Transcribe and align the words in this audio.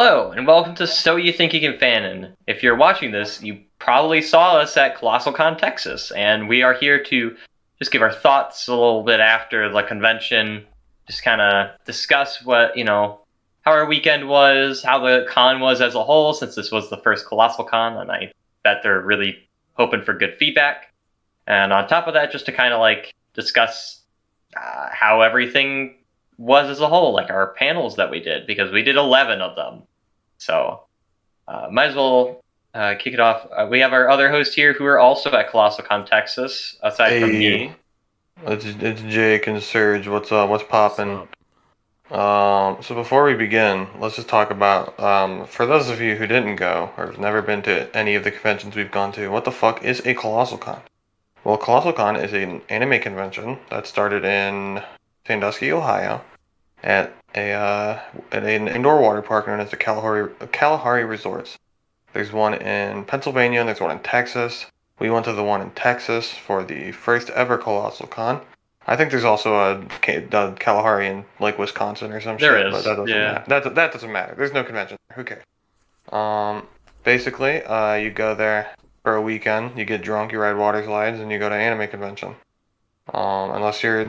Hello, 0.00 0.30
and 0.30 0.46
welcome 0.46 0.76
to 0.76 0.86
So 0.86 1.16
You 1.16 1.32
Think 1.32 1.52
You 1.52 1.58
Can 1.58 1.72
Fanon. 1.72 2.32
If 2.46 2.62
you're 2.62 2.76
watching 2.76 3.10
this, 3.10 3.42
you 3.42 3.58
probably 3.80 4.22
saw 4.22 4.58
us 4.58 4.76
at 4.76 4.96
Colossal 4.96 5.32
Con, 5.32 5.56
Texas, 5.56 6.12
and 6.12 6.48
we 6.48 6.62
are 6.62 6.72
here 6.72 7.02
to 7.02 7.36
just 7.80 7.90
give 7.90 8.00
our 8.00 8.12
thoughts 8.12 8.68
a 8.68 8.70
little 8.70 9.02
bit 9.02 9.18
after 9.18 9.68
the 9.68 9.82
convention, 9.82 10.64
just 11.08 11.24
kind 11.24 11.40
of 11.40 11.70
discuss 11.84 12.44
what, 12.44 12.76
you 12.76 12.84
know, 12.84 13.22
how 13.62 13.72
our 13.72 13.86
weekend 13.86 14.28
was, 14.28 14.84
how 14.84 15.00
the 15.00 15.26
con 15.28 15.58
was 15.58 15.80
as 15.80 15.96
a 15.96 16.04
whole, 16.04 16.32
since 16.32 16.54
this 16.54 16.70
was 16.70 16.88
the 16.90 16.98
first 16.98 17.26
Colossal 17.26 17.64
Con, 17.64 17.96
and 17.96 18.12
I 18.12 18.30
bet 18.62 18.84
they're 18.84 19.00
really 19.00 19.48
hoping 19.72 20.02
for 20.02 20.14
good 20.14 20.36
feedback. 20.36 20.94
And 21.48 21.72
on 21.72 21.88
top 21.88 22.06
of 22.06 22.14
that, 22.14 22.30
just 22.30 22.46
to 22.46 22.52
kind 22.52 22.72
of 22.72 22.78
like 22.78 23.12
discuss 23.34 24.02
uh, 24.56 24.90
how 24.92 25.22
everything 25.22 25.96
was 26.38 26.70
as 26.70 26.80
a 26.80 26.88
whole, 26.88 27.12
like 27.12 27.30
our 27.30 27.48
panels 27.54 27.96
that 27.96 28.12
we 28.12 28.20
did, 28.20 28.46
because 28.46 28.70
we 28.70 28.84
did 28.84 28.94
11 28.94 29.42
of 29.42 29.56
them. 29.56 29.82
So, 30.38 30.84
uh, 31.46 31.68
might 31.70 31.90
as 31.90 31.94
well 31.94 32.40
uh, 32.74 32.94
kick 32.98 33.14
it 33.14 33.20
off. 33.20 33.46
Uh, 33.50 33.66
we 33.70 33.80
have 33.80 33.92
our 33.92 34.08
other 34.08 34.30
host 34.30 34.54
here 34.54 34.72
who 34.72 34.84
are 34.84 34.98
also 34.98 35.30
at 35.32 35.50
Colossal 35.50 35.84
Con 35.84 36.06
Texas, 36.06 36.76
aside 36.82 37.20
from 37.20 37.30
me. 37.30 37.72
It's, 38.46 38.64
it's 38.64 39.02
Jake 39.02 39.46
and 39.46 39.62
Serge. 39.62 40.06
What's 40.06 40.30
up? 40.30 40.48
What's 40.48 40.64
popping? 40.64 41.28
Um, 42.10 42.78
so 42.82 42.94
before 42.94 43.24
we 43.24 43.34
begin, 43.34 43.86
let's 43.98 44.16
just 44.16 44.28
talk 44.28 44.50
about 44.50 44.98
um, 44.98 45.46
for 45.46 45.66
those 45.66 45.90
of 45.90 46.00
you 46.00 46.14
who 46.14 46.26
didn't 46.26 46.56
go 46.56 46.90
or 46.96 47.06
have 47.06 47.18
never 47.18 47.42
been 47.42 47.60
to 47.62 47.94
any 47.94 48.14
of 48.14 48.24
the 48.24 48.30
conventions 48.30 48.74
we've 48.74 48.90
gone 48.90 49.12
to, 49.12 49.28
what 49.28 49.44
the 49.44 49.52
fuck 49.52 49.84
is 49.84 50.00
a 50.06 50.14
Colossal 50.14 50.56
Con? 50.56 50.80
Well, 51.44 51.58
Colossal 51.58 51.92
Con 51.92 52.16
is 52.16 52.32
an 52.32 52.62
anime 52.68 53.00
convention 53.00 53.58
that 53.70 53.86
started 53.86 54.24
in 54.24 54.82
Sandusky, 55.26 55.70
Ohio, 55.70 56.22
at 56.82 57.12
a 57.34 57.52
uh, 57.52 58.00
an 58.32 58.68
indoor 58.68 59.00
water 59.00 59.22
park 59.22 59.46
known 59.46 59.60
as 59.60 59.70
the 59.70 59.76
Kalahari 59.76 60.30
Kalahari 60.52 61.04
Resorts. 61.04 61.58
There's 62.12 62.32
one 62.32 62.54
in 62.54 63.04
Pennsylvania 63.04 63.60
and 63.60 63.68
there's 63.68 63.80
one 63.80 63.90
in 63.90 64.00
Texas. 64.00 64.66
We 64.98 65.10
went 65.10 65.26
to 65.26 65.32
the 65.32 65.44
one 65.44 65.60
in 65.60 65.70
Texas 65.72 66.30
for 66.30 66.64
the 66.64 66.92
first 66.92 67.30
ever 67.30 67.58
Colossal 67.58 68.06
Con. 68.06 68.40
I 68.86 68.96
think 68.96 69.10
there's 69.10 69.24
also 69.24 69.54
a, 69.54 69.78
the 70.06 70.56
Kalahari 70.58 71.08
in 71.08 71.24
Lake 71.40 71.58
Wisconsin 71.58 72.10
or 72.10 72.20
some 72.22 72.38
There 72.38 72.56
shit. 72.56 72.66
is, 72.68 72.72
but 72.72 72.84
that 72.84 72.96
doesn't 72.96 73.08
yeah. 73.08 73.32
matter. 73.32 73.44
That, 73.48 73.74
that 73.74 73.92
doesn't 73.92 74.10
matter. 74.10 74.34
There's 74.34 74.54
no 74.54 74.64
convention. 74.64 74.96
Who 75.12 75.24
cares? 75.24 75.44
Um, 76.10 76.66
basically, 77.04 77.62
uh, 77.64 77.94
you 77.94 78.10
go 78.10 78.34
there 78.34 78.74
for 79.02 79.14
a 79.14 79.20
weekend. 79.22 79.78
You 79.78 79.84
get 79.84 80.00
drunk, 80.02 80.32
you 80.32 80.40
ride 80.40 80.56
water 80.56 80.82
slides, 80.82 81.20
and 81.20 81.30
you 81.30 81.38
go 81.38 81.50
to 81.50 81.54
anime 81.54 81.86
convention. 81.88 82.34
Um, 83.12 83.50
unless 83.50 83.82
you're 83.82 84.06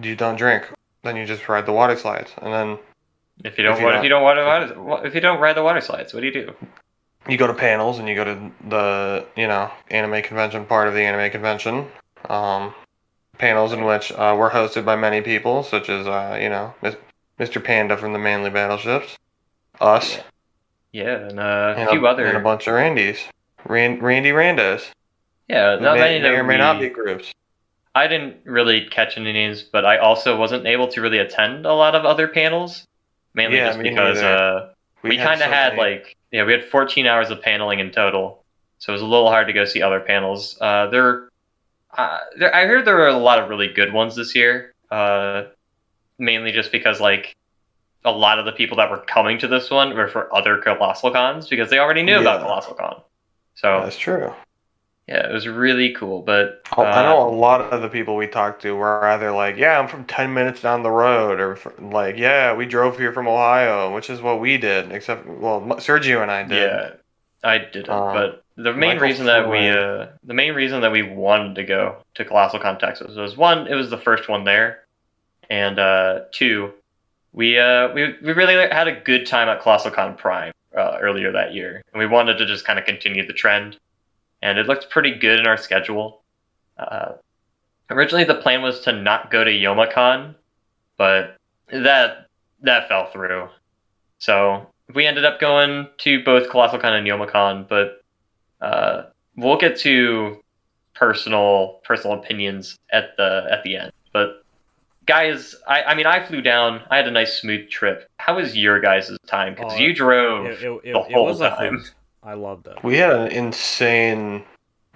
you 0.00 0.14
don't 0.14 0.36
drink, 0.36 0.68
then 1.02 1.16
you 1.16 1.24
just 1.26 1.48
ride 1.48 1.66
the 1.66 1.72
water 1.72 1.96
slides, 1.96 2.30
and 2.42 2.52
then 2.52 2.78
If 3.44 3.56
you 3.58 3.64
don't, 3.64 3.76
If 3.76 3.80
you 3.80 3.88
if 3.88 4.02
you 4.02 4.08
don't 4.08 4.22
want 4.22 4.38
to, 5.02 5.06
if 5.06 5.14
you 5.14 5.20
don't 5.20 5.40
ride 5.40 5.56
the 5.56 5.62
water 5.62 5.80
slides, 5.80 6.12
what 6.14 6.20
do 6.20 6.26
you 6.26 6.32
do? 6.32 6.54
you 7.28 7.36
go 7.36 7.46
to 7.46 7.54
panels 7.54 7.98
and 7.98 8.08
you 8.08 8.14
go 8.14 8.24
to 8.24 8.50
the 8.68 9.26
you 9.36 9.46
know 9.46 9.70
anime 9.90 10.22
convention 10.22 10.64
part 10.64 10.88
of 10.88 10.94
the 10.94 11.02
anime 11.02 11.30
convention 11.30 11.86
um, 12.30 12.72
panels 13.36 13.72
in 13.72 13.84
which 13.84 14.10
uh, 14.12 14.34
were 14.38 14.48
hosted 14.48 14.84
by 14.84 14.96
many 14.96 15.20
people 15.20 15.62
such 15.62 15.90
as 15.90 16.06
uh, 16.06 16.38
you 16.40 16.48
know 16.48 16.72
mr 17.38 17.62
panda 17.62 17.96
from 17.98 18.12
the 18.14 18.18
manly 18.18 18.48
battleships 18.50 19.18
us 19.80 20.16
Yeah. 20.16 20.22
Yeah, 20.90 21.28
and 21.28 21.38
uh, 21.38 21.74
a 21.76 21.80
and, 21.80 21.90
few 21.90 22.06
a, 22.06 22.10
other. 22.10 22.24
and 22.24 22.36
a 22.36 22.40
bunch 22.40 22.66
of 22.66 22.74
randys 22.74 23.18
Ran- 23.66 24.00
randy 24.00 24.30
randos 24.30 24.86
yeah, 25.48 25.76
not 25.78 25.98
many 25.98 26.20
may 26.22 26.28
or 26.30 26.44
may 26.44 26.56
not 26.56 26.80
be 26.80 26.88
groups 26.88 27.34
I 27.94 28.06
didn't 28.06 28.36
really 28.44 28.86
catch 28.86 29.16
any 29.16 29.32
names, 29.32 29.62
but 29.62 29.84
I 29.84 29.98
also 29.98 30.38
wasn't 30.38 30.66
able 30.66 30.88
to 30.88 31.00
really 31.00 31.18
attend 31.18 31.66
a 31.66 31.74
lot 31.74 31.94
of 31.94 32.04
other 32.04 32.28
panels, 32.28 32.86
mainly 33.34 33.56
Yeah, 33.56 33.68
just 33.68 33.78
because 33.80 34.18
uh, 34.18 34.72
we, 35.02 35.16
kind 35.16 35.40
of 35.40 35.46
so 35.46 35.50
had 35.50 35.76
many- 35.76 35.94
like 35.96 36.16
yeah 36.30 36.44
we 36.44 36.52
had 36.52 36.64
14 36.64 37.06
hours 37.06 37.30
of 37.30 37.42
paneling 37.42 37.80
in 37.80 37.90
total, 37.90 38.44
so 38.78 38.92
it 38.92 38.94
was 38.94 39.02
a 39.02 39.06
little 39.06 39.28
hard 39.28 39.46
to 39.46 39.52
go 39.52 39.64
see 39.64 39.82
other 39.82 40.00
panels. 40.00 40.56
Uh, 40.60 40.86
there, 40.88 41.28
uh, 41.96 42.18
there, 42.38 42.54
I 42.54 42.66
heard 42.66 42.84
there 42.84 42.96
were 42.96 43.08
a 43.08 43.16
lot 43.16 43.38
of 43.38 43.48
really 43.48 43.68
good 43.68 43.92
ones 43.92 44.14
this 44.14 44.34
year. 44.34 44.72
Uh, 44.90 45.44
mainly 46.18 46.50
just 46.50 46.72
because 46.72 47.00
like 47.00 47.36
a 48.04 48.10
lot 48.10 48.38
of 48.38 48.44
the 48.44 48.52
people 48.52 48.76
that 48.76 48.90
were 48.90 48.98
coming 48.98 49.38
to 49.38 49.48
this 49.48 49.70
one 49.70 49.94
were 49.94 50.08
for 50.08 50.34
other 50.34 50.58
colossal 50.58 51.10
cons 51.10 51.48
because 51.48 51.70
they 51.70 51.78
already 51.78 52.02
knew 52.02 52.20
about 52.20 52.40
colossal 52.40 52.74
con. 52.74 53.02
So 53.54 53.80
that's 53.82 53.98
true 53.98 54.32
yeah, 55.08 55.28
it 55.28 55.32
was 55.32 55.48
really 55.48 55.92
cool. 55.94 56.22
But 56.22 56.60
I- 56.76 56.82
I 56.82 57.00
uh, 57.00 57.02
know 57.02 57.28
a 57.28 57.30
lot 57.30 57.60
of 57.62 57.80
the 57.82 57.88
people 57.88 58.14
we 58.16 58.26
talked 58.26 58.62
to 58.62 58.76
were 58.76 59.04
either 59.06 59.32
like, 59.32 59.56
"Yeah, 59.56 59.78
I'm 59.78 59.88
from 59.88 60.04
ten 60.04 60.34
minutes 60.34 60.60
down 60.60 60.82
the 60.82 60.90
road," 60.90 61.40
or 61.40 61.58
like, 61.78 62.16
"Yeah, 62.16 62.52
we 62.54 62.66
drove 62.66 62.98
here 62.98 63.12
from 63.12 63.26
Ohio," 63.26 63.94
which 63.94 64.10
is 64.10 64.20
what 64.20 64.40
we 64.40 64.58
did. 64.58 64.92
Except, 64.92 65.26
well, 65.26 65.60
Sergio 65.78 66.22
and 66.22 66.30
I 66.30 66.42
did. 66.44 66.70
Yeah, 66.70 66.90
I 67.42 67.58
didn't. 67.58 67.88
Um, 67.90 68.12
but 68.14 68.44
the 68.56 68.72
main 68.72 68.90
Michael 68.96 69.02
reason 69.02 69.26
that 69.26 69.48
we, 69.48 69.68
uh, 69.68 70.08
the 70.24 70.34
main 70.34 70.52
reason 70.54 70.80
that 70.82 70.92
we 70.92 71.02
wanted 71.02 71.54
to 71.54 71.64
go 71.64 71.96
to 72.14 72.24
Colossal 72.24 72.58
Con 72.60 72.78
Texas 72.78 73.16
was 73.16 73.36
one, 73.36 73.66
it 73.66 73.74
was 73.74 73.88
the 73.88 73.98
first 73.98 74.28
one 74.28 74.44
there, 74.44 74.84
and 75.48 75.78
uh, 75.78 76.20
two, 76.32 76.72
we 77.32 77.58
uh, 77.58 77.92
we 77.94 78.14
we 78.22 78.32
really 78.32 78.54
had 78.54 78.88
a 78.88 78.92
good 79.00 79.26
time 79.26 79.48
at 79.48 79.60
Colossal 79.62 79.90
Con 79.92 80.16
Prime 80.16 80.52
uh, 80.76 80.98
earlier 81.00 81.32
that 81.32 81.54
year, 81.54 81.82
and 81.92 81.98
we 81.98 82.06
wanted 82.06 82.36
to 82.38 82.46
just 82.46 82.66
kind 82.66 82.78
of 82.78 82.84
continue 82.84 83.26
the 83.26 83.32
trend, 83.32 83.78
and 84.42 84.58
it 84.58 84.66
looked 84.66 84.90
pretty 84.90 85.14
good 85.14 85.38
in 85.40 85.46
our 85.46 85.56
schedule. 85.56 86.22
Uh, 86.78 87.12
originally, 87.90 88.24
the 88.24 88.34
plan 88.36 88.62
was 88.62 88.80
to 88.80 88.92
not 88.92 89.30
go 89.30 89.44
to 89.44 89.50
Youmacon, 89.50 90.34
but 90.96 91.36
that 91.72 92.26
that 92.62 92.88
fell 92.88 93.06
through. 93.06 93.48
So 94.18 94.66
we 94.94 95.06
ended 95.06 95.24
up 95.24 95.38
going 95.40 95.88
to 95.98 96.22
both 96.24 96.50
Colossal 96.50 96.78
Con 96.78 96.94
and 96.94 97.06
Youmacon, 97.06 97.68
but 97.68 98.02
uh, 98.60 99.04
we'll 99.36 99.58
get 99.58 99.76
to 99.78 100.42
personal 100.94 101.80
personal 101.84 102.18
opinions 102.18 102.76
at 102.92 103.16
the 103.16 103.46
at 103.50 103.62
the 103.62 103.76
end. 103.76 103.92
But 104.12 104.44
guys, 105.06 105.54
I, 105.66 105.82
I 105.84 105.94
mean, 105.94 106.06
I 106.06 106.24
flew 106.24 106.42
down. 106.42 106.80
I 106.90 106.96
had 106.96 107.06
a 107.06 107.10
nice 107.10 107.38
smooth 107.40 107.68
trip. 107.70 108.08
How 108.18 108.36
was 108.36 108.56
your 108.56 108.80
guys' 108.80 109.16
time? 109.26 109.54
Because 109.54 109.74
Oh, 109.74 109.76
you 109.76 109.94
drove 109.94 110.46
It, 110.46 110.62
it, 110.62 110.68
it, 110.84 110.92
the 110.92 111.00
it 111.00 111.12
whole 111.12 111.26
was 111.26 111.40
a 111.40 111.50
time. 111.50 111.76
hoot. 111.76 111.92
I 112.28 112.34
loved 112.34 112.66
it. 112.66 112.76
We 112.84 112.98
had 112.98 113.10
an 113.10 113.28
insane 113.32 114.44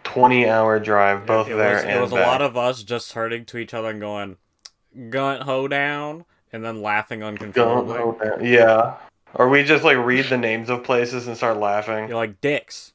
twenty-hour 0.04 0.81
drive, 0.81 1.25
both 1.25 1.48
it, 1.48 1.53
it 1.53 1.56
there 1.56 1.75
was, 1.76 1.82
and 1.84 1.93
it 1.93 2.00
was 2.00 2.10
back. 2.10 2.26
a 2.26 2.28
lot 2.28 2.43
of 2.43 2.56
us 2.59 2.82
just 2.82 3.10
turning 3.10 3.47
to 3.47 3.56
each 3.59 3.72
other 3.72 3.88
and 3.88 4.00
going, 4.00 4.37
"Gunt 5.09 5.43
ho 5.44 5.66
down," 5.66 6.26
and 6.53 6.62
then 6.62 6.82
laughing 6.82 7.20
Don't 7.20 7.28
uncontrollably. 7.41 7.94
know 7.98 8.19
that- 8.22 8.44
Yeah. 8.44 8.94
Or 9.34 9.48
we 9.48 9.62
just 9.65 9.82
like 9.82 9.97
read 9.97 10.26
the 10.26 10.37
names 10.37 10.69
of 10.69 10.84
places 10.84 11.26
and 11.26 11.34
start 11.34 11.56
laughing. 11.56 12.09
You're 12.09 12.19
like 12.19 12.41
dicks. 12.43 12.93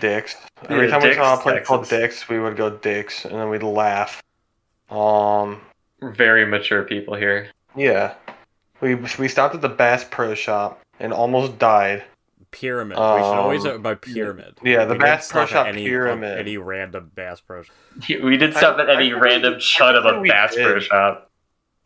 Dicks. 0.00 0.34
Every 0.68 0.86
Yeah, 0.88 0.98
time 0.98 1.08
we 1.08 1.14
saw 1.14 1.34
a 1.34 1.36
Dicks, 1.36 1.42
place 1.44 1.66
called 1.68 1.88
Dicks, 1.88 2.28
we 2.28 2.40
would 2.40 2.56
go 2.56 2.70
Dicks, 2.70 3.24
and 3.24 3.34
then 3.34 3.48
we'd 3.48 3.62
laugh. 3.62 4.20
Um. 4.90 5.60
Very 6.02 6.44
mature 6.46 6.82
people 6.82 7.14
here. 7.14 7.48
Yeah. 7.76 8.14
We 8.80 8.96
we 8.96 9.28
stopped 9.28 9.54
at 9.54 9.60
the 9.60 9.68
Bass 9.68 10.04
Pro 10.10 10.34
Shop 10.34 10.80
and 10.98 11.12
almost 11.12 11.58
died. 11.60 12.02
Pyramid. 12.50 12.96
we 12.98 13.02
should 13.02 13.22
always 13.22 13.64
Um, 13.66 13.82
by 13.82 13.94
pyramid. 13.94 14.54
yeah, 14.62 14.84
the 14.84 14.94
We 14.94 14.98
Bass 15.00 15.28
didn't 15.28 15.32
Pro 15.32 15.46
Shop 15.46 15.66
any, 15.66 15.84
Pyramid. 15.84 16.38
Any 16.38 16.56
random 16.56 17.10
Bass 17.14 17.40
Pro. 17.40 17.62
Shop. 17.62 17.74
We 18.22 18.36
did 18.36 18.54
stop 18.56 18.78
at 18.78 18.88
any 18.88 19.08
I 19.08 19.10
think 19.10 19.22
random 19.22 19.54
we- 19.54 19.58
chud 19.60 19.94
of 19.94 20.04
a 20.04 20.10
think 20.10 20.22
we 20.22 20.28
Bass 20.28 20.54
Pro. 20.54 20.78
Shop. 20.80 21.30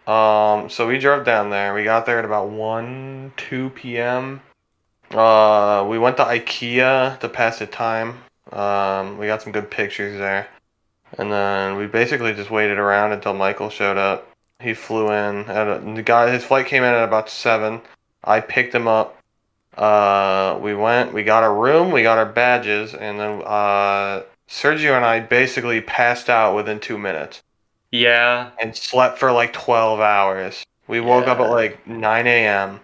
Um, 0.07 0.69
so 0.69 0.87
we 0.89 0.99
drove 0.99 1.25
down 1.25 1.51
there. 1.51 1.75
We 1.75 1.85
got 1.85 2.07
there 2.07 2.19
at 2.19 2.25
about 2.25 2.49
1, 2.51 3.33
2 3.37 3.71
p.m. 3.71 4.41
Uh, 5.13 5.87
we 5.89 5.99
went 5.99 6.17
to 6.17 6.25
IKEA 6.25 7.19
to 7.21 7.29
pass 7.29 7.59
the 7.59 7.67
time. 7.67 8.19
Um, 8.51 9.19
we 9.19 9.27
got 9.27 9.43
some 9.43 9.53
good 9.53 9.71
pictures 9.71 10.19
there. 10.19 10.49
And 11.19 11.31
then 11.31 11.77
we 11.77 11.87
basically 11.87 12.33
just 12.35 12.51
waited 12.51 12.79
around 12.79 13.13
until 13.13 13.35
Michael 13.35 13.69
showed 13.71 13.97
up. 13.99 14.29
He 14.61 14.75
flew 14.75 15.11
in. 15.13 15.45
At 15.51 15.69
a, 15.69 15.79
the 15.95 16.03
guy, 16.03 16.31
his 16.31 16.43
flight 16.45 16.67
came 16.67 16.83
in 16.83 16.95
at 16.95 17.05
about 17.05 17.29
7. 17.29 17.81
I 18.25 18.41
picked 18.41 18.75
him 18.75 18.89
up. 18.89 19.17
Uh, 19.77 20.59
we 20.61 20.75
went, 20.75 21.13
we 21.13 21.23
got 21.25 21.43
our 21.43 21.55
room, 21.55 21.91
we 21.91 22.03
got 22.03 22.19
our 22.19 22.27
badges, 22.27 22.95
and 22.95 23.19
then 23.19 23.43
uh, 23.45 24.23
Sergio 24.49 24.97
and 24.97 25.05
I 25.05 25.21
basically 25.21 25.81
passed 25.81 26.29
out 26.29 26.55
within 26.55 26.79
two 26.79 26.99
minutes 26.99 27.41
Yeah, 27.91 28.51
and 28.61 28.77
slept 28.77 29.19
for 29.19 29.33
like 29.33 29.53
12 29.55 30.01
hours. 30.01 30.63
We 30.89 31.01
woke 31.01 31.27
up 31.27 31.39
at 31.41 31.49
like 31.51 31.87
9 31.87 32.27
a.m. 32.27 32.81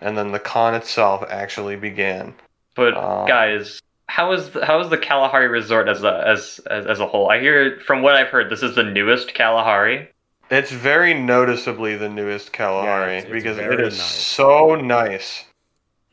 and 0.00 0.16
then 0.16 0.32
the 0.32 0.38
con 0.38 0.74
itself 0.74 1.22
actually 1.28 1.76
began. 1.76 2.34
but 2.74 2.94
Uh, 2.96 3.26
guys, 3.26 3.80
how 4.08 4.32
is 4.32 4.50
the, 4.50 4.64
how 4.64 4.80
is 4.80 4.88
the 4.88 4.96
Kalahari 4.98 5.48
Resort 5.48 5.88
as 5.88 6.02
a 6.02 6.22
as, 6.26 6.60
as 6.70 6.86
as 6.86 7.00
a 7.00 7.06
whole? 7.06 7.30
I 7.30 7.40
hear 7.40 7.78
from 7.80 8.00
what 8.02 8.14
I've 8.14 8.28
heard, 8.28 8.48
this 8.50 8.62
is 8.62 8.74
the 8.74 8.82
newest 8.84 9.34
Kalahari. 9.34 10.08
It's 10.50 10.70
very 10.70 11.14
noticeably 11.14 11.96
the 11.96 12.08
newest 12.08 12.52
Kalahari 12.52 13.12
Yeah, 13.12 13.18
it's- 13.18 13.24
it's 13.24 13.32
because 13.32 13.58
it 13.58 13.62
very 13.68 13.86
is 13.88 13.98
nice. 13.98 14.06
so 14.06 14.74
nice. 14.76 15.44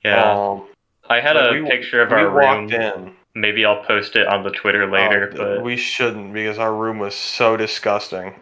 Yeah, 0.04 0.32
Um, 0.32 0.68
I 1.10 1.20
had 1.20 1.36
a 1.38 1.52
we- 1.54 1.70
picture 1.70 2.02
of 2.02 2.12
our 2.12 2.30
room. 2.30 2.72
in. 2.72 3.16
Maybe 3.36 3.64
I'll 3.64 3.84
post 3.84 4.16
it 4.16 4.28
on 4.28 4.44
the 4.44 4.50
Twitter 4.50 4.90
later. 4.90 5.32
Uh, 5.34 5.38
but 5.38 5.62
we 5.64 5.78
shouldn't 5.78 6.34
because 6.34 6.58
our 6.58 6.74
room 6.74 6.98
was 7.00 7.16
so 7.16 7.56
disgusting. 7.56 8.34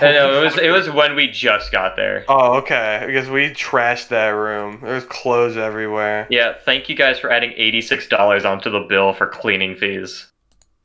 I 0.00 0.12
know, 0.12 0.40
it 0.40 0.44
was 0.44 0.58
it 0.58 0.70
was 0.70 0.90
when 0.90 1.14
we 1.14 1.28
just 1.28 1.70
got 1.70 1.96
there. 1.96 2.24
Oh, 2.28 2.54
okay. 2.58 3.04
Because 3.06 3.28
we 3.30 3.50
trashed 3.50 4.08
that 4.08 4.28
room. 4.30 4.80
There's 4.82 5.04
clothes 5.04 5.56
everywhere. 5.56 6.26
Yeah, 6.30 6.54
thank 6.64 6.88
you 6.88 6.96
guys 6.96 7.18
for 7.18 7.30
adding 7.30 7.52
eighty 7.56 7.80
six 7.80 8.08
dollars 8.08 8.44
onto 8.44 8.68
the 8.70 8.80
bill 8.80 9.12
for 9.12 9.26
cleaning 9.26 9.76
fees. 9.76 10.26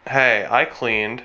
Hey, 0.07 0.45
I 0.49 0.65
cleaned. 0.65 1.23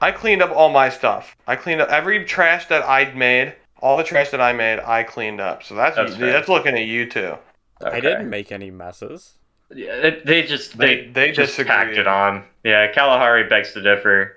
I 0.00 0.12
cleaned 0.12 0.42
up 0.42 0.50
all 0.50 0.70
my 0.70 0.88
stuff. 0.88 1.36
I 1.46 1.56
cleaned 1.56 1.80
up 1.82 1.90
every 1.90 2.24
trash 2.24 2.66
that 2.66 2.82
I'd 2.84 3.16
made. 3.16 3.54
All 3.82 3.96
the 3.96 4.04
trash 4.04 4.30
that 4.30 4.40
I 4.40 4.52
made, 4.52 4.78
I 4.80 5.02
cleaned 5.02 5.40
up. 5.40 5.62
So 5.62 5.74
that's 5.74 5.96
That's 5.96 6.16
that's, 6.16 6.48
looking 6.48 6.74
at 6.74 6.84
you 6.86 7.06
too. 7.08 7.36
I 7.84 8.00
didn't 8.00 8.28
make 8.30 8.52
any 8.52 8.70
messes. 8.70 9.34
Yeah, 9.74 9.92
it- 9.92 10.26
they 10.26 10.42
just 10.42 10.76
They- 10.78 11.02
they 11.06 11.06
they 11.06 11.32
just 11.32 11.52
disagree. 11.52 11.68
tacked 11.74 11.96
it 11.96 12.06
on. 12.06 12.44
Yeah, 12.64 12.88
Kalahari 12.88 13.44
begs 13.44 13.72
to 13.74 13.80
differ. 13.80 14.36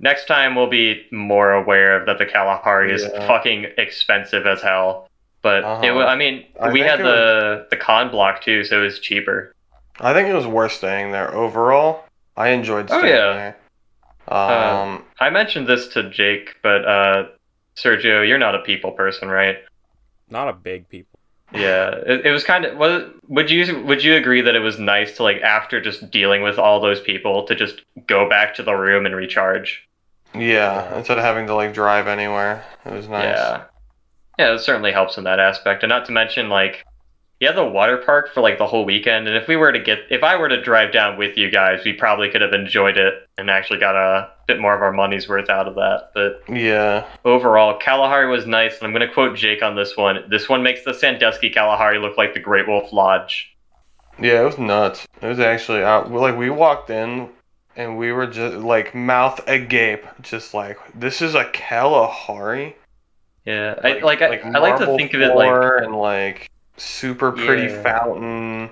Next 0.00 0.26
time 0.26 0.54
we'll 0.56 0.66
be 0.66 1.06
more 1.12 1.52
aware 1.52 1.96
of 1.96 2.06
that 2.06 2.18
the 2.18 2.26
Kalahari 2.26 2.92
is 2.92 3.06
fucking 3.26 3.66
expensive 3.78 4.46
as 4.46 4.60
hell. 4.62 5.08
But 5.42 5.58
it, 5.58 5.64
Uh-huh. 5.64 5.94
wa- 5.94 6.06
I 6.06 6.16
mean, 6.16 6.44
I 6.60 6.70
we 6.70 6.80
had 6.80 7.00
it 7.00 7.04
the 7.04 7.66
the 7.70 7.76
con 7.76 8.10
block 8.10 8.40
too, 8.42 8.64
so 8.64 8.78
it 8.80 8.82
was 8.84 8.98
cheaper. 8.98 9.54
I 10.00 10.12
think 10.12 10.28
it 10.28 10.34
was 10.34 10.46
worth 10.46 10.72
staying 10.72 11.12
there 11.12 11.32
overall. 11.32 12.04
I 12.36 12.48
enjoyed 12.48 12.88
staying 12.88 13.04
Oh, 13.04 13.06
yeah. 13.06 13.34
there. 13.34 13.56
Um, 14.28 15.04
I 15.20 15.30
mentioned 15.30 15.66
this 15.66 15.86
to 15.88 16.08
Jake, 16.10 16.56
but 16.62 16.84
uh, 16.84 17.24
Sergio, 17.76 18.26
you're 18.26 18.38
not 18.38 18.54
a 18.54 18.60
people 18.60 18.90
person, 18.92 19.28
right? 19.28 19.58
Not 20.30 20.48
a 20.48 20.52
big 20.52 20.88
people. 20.88 21.13
Yeah, 21.54 21.90
it, 22.06 22.26
it 22.26 22.30
was 22.30 22.44
kind 22.44 22.64
of. 22.64 22.76
Was, 22.76 23.10
would 23.28 23.50
you 23.50 23.82
would 23.84 24.02
you 24.02 24.16
agree 24.16 24.40
that 24.42 24.56
it 24.56 24.60
was 24.60 24.78
nice 24.78 25.16
to 25.16 25.22
like 25.22 25.40
after 25.40 25.80
just 25.80 26.10
dealing 26.10 26.42
with 26.42 26.58
all 26.58 26.80
those 26.80 27.00
people 27.00 27.44
to 27.44 27.54
just 27.54 27.82
go 28.06 28.28
back 28.28 28.54
to 28.56 28.62
the 28.62 28.74
room 28.74 29.06
and 29.06 29.14
recharge? 29.14 29.86
yeah, 30.34 30.96
instead 30.96 31.18
of 31.18 31.24
having 31.24 31.46
to 31.46 31.54
like 31.54 31.72
drive 31.72 32.06
anywhere, 32.08 32.64
it 32.84 32.92
was 32.92 33.08
nice. 33.08 33.24
Yeah, 33.24 33.64
yeah, 34.38 34.54
it 34.54 34.58
certainly 34.58 34.92
helps 34.92 35.16
in 35.16 35.24
that 35.24 35.38
aspect, 35.38 35.82
and 35.82 35.90
not 35.90 36.06
to 36.06 36.12
mention 36.12 36.48
like, 36.48 36.84
yeah, 37.40 37.52
the 37.52 37.64
water 37.64 37.98
park 37.98 38.32
for 38.32 38.40
like 38.40 38.58
the 38.58 38.66
whole 38.66 38.84
weekend. 38.84 39.28
And 39.28 39.36
if 39.36 39.46
we 39.46 39.56
were 39.56 39.72
to 39.72 39.78
get, 39.78 40.00
if 40.10 40.22
I 40.22 40.36
were 40.36 40.48
to 40.48 40.60
drive 40.60 40.92
down 40.92 41.16
with 41.16 41.36
you 41.36 41.50
guys, 41.50 41.84
we 41.84 41.92
probably 41.92 42.30
could 42.30 42.40
have 42.40 42.52
enjoyed 42.52 42.96
it 42.96 43.14
and 43.38 43.48
actually 43.48 43.78
got 43.78 43.94
a 43.94 44.30
bit 44.46 44.60
more 44.60 44.74
of 44.74 44.82
our 44.82 44.92
money's 44.92 45.28
worth 45.28 45.48
out 45.48 45.66
of 45.68 45.74
that. 45.76 46.10
But 46.14 46.42
Yeah. 46.48 47.04
overall, 47.24 47.78
Kalahari 47.78 48.28
was 48.28 48.46
nice, 48.46 48.78
and 48.78 48.86
I'm 48.86 48.92
going 48.92 49.06
to 49.06 49.12
quote 49.12 49.36
Jake 49.36 49.62
on 49.62 49.74
this 49.76 49.96
one. 49.96 50.24
This 50.28 50.48
one 50.48 50.62
makes 50.62 50.84
the 50.84 50.94
Sandusky 50.94 51.50
Kalahari 51.50 51.98
look 51.98 52.16
like 52.16 52.34
the 52.34 52.40
Great 52.40 52.68
Wolf 52.68 52.92
Lodge. 52.92 53.54
Yeah, 54.18 54.42
it 54.42 54.44
was 54.44 54.58
nuts. 54.58 55.06
It 55.20 55.26
was 55.26 55.40
actually 55.40 55.82
uh, 55.82 55.88
out. 55.88 56.12
Like 56.12 56.36
we 56.36 56.50
walked 56.50 56.90
in, 56.90 57.28
and 57.76 57.98
we 57.98 58.12
were 58.12 58.26
just 58.26 58.56
like 58.56 58.94
mouth 58.94 59.40
agape, 59.48 60.04
just 60.22 60.54
like 60.54 60.78
this 60.94 61.20
is 61.20 61.34
a 61.34 61.44
Kalahari. 61.46 62.76
Yeah, 63.44 63.74
like, 63.82 64.02
I, 64.02 64.04
like 64.04 64.22
I, 64.22 64.40
I 64.54 64.58
like 64.58 64.78
to 64.78 64.96
think 64.96 65.14
of 65.14 65.20
it 65.20 65.34
like 65.34 65.82
and 65.82 65.94
like 65.96 66.48
super 66.76 67.32
pretty 67.32 67.64
Yeah. 67.72 67.82
fountain. 67.82 68.70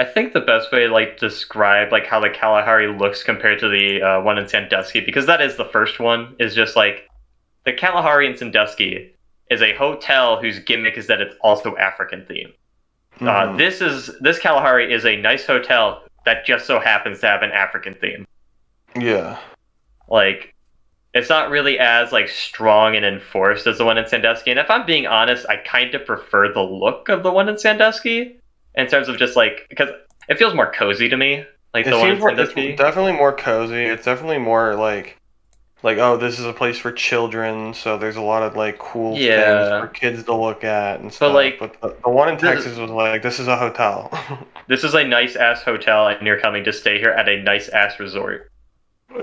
I 0.00 0.04
think 0.04 0.32
the 0.32 0.40
best 0.40 0.72
way 0.72 0.86
to 0.86 0.92
like 0.92 1.18
describe 1.18 1.92
like 1.92 2.06
how 2.06 2.20
the 2.20 2.30
Kalahari 2.30 2.86
looks 2.88 3.22
compared 3.22 3.58
to 3.60 3.68
the 3.68 4.00
uh, 4.00 4.22
one 4.22 4.38
in 4.38 4.48
Sandusky, 4.48 5.00
because 5.00 5.26
that 5.26 5.42
is 5.42 5.56
the 5.56 5.66
first 5.66 6.00
one, 6.00 6.34
is 6.38 6.54
just 6.54 6.74
like 6.74 7.06
the 7.66 7.74
Kalahari 7.74 8.26
in 8.26 8.34
Sandusky 8.34 9.14
is 9.50 9.60
a 9.60 9.74
hotel 9.74 10.40
whose 10.40 10.58
gimmick 10.60 10.96
is 10.96 11.06
that 11.08 11.20
it's 11.20 11.34
also 11.42 11.76
African 11.76 12.22
themed. 12.22 12.54
Uh, 13.20 13.48
Mhm. 13.48 13.58
this 13.58 13.82
is 13.82 14.10
this 14.22 14.38
Kalahari 14.38 14.90
is 14.90 15.04
a 15.04 15.16
nice 15.16 15.44
hotel 15.44 16.02
that 16.24 16.46
just 16.46 16.64
so 16.66 16.80
happens 16.80 17.20
to 17.20 17.26
have 17.26 17.42
an 17.42 17.52
African 17.52 17.92
theme. 17.94 18.26
yeah. 18.96 19.36
Like, 20.08 20.54
it's 21.12 21.28
not 21.28 21.50
really 21.50 21.78
as 21.78 22.10
like 22.10 22.28
strong 22.28 22.96
and 22.96 23.04
enforced 23.04 23.66
as 23.66 23.76
the 23.76 23.84
one 23.84 23.98
in 23.98 24.06
Sandusky. 24.06 24.50
And 24.50 24.58
if 24.58 24.70
I'm 24.70 24.86
being 24.86 25.06
honest, 25.06 25.44
I 25.46 25.56
kind 25.58 25.94
of 25.94 26.06
prefer 26.06 26.50
the 26.50 26.62
look 26.62 27.10
of 27.10 27.22
the 27.22 27.30
one 27.30 27.50
in 27.50 27.58
Sandusky 27.58 28.39
in 28.74 28.86
terms 28.86 29.08
of 29.08 29.18
just 29.18 29.36
like 29.36 29.66
because 29.68 29.88
it 30.28 30.38
feels 30.38 30.54
more 30.54 30.70
cozy 30.70 31.08
to 31.08 31.16
me. 31.16 31.44
Like 31.74 31.86
It 31.86 31.90
the 31.90 31.98
one 31.98 32.08
in 32.10 32.14
seems 32.16 32.20
more, 32.20 32.30
it's 32.30 32.76
definitely 32.76 33.12
more 33.12 33.32
cozy. 33.34 33.84
It's 33.84 34.04
definitely 34.04 34.38
more 34.38 34.74
like, 34.74 35.16
like 35.84 35.98
oh, 35.98 36.16
this 36.16 36.38
is 36.40 36.44
a 36.44 36.52
place 36.52 36.78
for 36.78 36.90
children, 36.90 37.74
so 37.74 37.96
there's 37.96 38.16
a 38.16 38.20
lot 38.20 38.42
of 38.42 38.56
like 38.56 38.78
cool 38.78 39.16
Yeah. 39.16 39.80
things 39.80 39.80
for 39.80 39.86
kids 39.88 40.24
to 40.24 40.34
look 40.34 40.64
at 40.64 41.00
and 41.00 41.12
stuff. 41.12 41.32
like, 41.32 41.58
but 41.60 41.80
the, 41.80 41.96
the 42.02 42.10
one 42.10 42.28
in 42.28 42.38
Texas 42.38 42.76
was 42.76 42.90
like, 42.90 43.22
this 43.22 43.38
is 43.38 43.48
a 43.48 43.56
hotel. 43.56 44.10
This 44.68 44.84
is 44.84 44.94
a 44.94 45.02
nice 45.02 45.34
ass 45.34 45.62
hotel, 45.64 46.06
and 46.06 46.24
you're 46.24 46.38
coming 46.38 46.62
to 46.62 46.72
stay 46.72 46.98
here 47.00 47.10
at 47.10 47.28
a 47.28 47.42
nice 47.42 47.68
ass 47.70 47.98
resort. 47.98 48.52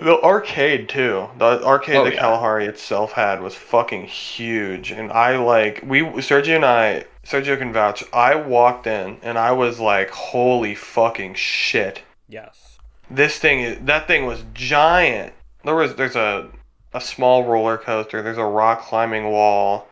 The 0.01 0.19
arcade 0.21 0.89
too. 0.89 1.29
The 1.38 1.63
arcade 1.63 1.95
Oh, 1.95 2.03
that 2.03 2.15
yeah. 2.15 2.19
Kalahari 2.19 2.65
itself 2.65 3.13
had 3.13 3.39
was 3.41 3.55
fucking 3.55 4.07
huge, 4.07 4.91
and 4.91 5.09
I 5.09 5.38
like 5.38 5.81
we 5.85 6.01
Sergio 6.01 6.57
and 6.57 6.65
I. 6.65 7.05
Sergio 7.27 7.57
can 7.57 7.74
vouch. 7.74 8.03
I 8.13 8.35
walked 8.35 8.88
in 8.88 9.18
and 9.21 9.38
I 9.38 9.51
was 9.51 9.79
like, 9.79 10.09
"Holy 10.12 10.75
fucking 10.75 11.33
shit! 11.35 12.01
Yes. 12.29 12.77
This 13.12 13.38
thing 13.38 13.62
is 13.62 13.77
that 13.85 14.07
thing 14.07 14.25
was 14.25 14.44
giant." 14.53 15.33
There 15.65 15.75
was 15.75 15.95
there's 15.95 16.15
a 16.15 16.47
a 16.94 17.01
small 17.01 17.44
roller 17.44 17.77
coaster. 17.77 18.21
There's 18.21 18.38
a 18.38 18.45
rock 18.45 18.81
climbing 18.83 19.25
wall. 19.29 19.88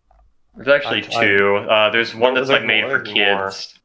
There's 0.55 0.69
actually 0.69 1.03
I- 1.03 1.19
I- 1.19 1.25
two. 1.25 1.55
Uh, 1.57 1.89
there's 1.89 2.15
one 2.15 2.33
that's 2.35 2.47
there's 2.47 2.59
like 2.61 2.65
made 2.67 2.83
more, 2.83 2.99
for 2.99 3.03
there's 3.03 3.15
more. 3.15 3.45
kids. 3.47 3.79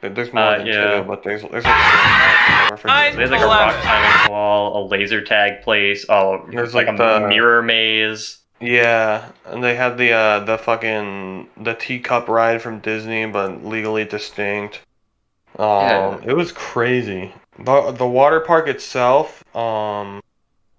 There's 0.00 0.32
more 0.34 0.42
Uh, 0.44 0.58
than 0.58 0.66
yeah. 0.66 0.96
two, 0.98 1.02
but 1.04 1.22
there's 1.24 1.42
there's 1.42 1.64
like 1.64 2.78
three 2.78 2.90
more 2.90 3.10
There's 3.16 3.30
like 3.30 3.40
a 3.40 3.46
rock 3.46 3.74
climbing 3.82 4.30
wall, 4.32 4.84
a 4.84 4.86
laser 4.86 5.22
tag 5.22 5.62
place, 5.62 6.04
oh, 6.10 6.44
There's, 6.50 6.74
like, 6.74 6.86
like, 6.88 6.94
a 7.00 7.20
the- 7.20 7.28
mirror 7.28 7.62
maze. 7.62 8.38
Yeah, 8.64 9.30
and 9.46 9.62
they 9.62 9.74
had 9.74 9.98
the 9.98 10.12
uh 10.12 10.40
the 10.40 10.56
fucking 10.58 11.48
the 11.56 11.74
teacup 11.74 12.28
ride 12.28 12.62
from 12.62 12.78
Disney, 12.78 13.26
but 13.26 13.64
legally 13.64 14.04
distinct. 14.04 14.80
Um, 15.58 15.68
Yeah. 15.68 16.18
it 16.26 16.32
was 16.36 16.50
crazy. 16.52 17.32
The 17.58 17.92
the 17.92 18.06
water 18.06 18.40
park 18.40 18.66
itself, 18.68 19.44
um, 19.54 20.20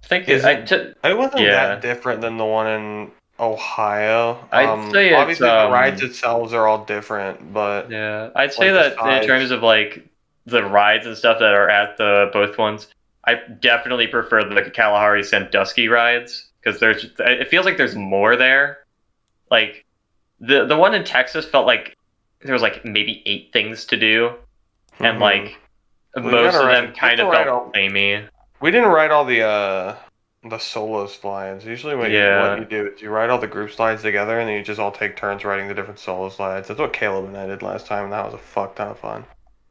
I 0.03 0.07
think 0.07 0.27
Is 0.29 0.43
it, 0.43 0.47
I, 0.47 0.51
it- 0.75 0.97
it 1.03 1.17
wasn't 1.17 1.41
Yeah. 1.43 1.67
that 1.67 1.81
different 1.81 2.21
than 2.21 2.37
the 2.37 2.45
one 2.45 2.67
in 2.67 3.11
Ohio. 3.39 4.39
I'd 4.51 4.65
um, 4.67 4.91
say 4.91 5.09
it's, 5.09 5.17
obviously 5.17 5.49
um, 5.49 5.67
the 5.67 5.73
rides 5.73 6.01
themselves 6.01 6.53
are 6.53 6.67
all 6.67 6.85
different, 6.85 7.53
but 7.53 7.91
yeah, 7.91 8.29
I'd 8.35 8.53
say 8.53 8.71
Like 8.71 8.95
that 8.97 9.21
in 9.21 9.27
terms 9.27 9.51
of 9.51 9.61
like 9.61 10.07
the 10.45 10.63
rides 10.63 11.05
and 11.05 11.15
stuff 11.17 11.39
that 11.39 11.53
are 11.53 11.69
at 11.69 11.97
the 11.97 12.29
both 12.33 12.57
ones, 12.57 12.87
I 13.25 13.35
definitely 13.35 14.07
prefer 14.07 14.43
the 14.43 14.69
Kalahari 14.71 15.23
Sandusky 15.23 15.87
rides 15.87 16.49
because 16.65 16.79
there's 16.79 17.06
it 17.19 17.47
feels 17.47 17.65
like 17.65 17.77
there's 17.77 17.95
more 17.95 18.35
there. 18.35 18.79
Like 19.51 19.85
the 20.39 20.65
the 20.65 20.75
one 20.75 20.94
in 20.95 21.03
Texas 21.03 21.45
felt 21.45 21.67
like 21.67 21.95
there 22.41 22.53
was 22.53 22.62
like 22.62 22.83
maybe 22.83 23.21
eight 23.25 23.51
things 23.53 23.85
to 23.85 23.97
do, 23.97 24.33
and 25.00 25.17
Mhm. 25.17 25.21
like 25.21 25.57
most 26.17 26.56
of 26.56 26.65
them 26.67 26.94
kind 26.94 27.19
of 27.19 27.31
felt 27.31 27.47
all- 27.47 27.71
samey. 27.73 28.25
we 28.61 28.71
didn't 28.71 28.90
write 28.90 29.11
all 29.11 29.25
the 29.25 29.42
uh 29.44 29.95
the 30.47 30.57
solo 30.59 31.07
slides. 31.07 31.66
Usually, 31.66 31.95
what, 31.95 32.11
you, 32.11 32.19
what 32.23 32.59
you 32.59 32.66
do 32.66 32.87
is 32.94 33.01
you 33.01 33.09
write 33.09 33.31
all 33.31 33.40
the 33.40 33.47
group 33.47 33.71
slides 33.71 34.04
together, 34.04 34.40
and 34.40 34.47
then 34.47 34.56
you 34.56 34.63
just 34.63 34.80
all 34.80 34.92
take 34.92 35.16
turns 35.16 35.44
writing 35.44 35.68
the 35.68 35.73
different 35.73 35.97
solo 35.99 36.30
slides. 36.30 36.68
That's 36.68 36.80
what 36.80 36.94
Caleb 36.94 37.25
and 37.25 37.35
I 37.37 37.47
did 37.47 37.63
last 37.63 37.87
time, 37.87 38.04
and 38.06 38.13
that 38.13 38.25
was 38.25 38.35
a 38.35 38.37
fuck 38.37 38.75
ton 38.75 38.90
of 38.90 38.99
fun. 38.99 39.25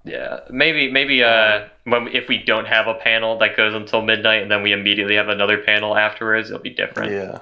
Yeah, 0.05 0.41
maybe 0.51 0.91
maybe 0.91 1.23
uh 1.23 1.69
when 1.85 2.09
if 2.09 2.29
we 2.29 2.39
don't 2.39 2.67
have 2.67 2.87
a 2.87 2.95
panel 2.95 3.39
that 3.39 3.57
goes 3.57 3.75
until 3.75 4.03
midnight 4.03 4.43
and 4.43 4.51
then 4.51 4.63
we 4.63 4.73
immediately 4.73 5.15
have 5.15 5.29
another 5.29 5.59
panel 5.59 5.97
afterwards, 5.97 6.51
it'll 6.51 6.63
be 6.63 6.71
different. 6.71 7.13
Yeah. 7.13 7.39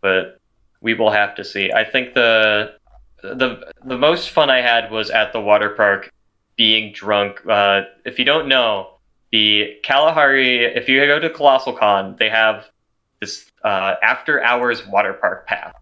But 0.00 0.40
we 0.80 0.94
will 0.94 1.10
have 1.10 1.34
to 1.34 1.44
see. 1.44 1.72
I 1.72 1.84
think 1.84 2.14
the 2.14 2.74
the 3.22 3.72
the 3.84 3.98
most 3.98 4.30
fun 4.30 4.50
I 4.50 4.60
had 4.60 4.90
was 4.90 5.10
at 5.10 5.32
the 5.32 5.40
water 5.40 5.70
park 5.70 6.10
being 6.56 6.92
drunk. 6.92 7.42
Uh, 7.46 7.82
if 8.04 8.18
you 8.18 8.24
don't 8.24 8.48
know, 8.48 8.96
the 9.30 9.76
Kalahari, 9.82 10.64
if 10.64 10.88
you 10.88 11.04
go 11.06 11.18
to 11.18 11.28
Colossal 11.30 11.74
Con, 11.74 12.16
they 12.18 12.28
have 12.28 12.70
this 13.20 13.50
uh, 13.64 13.94
after 14.02 14.42
hours 14.42 14.86
water 14.86 15.12
park 15.12 15.46
pass. 15.46 15.74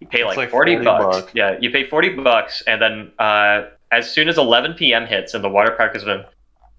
You 0.00 0.06
pay 0.06 0.24
like, 0.24 0.36
like 0.36 0.50
40, 0.50 0.76
40 0.76 0.84
bucks. 0.84 1.04
bucks. 1.04 1.32
Yeah, 1.34 1.58
you 1.60 1.70
pay 1.70 1.84
40 1.84 2.10
bucks, 2.16 2.62
and 2.66 2.80
then 2.80 3.12
uh, 3.18 3.68
as 3.90 4.10
soon 4.10 4.28
as 4.28 4.38
11 4.38 4.74
p.m. 4.74 5.06
hits 5.06 5.34
and 5.34 5.42
the 5.42 5.48
water 5.48 5.72
park 5.72 5.94
has 5.94 6.04
been 6.04 6.24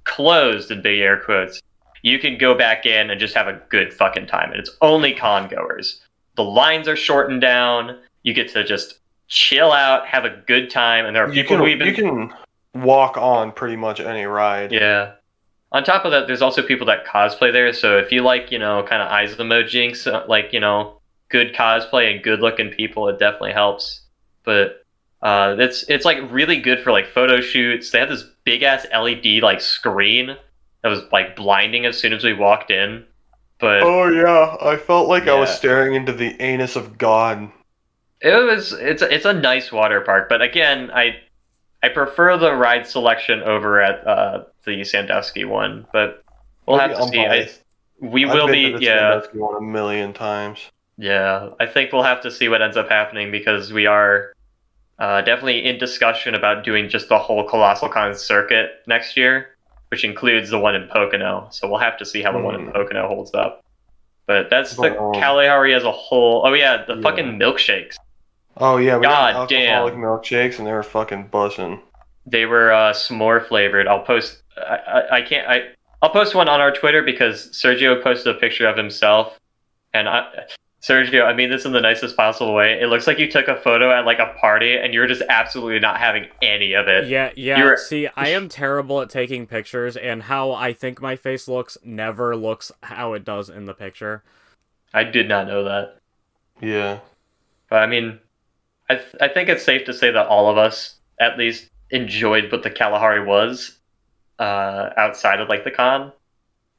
closed 0.03 0.71
in 0.71 0.81
big 0.81 0.99
air 0.99 1.19
quotes, 1.19 1.61
you 2.01 2.19
can 2.19 2.37
go 2.37 2.55
back 2.55 2.85
in 2.85 3.09
and 3.09 3.19
just 3.19 3.35
have 3.35 3.47
a 3.47 3.61
good 3.69 3.93
fucking 3.93 4.27
time. 4.27 4.51
And 4.51 4.59
it's 4.59 4.71
only 4.81 5.13
con 5.13 5.47
goers. 5.47 6.01
The 6.35 6.43
lines 6.43 6.87
are 6.87 6.95
shortened 6.95 7.41
down. 7.41 7.99
You 8.23 8.33
get 8.33 8.51
to 8.53 8.63
just 8.63 8.99
chill 9.27 9.71
out, 9.71 10.07
have 10.07 10.25
a 10.25 10.41
good 10.47 10.69
time, 10.69 11.05
and 11.05 11.15
there 11.15 11.25
are 11.25 11.33
You 11.33 11.43
people 11.43 11.57
can, 11.57 11.65
who 11.65 11.71
even 11.71 11.87
you 11.87 11.93
can 11.93 12.33
walk 12.73 13.17
on 13.17 13.51
pretty 13.51 13.75
much 13.75 13.99
any 13.99 14.25
ride. 14.25 14.71
yeah. 14.71 15.13
On 15.73 15.85
top 15.85 16.03
of 16.03 16.11
that, 16.11 16.27
there's 16.27 16.41
also 16.41 16.61
people 16.61 16.87
that 16.87 17.05
cosplay 17.05 17.53
there. 17.53 17.71
So 17.71 17.97
if 17.97 18.11
you 18.11 18.23
like, 18.23 18.51
you 18.51 18.59
know, 18.59 18.83
kind 18.83 19.01
of 19.01 19.07
eyes 19.07 19.31
of 19.31 19.37
the 19.37 19.45
uh, 20.05 20.25
like 20.27 20.51
you 20.51 20.59
know, 20.59 20.99
good 21.29 21.53
cosplay 21.53 22.13
and 22.13 22.21
good 22.21 22.41
looking 22.41 22.69
people, 22.69 23.07
it 23.07 23.19
definitely 23.19 23.53
helps. 23.53 24.01
But 24.43 24.80
uh, 25.21 25.55
it's 25.59 25.83
it's 25.87 26.05
like 26.05 26.19
really 26.31 26.57
good 26.57 26.79
for 26.79 26.91
like 26.91 27.07
photo 27.07 27.41
shoots. 27.41 27.91
They 27.91 27.99
have 27.99 28.09
this 28.09 28.25
big 28.43 28.63
ass 28.63 28.85
LED 28.91 29.41
like 29.43 29.61
screen 29.61 30.35
that 30.81 30.89
was 30.89 31.03
like 31.11 31.35
blinding 31.35 31.85
as 31.85 31.97
soon 31.97 32.13
as 32.13 32.23
we 32.23 32.33
walked 32.33 32.71
in. 32.71 33.05
But 33.59 33.83
Oh 33.83 34.07
yeah, 34.07 34.57
I 34.59 34.77
felt 34.77 35.07
like 35.07 35.27
I 35.27 35.39
was 35.39 35.53
staring 35.55 35.93
into 35.93 36.11
the 36.11 36.39
anus 36.41 36.75
of 36.75 36.97
God. 36.97 37.51
It 38.21 38.33
was 38.33 38.73
it's 38.73 39.03
a, 39.03 39.13
it's 39.13 39.25
a 39.25 39.33
nice 39.33 39.71
water 39.71 40.01
park, 40.01 40.27
but 40.27 40.41
again, 40.41 40.89
I 40.91 41.19
I 41.83 41.89
prefer 41.89 42.37
the 42.37 42.55
ride 42.55 42.87
selection 42.87 43.41
over 43.43 43.79
at 43.79 44.05
uh, 44.07 44.43
the 44.65 44.83
Sandusky 44.83 45.45
one, 45.45 45.85
but 45.93 46.23
we'll 46.65 46.79
have 46.79 46.95
to 46.97 47.07
see. 47.07 47.19
I, 47.19 47.49
we 47.99 48.25
I've 48.25 48.33
will 48.33 48.47
be 48.47 48.75
yeah 48.79 49.21
Sandusky 49.21 49.37
one 49.37 49.55
a 49.55 49.61
million 49.61 50.13
times. 50.13 50.71
yeah. 50.97 51.49
I 51.59 51.67
think 51.67 51.91
we'll 51.91 52.03
have 52.03 52.21
to 52.21 52.31
see 52.31 52.49
what 52.49 52.63
ends 52.63 52.77
up 52.77 52.89
happening 52.89 53.29
because 53.29 53.71
we 53.71 53.85
are 53.85 54.33
uh, 55.01 55.22
definitely 55.22 55.65
in 55.65 55.77
discussion 55.79 56.36
about 56.36 56.63
doing 56.63 56.88
just 56.88 57.10
the 57.10 57.17
whole 57.17 57.43
Colossal 57.43 57.89
Con 57.89 58.13
circuit 58.15 58.70
next 58.88 59.17
year, 59.17 59.55
which 59.89 60.03
includes 60.03 60.50
the 60.51 60.60
one 60.60 60.75
in 60.75 60.88
Pocono. 60.88 61.48
So 61.51 61.67
we'll 61.70 61.79
have 61.79 61.98
to 61.98 62.05
see 62.05 62.22
how 62.22 62.31
the 62.31 62.39
one 62.39 62.55
in 62.55 62.65
Hmm. 62.67 62.72
Pocono 62.72 63.08
holds 63.08 63.34
up. 63.34 63.63
But 64.27 64.50
that's 64.51 64.75
the 64.75 64.98
um, 64.98 65.13
Kalahari 65.13 65.74
as 65.74 65.84
a 65.84 65.91
whole. 65.91 66.43
Oh 66.46 66.53
yeah, 66.53 66.86
the 66.86 66.96
Yeah. 66.96 67.01
fucking 67.01 67.39
milkshakes. 67.39 67.96
Oh 68.58 68.77
yeah, 68.77 68.98
we 68.98 69.03
God 69.03 69.34
got 69.34 69.50
damn. 69.50 69.84
alcoholic 69.84 69.96
milkshakes 69.96 70.58
and 70.60 70.67
they 70.67 70.72
were 70.72 70.84
fucking 70.84 71.29
bussing. 71.29 71.81
They 72.27 72.46
were 72.46 72.72
uh, 72.72 72.93
s'more 72.93 73.46
flavored. 73.48 73.88
I'll 73.88 74.03
post. 74.03 74.43
I, 74.58 74.75
I, 74.88 75.15
I 75.17 75.22
can't. 75.24 75.48
I 75.50 75.70
I'll 76.03 76.12
post 76.12 76.36
one 76.36 76.48
on 76.48 76.62
our 76.62 76.72
Twitter 76.72 77.01
because 77.01 77.50
Sergio 77.51 78.01
posted 78.01 78.36
a 78.36 78.39
picture 78.39 78.67
of 78.67 78.77
himself, 78.77 79.39
and 79.93 80.08
I, 80.08 80.27
Sergio, 80.81 81.25
I 81.25 81.33
mean 81.33 81.51
this 81.51 81.63
in 81.65 81.73
the 81.73 81.81
nicest 81.81 82.17
possible 82.17 82.55
way. 82.55 82.79
It 82.81 82.88
looks 82.88 83.05
like 83.05 83.19
you 83.19 83.29
took 83.31 83.47
a 83.47 83.55
photo 83.55 83.91
at 83.91 84.05
like 84.05 84.17
a 84.17 84.33
party, 84.39 84.75
and 84.75 84.93
you're 84.95 85.05
just 85.05 85.21
absolutely 85.29 85.79
not 85.79 85.97
having 85.97 86.25
any 86.41 86.73
of 86.73 86.88
it. 86.88 87.07
Yeah, 87.07 87.31
yeah. 87.35 87.57
You're- 87.59 87.77
See, 87.77 88.07
I 88.15 88.29
am 88.29 88.50
terrible 88.50 89.00
at 89.01 89.09
taking 89.09 89.45
pictures, 89.45 89.95
and 89.95 90.23
how 90.23 90.51
I 90.53 90.73
think 90.73 91.00
my 91.00 91.15
face 91.15 91.47
looks 91.47 91.77
never 91.83 92.35
looks 92.35 92.71
how 92.81 93.13
it 93.13 93.23
does 93.23 93.47
in 93.50 93.65
the 93.67 93.75
picture. 93.75 94.23
I 94.93 95.03
did 95.03 95.29
not 95.29 95.45
know 95.47 95.63
that, 95.65 95.97
Yeah. 96.61 97.00
but 97.69 97.83
I 97.83 97.85
mean, 97.85 98.19
I 98.89 98.95
th- 98.95 99.15
I 99.21 99.27
think 99.27 99.50
it's 99.50 99.63
safe 99.63 99.85
to 99.85 99.93
say 99.93 100.09
that 100.11 100.25
all 100.27 100.50
of 100.50 100.57
us 100.57 100.95
at 101.19 101.38
least 101.38 101.69
enjoyed 101.91 102.51
what 102.51 102.63
the 102.63 102.71
Kalahari 102.71 103.23
was, 103.23 103.77
uh, 104.39 104.89
outside 104.97 105.39
of 105.39 105.47
like 105.47 105.63
the 105.63 105.71
con, 105.71 106.11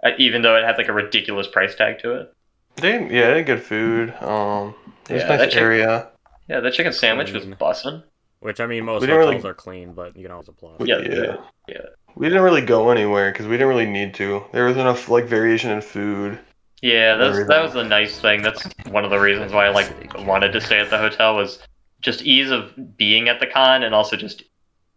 uh, 0.03 0.11
even 0.19 0.43
though 0.43 0.57
it 0.57 0.65
had 0.65 0.77
like 0.77 0.89
a 0.89 0.93
ridiculous 0.93 1.47
price 1.47 1.77
tag 1.77 2.01
to 2.01 2.13
it. 2.15 2.35
They 2.77 2.93
yeah, 3.03 3.31
they 3.31 3.37
had 3.39 3.47
good 3.47 3.63
food. 3.63 4.15
Um 4.21 4.75
it 5.09 5.15
was 5.15 5.23
Yeah, 5.23 5.27
a 5.27 5.29
nice 5.29 5.39
that 5.41 5.51
chick- 5.53 5.61
area. 5.63 6.09
Yeah, 6.49 6.61
the 6.61 6.71
chicken 6.71 6.93
sandwich 6.93 7.33
was 7.33 7.45
Clean. 7.45 7.57
bussin'. 7.57 8.03
Which 8.41 8.59
I 8.61 8.67
mean, 8.67 8.85
most 8.85 9.03
We 9.03 9.07
didn't 9.07 9.23
hotels 9.23 9.43
really- 9.45 9.51
are 9.51 9.55
clean, 9.55 9.93
but 9.95 10.17
you 10.17 10.29
know, 10.29 10.41
it's 10.41 10.49
a 10.49 10.53
plus. 10.53 10.77
Yeah, 10.85 10.99
yeah. 10.99 11.37
yeah. 11.69 11.77
We 12.17 12.29
didn't 12.29 12.43
really 12.43 12.61
go 12.63 12.91
anywhere 12.91 13.31
because 13.31 13.47
we 13.47 13.53
didn't 13.53 13.69
really 13.69 13.87
need 13.87 14.15
to. 14.15 14.45
There 14.53 14.65
was 14.65 14.77
enough 14.77 15.09
like 15.09 15.25
variation 15.27 15.71
in 15.71 15.81
food. 15.81 16.39
Yeah, 16.83 17.15
that's 17.17 17.47
that 17.47 17.63
was 17.63 17.73
the 17.75 17.85
nice 17.85 18.19
thing. 18.19 18.43
That's 18.43 18.65
one 18.91 19.05
of 19.05 19.11
the 19.11 19.19
reasons 19.21 19.53
why 19.53 19.67
I 19.67 19.69
like 19.71 19.89
wanted 20.27 20.53
to 20.53 20.61
stay 20.61 20.81
at 20.81 20.91
the 20.91 20.99
hotel 20.99 21.37
was 21.37 21.61
just 22.01 22.23
ease 22.23 22.51
of 22.51 22.97
being 22.97 23.29
at 23.29 23.39
the 23.39 23.47
con 23.47 23.85
and 23.85 23.95
also 23.95 24.17
just 24.17 24.43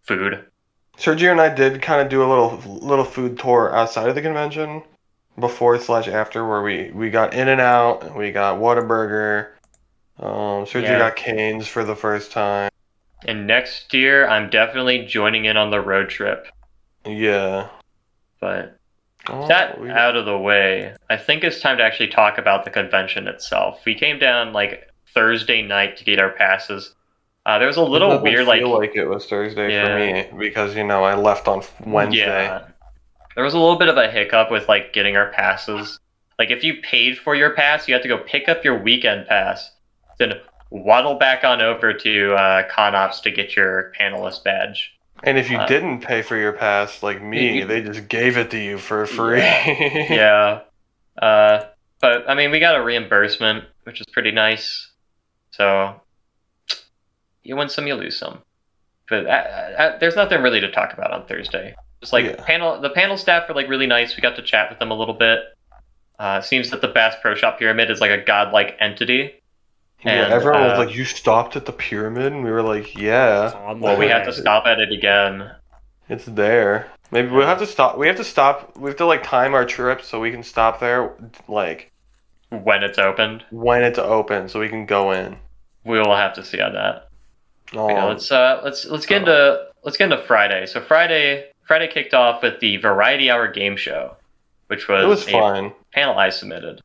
food. 0.08 0.44
Sergio 0.98 1.30
and 1.32 1.40
I 1.40 1.54
did 1.54 1.82
kind 1.84 2.02
of 2.02 2.10
do 2.10 2.24
a 2.24 2.28
little 2.28 2.58
little 2.80 3.06
food 3.06 3.38
tour 3.38 3.74
outside 3.76 4.10
of 4.10 4.16
the 4.16 4.22
convention, 4.24 4.82
before 5.40 5.78
slash 5.80 6.08
after, 6.08 6.48
where 6.48 6.62
we 6.62 6.92
we 6.94 7.10
got 7.10 7.34
In 7.34 7.48
and 7.48 7.62
Out, 7.62 8.16
we 8.16 8.32
got 8.32 8.60
Whataburger. 8.60 9.50
Um, 10.20 10.66
Sergio 10.66 10.84
Yeah. 10.84 11.00
got 11.00 11.16
Canes 11.16 11.68
for 11.68 11.84
the 11.84 11.96
first 11.96 12.32
time. 12.32 12.70
And 13.28 13.48
next 13.48 13.94
year, 13.94 14.28
I'm 14.28 14.50
definitely 14.50 15.06
joining 15.06 15.46
in 15.46 15.58
on 15.58 15.72
the 15.72 15.82
road 15.82 16.10
trip. 16.10 16.48
Yeah. 17.06 17.68
But 18.40 18.78
Oh, 19.28 19.48
that 19.48 19.80
we- 19.82 19.90
out 19.90 20.16
of 20.16 20.26
the 20.26 20.38
way, 20.38 20.94
I 21.10 21.18
think 21.18 21.44
it's 21.44 21.60
time 21.60 21.78
to 21.80 21.84
actually 21.84 22.10
talk 22.10 22.38
about 22.38 22.64
the 22.64 22.70
convention 22.70 23.28
itself. 23.28 23.82
We 23.86 23.96
came 23.96 24.20
down 24.20 24.54
like 24.54 24.88
Thursday 25.14 25.64
night 25.64 25.98
to 25.98 26.04
get 26.04 26.20
our 26.20 26.30
passes. 26.30 26.94
Uh, 27.46 27.58
there 27.58 27.68
was 27.68 27.78
a 27.78 27.84
little 27.84 28.20
weird, 28.22 28.46
like, 28.48 28.62
like 28.64 28.96
it 28.96 29.06
was 29.08 29.26
Thursday 29.26 29.72
Yeah. 29.74 29.86
for 29.86 29.96
me 30.34 30.40
because 30.40 30.76
you 30.76 30.84
know 30.84 31.04
I 31.04 31.16
left 31.16 31.48
on 31.48 31.64
Wednesday. 31.86 32.20
Yeah. 32.46 32.62
There 33.36 33.44
was 33.44 33.54
a 33.54 33.60
little 33.60 33.78
bit 33.78 33.90
of 33.90 33.98
a 33.98 34.10
hiccup 34.10 34.50
with 34.52 34.68
like 34.70 34.94
getting 34.94 35.16
our 35.18 35.32
passes. 35.32 36.00
Like 36.40 36.52
if 36.52 36.64
you 36.64 36.82
paid 36.82 37.18
for 37.18 37.36
your 37.36 37.52
pass, 37.52 37.88
you 37.88 37.94
had 37.94 38.02
to 38.04 38.10
go 38.10 38.18
pick 38.18 38.50
up 38.50 38.64
your 38.64 38.78
weekend 38.82 39.28
pass, 39.28 39.72
then 40.18 40.34
waddle 40.70 41.16
back 41.16 41.44
on 41.44 41.62
over 41.62 41.94
to 41.94 42.34
uh, 42.34 42.68
ConOps 42.70 43.22
to 43.24 43.32
get 43.32 43.56
your 43.56 43.92
panelist 44.00 44.44
badge. 44.44 44.92
And 45.24 45.38
if 45.38 45.50
you 45.50 45.58
Uh, 45.58 45.66
didn't 45.66 46.02
pay 46.02 46.22
for 46.22 46.36
your 46.38 46.52
pass, 46.54 47.02
like 47.04 47.22
me, 47.22 47.60
you- 47.60 47.66
they 47.66 47.82
just 47.82 48.08
gave 48.10 48.38
it 48.38 48.52
to 48.52 48.58
you 48.58 48.78
for 48.78 49.06
free. 49.06 49.40
yeah. 50.10 50.62
Uh, 51.22 51.66
but 52.02 52.30
I 52.30 52.36
mean, 52.36 52.52
we 52.52 52.60
got 52.60 52.76
a 52.76 52.84
reimbursement, 52.84 53.64
which 53.84 54.02
is 54.02 54.08
pretty 54.08 54.32
nice. 54.32 54.92
So 55.52 56.02
you 57.44 57.56
win 57.56 57.70
some, 57.70 57.88
you 57.88 57.96
lose 57.96 58.18
some. 58.18 58.40
But 59.10 59.26
uh, 59.26 59.30
uh, 59.30 59.98
there's 60.00 60.16
nothing 60.16 60.42
really 60.42 60.60
to 60.60 60.72
talk 60.72 60.94
about 60.94 61.12
on 61.12 61.26
Thursday. 61.28 61.76
Just 62.02 62.14
like 62.14 62.26
Yeah. 62.26 62.36
panel, 62.44 62.80
the 62.82 62.90
panel 62.90 63.18
staff 63.18 63.48
were 63.48 63.56
like 63.56 63.68
really 63.70 63.88
nice. 63.88 64.16
We 64.16 64.22
got 64.22 64.36
to 64.36 64.42
chat 64.42 64.70
with 64.70 64.80
them 64.80 64.92
a 64.92 64.96
little 64.96 65.14
bit. 65.14 65.40
Uh, 66.20 66.40
seems 66.42 66.70
that 66.70 66.82
the 66.82 66.88
Bass 66.88 67.16
Pro 67.22 67.36
Shop 67.36 67.60
Pyramid 67.60 67.90
is 67.92 68.00
like 68.00 68.12
a 68.12 68.18
godlike 68.24 68.78
entity. 68.80 69.36
Yeah, 70.04 70.28
everyone 70.30 70.64
uh, 70.64 70.70
was 70.70 70.78
like, 70.88 70.96
"You 70.96 71.04
stopped 71.04 71.56
at 71.56 71.66
the 71.66 71.72
pyramid," 71.72 72.32
and 72.32 72.44
we 72.44 72.52
were 72.52 72.62
like, 72.62 72.96
"Yeah, 72.96 73.74
Well, 73.74 73.98
we 73.98 74.06
way. 74.06 74.12
have 74.12 74.26
to 74.26 74.34
stop 74.34 74.66
at 74.66 74.80
it 74.80 74.92
again. 74.92 75.50
it's 76.08 76.26
there." 76.26 76.88
Maybe 77.12 77.30
we'll 77.30 77.48
have 77.48 77.60
to 77.60 77.66
stop. 77.68 77.98
We 77.98 78.08
have 78.08 78.16
to 78.18 78.24
stop. 78.24 78.78
We 78.78 78.90
have 78.90 78.98
to 78.98 79.06
like 79.06 79.24
time 79.24 79.54
our 79.54 79.66
trip 79.66 80.02
so 80.04 80.20
we 80.20 80.32
can 80.32 80.44
stop 80.44 80.80
there, 80.80 81.14
like 81.48 81.92
when 82.50 82.84
it's 82.84 82.98
opened. 83.00 83.44
when 83.52 83.84
it's 83.84 84.00
open, 84.00 84.48
so 84.48 84.60
we 84.60 84.70
can 84.70 84.86
go 84.86 85.12
in. 85.12 85.38
We 85.86 85.98
will 86.00 86.16
have 86.16 86.34
to 86.34 86.44
see 86.44 86.62
on 86.62 86.74
that. 86.74 87.08
Um, 87.76 87.90
Yeah, 87.90 88.06
let's 88.06 88.32
uh, 88.32 88.62
let's 88.64 88.86
let's 88.86 89.06
get 89.06 89.20
into 89.22 89.66
let's 89.84 89.98
get 89.98 90.12
into 90.12 90.24
Friday. 90.26 90.66
So 90.68 90.82
Friday 90.82 91.46
Friday 91.66 91.88
kicked 91.88 92.14
off 92.14 92.42
with 92.42 92.60
the 92.60 92.78
Variety 92.78 93.30
Hour 93.30 93.48
game 93.48 93.76
show, 93.76 94.16
which 94.68 94.88
was, 94.88 95.04
it 95.04 95.08
was 95.08 95.28
a 95.28 95.32
fun. 95.32 95.74
panel 95.94 96.18
I 96.18 96.30
submitted. 96.30 96.82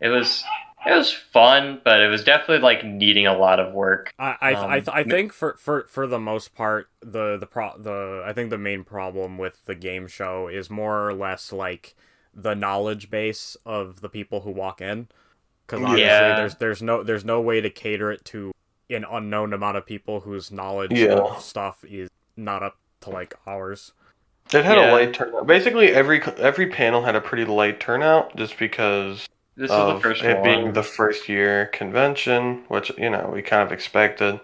It 0.00 0.08
was 0.08 0.44
it 0.86 0.96
was 0.96 1.12
fun, 1.12 1.80
but 1.84 2.00
it 2.00 2.08
was 2.08 2.24
definitely 2.24 2.58
like 2.60 2.84
needing 2.84 3.26
a 3.26 3.36
lot 3.36 3.60
of 3.60 3.74
work. 3.74 4.14
I 4.18 4.36
I, 4.40 4.52
Um, 4.54 4.70
I, 4.70 4.82
I 5.00 5.04
think 5.04 5.32
for, 5.32 5.54
for 5.58 5.82
for 5.88 6.06
the 6.06 6.18
most 6.18 6.54
part 6.54 6.88
the 7.00 7.36
the 7.36 7.46
pro 7.46 7.76
the 7.76 8.22
I 8.24 8.32
think 8.32 8.50
the 8.50 8.58
main 8.58 8.84
problem 8.84 9.36
with 9.36 9.64
the 9.66 9.74
game 9.74 10.06
show 10.06 10.48
is 10.48 10.70
more 10.70 11.06
or 11.06 11.12
less 11.12 11.52
like 11.52 11.94
the 12.32 12.54
knowledge 12.54 13.10
base 13.10 13.56
of 13.66 14.00
the 14.00 14.08
people 14.08 14.40
who 14.42 14.52
walk 14.52 14.80
in 14.80 15.08
because 15.66 15.82
obviously 15.82 16.02
Yeah. 16.04 16.36
there's 16.36 16.54
there's 16.54 16.80
no 16.82 17.02
there's 17.02 17.24
no 17.24 17.40
way 17.40 17.60
to 17.60 17.68
cater 17.68 18.10
it 18.12 18.24
to 18.26 18.52
an 18.88 19.04
unknown 19.10 19.52
amount 19.52 19.76
of 19.76 19.84
people 19.84 20.20
whose 20.20 20.50
knowledge 20.50 20.92
Yeah. 20.92 21.14
of 21.16 21.42
stuff 21.42 21.84
is 21.84 22.08
not 22.36 22.62
up 22.62 22.76
to 23.02 23.10
like 23.10 23.34
ours. 23.46 23.92
It 24.52 24.64
had 24.64 24.76
Yeah. 24.78 24.90
a 24.90 24.92
light 24.92 25.14
turnout. 25.14 25.46
Basically, 25.46 25.90
every 25.94 26.22
every 26.38 26.66
panel 26.66 27.02
had 27.02 27.14
a 27.16 27.20
pretty 27.20 27.44
light 27.44 27.78
turnout, 27.80 28.34
just 28.36 28.58
because 28.58 29.28
This 29.56 29.70
of 29.70 29.88
is 29.88 29.94
the 29.94 30.00
first 30.08 30.22
it 30.24 30.34
one. 30.38 30.42
being 30.44 30.72
the 30.72 30.82
first 30.82 31.28
year 31.28 31.66
convention, 31.66 32.64
which 32.68 32.90
you 32.98 33.10
know 33.10 33.30
we 33.32 33.42
kind 33.42 33.62
of 33.62 33.72
expected. 33.72 34.40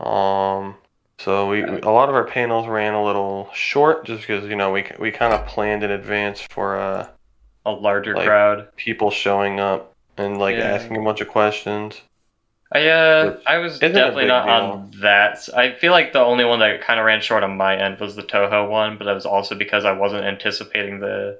Um, 0.00 0.76
so 1.18 1.48
we, 1.48 1.64
we- 1.64 1.80
a 1.80 1.90
lot 1.90 2.08
of 2.08 2.14
our 2.14 2.24
panels 2.24 2.66
ran 2.66 2.94
a 2.94 3.02
little 3.04 3.50
short, 3.54 4.04
just 4.06 4.22
because 4.26 4.44
you 4.48 4.56
know 4.56 4.70
we 4.72 4.86
we 4.98 5.10
kind 5.10 5.32
of 5.32 5.46
planned 5.46 5.82
in 5.82 5.90
advance 5.90 6.40
for 6.50 6.76
uh 6.76 7.06
a 7.64 7.70
larger 7.72 8.14
like- 8.14 8.26
crowd. 8.26 8.68
people 8.76 9.10
showing 9.10 9.58
up 9.60 9.92
and 10.16 10.38
like 10.38 10.56
Yeah. 10.56 10.64
asking 10.74 10.96
a 10.96 11.02
bunch 11.02 11.20
of 11.20 11.28
questions. 11.28 12.00
I 12.72 12.88
uh 12.88 13.38
I 13.46 13.58
was 13.58 13.78
definitely 13.78 14.26
not 14.26 14.46
deal. 14.46 14.54
on 14.54 14.90
that. 15.02 15.48
I 15.56 15.72
feel 15.72 15.92
like 15.92 16.12
the 16.12 16.20
only 16.20 16.44
one 16.44 16.58
that 16.60 16.80
kind 16.80 16.98
of 16.98 17.06
ran 17.06 17.20
short 17.20 17.44
on 17.44 17.56
my 17.56 17.76
end 17.76 18.00
was 18.00 18.16
the 18.16 18.22
Toho 18.22 18.68
one, 18.68 18.98
but 18.98 19.04
that 19.04 19.14
was 19.14 19.26
also 19.26 19.54
because 19.54 19.84
I 19.84 19.92
wasn't 19.92 20.24
anticipating 20.24 20.98
the 21.00 21.38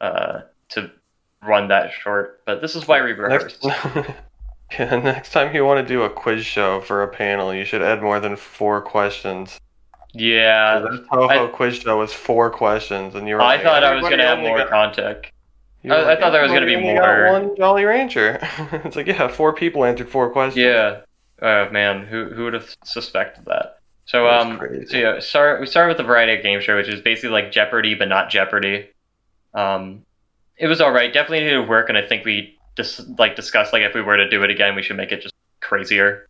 uh 0.00 0.40
to 0.70 0.90
run 1.42 1.68
that 1.68 1.92
short. 1.92 2.40
But 2.46 2.60
this 2.62 2.74
is 2.74 2.88
why 2.88 3.02
we 3.02 3.12
rehearsed. 3.12 3.62
Next, 3.64 3.84
yeah, 4.78 4.96
next 4.96 5.32
time 5.32 5.54
you 5.54 5.64
want 5.64 5.86
to 5.86 5.94
do 5.94 6.02
a 6.02 6.10
quiz 6.10 6.44
show 6.46 6.80
for 6.80 7.02
a 7.02 7.08
panel, 7.08 7.52
you 7.54 7.64
should 7.66 7.82
add 7.82 8.00
more 8.02 8.18
than 8.18 8.34
four 8.36 8.80
questions. 8.80 9.60
Yeah, 10.14 10.78
the 10.78 11.06
Toho 11.12 11.28
I- 11.28 11.46
quiz 11.48 11.76
show 11.76 11.98
was 11.98 12.14
four 12.14 12.50
questions, 12.50 13.14
and 13.14 13.28
you 13.28 13.34
were. 13.34 13.42
I 13.42 13.56
like, 13.56 13.62
thought 13.62 13.84
I 13.84 13.94
was 13.94 14.08
gonna 14.08 14.24
have 14.26 14.38
more 14.38 14.56
got-" 14.56 14.70
contact. 14.70 15.32
You 15.86 15.92
were 15.92 15.98
I- 15.98 16.12
I 16.12 16.16
thought 16.20 16.30
there 16.30 16.42
was 16.42 16.52
gonna 16.52 16.66
be 16.66 16.74
"Everybody 16.74 16.98
only 16.98 17.00
got 17.00 17.16
more." 17.16 17.32
One 17.48 17.56
Jolly 17.56 17.84
Rancher. 17.84 18.38
it's 18.84 18.96
like 18.96 19.06
yeah, 19.06 19.28
four 19.28 19.52
people 19.54 19.84
answered 19.84 20.08
four 20.08 20.30
questions. 20.30 20.64
Yeah. 20.64 21.00
Oh 21.42 21.70
man, 21.70 22.04
who 22.06 22.26
who 22.30 22.44
would 22.44 22.54
have 22.54 22.74
suspected 22.84 23.44
that? 23.46 23.78
So 24.06 24.24
That's 24.24 24.44
um, 24.44 24.58
crazy. 24.58 24.86
so 24.86 24.96
yeah, 24.98 25.18
start 25.20 25.60
we 25.60 25.66
started 25.66 25.88
with 25.96 26.00
a 26.00 26.06
variety 26.06 26.34
of 26.36 26.42
game 26.42 26.60
show, 26.60 26.76
which 26.76 26.88
is 26.88 27.00
basically 27.00 27.30
like 27.30 27.50
Jeopardy 27.52 27.94
but 27.94 28.08
not 28.08 28.30
Jeopardy. 28.30 28.88
Um, 29.54 30.04
it 30.56 30.68
was 30.68 30.80
all 30.80 30.92
right. 30.92 31.12
Definitely 31.12 31.40
needed 31.40 31.62
to 31.62 31.68
work, 31.68 31.88
and 31.88 31.98
I 31.98 32.02
think 32.06 32.24
we 32.24 32.58
just 32.76 33.18
like 33.18 33.36
discussed 33.36 33.72
like 33.72 33.82
if 33.82 33.94
we 33.94 34.02
were 34.02 34.16
to 34.16 34.28
do 34.28 34.42
it 34.42 34.50
again, 34.50 34.74
we 34.74 34.82
should 34.82 34.96
make 34.96 35.12
it 35.12 35.22
just 35.22 35.34
crazier, 35.60 36.28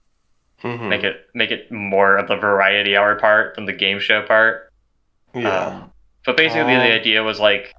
Mhm. 0.62 0.88
make 0.88 1.04
it 1.04 1.26
make 1.34 1.50
it 1.50 1.70
more 1.70 2.16
of 2.16 2.28
the 2.28 2.36
variety 2.36 2.96
hour 2.96 3.16
part 3.16 3.54
than 3.56 3.64
the 3.66 3.72
game 3.72 3.98
show 4.00 4.22
part. 4.22 4.72
Yeah. 5.34 5.66
Um, 5.66 5.92
but 6.25 6.36
basically, 6.36 6.75
Oh. 6.75 6.80
the 6.80 6.92
idea 6.92 7.22
was 7.22 7.38
like 7.38 7.75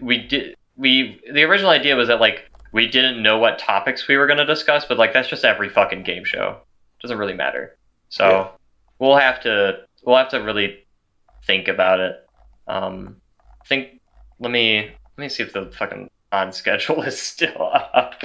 we 0.00 0.18
did 0.26 0.54
we 0.78 1.20
the 1.30 1.42
original 1.42 1.70
idea 1.70 1.94
was 1.96 2.08
that 2.08 2.20
like 2.20 2.50
we 2.72 2.86
didn't 2.86 3.22
know 3.22 3.36
what 3.38 3.58
topics 3.58 4.08
we 4.08 4.16
were 4.16 4.26
going 4.26 4.38
to 4.38 4.46
discuss, 4.46 4.84
but 4.86 4.96
like 4.96 5.12
that's 5.12 5.28
just 5.28 5.44
every 5.44 5.68
fucking 5.68 6.04
game 6.04 6.24
show. 6.24 6.58
doesn't 7.02 7.18
really 7.18 7.34
matter. 7.34 7.76
So 8.08 8.28
Yeah. 8.28 8.48
we'll 8.98 9.16
have 9.16 9.40
to 9.42 9.80
we'll 10.04 10.16
have 10.16 10.30
to 10.30 10.38
really 10.38 10.84
think 11.44 11.68
about 11.68 12.00
it. 12.00 12.16
Um, 12.66 13.16
think. 13.66 14.00
Let 14.40 14.50
me 14.52 14.82
let 15.16 15.18
me 15.18 15.28
see 15.28 15.42
if 15.42 15.52
the 15.52 15.70
fucking 15.76 16.08
on 16.30 16.52
schedule 16.52 17.02
is 17.10 17.20
still 17.20 17.70
up. 17.94 18.22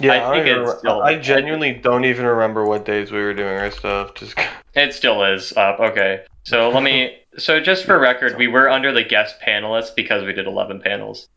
Yeah, 0.00 0.12
I 0.12 0.16
I, 0.16 0.18
don't 0.20 0.32
think 0.36 0.46
even 0.48 0.62
it's 0.68 0.78
still- 0.78 1.02
I 1.02 1.18
genuinely 1.18 1.72
don't 1.74 2.06
even 2.06 2.24
remember 2.24 2.64
what 2.64 2.86
days 2.86 3.12
we 3.12 3.20
were 3.20 3.34
doing 3.34 3.58
our 3.58 3.70
stuff. 3.70 4.14
Just 4.14 4.34
It 4.74 4.94
still 4.94 5.22
is 5.24 5.52
up. 5.56 5.80
Okay. 5.80 6.24
So 6.44 6.70
let 6.70 6.82
me. 6.82 7.18
So 7.36 7.60
just 7.60 7.84
for 7.84 7.98
record, 8.10 8.38
we 8.38 8.46
were 8.48 8.70
under 8.70 8.92
the 8.92 9.02
guest 9.04 9.36
panelists 9.46 9.94
because 9.94 10.24
we 10.24 10.32
did 10.32 10.46
11 10.46 10.80
panels. 10.80 11.28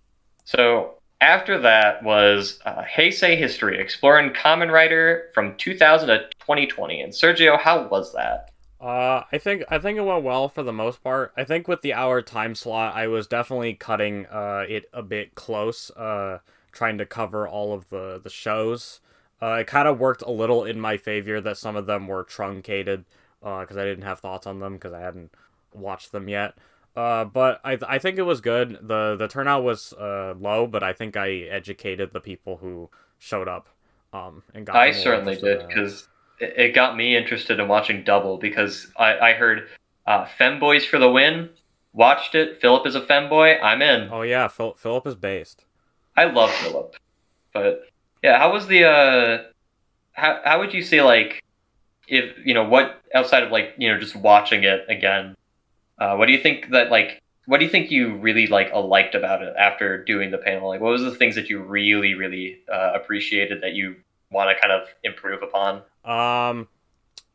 So 0.45 0.95
after 1.21 1.57
that 1.59 2.03
was 2.03 2.59
uh, 2.65 2.83
Heisei 2.83 3.37
History, 3.37 3.79
exploring 3.79 4.31
Kamen 4.31 4.71
Rider 4.71 5.29
from 5.33 5.55
2000 5.55 6.09
to 6.09 6.17
2020. 6.39 7.01
And 7.01 7.13
Sergio, 7.13 7.59
how 7.59 7.87
was 7.87 8.13
that? 8.13 8.51
Uh, 8.81 9.23
I 9.31 9.37
think 9.37 9.63
I 9.69 9.79
think 9.79 9.97
it 9.97 10.01
went 10.01 10.25
well 10.25 10.49
for 10.49 10.61
the 10.61 10.73
most 10.73 11.01
part. 11.01 11.31
I 11.37 11.45
think 11.45 11.69
with 11.69 11.81
the 11.81 11.93
hour 11.93 12.21
time 12.21 12.53
slot, 12.53 12.93
I 12.95 13.07
was 13.07 13.27
definitely 13.27 13.75
cutting 13.75 14.25
uh 14.25 14.65
it 14.67 14.89
a 14.93 15.01
bit 15.01 15.35
close. 15.35 15.89
Uh, 15.91 16.39
trying 16.73 16.97
to 16.97 17.05
cover 17.05 17.47
all 17.47 17.73
of 17.73 17.89
the 17.89 18.19
the 18.21 18.29
shows. 18.29 18.99
Uh, 19.41 19.55
it 19.61 19.67
kind 19.67 19.87
of 19.87 19.99
worked 19.99 20.21
a 20.23 20.31
little 20.31 20.65
in 20.65 20.79
my 20.79 20.97
favor 20.97 21.39
that 21.39 21.57
some 21.57 21.75
of 21.77 21.85
them 21.85 22.07
were 22.07 22.23
truncated. 22.23 23.05
Uh, 23.41 23.61
because 23.61 23.77
I 23.77 23.83
didn't 23.83 24.05
have 24.05 24.19
thoughts 24.19 24.47
on 24.47 24.59
them 24.59 24.73
because 24.73 24.93
I 24.93 25.01
hadn't 25.01 25.31
watched 25.73 26.11
them 26.11 26.29
yet. 26.29 26.55
Uh, 26.95 27.25
but 27.25 27.59
I 27.63 27.77
I 27.87 27.97
think 27.97 28.17
it 28.17 28.23
was 28.23 28.41
good. 28.41 28.77
the 28.81 29.15
The 29.17 29.27
turnout 29.27 29.63
was 29.63 29.93
uh 29.93 30.35
low, 30.39 30.67
but 30.67 30.83
I 30.83 30.93
think 30.93 31.17
I 31.17 31.29
educated 31.49 32.13
the 32.13 32.21
people 32.21 32.57
who 32.57 32.89
showed 33.19 33.47
up. 33.47 33.67
Um, 34.13 34.43
and 34.53 34.65
got 34.65 34.75
I 34.75 34.91
certainly 34.91 35.35
did 35.35 35.67
because 35.67 36.07
it, 36.39 36.53
it 36.57 36.75
got 36.75 36.95
me 36.95 37.15
interested 37.15 37.59
in 37.59 37.67
watching 37.67 38.03
Double 38.03 38.37
because 38.37 38.91
I, 38.95 39.17
I 39.17 39.33
heard 39.33 39.67
uh, 40.05 40.25
Femboys 40.39 40.85
for 40.85 40.99
the 40.99 41.09
win. 41.09 41.49
Watched 41.93 42.35
it. 42.35 42.59
Philip 42.61 42.85
is 42.87 42.95
a 42.95 43.01
femboy. 43.01 43.61
I'm 43.61 43.81
in. 43.81 44.09
Oh 44.11 44.21
yeah, 44.21 44.47
Phil- 44.47 44.73
Philip 44.73 45.07
is 45.07 45.15
based. 45.15 45.65
I 46.15 46.25
love 46.25 46.51
Philip, 46.51 46.95
but 47.53 47.87
yeah, 48.23 48.37
how 48.37 48.51
was 48.51 48.67
the? 48.67 48.85
uh 48.85 49.43
How 50.13 50.41
how 50.43 50.59
would 50.59 50.73
you 50.73 50.83
say 50.83 51.01
like, 51.01 51.43
if 52.07 52.35
you 52.45 52.53
know 52.53 52.63
what 52.63 53.01
outside 53.15 53.43
of 53.43 53.51
like 53.51 53.73
you 53.77 53.91
know 53.91 53.99
just 53.99 54.15
watching 54.15 54.63
it 54.63 54.85
again, 54.89 55.35
uh, 55.97 56.15
what 56.15 56.25
do 56.27 56.31
you 56.31 56.39
think 56.39 56.69
that 56.71 56.89
like? 56.89 57.21
What 57.45 57.57
do 57.57 57.65
you 57.65 57.71
think 57.71 57.91
you 57.91 58.15
really 58.15 58.47
like 58.47 58.71
uh, 58.73 58.81
liked 58.81 59.15
about 59.15 59.41
it 59.41 59.53
after 59.57 60.03
doing 60.03 60.31
the 60.31 60.37
panel? 60.37 60.69
Like, 60.69 60.81
what 60.81 60.91
was 60.91 61.01
the 61.01 61.15
things 61.15 61.35
that 61.35 61.49
you 61.49 61.61
really 61.61 62.13
really 62.13 62.59
uh, 62.71 62.91
appreciated 62.95 63.61
that 63.61 63.73
you 63.73 63.95
want 64.31 64.49
to 64.49 64.59
kind 64.59 64.71
of 64.73 64.87
improve 65.03 65.41
upon? 65.43 65.81
Um, 66.03 66.67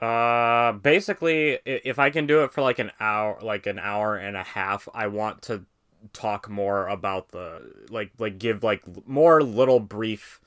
uh, 0.01 0.73
basically, 0.73 1.59
if 1.65 1.99
I 1.99 2.11
can 2.11 2.27
do 2.27 2.45
it 2.45 2.53
for 2.53 2.63
like 2.63 2.79
an 2.79 2.93
hour, 3.01 3.39
like 3.43 3.67
an 3.67 3.79
hour 3.79 4.17
and 4.17 4.37
a 4.37 4.43
half, 4.43 4.89
I 4.95 5.09
want 5.09 5.43
to 5.43 5.65
talk 6.13 6.49
more 6.49 6.87
about 6.87 7.31
the 7.31 7.87
like, 7.91 8.13
like 8.19 8.39
give 8.39 8.63
like 8.63 8.83
more 9.07 9.43
little 9.43 9.81
brief, 9.81 10.41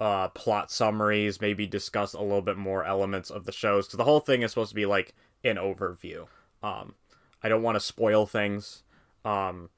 uh, 0.00 0.28
plot 0.28 0.70
summaries. 0.70 1.40
Maybe 1.40 1.66
discuss 1.66 2.12
a 2.12 2.20
little 2.20 2.42
bit 2.42 2.56
more 2.56 2.84
elements 2.84 3.30
of 3.30 3.44
the 3.44 3.52
shows 3.52 3.86
because 3.86 3.96
the 3.96 4.04
whole 4.04 4.20
thing 4.20 4.42
is 4.42 4.50
supposed 4.50 4.70
to 4.70 4.74
be 4.74 4.86
like 4.86 5.14
an 5.44 5.56
overview. 5.56 6.26
Um, 6.62 6.94
I 7.42 7.48
don't 7.48 7.62
want 7.62 7.76
to 7.76 7.80
spoil 7.80 8.26
things. 8.26 8.82
Um, 9.24 9.70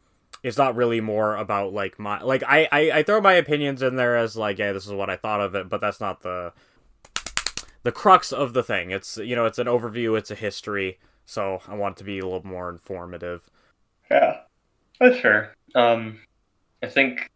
it's 0.42 0.56
not 0.56 0.76
really 0.76 1.00
more 1.00 1.36
about 1.36 1.72
like 1.72 1.98
my 1.98 2.20
like 2.22 2.42
I, 2.46 2.68
I 2.72 2.90
I 2.98 3.02
throw 3.02 3.20
my 3.20 3.34
opinions 3.34 3.82
in 3.82 3.96
there 3.96 4.16
as 4.16 4.36
like, 4.36 4.58
yeah, 4.58 4.72
this 4.72 4.86
is 4.86 4.92
what 4.92 5.10
I 5.10 5.16
thought 5.16 5.40
of 5.40 5.54
it, 5.54 5.68
but 5.68 5.80
that's 5.80 6.00
not 6.00 6.22
the 6.22 6.52
the 7.82 7.92
crux 7.92 8.32
of 8.32 8.52
the 8.52 8.62
thing. 8.62 8.90
It's 8.90 9.16
you 9.18 9.36
know, 9.36 9.44
it's 9.44 9.58
an 9.58 9.66
overview, 9.66 10.16
it's 10.16 10.30
a 10.30 10.34
history, 10.34 10.98
so 11.26 11.60
I 11.68 11.74
want 11.74 11.96
it 11.96 11.98
to 11.98 12.04
be 12.04 12.18
a 12.18 12.24
little 12.24 12.46
more 12.46 12.70
informative. 12.70 13.50
Yeah, 14.10 14.40
that's 14.98 15.20
fair. 15.20 15.54
Um, 15.74 16.20
I 16.82 16.86
think 16.86 17.30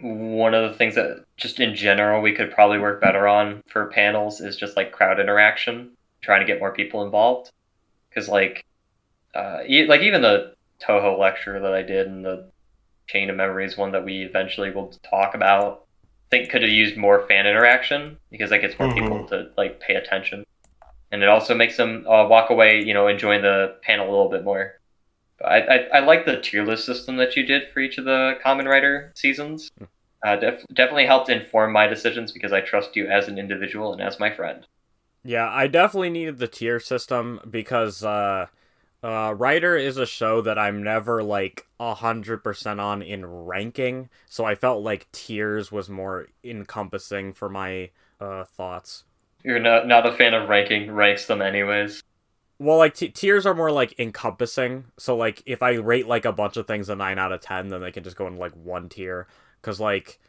one 0.00 0.54
of 0.54 0.70
the 0.70 0.76
things 0.76 0.94
that 0.94 1.24
just 1.36 1.60
in 1.60 1.74
general 1.74 2.22
we 2.22 2.32
could 2.32 2.50
probably 2.50 2.78
work 2.78 3.00
better 3.00 3.26
on 3.26 3.62
for 3.66 3.86
panels 3.86 4.40
is 4.40 4.56
just 4.56 4.76
like 4.76 4.92
crowd 4.92 5.20
interaction, 5.20 5.90
trying 6.22 6.40
to 6.40 6.46
get 6.46 6.60
more 6.60 6.72
people 6.72 7.04
involved. 7.04 7.50
Because 8.08 8.28
like, 8.28 8.64
uh, 9.34 9.60
like 9.88 10.02
even 10.02 10.22
the 10.22 10.54
Toho 10.82 11.18
lecture 11.18 11.60
that 11.60 11.74
I 11.74 11.82
did 11.82 12.06
and 12.06 12.24
the 12.24 12.50
Chain 13.08 13.30
of 13.30 13.36
Memories 13.36 13.76
one 13.76 13.92
that 13.92 14.04
we 14.04 14.22
eventually 14.22 14.70
will 14.70 14.92
talk 15.08 15.34
about, 15.34 15.84
I 16.28 16.36
think 16.36 16.50
could 16.50 16.62
have 16.62 16.70
used 16.70 16.96
more 16.96 17.26
fan 17.26 17.46
interaction 17.46 18.16
because 18.30 18.50
that 18.50 18.60
gets 18.60 18.78
more 18.78 18.88
Mhm. 18.88 18.94
people 18.94 19.28
to 19.28 19.50
like 19.56 19.80
pay 19.80 19.94
attention, 19.96 20.44
and 21.12 21.22
it 21.22 21.28
also 21.28 21.54
makes 21.54 21.76
them 21.76 22.06
uh, 22.08 22.26
walk 22.28 22.50
away, 22.50 22.82
you 22.82 22.94
know, 22.94 23.08
enjoying 23.08 23.42
the 23.42 23.76
panel 23.82 24.08
a 24.08 24.10
little 24.10 24.30
bit 24.30 24.44
more. 24.44 24.76
I, 25.44 25.60
I, 25.62 25.76
I 25.94 26.00
like 26.00 26.26
the 26.26 26.40
tier 26.40 26.64
list 26.64 26.84
system 26.86 27.16
that 27.16 27.36
you 27.36 27.44
did 27.44 27.68
for 27.72 27.80
each 27.80 27.98
of 27.98 28.04
the 28.04 28.38
Kamen 28.44 28.66
Rider 28.68 29.12
seasons. 29.16 29.70
Uh, 30.24 30.36
def- 30.36 30.66
definitely 30.74 31.06
helped 31.06 31.30
inform 31.30 31.72
my 31.72 31.86
decisions 31.86 32.30
because 32.32 32.52
I 32.52 32.60
trust 32.60 32.94
you 32.96 33.08
as 33.08 33.28
an 33.28 33.38
individual 33.38 33.92
and 33.92 34.02
as 34.02 34.20
my 34.20 34.30
friend. 34.30 34.66
Yeah, 35.24 35.48
I 35.50 35.66
definitely 35.66 36.10
needed 36.10 36.38
the 36.38 36.48
tier 36.48 36.80
system 36.80 37.40
because 37.48 38.04
uh 38.04 38.46
uh 39.02 39.34
Rider 39.36 39.76
is 39.76 39.96
a 39.96 40.06
show 40.06 40.40
that 40.42 40.58
I'm 40.58 40.82
never 40.82 41.22
like 41.22 41.66
a 41.78 41.94
hundred 41.94 42.44
percent 42.44 42.80
on 42.80 43.02
in 43.02 43.24
ranking, 43.26 44.08
so 44.28 44.44
I 44.44 44.54
felt 44.54 44.82
like 44.82 45.10
tiers 45.12 45.72
was 45.72 45.88
more 45.88 46.28
encompassing 46.44 47.32
for 47.32 47.48
my 47.48 47.90
uh 48.20 48.44
thoughts. 48.44 49.04
You're 49.42 49.60
not 49.60 49.86
not 49.86 50.06
a 50.06 50.12
fan 50.12 50.34
of 50.34 50.48
ranking 50.48 50.90
ranks 50.90 51.26
them 51.26 51.40
anyways. 51.40 52.02
Well, 52.58 52.76
like 52.76 52.94
t- 52.94 53.08
tiers 53.08 53.46
are 53.46 53.54
more 53.54 53.72
like 53.72 53.98
encompassing. 53.98 54.84
So 54.98 55.16
like 55.16 55.42
if 55.46 55.62
I 55.62 55.72
rate 55.76 56.06
like 56.06 56.26
a 56.26 56.32
bunch 56.32 56.58
of 56.58 56.66
things 56.66 56.90
a 56.90 56.94
nine 56.94 57.18
out 57.18 57.32
of 57.32 57.40
ten, 57.40 57.68
then 57.68 57.80
they 57.80 57.90
can 57.90 58.04
just 58.04 58.16
go 58.16 58.26
in 58.26 58.36
like 58.36 58.52
one 58.52 58.90
tier. 58.90 59.26
Cause 59.62 59.80
like 59.80 60.20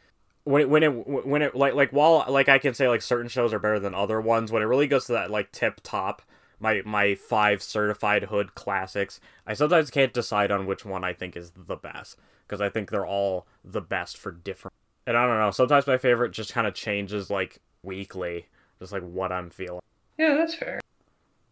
when 0.44 0.62
it, 0.62 0.68
when 0.70 0.82
it 0.82 1.26
when 1.26 1.42
it 1.42 1.54
like 1.54 1.74
like 1.74 1.90
while 1.90 2.24
like 2.28 2.48
I 2.48 2.58
can 2.58 2.72
say 2.72 2.88
like 2.88 3.02
certain 3.02 3.28
shows 3.28 3.52
are 3.52 3.58
better 3.58 3.78
than 3.78 3.94
other 3.94 4.18
ones, 4.20 4.50
when 4.50 4.62
it 4.62 4.66
really 4.66 4.86
goes 4.86 5.04
to 5.06 5.12
that 5.12 5.30
like 5.30 5.52
tip 5.52 5.80
top, 5.82 6.22
my 6.62 6.80
my 6.84 7.14
five 7.16 7.62
certified 7.62 8.24
hood 8.24 8.54
classics, 8.54 9.20
I 9.46 9.54
sometimes 9.54 9.90
can't 9.90 10.14
decide 10.14 10.50
on 10.50 10.66
which 10.66 10.84
one 10.84 11.04
I 11.04 11.12
think 11.12 11.36
is 11.36 11.50
the 11.50 11.76
best 11.76 12.16
because 12.46 12.60
I 12.60 12.68
think 12.68 12.90
they're 12.90 13.06
all 13.06 13.46
the 13.64 13.80
best 13.80 14.16
for 14.16 14.30
different. 14.30 14.74
And 15.06 15.16
I 15.16 15.26
don't 15.26 15.38
know. 15.38 15.50
Sometimes 15.50 15.86
my 15.86 15.98
favorite 15.98 16.30
just 16.30 16.52
kind 16.52 16.66
of 16.66 16.74
changes 16.74 17.28
like 17.28 17.58
weekly, 17.82 18.46
just 18.78 18.92
like 18.92 19.02
what 19.02 19.32
I'm 19.32 19.50
feeling. 19.50 19.80
Yeah, 20.16 20.36
that's 20.36 20.54
fair. 20.54 20.80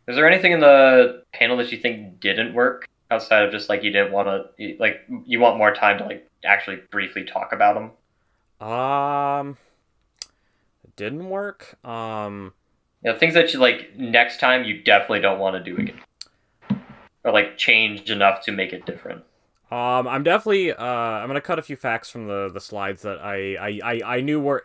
Is 0.06 0.16
there 0.16 0.28
anything 0.28 0.52
in 0.52 0.60
the 0.60 1.24
panel 1.32 1.56
that 1.56 1.72
you 1.72 1.78
think 1.78 2.20
didn't 2.20 2.54
work 2.54 2.88
outside 3.10 3.42
of 3.42 3.50
just 3.50 3.68
like 3.68 3.82
you 3.82 3.90
didn't 3.90 4.12
want 4.12 4.28
to 4.28 4.76
like 4.78 5.00
you 5.24 5.40
want 5.40 5.58
more 5.58 5.74
time 5.74 5.98
to 5.98 6.04
like 6.04 6.28
actually 6.44 6.78
briefly 6.90 7.24
talk 7.24 7.52
about 7.52 7.74
them? 7.74 8.68
Um, 8.68 9.56
it 10.84 10.94
didn't 10.94 11.28
work. 11.28 11.84
Um, 11.84 12.52
You 13.02 13.12
know, 13.12 13.18
things 13.18 13.34
that 13.34 13.52
you 13.52 13.58
like 13.60 13.96
next 13.96 14.40
time 14.40 14.64
you 14.64 14.82
definitely 14.82 15.20
don't 15.20 15.38
want 15.38 15.56
to 15.56 15.62
do 15.62 15.78
again, 15.80 16.00
or 17.24 17.32
like 17.32 17.56
change 17.56 18.10
enough 18.10 18.42
to 18.44 18.52
make 18.52 18.72
it 18.72 18.84
different. 18.86 19.24
um, 19.70 20.08
I'm 20.08 20.24
definitely 20.24 20.72
uh, 20.72 20.84
I'm 20.84 21.28
gonna 21.28 21.40
cut 21.40 21.58
a 21.60 21.62
few 21.62 21.76
facts 21.76 22.10
from 22.10 22.26
the 22.26 22.50
the 22.52 22.60
slides 22.60 23.02
that 23.02 23.20
I 23.20 23.54
I 23.54 23.80
I, 23.84 24.16
I 24.16 24.20
knew 24.20 24.40
were 24.40 24.64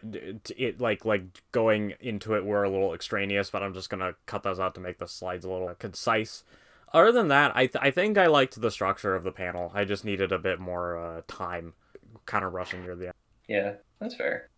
it 0.57 0.81
like 0.81 1.05
like 1.05 1.23
going 1.51 1.93
into 1.99 2.33
it 2.35 2.43
were 2.45 2.63
a 2.63 2.69
little 2.69 2.93
extraneous, 2.93 3.51
but 3.51 3.61
I'm 3.61 3.73
just 3.73 3.89
gonna 3.89 4.15
cut 4.25 4.41
those 4.43 4.59
out 4.59 4.73
to 4.75 4.81
make 4.81 4.97
the 4.97 5.07
slides 5.07 5.45
a 5.45 5.49
little 5.49 5.73
concise. 5.75 6.43
Other 6.93 7.11
than 7.11 7.27
that, 7.27 7.55
I 7.55 7.67
th- 7.67 7.81
I 7.83 7.91
think 7.91 8.17
I 8.17 8.27
liked 8.27 8.59
the 8.59 8.71
structure 8.71 9.15
of 9.15 9.23
the 9.23 9.31
panel. 9.31 9.71
I 9.75 9.85
just 9.85 10.05
needed 10.05 10.31
a 10.31 10.39
bit 10.39 10.59
more 10.59 10.97
uh, 10.97 11.21
time, 11.27 11.73
kind 12.25 12.43
of 12.45 12.53
rushing 12.53 12.81
near 12.83 12.95
the 12.95 13.07
end. 13.07 13.13
Yeah, 13.47 13.73
that's 13.99 14.15
fair. 14.15 14.49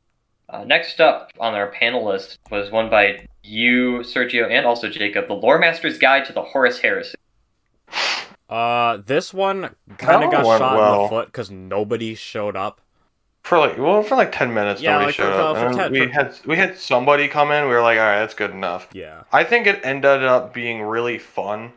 Uh, 0.49 0.63
next 0.63 1.01
up 1.01 1.31
on 1.39 1.53
our 1.53 1.67
panel 1.67 2.05
list 2.05 2.39
was 2.49 2.71
one 2.71 2.89
by 2.89 3.27
you, 3.43 3.99
Sergio, 3.99 4.49
and 4.49 4.65
also 4.65 4.87
Jacob, 4.89 5.27
The 5.27 5.33
Lore 5.33 5.59
Master's 5.59 5.97
Guide 5.97 6.25
to 6.25 6.33
the 6.33 6.41
Horus 6.41 6.79
Heresy. 6.79 7.15
Uh, 8.49 8.97
this 9.05 9.33
one 9.33 9.75
kind 9.97 10.23
of 10.23 10.31
got 10.31 10.45
went 10.45 10.59
shot 10.59 10.95
in 10.95 11.01
the 11.03 11.09
foot 11.09 11.25
because 11.25 11.51
nobody 11.51 12.15
showed 12.15 12.55
up. 12.55 12.79
For 13.43 13.57
like 13.59 13.77
well, 13.77 14.03
for 14.03 14.15
like 14.15 14.31
ten 14.33 14.53
minutes, 14.53 14.81
Yeah, 14.81 14.93
nobody 14.93 15.05
like, 15.07 15.15
for- 15.15 15.21
showed 15.23 15.33
up. 15.39 15.71
for 15.73 15.77
10 15.77 15.91
we 15.91 15.99
for- 16.05 16.11
had 16.13 16.39
we 16.45 16.55
had 16.57 16.77
somebody 16.77 17.27
come 17.27 17.51
in. 17.51 17.65
We 17.65 17.71
were 17.71 17.81
like, 17.81 17.97
all 17.97 18.05
right, 18.05 18.19
that's 18.19 18.33
good 18.33 18.51
enough. 18.51 18.87
Yeah. 18.93 19.23
I 19.33 19.43
think 19.43 19.67
it 19.67 19.81
ended 19.83 20.23
up 20.23 20.53
being 20.53 20.81
really 20.81 21.17
fun. 21.17 21.73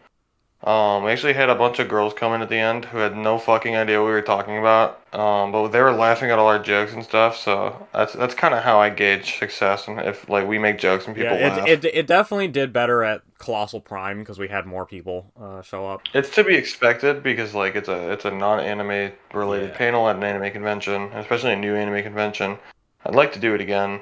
Um, 0.62 1.04
we 1.04 1.10
actually 1.10 1.32
had 1.32 1.48
a 1.48 1.54
bunch 1.54 1.78
of 1.78 1.88
girls 1.88 2.12
come 2.12 2.34
in 2.34 2.42
at 2.42 2.50
the 2.50 2.58
end 2.58 2.84
who 2.84 2.98
had 2.98 3.16
no 3.16 3.38
fucking 3.38 3.76
idea 3.76 3.98
what 3.98 4.06
we 4.08 4.12
were 4.12 4.20
talking 4.20 4.58
about. 4.58 5.00
Um, 5.14 5.52
but 5.52 5.68
they 5.68 5.80
were 5.80 5.92
laughing 5.92 6.30
at 6.30 6.38
all 6.38 6.48
our 6.48 6.58
jokes 6.58 6.92
and 6.92 7.02
stuff. 7.02 7.36
So 7.38 7.86
that's 7.94 8.12
that's 8.12 8.34
kind 8.34 8.52
of 8.52 8.62
how 8.62 8.78
I 8.78 8.90
gauge 8.90 9.38
success 9.38 9.88
and 9.88 9.98
if 10.00 10.28
like 10.28 10.46
we 10.46 10.58
make 10.58 10.78
jokes 10.78 11.06
and 11.06 11.16
people 11.16 11.38
yeah, 11.38 11.56
laugh. 11.56 11.66
it, 11.66 11.84
it, 11.86 11.94
it 11.94 12.06
definitely 12.06 12.48
did 12.48 12.74
better 12.74 13.02
at 13.02 13.22
Colossal 13.38 13.80
Prime 13.80 14.18
because 14.18 14.38
we 14.38 14.48
had 14.48 14.66
more 14.66 14.84
people 14.84 15.32
uh, 15.40 15.62
show 15.62 15.86
up. 15.88 16.02
It's 16.12 16.28
to 16.34 16.44
be 16.44 16.56
expected 16.56 17.22
because 17.22 17.54
like 17.54 17.74
it's 17.74 17.88
a 17.88 18.12
it's 18.12 18.26
a 18.26 18.30
non-anime 18.30 19.12
related 19.32 19.70
Yeah. 19.70 19.76
panel 19.78 20.08
at 20.10 20.16
an 20.16 20.22
anime 20.24 20.52
convention, 20.52 21.04
especially 21.14 21.52
a 21.54 21.56
new 21.56 21.74
anime 21.74 22.02
convention. 22.02 22.58
I'd 23.06 23.14
like 23.14 23.32
to 23.32 23.38
do 23.38 23.54
it 23.54 23.62
again. 23.62 24.00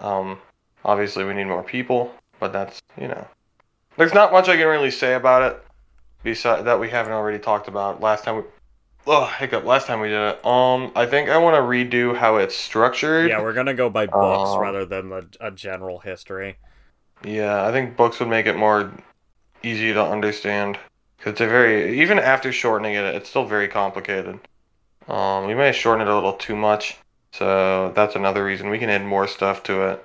Um, 0.00 0.38
obviously 0.86 1.24
we 1.24 1.34
need 1.34 1.44
more 1.44 1.62
people, 1.62 2.14
but 2.40 2.50
that's 2.54 2.80
you 2.98 3.08
know 3.08 3.26
there's 3.98 4.14
not 4.14 4.32
much 4.32 4.48
I 4.48 4.56
can 4.56 4.66
really 4.66 4.90
say 4.90 5.12
about 5.14 5.42
it, 5.42 5.62
beside 6.22 6.64
that 6.64 6.78
we 6.80 6.90
haven't 6.90 7.12
already 7.12 7.38
talked 7.38 7.68
about 7.68 8.00
last 8.00 8.24
time. 8.24 8.36
We, 8.36 8.42
oh, 9.06 9.26
hiccup! 9.26 9.64
Last 9.64 9.86
time 9.86 10.00
we 10.00 10.08
did 10.08 10.20
it. 10.20 10.46
Um, 10.46 10.92
I 10.94 11.06
think 11.06 11.28
I 11.28 11.38
want 11.38 11.56
to 11.56 11.62
redo 11.62 12.16
how 12.16 12.36
it's 12.36 12.56
structured. 12.56 13.30
Yeah, 13.30 13.40
we're 13.40 13.52
gonna 13.54 13.74
go 13.74 13.90
by 13.90 14.06
books 14.06 14.50
Um, 14.50 14.60
rather 14.60 14.84
than 14.86 15.10
the, 15.10 15.26
a 15.40 15.50
general 15.50 15.98
history. 15.98 16.56
Yeah, 17.24 17.66
I 17.66 17.72
think 17.72 17.96
books 17.96 18.18
would 18.20 18.28
make 18.28 18.46
it 18.46 18.56
more 18.56 18.92
easy 19.62 19.92
to 19.92 20.04
understand. 20.04 20.78
Cause 21.18 21.32
it's 21.32 21.40
a 21.40 21.46
very 21.46 22.00
even 22.00 22.18
after 22.18 22.52
shortening 22.52 22.94
it, 22.94 23.04
it's 23.14 23.28
still 23.30 23.44
very 23.46 23.68
complicated. 23.68 24.40
Um, 25.08 25.46
we 25.46 25.54
may 25.54 25.66
have 25.66 25.76
shortened 25.76 26.08
it 26.08 26.12
a 26.12 26.14
little 26.14 26.32
too 26.34 26.56
much, 26.56 26.96
so 27.32 27.92
that's 27.94 28.16
another 28.16 28.44
reason 28.44 28.70
we 28.70 28.78
can 28.78 28.90
add 28.90 29.04
more 29.04 29.26
stuff 29.28 29.62
to 29.64 29.82
it. 29.88 30.04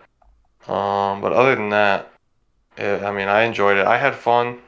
Um, 0.69 1.21
but 1.21 1.33
other 1.33 1.55
than 1.55 1.69
that, 1.69 2.11
it, 2.77 3.01
I 3.03 3.11
mean, 3.11 3.27
I 3.27 3.43
enjoyed 3.43 3.77
it. 3.77 3.87
I 3.87 3.97
had 3.97 4.15
fun. 4.15 4.59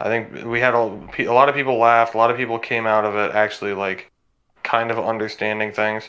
I 0.00 0.04
think 0.04 0.44
we 0.44 0.60
had 0.60 0.74
a, 0.74 1.00
a 1.18 1.32
lot 1.32 1.48
of 1.48 1.54
people 1.54 1.76
laughed. 1.78 2.14
A 2.14 2.18
lot 2.18 2.30
of 2.30 2.36
people 2.36 2.58
came 2.58 2.86
out 2.86 3.04
of 3.04 3.14
it 3.16 3.34
actually 3.34 3.72
like 3.74 4.10
kind 4.62 4.90
of 4.90 4.98
understanding 4.98 5.72
things. 5.72 6.08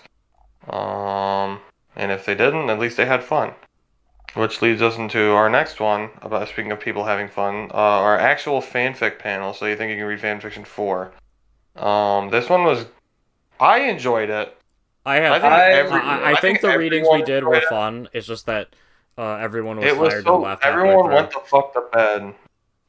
Um, 0.69 1.59
and 1.95 2.11
if 2.11 2.25
they 2.25 2.35
didn't, 2.35 2.69
at 2.69 2.79
least 2.79 2.97
they 2.97 3.05
had 3.05 3.23
fun. 3.23 3.53
Which 4.35 4.61
leads 4.61 4.81
us 4.83 4.95
into 4.97 5.31
our 5.31 5.49
next 5.49 5.79
one 5.79 6.11
about 6.21 6.47
speaking 6.49 6.71
of 6.71 6.79
people 6.79 7.03
having 7.03 7.27
fun, 7.29 7.71
uh, 7.73 7.77
our 7.77 8.15
actual 8.15 8.61
fanfic 8.61 9.17
panel. 9.17 9.53
So 9.53 9.65
you 9.65 9.75
think 9.75 9.89
you 9.89 9.95
can 9.97 10.05
read 10.05 10.19
fanfiction 10.19 10.67
four? 10.67 11.13
Um, 11.75 12.29
this 12.29 12.47
one 12.47 12.63
was, 12.63 12.85
I 13.59 13.79
enjoyed 13.79 14.29
it. 14.29 14.55
I 15.03 15.15
have. 15.15 15.31
I 15.31 15.39
think 15.39 15.51
I, 15.53 15.71
every- 15.71 16.01
I, 16.01 16.31
I 16.31 16.35
think 16.39 16.59
think 16.59 16.61
the 16.61 16.77
readings 16.77 17.07
we 17.11 17.23
did 17.23 17.43
were 17.43 17.61
fun. 17.69 18.07
It's 18.13 18.27
just 18.27 18.45
that 18.45 18.67
uh, 19.17 19.35
everyone 19.37 19.77
was 19.77 19.85
It 19.87 19.97
was 19.97 20.13
tired 20.13 20.23
so 20.25 20.35
and 20.35 20.43
left. 20.43 20.63
everyone 20.65 21.11
went 21.11 21.31
the 21.31 21.39
fuck 21.39 21.73
to 21.73 21.81
bed. 21.91 22.35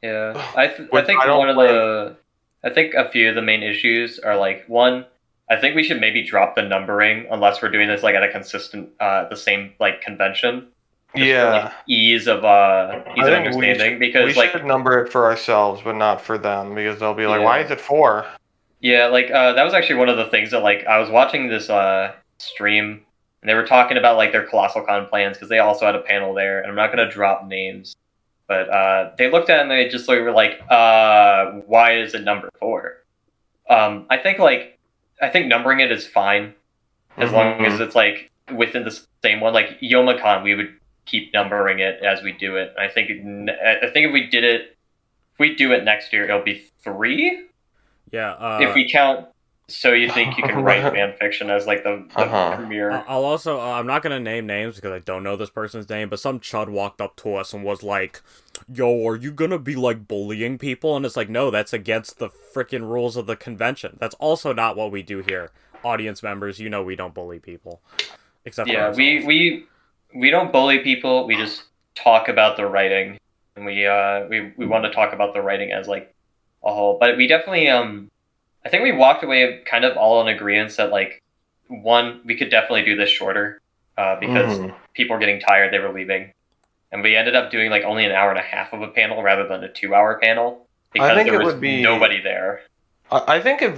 Yeah, 0.02 0.32
I 0.56 0.68
th- 0.68 0.88
I 0.92 1.02
think 1.02 1.20
I 1.22 1.36
one 1.36 1.48
of 1.50 1.56
the 1.56 2.16
I 2.64 2.70
think 2.70 2.94
a 2.94 3.08
few 3.10 3.28
of 3.28 3.34
the 3.34 3.42
main 3.42 3.62
issues 3.62 4.18
are 4.18 4.36
like 4.36 4.64
one. 4.66 5.04
I 5.50 5.56
think 5.56 5.74
we 5.74 5.82
should 5.82 6.00
maybe 6.00 6.22
drop 6.22 6.54
the 6.54 6.62
numbering 6.62 7.26
unless 7.30 7.60
we're 7.60 7.70
doing 7.70 7.88
this 7.88 8.02
like 8.02 8.14
at 8.14 8.22
a 8.22 8.30
consistent, 8.30 8.88
uh, 9.00 9.28
the 9.28 9.36
same 9.36 9.72
like 9.80 10.00
convention. 10.00 10.68
just 11.16 11.24
for, 11.24 11.26
Yeah, 11.26 11.50
like, 11.64 11.72
ease 11.88 12.28
of 12.28 12.44
uh, 12.44 13.02
ease 13.16 13.26
of 13.26 13.32
understanding 13.34 13.90
should- 13.92 13.98
because 13.98 14.26
we 14.26 14.34
like 14.34 14.50
should 14.52 14.64
number 14.64 15.04
it 15.04 15.10
for 15.10 15.24
ourselves, 15.24 15.80
but 15.82 15.96
not 15.96 16.20
for 16.20 16.38
them 16.38 16.74
because 16.74 17.00
they'll 17.00 17.14
be 17.14 17.26
like, 17.26 17.40
Yeah. 17.40 17.44
"Why 17.46 17.58
is 17.60 17.70
it 17.70 17.80
four? 17.80 18.26
Yeah, 18.80 19.06
like 19.06 19.30
uh, 19.30 19.52
that 19.54 19.64
was 19.64 19.74
actually 19.74 19.96
one 19.96 20.08
of 20.08 20.16
the 20.16 20.26
things 20.26 20.50
that 20.52 20.60
like 20.62 20.86
I 20.86 20.98
was 20.98 21.10
watching 21.10 21.48
this 21.48 21.68
uh, 21.68 22.12
stream 22.38 23.02
and 23.42 23.48
they 23.48 23.54
were 23.54 23.66
talking 23.66 23.96
about 23.96 24.16
like 24.16 24.32
their 24.32 24.46
Colossal 24.46 24.82
Con 24.82 25.06
plans 25.06 25.36
because 25.36 25.48
they 25.48 25.58
also 25.58 25.84
had 25.84 25.94
a 25.96 26.00
panel 26.00 26.32
there, 26.32 26.60
and 26.60 26.68
I'm 26.70 26.76
not 26.76 26.90
gonna 26.90 27.10
drop 27.10 27.46
names, 27.46 27.96
but 28.50 28.68
uh, 28.68 29.12
they 29.16 29.30
looked 29.30 29.48
at 29.48 29.60
it 29.60 29.62
and 29.62 29.70
they 29.70 29.88
just 29.88 30.08
like, 30.08 30.18
were 30.22 30.32
like, 30.32 30.60
uh, 30.68 31.52
why 31.68 32.00
is 32.00 32.14
it 32.14 32.24
number 32.24 32.50
four? 32.58 32.96
Um, 33.68 34.06
I 34.10 34.16
think 34.16 34.40
like 34.40 34.76
I 35.22 35.28
think 35.28 35.46
numbering 35.46 35.78
it 35.78 35.92
is 35.92 36.04
fine 36.04 36.54
as 37.16 37.30
long 37.30 37.60
Mhm. 37.60 37.66
as 37.68 37.78
it's 37.78 37.94
like 37.94 38.28
within 38.52 38.82
the 38.82 38.90
same 39.22 39.38
one. 39.38 39.52
Like 39.54 39.78
Youmacon, 39.80 40.42
we 40.42 40.56
would 40.56 40.74
keep 41.06 41.32
numbering 41.32 41.78
it 41.78 42.02
as 42.02 42.24
we 42.24 42.32
do 42.32 42.56
it. 42.56 42.74
I 42.76 42.88
think 42.88 43.10
I 43.12 43.86
think 43.92 44.08
if 44.08 44.12
we 44.12 44.26
did 44.26 44.42
it, 44.42 44.76
if 45.32 45.38
we 45.38 45.54
do 45.54 45.70
it 45.70 45.84
next 45.84 46.12
year, 46.12 46.24
it'll 46.24 46.42
be 46.42 46.64
three 46.82 47.46
Yeah. 48.10 48.32
Uh, 48.32 48.58
if 48.62 48.74
we 48.74 48.90
count 48.90 49.28
so 49.70 49.92
you 49.92 50.10
think 50.10 50.36
you 50.36 50.42
can 50.42 50.62
write 50.62 50.82
fan 50.94 51.14
fiction 51.18 51.48
as 51.50 51.66
like 51.66 51.82
the, 51.84 52.04
the 52.16 52.22
Uh-huh. 52.22 52.56
premiere 52.56 52.90
I- 52.92 53.04
I'll 53.08 53.24
also. 53.24 53.60
Uh, 53.60 53.72
I'm 53.72 53.86
not 53.86 54.02
gonna 54.02 54.20
name 54.20 54.46
names 54.46 54.76
because 54.76 54.92
I 54.92 54.98
don't 54.98 55.22
know 55.22 55.36
this 55.36 55.50
person's 55.50 55.88
name, 55.88 56.08
but 56.08 56.20
some 56.20 56.40
chud 56.40 56.68
walked 56.68 57.00
up 57.00 57.16
to 57.16 57.34
us 57.36 57.52
and 57.52 57.62
was 57.64 57.82
like, 57.82 58.20
"Yo, 58.72 59.06
are 59.06 59.16
you 59.16 59.30
gonna 59.32 59.58
be 59.58 59.76
like 59.76 60.08
bullying 60.08 60.58
people?" 60.58 60.96
And 60.96 61.06
it's 61.06 61.16
like, 61.16 61.28
no, 61.28 61.50
that's 61.50 61.72
against 61.72 62.18
the 62.18 62.28
freaking 62.28 62.82
rules 62.88 63.16
of 63.16 63.26
the 63.26 63.36
convention. 63.36 63.96
That's 64.00 64.14
also 64.16 64.52
not 64.52 64.76
what 64.76 64.90
we 64.90 65.02
do 65.02 65.18
here. 65.20 65.50
Audience 65.84 66.22
members, 66.22 66.58
you 66.60 66.68
know, 66.68 66.82
we 66.82 66.96
don't 66.96 67.14
bully 67.14 67.38
people, 67.38 67.80
except 68.44 68.68
for 68.68 68.72
yeah 68.74 68.92
we 68.94 69.24
we 69.24 69.64
we 70.14 70.30
don't 70.30 70.52
bully 70.52 70.80
people 70.80 71.26
we 71.26 71.36
just 71.36 71.64
talk 71.94 72.28
about 72.28 72.56
the 72.56 72.66
writing 72.66 73.18
and 73.56 73.64
we 73.64 73.86
uh 73.86 74.24
we, 74.28 74.52
we 74.56 74.66
want 74.66 74.84
to 74.84 74.90
talk 74.90 75.12
about 75.12 75.34
the 75.34 75.40
writing 75.40 75.70
as 75.72 75.86
like 75.88 76.14
a 76.64 76.72
whole 76.72 76.98
but 76.98 77.16
we 77.16 77.26
definitely 77.26 77.68
um 77.68 78.10
i 78.64 78.68
think 78.68 78.82
we 78.82 78.92
walked 78.92 79.22
away 79.24 79.60
kind 79.64 79.84
of 79.84 79.96
all 79.96 80.20
in 80.20 80.28
agreement 80.28 80.76
that 80.76 80.90
like 80.90 81.22
one 81.68 82.20
we 82.24 82.36
could 82.36 82.50
definitely 82.50 82.84
do 82.84 82.96
this 82.96 83.10
shorter 83.10 83.60
uh, 83.98 84.18
because 84.18 84.58
Mhm. 84.58 84.74
people 84.94 85.14
were 85.14 85.20
getting 85.20 85.40
tired 85.40 85.72
they 85.72 85.78
were 85.78 85.92
leaving 85.92 86.32
and 86.92 87.02
we 87.02 87.14
ended 87.16 87.34
up 87.36 87.50
doing 87.50 87.70
like 87.70 87.84
only 87.84 88.04
an 88.04 88.12
hour 88.12 88.30
and 88.30 88.38
a 88.38 88.42
half 88.42 88.72
of 88.72 88.82
a 88.82 88.88
panel 88.88 89.22
rather 89.22 89.46
than 89.46 89.62
a 89.64 89.68
two 89.68 89.94
hour 89.94 90.18
panel 90.18 90.66
because 90.92 91.14
think 91.16 91.28
there 91.30 91.40
it 91.40 91.44
was 91.44 91.54
would 91.54 91.60
be- 91.60 91.82
nobody 91.82 92.20
there 92.20 92.62
I 93.12 93.36
I 93.36 93.40
think 93.40 93.60
if 93.62 93.74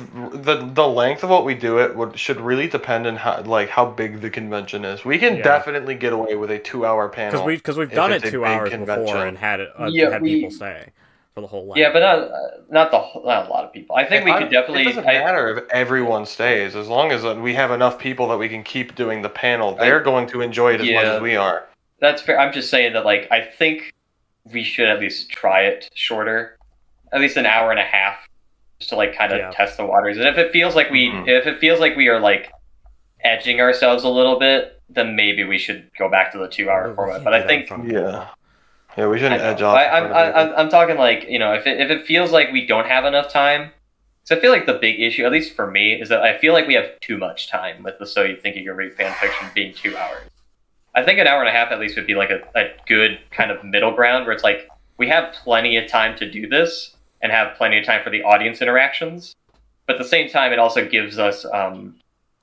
the 0.49 0.57
the 0.81 0.87
length 0.87 1.23
of 1.25 1.31
what 1.31 1.45
we 1.47 1.55
do 1.55 1.79
it 1.79 1.97
would 1.97 2.19
should 2.19 2.41
really 2.41 2.69
depend 2.69 3.07
on 3.07 3.17
how 3.17 3.41
like 3.43 3.69
how 3.71 3.85
big 3.87 4.21
the 4.21 4.29
convention 4.31 4.85
is. 4.85 5.05
We 5.07 5.19
can 5.19 5.37
Yeah. 5.37 5.43
definitely 5.43 5.95
get 5.95 6.13
away 6.13 6.35
with 6.37 6.51
a 6.51 6.59
two 6.59 6.85
hour 6.85 7.09
panel. 7.09 7.31
because 7.33 7.47
we 7.47 7.57
because 7.57 7.79
we've 7.79 7.91
done 7.91 8.13
it 8.13 8.23
two 8.23 8.45
hours 8.45 8.69
convention. 8.71 9.05
before 9.07 9.27
and 9.27 9.39
had 9.39 9.61
it 9.61 9.71
uh, 9.79 9.89
Yeah, 9.91 10.11
had 10.11 10.21
we- 10.23 10.35
people 10.35 10.51
say 10.51 10.77
for 11.35 11.41
the 11.41 11.47
whole 11.47 11.67
length. 11.67 11.79
Yeah, 11.79 11.93
but 11.93 12.01
not 12.01 12.19
uh, 12.19 12.49
not 12.71 12.91
the 12.91 12.99
not 13.25 13.47
a 13.47 13.51
lot 13.51 13.65
of 13.65 13.73
people. 13.73 13.97
I 13.97 14.05
think 14.05 14.25
we 14.25 14.31
I- 14.33 14.39
could 14.43 14.51
definitely. 14.51 14.83
It 14.83 14.87
doesn't 14.87 15.07
I- 15.09 15.19
matter 15.19 15.57
if 15.57 15.65
everyone 15.71 16.27
stays, 16.27 16.77
as 16.77 16.89
long 16.89 17.11
as 17.13 17.25
uh, 17.25 17.35
we 17.41 17.55
have 17.55 17.71
enough 17.71 17.99
people 17.99 18.29
that 18.29 18.37
we 18.39 18.49
can 18.49 18.63
keep 18.63 18.95
doing 18.95 19.23
the 19.23 19.29
panel. 19.29 19.75
They're 19.75 20.01
going 20.01 20.27
to 20.29 20.41
enjoy 20.43 20.75
it 20.75 20.81
as 20.81 20.91
much 20.91 21.05
as 21.05 21.21
we 21.23 21.37
are. 21.37 21.67
that's 22.01 22.21
fair. 22.23 22.39
I'm 22.39 22.53
just 22.53 22.69
saying 22.71 22.93
that 22.95 23.05
like 23.05 23.29
I 23.31 23.41
think 23.41 23.93
we 24.53 24.65
should 24.65 24.89
at 24.89 24.99
least 25.01 25.31
try 25.31 25.63
it 25.63 25.89
shorter, 25.95 26.59
at 27.13 27.21
least 27.21 27.37
an 27.37 27.47
hour 27.47 27.71
and 27.71 27.79
a 27.79 27.85
half, 27.85 28.29
just 28.81 28.91
to 28.91 28.97
like 28.97 29.17
kind 29.17 29.33
of 29.33 29.39
Yeah. 29.39 29.51
test 29.51 29.77
the 29.77 29.87
waters. 29.87 30.17
And 30.19 30.27
if 30.27 30.37
it 30.37 30.51
feels 30.53 30.75
like 30.75 30.91
we 30.91 31.09
Mhm. 31.11 31.29
if 31.29 31.47
it 31.47 31.59
feels 31.59 31.81
like 31.81 31.97
we 31.97 32.09
are 32.09 32.19
like 32.21 32.51
edging 33.25 33.61
ourselves 33.61 34.03
a 34.05 34.09
little 34.09 34.39
bit, 34.39 34.81
then 34.91 35.15
maybe 35.17 35.45
we 35.45 35.57
should 35.59 35.89
go 35.97 36.11
back 36.11 36.33
to 36.33 36.39
the 36.39 36.49
two 36.49 36.69
hour 36.69 36.93
format. 36.95 37.23
But 37.25 37.33
I 37.35 37.43
think 37.47 37.69
front 37.69 37.85
of 37.85 37.89
people. 37.89 38.03
Yeah, 38.03 38.27
yeah, 38.97 39.07
we 39.07 39.19
shouldn't 39.19 39.41
edge 39.41 39.63
off. 39.63 39.77
I, 39.77 39.89
I'm, 39.89 40.13
I'm. 40.13 40.55
I'm 40.57 40.69
talking 40.69 40.97
like 40.97 41.27
you 41.29 41.39
know 41.39 41.55
if 41.55 41.67
it, 41.67 41.81
if 41.81 41.91
it 41.91 42.07
feels 42.07 42.33
like 42.33 42.53
we 42.53 42.67
don't 42.67 42.87
have 42.87 43.05
enough 43.05 43.33
time. 43.33 43.71
So 44.25 44.37
I 44.37 44.41
feel 44.41 44.53
like 44.53 44.67
the 44.67 44.75
big 44.75 45.01
issue, 45.01 45.25
at 45.25 45.33
least 45.33 45.57
for 45.57 45.69
me, 45.69 46.01
is 46.01 46.09
that 46.11 46.23
I 46.23 46.39
feel 46.39 46.53
like 46.53 46.69
we 46.69 46.75
have 46.75 47.01
too 47.01 47.19
much 47.19 47.51
time 47.51 47.83
with 47.83 47.99
the 47.99 48.07
So 48.07 48.23
You 48.23 48.37
Think 48.37 48.55
You 48.55 48.65
Can 48.65 48.77
Read 48.77 48.95
fan 48.95 49.13
fiction 49.15 49.49
being 49.53 49.75
two 49.75 49.97
hours. 49.97 50.31
I 50.95 51.03
think 51.03 51.19
an 51.19 51.27
hour 51.27 51.41
and 51.41 51.49
a 51.49 51.53
half 51.53 51.73
at 51.73 51.81
least 51.81 51.97
would 51.97 52.07
be 52.07 52.15
like 52.15 52.31
a, 52.31 52.41
a 52.55 52.71
good 52.87 53.19
kind 53.33 53.51
of 53.51 53.65
middle 53.65 53.93
ground 53.93 54.25
where 54.25 54.33
it's 54.33 54.45
like 54.45 54.69
we 54.97 55.09
have 55.09 55.33
plenty 55.33 55.77
of 55.77 55.91
time 55.91 56.17
to 56.19 56.31
do 56.31 56.49
this 56.49 56.95
and 57.21 57.33
have 57.33 57.57
plenty 57.57 57.79
of 57.79 57.85
time 57.85 58.05
for 58.05 58.11
the 58.11 58.23
audience 58.23 58.63
interactions, 58.63 59.35
but 59.87 59.97
at 59.97 60.03
the 60.03 60.09
same 60.09 60.29
time, 60.29 60.53
it 60.53 60.59
also 60.59 60.87
gives 60.87 61.19
us 61.19 61.45
um, 61.53 61.97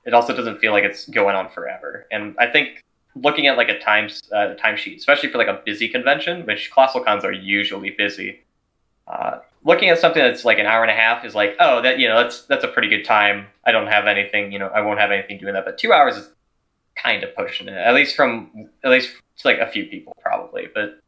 it 0.04 0.14
also 0.14 0.34
doesn't 0.36 0.58
feel 0.58 0.72
like 0.72 0.84
it's 0.84 1.06
going 1.08 1.36
on 1.36 1.48
forever. 1.48 2.06
And 2.10 2.34
I 2.38 2.46
think 2.46 2.82
looking 3.14 3.46
at 3.46 3.56
like 3.56 3.68
a 3.68 3.78
times 3.78 4.22
uh, 4.32 4.54
timesheet, 4.62 4.96
especially 4.96 5.30
for 5.30 5.38
like 5.38 5.48
a 5.48 5.60
busy 5.64 5.88
convention, 5.88 6.46
which 6.46 6.70
classical 6.70 7.04
cons 7.04 7.24
are 7.24 7.32
usually 7.32 7.90
busy. 7.90 8.40
Uh, 9.06 9.40
looking 9.64 9.88
at 9.88 9.98
something 9.98 10.22
that's 10.22 10.44
like 10.44 10.58
an 10.58 10.66
hour 10.66 10.82
and 10.82 10.90
a 10.90 10.94
half 10.94 11.24
is 11.24 11.34
like, 11.34 11.56
oh, 11.58 11.82
that 11.82 11.98
you 11.98 12.08
know, 12.08 12.22
that's 12.22 12.42
that's 12.42 12.64
a 12.64 12.68
pretty 12.68 12.88
good 12.88 13.04
time. 13.04 13.46
I 13.64 13.72
don't 13.72 13.88
have 13.88 14.06
anything, 14.06 14.52
you 14.52 14.58
know, 14.58 14.68
I 14.68 14.80
won't 14.80 15.00
have 15.00 15.10
anything 15.10 15.38
doing 15.38 15.54
that. 15.54 15.64
But 15.64 15.78
two 15.78 15.92
hours 15.92 16.16
is 16.16 16.28
kind 16.96 17.24
of 17.24 17.34
pushing 17.34 17.68
it, 17.68 17.74
at 17.74 17.94
least 17.94 18.14
from 18.16 18.68
at 18.84 18.90
least 18.90 19.10
it's 19.34 19.44
like 19.44 19.58
a 19.58 19.66
few 19.66 19.86
people 19.86 20.16
probably. 20.20 20.68
But 20.72 21.00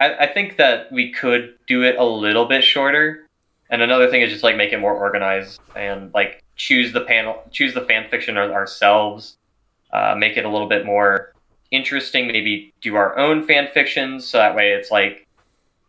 I, 0.00 0.14
I 0.14 0.32
think 0.32 0.56
that 0.56 0.90
we 0.90 1.12
could 1.12 1.54
do 1.66 1.82
it 1.82 1.96
a 1.96 2.04
little 2.04 2.46
bit 2.46 2.64
shorter. 2.64 3.26
And 3.70 3.82
another 3.82 4.08
thing 4.08 4.22
is 4.22 4.30
just 4.30 4.44
like 4.44 4.56
make 4.56 4.72
it 4.72 4.80
more 4.80 4.94
organized 4.94 5.60
and 5.74 6.12
like 6.14 6.42
choose 6.56 6.92
the 6.92 7.00
panel, 7.00 7.42
choose 7.50 7.74
the 7.74 7.80
fan 7.82 8.08
fiction 8.08 8.36
ourselves, 8.36 9.36
uh, 9.92 10.14
make 10.16 10.36
it 10.36 10.44
a 10.44 10.48
little 10.48 10.68
bit 10.68 10.86
more 10.86 11.33
interesting. 11.74 12.26
Maybe 12.26 12.72
do 12.80 12.94
our 12.96 13.16
own 13.18 13.46
fan 13.46 13.68
fictions 13.72 14.26
so 14.26 14.38
that 14.38 14.54
way 14.54 14.72
it's 14.72 14.90
like, 14.90 15.26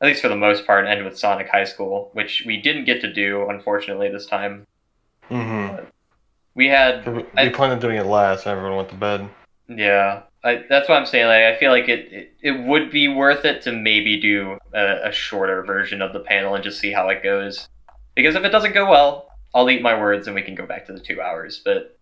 at 0.02 0.08
least 0.08 0.22
for 0.22 0.28
the 0.30 0.36
most 0.36 0.66
part, 0.68 0.86
end 0.88 1.04
with 1.06 1.18
Sonic 1.18 1.48
High 1.50 1.64
School, 1.64 2.10
which 2.14 2.44
we 2.46 2.58
didn't 2.62 2.86
get 2.86 3.02
to 3.02 3.12
do 3.14 3.50
unfortunately 3.50 4.10
this 4.10 4.26
time. 4.26 4.66
Mhm. 5.30 5.86
We 6.54 6.68
had 6.68 7.06
We, 7.08 7.26
I- 7.38 7.50
planned 7.50 7.74
on 7.74 7.80
doing 7.80 7.98
it 7.98 8.06
last. 8.06 8.46
and 8.46 8.56
Everyone 8.58 8.78
went 8.78 8.90
to 8.90 8.96
bed. 8.96 9.30
Yeah, 9.68 10.22
I, 10.44 10.64
that's 10.70 10.88
what 10.88 10.98
I'm 11.00 11.06
saying. 11.08 11.26
Like, 11.28 11.44
I 11.44 11.58
feel 11.58 11.72
like 11.72 11.90
it, 11.90 12.12
it, 12.14 12.34
it 12.44 12.52
would 12.52 12.92
be 12.92 13.08
worth 13.08 13.46
it 13.46 13.64
to 13.64 13.72
maybe 13.72 14.20
do 14.22 14.58
a, 14.74 15.08
a 15.10 15.12
shorter 15.12 15.64
version 15.64 16.02
of 16.04 16.14
the 16.14 16.20
panel 16.20 16.54
and 16.54 16.64
just 16.64 16.80
see 16.80 16.92
how 16.92 17.10
it 17.10 17.24
goes. 17.24 17.68
Because 18.16 18.36
if 18.36 18.44
it 18.44 18.50
doesn't 18.52 18.74
go 18.74 18.90
well, 18.90 19.30
I'll 19.56 19.70
eat 19.70 19.82
my 19.82 20.00
words 20.00 20.28
and 20.28 20.36
we 20.36 20.44
can 20.44 20.54
go 20.54 20.66
back 20.68 20.86
to 20.86 20.94
the 20.94 21.00
two 21.00 21.20
hours. 21.20 21.62
But 21.66 21.95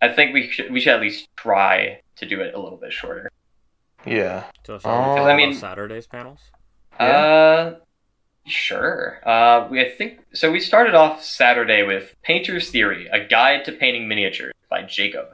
I 0.00 0.08
think 0.08 0.32
we 0.34 0.48
should 0.50 0.72
we 0.72 0.80
should 0.80 0.94
at 0.94 1.00
least 1.00 1.28
try 1.36 2.00
to 2.16 2.26
do 2.26 2.40
it 2.40 2.54
a 2.54 2.60
little 2.60 2.78
bit 2.78 2.92
shorter. 2.92 3.30
Yeah. 4.06 4.44
So 4.66 4.78
shall 4.78 5.14
we 5.14 5.20
Oh. 5.20 5.24
I 5.26 5.36
mean- 5.36 5.54
Saturday's 5.54 6.06
panels. 6.06 6.40
Uh, 6.98 7.74
sure. 8.46 9.20
Uh, 9.28 9.68
we 9.70 9.80
I 9.80 9.90
think 9.90 10.20
so. 10.32 10.50
We 10.50 10.60
started 10.60 10.94
off 10.94 11.22
Saturday 11.24 11.82
with 11.82 12.14
Painter's 12.22 12.70
Theory: 12.70 13.08
A 13.12 13.24
Guide 13.26 13.64
to 13.66 13.72
Painting 13.72 14.08
Miniatures 14.08 14.52
by 14.70 14.82
Jacob. 14.82 15.26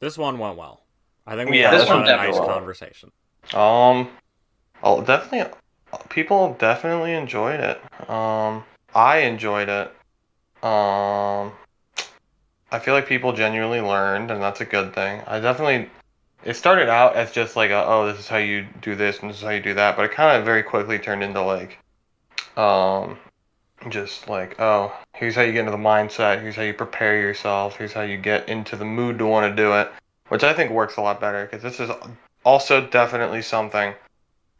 This 0.00 0.16
one 0.18 0.38
went 0.38 0.56
well. 0.56 0.82
I 1.26 1.36
think 1.36 1.50
we 1.50 1.60
Yeah, 1.60 1.70
had 1.70 1.80
this 1.80 1.90
a 1.90 2.00
nice 2.00 2.34
well. 2.34 2.46
conversation. 2.48 3.12
Um, 3.54 4.10
I'll 4.82 5.02
definitely. 5.02 5.52
people 6.08 6.54
definitely 6.54 7.12
enjoyed 7.12 7.60
it. 7.60 7.80
Um, 8.10 8.64
I 8.94 9.18
enjoyed 9.18 9.68
it. 9.68 9.88
Um, 10.64 11.52
I 12.72 12.78
feel 12.78 12.94
like 12.94 13.06
people 13.06 13.32
genuinely 13.32 13.80
learned, 13.80 14.30
and 14.30 14.42
that's 14.42 14.60
a 14.60 14.64
good 14.64 14.94
thing. 14.94 15.22
I 15.26 15.40
definitely. 15.40 15.90
It 16.42 16.54
started 16.54 16.88
out 16.88 17.16
as 17.16 17.32
just 17.32 17.54
like, 17.54 17.70
a, 17.70 17.84
oh, 17.86 18.06
this 18.06 18.18
is 18.18 18.28
how 18.28 18.38
you 18.38 18.66
do 18.80 18.94
this, 18.94 19.20
and 19.20 19.28
this 19.28 19.36
is 19.38 19.42
how 19.42 19.50
you 19.50 19.60
do 19.60 19.74
that, 19.74 19.96
but 19.96 20.06
it 20.06 20.12
kind 20.12 20.38
of 20.38 20.44
very 20.44 20.62
quickly 20.62 20.98
turned 20.98 21.22
into 21.22 21.42
like, 21.42 21.76
um, 22.56 23.18
just 23.88 24.28
like, 24.28 24.58
oh, 24.58 24.94
here's 25.14 25.34
how 25.34 25.42
you 25.42 25.52
get 25.52 25.60
into 25.60 25.70
the 25.70 25.76
mindset, 25.76 26.40
here's 26.40 26.56
how 26.56 26.62
you 26.62 26.74
prepare 26.74 27.20
yourself, 27.20 27.76
here's 27.76 27.92
how 27.92 28.02
you 28.02 28.16
get 28.16 28.48
into 28.48 28.76
the 28.76 28.84
mood 28.84 29.18
to 29.18 29.26
want 29.26 29.50
to 29.50 29.62
do 29.62 29.74
it, 29.74 29.90
which 30.28 30.44
I 30.44 30.52
think 30.52 30.70
works 30.70 30.96
a 30.96 31.02
lot 31.02 31.20
better 31.20 31.44
because 31.44 31.62
this 31.62 31.80
is 31.80 31.90
also 32.44 32.86
definitely 32.86 33.42
something 33.42 33.94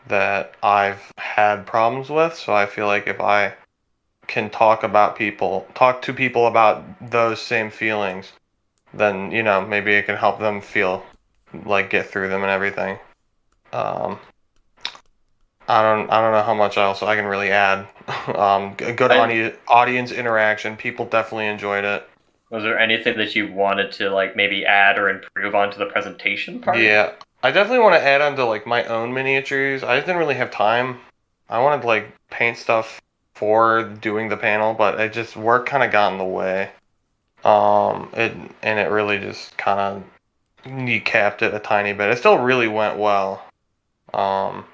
that 0.09 0.55
I've 0.63 1.13
had 1.19 1.67
problems 1.67 2.09
with. 2.09 2.35
So 2.35 2.55
I 2.55 2.67
feel 2.67 2.87
like 2.87 3.07
if 3.07 3.21
I 3.21 3.55
can 4.31 4.49
talk 4.49 4.85
about 4.85 5.17
people, 5.17 5.67
talk 5.75 6.03
to 6.03 6.15
people 6.15 6.47
about 6.47 7.11
those 7.11 7.43
same 7.43 7.69
feelings, 7.69 8.33
then 8.95 9.33
you 9.33 9.43
know 9.43 9.61
maybe 9.67 9.93
it 9.93 10.07
can 10.07 10.17
help 10.17 10.39
them 10.39 10.61
feel 10.61 11.05
like 11.67 11.91
get 11.91 12.07
through 12.07 12.29
them 12.29 12.43
and 12.43 12.51
everything. 12.51 12.97
Um, 13.73 14.21
I 15.69 15.83
don't 15.83 16.09
I 16.11 16.21
don't 16.21 16.33
know 16.33 16.43
how 16.43 16.55
much 16.55 16.79
else 16.79 17.03
I 17.03 17.17
can 17.17 17.27
really 17.27 17.51
add. 17.51 17.89
um, 18.35 18.75
good 18.75 19.11
audi- 19.11 19.55
audience 19.67 20.13
interaction. 20.13 20.77
People 20.77 21.07
definitely 21.07 21.49
enjoyed 21.49 21.85
it. 21.85 22.09
Was 22.51 22.63
there 22.63 22.79
anything 22.79 23.19
that 23.19 23.35
you 23.35 23.53
wanted 23.53 23.93
to 23.93 24.11
like 24.11 24.37
maybe 24.37 24.65
add 24.65 24.97
or 24.97 25.09
improve 25.09 25.57
onto 25.57 25.79
the 25.79 25.87
presentation 25.87 26.61
part? 26.61 26.79
Yeah, 26.79 27.13
I 27.43 27.51
definitely 27.51 27.81
want 27.81 27.97
to 27.97 28.03
add 28.03 28.21
on 28.21 28.37
to 28.37 28.45
like 28.45 28.65
my 28.65 28.85
own 28.85 29.13
miniatures. 29.13 29.83
I 29.83 29.97
just 29.97 30.07
didn't 30.07 30.21
really 30.21 30.35
have 30.37 30.53
time. 30.53 31.01
I 31.49 31.59
wanted 31.59 31.83
to 31.83 31.89
like 31.89 32.15
paint 32.31 32.57
stuff 32.57 33.01
for 33.41 33.83
doing 33.83 34.29
the 34.29 34.37
panel, 34.37 34.75
but 34.75 35.01
it 35.01 35.15
just 35.15 35.35
work 35.35 35.65
kind 35.65 35.83
of 35.83 35.91
got 35.91 36.13
in 36.13 36.19
the 36.19 36.25
way. 36.25 36.71
Um, 37.43 38.11
it 38.13 38.33
and 38.63 38.79
it 38.79 38.91
really 38.91 39.19
just 39.19 39.57
kind 39.57 39.81
of 39.81 40.71
kneecapped 40.71 41.41
it 41.41 41.55
a 41.55 41.59
tiny 41.59 41.95
bit. 41.95 42.11
It 42.11 42.19
still 42.19 42.37
really 42.37 42.69
went 42.69 42.99
well. 42.99 43.43
Um, 44.13 44.67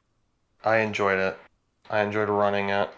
I 0.64 0.78
enjoyed 0.78 1.20
it. 1.20 1.38
I 1.88 2.00
enjoyed 2.00 2.28
running 2.28 2.70
it. 2.70 2.90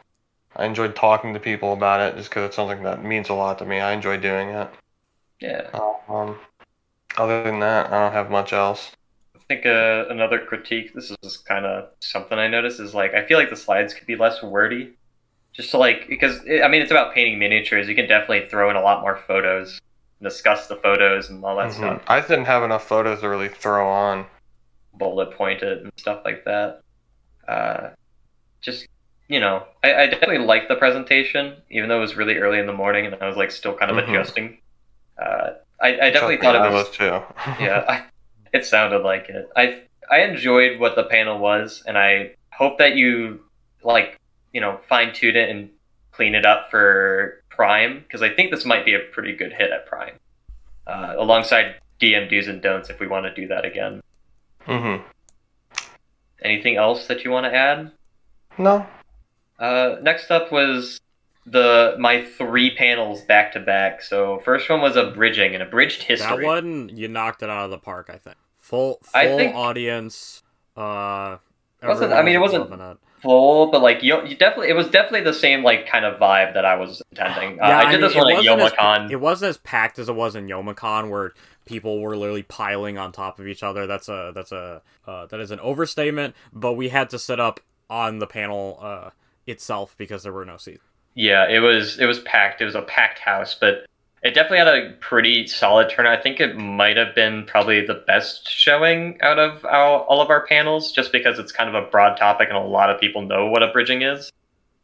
I 0.57 0.65
enjoyed 0.65 0.97
talking 0.97 1.35
to 1.35 1.41
people 1.41 1.75
about 1.75 2.01
it 2.01 2.17
just 2.17 2.31
because 2.31 2.47
it's 2.47 2.57
something 2.57 2.83
that 2.85 3.05
means 3.05 3.29
a 3.29 3.35
lot 3.35 3.59
to 3.59 3.67
me. 3.67 3.79
I 3.79 3.93
enjoy 3.93 4.17
doing 4.17 4.49
it. 4.49 4.71
Yeah. 5.39 5.69
Um, 6.09 6.39
other 7.19 7.43
than 7.43 7.61
that, 7.61 7.93
I 7.93 8.01
don't 8.01 8.13
have 8.13 8.31
much 8.31 8.55
else. 8.55 8.91
I 9.37 9.41
think 9.49 9.67
uh, 9.67 10.07
another 10.09 10.39
critique. 10.39 10.95
This 10.95 11.13
is 11.23 11.37
kind 11.37 11.67
of 11.67 11.91
something 12.01 12.39
I 12.39 12.49
noticed 12.49 12.81
is 12.81 12.95
like 12.95 13.13
I 13.13 13.27
feel 13.27 13.37
like 13.37 13.51
the 13.51 13.57
slides 13.57 13.93
could 13.93 14.07
be 14.07 14.17
less 14.17 14.43
wordy, 14.43 14.95
just 15.59 15.73
to 15.73 15.77
like 15.77 16.07
because 16.09 16.41
it, 16.47 16.63
I 16.63 16.69
mean 16.69 16.81
it's 16.81 16.91
about 16.93 17.13
painting 17.15 17.39
miniatures. 17.39 17.89
You 17.89 17.95
can 17.97 18.07
definitely 18.09 18.49
throw 18.49 18.71
in 18.71 18.77
a 18.77 18.81
lot 18.81 19.03
more 19.03 19.17
photos, 19.17 19.81
discuss 20.23 20.69
the 20.69 20.77
photos 20.77 21.29
and 21.29 21.45
all 21.45 21.57
that 21.57 21.69
Mhm. 21.71 21.73
stuff, 21.75 22.03
I 22.07 22.21
didn't 22.21 22.45
have 22.47 22.63
enough 22.63 22.87
photos 22.87 23.21
to 23.21 23.29
really 23.29 23.49
throw 23.49 23.87
on. 23.87 24.27
bullet 24.95 25.31
pointed 25.33 25.79
and 25.83 25.93
stuff 25.97 26.23
like 26.25 26.45
that. 26.45 26.81
Uh, 27.47 27.91
just 28.61 28.87
you 29.29 29.39
know, 29.41 29.63
I, 29.85 29.95
I 29.95 30.07
definitely 30.07 30.39
liked 30.39 30.69
the 30.69 30.75
presentation, 30.77 31.57
even 31.71 31.89
though 31.89 31.99
it 31.99 32.01
was 32.01 32.17
really 32.17 32.37
early 32.39 32.59
in 32.59 32.67
the 32.67 32.73
morning 32.73 33.05
and 33.07 33.15
I 33.21 33.27
was 33.27 33.37
like 33.37 33.51
still 33.51 33.75
kind 33.75 33.91
of 33.91 33.97
Mhm. 33.99 34.09
adjusting. 34.09 34.59
Uh, 35.21 35.51
I, 35.81 35.89
I 36.01 36.11
definitely 36.11 36.39
thought 36.39 36.55
it 36.57 36.61
was 36.73 36.87
was 36.89 36.97
too. 36.97 37.05
yeah, 37.63 37.85
I, 37.89 38.05
it 38.57 38.65
sounded 38.65 39.03
like 39.03 39.29
it. 39.29 39.49
I 39.57 39.83
I 40.11 40.21
enjoyed 40.23 40.81
what 40.81 40.97
the 40.97 41.05
panel 41.05 41.39
was, 41.39 41.83
and 41.87 41.97
I 41.99 42.33
hope 42.53 42.79
that 42.79 42.97
you 42.97 43.45
like 43.85 44.18
you 44.53 44.61
know 44.61 44.81
fine 44.89 45.13
tune 45.13 45.37
it 45.37 45.49
and 45.51 45.71
clean 46.13 46.35
it 46.35 46.45
up 46.47 46.71
for 46.71 47.43
Prime 47.51 48.01
because 48.01 48.23
I 48.23 48.29
think 48.31 48.51
this 48.51 48.65
might 48.65 48.85
be 48.85 48.95
a 48.95 49.01
pretty 49.13 49.35
good 49.35 49.53
hit 49.53 49.71
at 49.71 49.87
Prime, 49.87 50.15
uh, 50.87 51.15
alongside 51.19 51.77
DM 52.01 52.29
do's 52.31 52.49
and 52.49 52.61
don'ts 52.63 52.91
if 52.91 53.01
we 53.01 53.07
want 53.07 53.27
to 53.27 53.35
do 53.35 53.49
that 53.49 53.65
again. 53.65 54.01
Mm-hmm. 54.67 55.03
Anything 56.43 56.77
else 56.77 57.07
that 57.09 57.25
you 57.25 57.31
want 57.31 57.47
to 57.47 57.55
add? 57.55 57.91
No. 58.59 58.87
Uh, 59.59 59.97
next 60.03 60.31
up 60.31 60.53
was 60.53 61.01
the 61.47 61.97
my 61.99 62.23
three 62.25 62.75
panels 62.77 63.23
back 63.23 63.53
to 63.53 63.61
back. 63.61 64.03
So 64.03 64.41
first 64.45 64.69
one 64.71 64.81
was 64.81 64.95
a 64.97 65.11
bridging 65.11 65.55
and 65.55 65.63
a 65.63 65.67
bridged 65.67 66.03
history. 66.05 66.39
That 66.43 66.47
one, 66.47 66.91
you 66.95 67.09
knocked 67.09 67.43
it 67.43 67.51
out 67.51 67.65
of 67.65 67.71
the 67.71 67.79
park. 67.79 68.09
I 68.13 68.19
think 68.19 68.37
full 68.57 68.99
full 69.03 69.21
I 69.21 69.37
think- 69.37 69.55
audience. 69.57 70.43
Uh, 70.77 71.39
Wasn't- 71.83 72.13
I 72.13 72.23
mean, 72.23 72.37
it 72.37 72.39
was 72.39 72.53
wasn't- 72.53 72.71
loving 72.71 72.87
it. 72.93 72.99
Full, 73.23 73.71
but 73.71 73.83
like 73.83 74.03
you, 74.03 74.25
you 74.27 74.37
definitely 74.37 74.69
it 74.69 74.77
was 74.77 74.89
definitely 74.89 75.23
the 75.23 75.35
same 75.35 75.63
like 75.63 75.87
kind 75.89 76.05
of 76.05 76.19
vibe 76.21 76.55
that 76.55 76.65
I 76.65 76.77
was 76.77 77.03
intending. 77.11 77.61
Uh, 77.61 77.69
Yeah, 77.69 77.79
I 77.79 77.91
did 77.91 78.01
mean, 78.01 78.09
this 78.09 78.15
one 78.15 78.33
at 78.33 78.37
wasn't 78.37 78.79
as- 78.79 79.11
It 79.11 79.21
wasn't 79.21 79.49
as 79.51 79.57
packed 79.59 79.99
as 79.99 80.09
it 80.09 80.15
was 80.15 80.37
in 80.37 80.47
Youmacon, 80.47 81.11
where 81.11 81.33
people 81.65 82.01
were 82.01 82.17
literally 82.17 82.43
piling 82.45 82.97
on 82.97 83.13
top 83.13 83.39
of 83.39 83.47
each 83.47 83.63
other. 83.63 83.87
That's 83.87 84.09
a 84.09 84.33
that's 84.35 84.53
a 84.53 84.83
uh, 85.07 85.27
that 85.27 85.41
is 85.41 85.51
an 85.51 85.61
overstatement. 85.61 86.35
But 86.53 86.75
we 86.75 86.89
had 86.89 87.11
to 87.11 87.19
sit 87.19 87.41
up 87.41 87.61
on 87.91 88.19
the 88.19 88.27
panel 88.27 88.79
uh, 88.81 89.11
itself 89.47 89.95
because 89.99 90.23
there 90.23 90.33
were 90.33 90.45
no 90.45 90.57
seats. 90.57 90.85
Yeah, 91.15 91.49
it 91.49 91.59
was 91.59 91.99
it 91.99 92.07
was 92.07 92.21
packed. 92.21 92.61
It 92.61 92.67
was 92.67 92.75
a 92.77 92.83
packed 92.83 93.19
house, 93.19 93.57
but 93.59 93.87
it 94.23 94.35
definitely 94.35 94.59
had 94.59 94.69
a 94.69 94.93
pretty 95.01 95.47
solid 95.47 95.91
turnout. 95.91 96.19
I 96.19 96.21
think 96.21 96.41
it 96.41 96.57
might 96.57 96.97
have 96.97 97.15
been 97.15 97.45
probably 97.47 97.85
the 97.85 98.03
best 98.07 98.49
showing 98.49 99.21
out 99.21 99.39
of 99.39 99.65
our, 99.65 100.01
all 100.01 100.21
of 100.21 100.31
our 100.31 100.47
panels, 100.47 100.93
just 100.93 101.13
because 101.13 101.39
it's 101.39 101.53
kind 101.53 101.69
of 101.69 101.75
a 101.75 101.87
broad 101.89 102.17
topic 102.17 102.49
and 102.49 102.57
a 102.57 102.63
lot 102.63 102.91
of 102.91 103.01
people 103.01 103.23
know 103.23 103.47
what 103.47 103.63
a 103.63 103.69
bridging 103.69 104.03
is, 104.03 104.33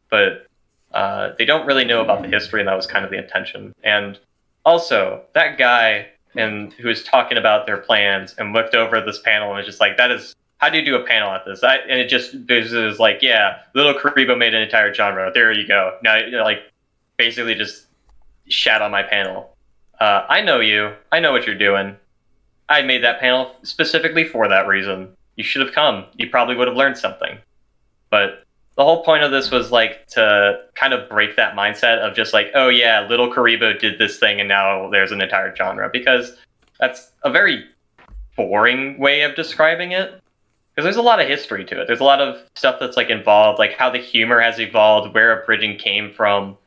but 0.09 0.47
uh, 0.93 1.31
they 1.37 1.45
don't 1.45 1.65
really 1.65 1.83
know 1.85 2.01
about 2.01 2.21
the 2.21 2.29
history, 2.29 2.61
and 2.61 2.69
that 2.69 2.75
was 2.75 2.87
kind 2.87 3.03
of 3.03 3.11
the 3.11 3.17
intention. 3.17 3.73
And 3.83 4.17
also, 4.65 5.23
that 5.33 5.57
guy 5.57 6.07
and 6.35 6.73
who 6.73 6.87
was 6.87 7.03
talking 7.03 7.37
about 7.37 7.65
their 7.65 7.77
plans 7.77 8.33
and 8.37 8.53
looked 8.53 8.75
over 8.75 9.01
this 9.01 9.19
panel 9.19 9.49
and 9.49 9.57
was 9.57 9.65
just 9.65 9.81
like, 9.81 9.97
"That 9.97 10.11
is." 10.11 10.35
How 10.59 10.69
do 10.69 10.77
you 10.77 10.85
do 10.85 10.95
a 10.95 11.05
panel 11.05 11.31
at 11.31 11.45
this? 11.45 11.65
I, 11.65 11.75
and 11.75 11.99
it 11.99 12.07
just 12.07 12.33
it 12.33 12.73
was 12.73 12.97
like, 12.97 13.21
yeah, 13.21 13.57
LittleKuriboh 13.75 14.37
made 14.37 14.53
an 14.53 14.61
entire 14.61 14.93
genre. 14.93 15.29
There 15.33 15.51
you 15.51 15.67
go. 15.67 15.97
Now, 16.01 16.17
like, 16.43 16.59
basically 17.17 17.55
just 17.55 17.84
shat 18.47 18.81
on 18.81 18.91
my 18.91 19.03
panel. 19.03 19.55
Uh, 19.99 20.25
I 20.27 20.41
know 20.41 20.59
you. 20.59 20.93
I 21.11 21.19
know 21.19 21.31
what 21.31 21.45
you're 21.45 21.57
doing. 21.57 21.95
I 22.67 22.81
made 22.81 23.03
that 23.03 23.19
panel 23.19 23.55
specifically 23.63 24.23
for 24.23 24.47
that 24.47 24.67
reason. 24.67 25.09
You 25.35 25.43
should 25.43 25.61
have 25.61 25.73
come. 25.73 26.05
You 26.15 26.29
probably 26.29 26.55
would 26.55 26.67
have 26.67 26.77
learned 26.77 26.97
something. 26.97 27.37
But 28.09 28.43
the 28.75 28.83
whole 28.83 29.03
point 29.03 29.23
of 29.23 29.31
this 29.31 29.51
was 29.51 29.71
like 29.71 30.07
to 30.07 30.61
kind 30.73 30.93
of 30.93 31.09
break 31.09 31.35
that 31.37 31.55
mindset 31.55 31.99
of 31.99 32.15
just 32.15 32.33
like, 32.33 32.51
oh 32.55 32.69
yeah, 32.69 33.07
LittleKuriboh 33.07 33.79
did 33.79 33.97
this 33.97 34.19
thing 34.19 34.39
and 34.39 34.49
now 34.49 34.89
there's 34.89 35.11
an 35.11 35.21
entire 35.21 35.55
genre 35.55 35.89
because 35.91 36.35
that's 36.79 37.11
a 37.23 37.31
very 37.31 37.65
boring 38.35 38.99
way 38.99 39.21
of 39.21 39.35
describing 39.35 39.91
it. 39.91 40.21
Because 40.71 40.83
there's 40.83 40.97
a 40.97 41.01
lot 41.01 41.21
of 41.21 41.27
history 41.29 41.63
to 41.63 41.81
it. 41.81 41.87
There's 41.87 42.01
a 42.01 42.05
lot 42.05 42.19
of 42.19 42.37
stuff 42.55 42.81
that's 42.81 42.97
like 42.97 43.09
involved, 43.09 43.59
like 43.59 43.77
how 43.77 43.89
the 43.89 43.97
humor 43.97 44.41
has 44.41 44.59
evolved, 44.59 45.13
where 45.13 45.41
abridging 45.41 45.77
came 45.77 46.11
from, 46.11 46.57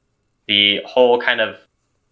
the 0.46 0.80
whole 0.86 1.20
kind 1.20 1.42
of 1.42 1.58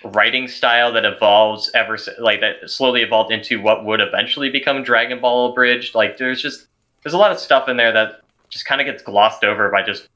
writing 0.07 0.49
style 0.49 0.93
that 0.93 1.05
evolves 1.05 1.71
ever 1.75 1.99
like 2.19 2.41
that 2.41 2.69
slowly 2.71 3.03
evolved 3.03 3.33
into 3.33 3.61
what 3.61 3.85
would 3.85 4.01
eventually 4.01 4.51
become 4.51 4.83
Dragon 4.83 5.21
Ball 5.21 5.51
Abridged. 5.51 5.95
Like 5.95 6.17
there's 6.17 6.41
just 6.41 6.67
there's 7.03 7.15
a 7.15 7.19
lot 7.19 7.31
of 7.31 7.39
stuff 7.39 7.69
in 7.69 7.77
there 7.77 7.93
that 7.93 8.21
just 8.49 8.67
kind 8.67 8.81
of 8.81 8.87
gets 8.87 9.03
glossed 9.03 9.45
over 9.45 9.71
by 9.71 9.83
just 9.83 10.09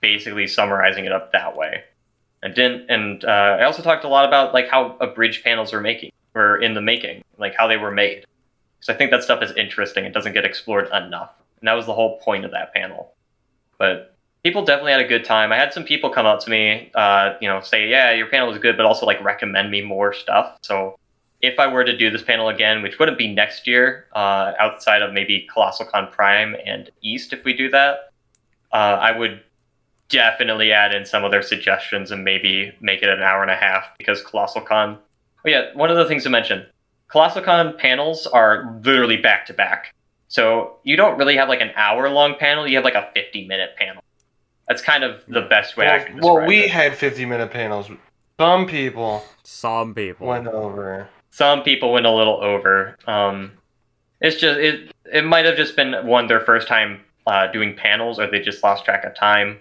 basically 0.00 0.46
summarizing 0.46 1.04
it 1.04 1.12
up 1.12 1.32
that 1.32 1.56
way. 1.56 1.84
And 2.42 2.54
didn't 2.54 2.90
and 2.90 3.24
uh, 3.24 3.58
I 3.60 3.64
also 3.64 3.82
talked 3.82 4.04
a 4.04 4.08
lot 4.08 4.26
about 4.26 4.54
like 4.54 4.68
how 4.68 4.96
abridged 5.00 5.44
panels 5.44 5.72
are 5.74 5.80
making 5.80 6.10
were 6.34 6.58
in 6.58 6.74
the 6.74 6.80
making, 6.80 7.22
like 7.38 7.54
how 7.56 7.66
they 7.66 7.76
were 7.76 7.90
made. 7.90 8.24
Because 8.78 8.94
I 8.94 8.98
think 8.98 9.10
that 9.10 9.22
stuff 9.22 9.42
is 9.42 9.52
interesting. 9.56 10.04
It 10.04 10.14
doesn't 10.14 10.32
get 10.32 10.44
explored 10.44 10.86
enough, 10.86 11.34
and 11.60 11.68
that 11.68 11.74
was 11.74 11.86
the 11.86 11.94
whole 11.94 12.18
point 12.20 12.44
of 12.44 12.50
that 12.52 12.72
panel. 12.72 13.12
But 13.78 14.16
people 14.42 14.64
definitely 14.64 14.92
had 14.92 15.00
a 15.00 15.08
good 15.08 15.24
time. 15.24 15.52
I 15.52 15.56
had 15.56 15.72
some 15.72 15.84
people 15.84 16.10
come 16.10 16.26
up 16.26 16.40
to 16.40 16.50
me, 16.50 16.90
uh, 16.94 17.34
you 17.40 17.48
know, 17.48 17.60
say, 17.60 17.88
"Yeah, 17.88 18.12
your 18.12 18.26
panel 18.26 18.48
was 18.48 18.58
good," 18.58 18.76
but 18.76 18.86
also 18.86 19.06
like 19.06 19.22
recommend 19.22 19.70
me 19.70 19.82
more 19.82 20.12
stuff. 20.12 20.58
So 20.62 20.98
if 21.40 21.58
I 21.58 21.66
were 21.66 21.84
to 21.84 21.96
do 21.96 22.10
this 22.10 22.22
panel 22.22 22.48
again, 22.48 22.82
which 22.82 22.98
wouldn't 22.98 23.18
be 23.18 23.28
next 23.32 23.66
year, 23.66 24.06
uh, 24.14 24.52
outside 24.58 25.02
of 25.02 25.12
maybe 25.12 25.46
Colossal 25.52 25.86
Con 25.86 26.08
Prime 26.10 26.56
and 26.66 26.90
East, 27.02 27.32
if 27.32 27.44
we 27.44 27.54
do 27.54 27.70
that, 27.70 28.12
uh, 28.72 28.98
I 29.00 29.16
would 29.16 29.40
definitely 30.08 30.72
add 30.72 30.94
in 30.94 31.04
some 31.04 31.24
of 31.24 31.30
their 31.30 31.42
suggestions 31.42 32.10
and 32.10 32.24
maybe 32.24 32.72
make 32.80 33.02
it 33.02 33.08
an 33.08 33.22
hour 33.22 33.42
and 33.42 33.50
a 33.50 33.56
half 33.56 33.96
because 33.98 34.22
Colossal 34.22 34.60
Con. 34.60 34.98
Oh 35.44 35.48
yeah, 35.48 35.72
one 35.74 35.90
of 35.90 35.96
the 35.96 36.06
things 36.06 36.24
to 36.24 36.30
mention: 36.30 36.66
Colossal 37.08 37.42
Con 37.42 37.76
panels 37.76 38.26
are 38.26 38.78
literally 38.84 39.16
back 39.16 39.46
to 39.46 39.54
back. 39.54 39.94
So 40.28 40.76
you 40.84 40.96
don't 40.96 41.18
really 41.18 41.36
have 41.36 41.48
like 41.48 41.60
an 41.60 41.72
hour 41.74 42.08
long 42.08 42.36
panel; 42.36 42.66
you 42.66 42.76
have 42.76 42.84
like 42.84 42.94
a 42.94 43.10
fifty 43.14 43.46
minute 43.46 43.76
panel. 43.76 44.02
That's 44.70 44.82
kind 44.82 45.02
of 45.02 45.20
the 45.26 45.40
best 45.42 45.76
way 45.76 45.88
I 45.88 45.96
Well, 45.96 46.04
can 46.06 46.16
describe 46.18 46.36
well, 46.36 46.46
we 46.46 46.60
it. 46.60 46.70
had 46.70 46.96
50 46.96 47.24
minute 47.26 47.50
panels. 47.50 47.90
Some 48.38 48.66
people 48.68 49.24
Some 49.42 49.94
people. 49.96 50.28
went 50.28 50.46
over. 50.46 51.08
some 51.30 51.64
people 51.64 51.92
went 51.92 52.06
a 52.06 52.10
little 52.12 52.40
over. 52.40 52.96
Um, 53.08 53.50
it's 54.20 54.36
just 54.36 54.60
it. 54.60 54.92
It 55.12 55.24
might 55.24 55.44
have 55.44 55.56
just 55.56 55.74
been 55.74 56.06
one 56.06 56.28
their 56.28 56.38
first 56.38 56.68
time 56.68 57.00
uh, 57.26 57.48
doing 57.48 57.74
panels 57.74 58.20
or 58.20 58.30
they 58.30 58.38
just 58.38 58.62
lost 58.62 58.84
track 58.84 59.02
of 59.04 59.12
time, 59.16 59.58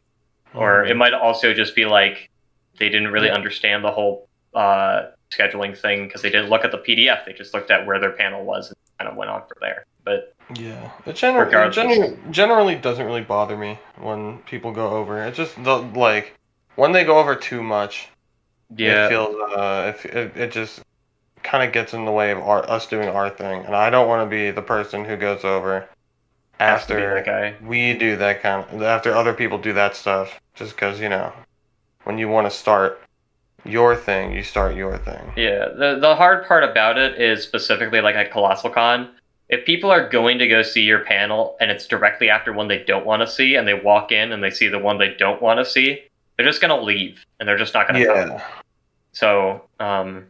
or 0.54 0.86
it 0.86 0.96
might 0.96 1.14
also 1.16 1.56
just 1.56 1.74
be 1.76 1.86
like 1.86 2.30
they 2.78 2.88
didn't 2.90 3.08
really 3.08 3.32
understand 3.32 3.84
the 3.84 3.90
whole 3.92 4.30
uh, 4.54 5.08
scheduling 5.32 5.76
thing 5.76 6.06
because 6.06 6.22
they 6.22 6.30
didn't 6.30 6.52
look 6.52 6.64
at 6.64 6.70
the 6.72 6.78
PDF. 6.78 7.26
They 7.26 7.34
just 7.34 7.56
looked 7.56 7.72
at 7.72 7.88
where 7.88 8.00
their 8.00 8.12
panel 8.12 8.46
was 8.46 8.68
and 8.68 8.78
kind 9.00 9.10
of 9.12 9.18
went 9.18 9.32
on 9.32 9.42
from 9.42 9.58
there. 9.60 9.86
But 10.04 10.34
Yeah, 10.56 10.92
it, 11.06 11.16
gener- 11.16 11.48
it 11.48 11.74
gener- 11.74 12.32
generally 12.32 12.76
doesn't 12.76 13.06
really 13.06 13.22
bother 13.22 13.58
me 13.58 13.80
when 14.00 14.40
people 14.40 14.72
go 14.72 14.90
over. 14.90 15.22
It 15.24 15.36
just 15.36 15.62
the, 15.64 15.78
like 15.78 16.36
when 16.76 16.92
they 16.92 17.04
go 17.04 17.20
over 17.20 17.36
too 17.36 17.62
much. 17.62 18.10
yeah, 18.76 19.06
it 19.06 19.10
feels 19.10 19.36
uh, 19.36 19.94
it, 19.96 20.06
it, 20.16 20.38
it 20.38 20.52
just 20.52 20.82
kind 21.44 21.64
of 21.64 21.74
gets 21.74 21.94
in 21.94 22.06
the 22.06 22.12
way 22.12 22.32
of 22.32 22.40
our, 22.40 22.70
us 22.70 22.88
doing 22.88 23.10
our 23.10 23.30
thing, 23.30 23.66
and 23.66 23.76
I 23.76 23.90
don't 23.90 24.08
want 24.08 24.26
to 24.26 24.30
be 24.30 24.52
the 24.52 24.62
person 24.62 25.06
who 25.06 25.16
goes 25.18 25.44
over 25.44 25.88
has 26.60 26.86
to 26.88 26.96
be 26.96 27.02
after 27.02 27.56
we 27.62 27.94
do 27.94 28.18
that 28.18 28.42
kind 28.42 28.66
of 28.70 28.82
after 28.82 29.16
other 29.16 29.34
people 29.34 29.58
do 29.58 29.74
that 29.74 29.96
stuff. 29.96 30.40
Just 30.56 30.76
because 30.76 31.00
you 31.00 31.10
know, 31.10 31.32
when 32.04 32.18
you 32.18 32.28
want 32.28 32.50
to 32.50 32.52
start 32.52 33.02
your 33.66 33.96
thing, 33.96 34.32
you 34.32 34.44
start 34.44 34.76
your 34.76 34.98
thing. 34.98 35.32
Yeah, 35.36 35.70
the 35.70 35.98
the 36.00 36.16
hard 36.16 36.48
part 36.48 36.64
about 36.64 36.98
it 36.98 37.20
is 37.20 37.44
specifically 37.44 38.02
like 38.02 38.16
at 38.16 38.32
Colossal 38.32 38.70
Con. 38.70 39.10
If 39.50 39.66
people 39.66 39.90
are 39.90 40.08
going 40.08 40.38
to 40.40 40.48
go 40.48 40.62
see 40.62 40.84
your 40.84 41.04
panel 41.04 41.58
and 41.60 41.72
it's 41.72 41.88
directly 41.88 42.30
after 42.30 42.54
one 42.54 42.68
they 42.68 42.84
don't 42.84 43.06
want 43.06 43.22
to 43.22 43.28
see, 43.28 43.56
and 43.56 43.68
they 43.68 43.74
walk 43.74 44.12
in 44.12 44.32
and 44.32 44.44
they 44.44 44.52
see 44.52 44.68
the 44.68 44.80
one 44.80 44.98
they 45.00 45.16
don't 45.16 45.42
want 45.42 45.60
to 45.60 45.66
see, 45.66 46.04
they're 46.38 46.46
just 46.46 46.62
gonna 46.62 46.80
leave 46.80 47.26
and 47.40 47.50
they're 47.50 47.58
just 47.58 47.74
not 47.74 47.88
gonna 47.88 48.06
come. 48.06 48.30
Yeah, 48.30 48.44
So 49.12 49.66
um, 49.80 50.28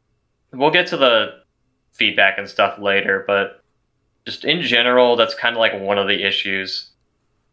we'll 0.51 0.71
get 0.71 0.87
to 0.87 0.97
the 0.97 1.43
feedback 1.93 2.39
and 2.39 2.49
stuff 2.49 2.79
later, 2.79 3.25
but 3.27 3.61
just 4.25 4.45
in 4.45 4.61
general, 4.61 5.15
that's 5.15 5.35
kind 5.35 5.55
of 5.55 5.59
like 5.59 5.79
one 5.79 5.97
of 5.97 6.07
the 6.07 6.25
issues. 6.25 6.89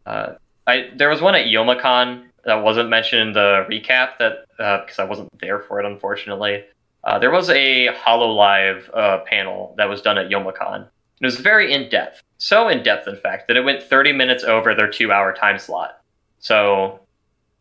Uh, 0.05 0.35
I 0.65 0.89
there 0.95 1.09
was 1.09 1.21
one 1.21 1.35
at 1.35 1.47
Youmacon 1.47 2.23
that 2.45 2.63
wasn't 2.63 2.89
mentioned 2.89 3.21
in 3.21 3.33
the 3.33 3.65
recap 3.69 4.17
that 4.17 4.47
because 4.57 4.99
I 4.99 5.03
wasn't 5.03 5.29
there 5.39 5.59
for 5.59 5.79
it, 5.79 5.85
unfortunately. 5.85 6.63
Uh, 7.03 7.19
there 7.19 7.31
was 7.31 7.49
a 7.49 7.89
Hololive 7.89 8.89
uh, 8.93 9.19
panel 9.19 9.75
that 9.77 9.87
was 9.87 10.01
done 10.01 10.17
at 10.17 10.29
Youmacon. 10.29 10.87
It 11.21 11.25
was 11.25 11.37
very 11.39 11.73
in 11.73 11.89
depth, 11.89 12.21
so 12.37 12.67
in 12.67 12.83
depth, 12.83 13.07
in 13.07 13.15
fact, 13.15 13.47
that 13.47 13.57
it 13.57 13.61
went 13.65 13.81
30 13.81 14.13
minutes 14.13 14.43
over 14.43 14.75
their 14.75 14.89
two-hour 14.89 15.33
time 15.33 15.57
slot. 15.57 15.99
So, 16.39 16.99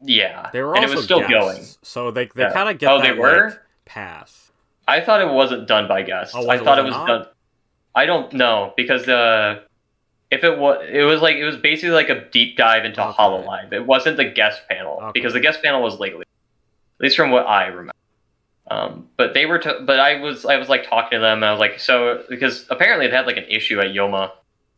yeah, 0.03 0.51
They 0.53 0.61
were 0.63 0.75
and 0.77 0.85
also 0.85 0.93
it 0.93 0.97
was 0.97 1.05
still 1.05 1.21
guests, 1.21 1.33
going. 1.33 1.63
so 1.83 2.11
they 2.11 2.27
they 2.35 2.43
Yeah. 2.43 2.53
kind 2.53 2.69
of 2.69 2.79
get 2.79 2.91
Oh, 2.91 2.99
that 3.01 3.15
they 3.15 3.19
were? 3.19 3.49
like, 3.51 3.59
pass. 3.87 4.53
I 4.87 5.01
thought 5.01 5.21
it 5.23 5.31
wasn't 5.31 5.67
done 5.67 5.89
by 5.89 6.03
guests. 6.03 6.35
Oh, 6.37 6.49
I 6.51 6.59
thought 6.59 6.79
it 6.79 6.85
was 6.85 6.95
was 6.95 6.99
not? 6.99 7.07
done. 7.07 7.27
I 7.95 8.05
don't 8.07 8.33
know 8.35 8.75
because 8.77 9.09
uh, 9.09 9.61
if 10.31 10.45
it 10.45 10.59
was, 10.59 10.87
it 10.93 11.03
was 11.03 11.23
like 11.23 11.37
it 11.37 11.45
was 11.45 11.57
basically 11.57 11.95
like 11.95 12.11
a 12.11 12.29
deep 12.29 12.57
dive 12.59 12.85
into 12.85 13.03
Okay. 13.03 13.17
Hololive. 13.17 13.73
It 13.73 13.87
wasn't 13.87 14.19
the 14.19 14.27
guest 14.27 14.63
panel 14.69 14.99
Okay. 15.01 15.11
because 15.15 15.33
the 15.33 15.41
guest 15.41 15.63
panel 15.63 15.81
was 15.83 15.99
legally, 15.99 16.25
at 17.01 17.03
least 17.05 17.17
from 17.17 17.31
what 17.31 17.47
I 17.47 17.67
remember. 17.69 17.93
Um, 18.69 19.09
but 19.17 19.33
they 19.33 19.47
were, 19.47 19.59
to, 19.59 19.81
but 19.83 20.01
I 20.01 20.21
was, 20.21 20.45
I 20.45 20.57
was 20.57 20.69
like 20.69 20.89
talking 20.89 21.19
to 21.19 21.21
them, 21.21 21.39
and 21.39 21.45
I 21.45 21.53
was 21.53 21.61
like, 21.61 21.79
so 21.79 22.25
because 22.29 22.67
apparently 22.69 23.07
they 23.07 23.15
had 23.15 23.27
like 23.27 23.37
an 23.37 23.45
issue 23.49 23.81
at 23.81 23.89
Yoma. 23.89 24.33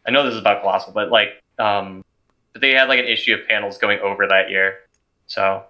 I 0.07 0.11
know 0.11 0.25
this 0.25 0.35
is 0.35 0.41
about 0.41 0.61
Colossal, 0.63 0.93
but 0.93 1.11
like, 1.11 1.43
um, 1.59 2.05
but 2.53 2.61
they 2.61 2.73
had 2.73 2.89
like 2.89 2.99
an 2.99 3.07
issue 3.07 3.35
of 3.35 3.47
panels 3.49 3.79
going 3.79 3.99
over 4.01 4.27
that 4.27 4.51
year. 4.51 4.81
So, 5.27 5.65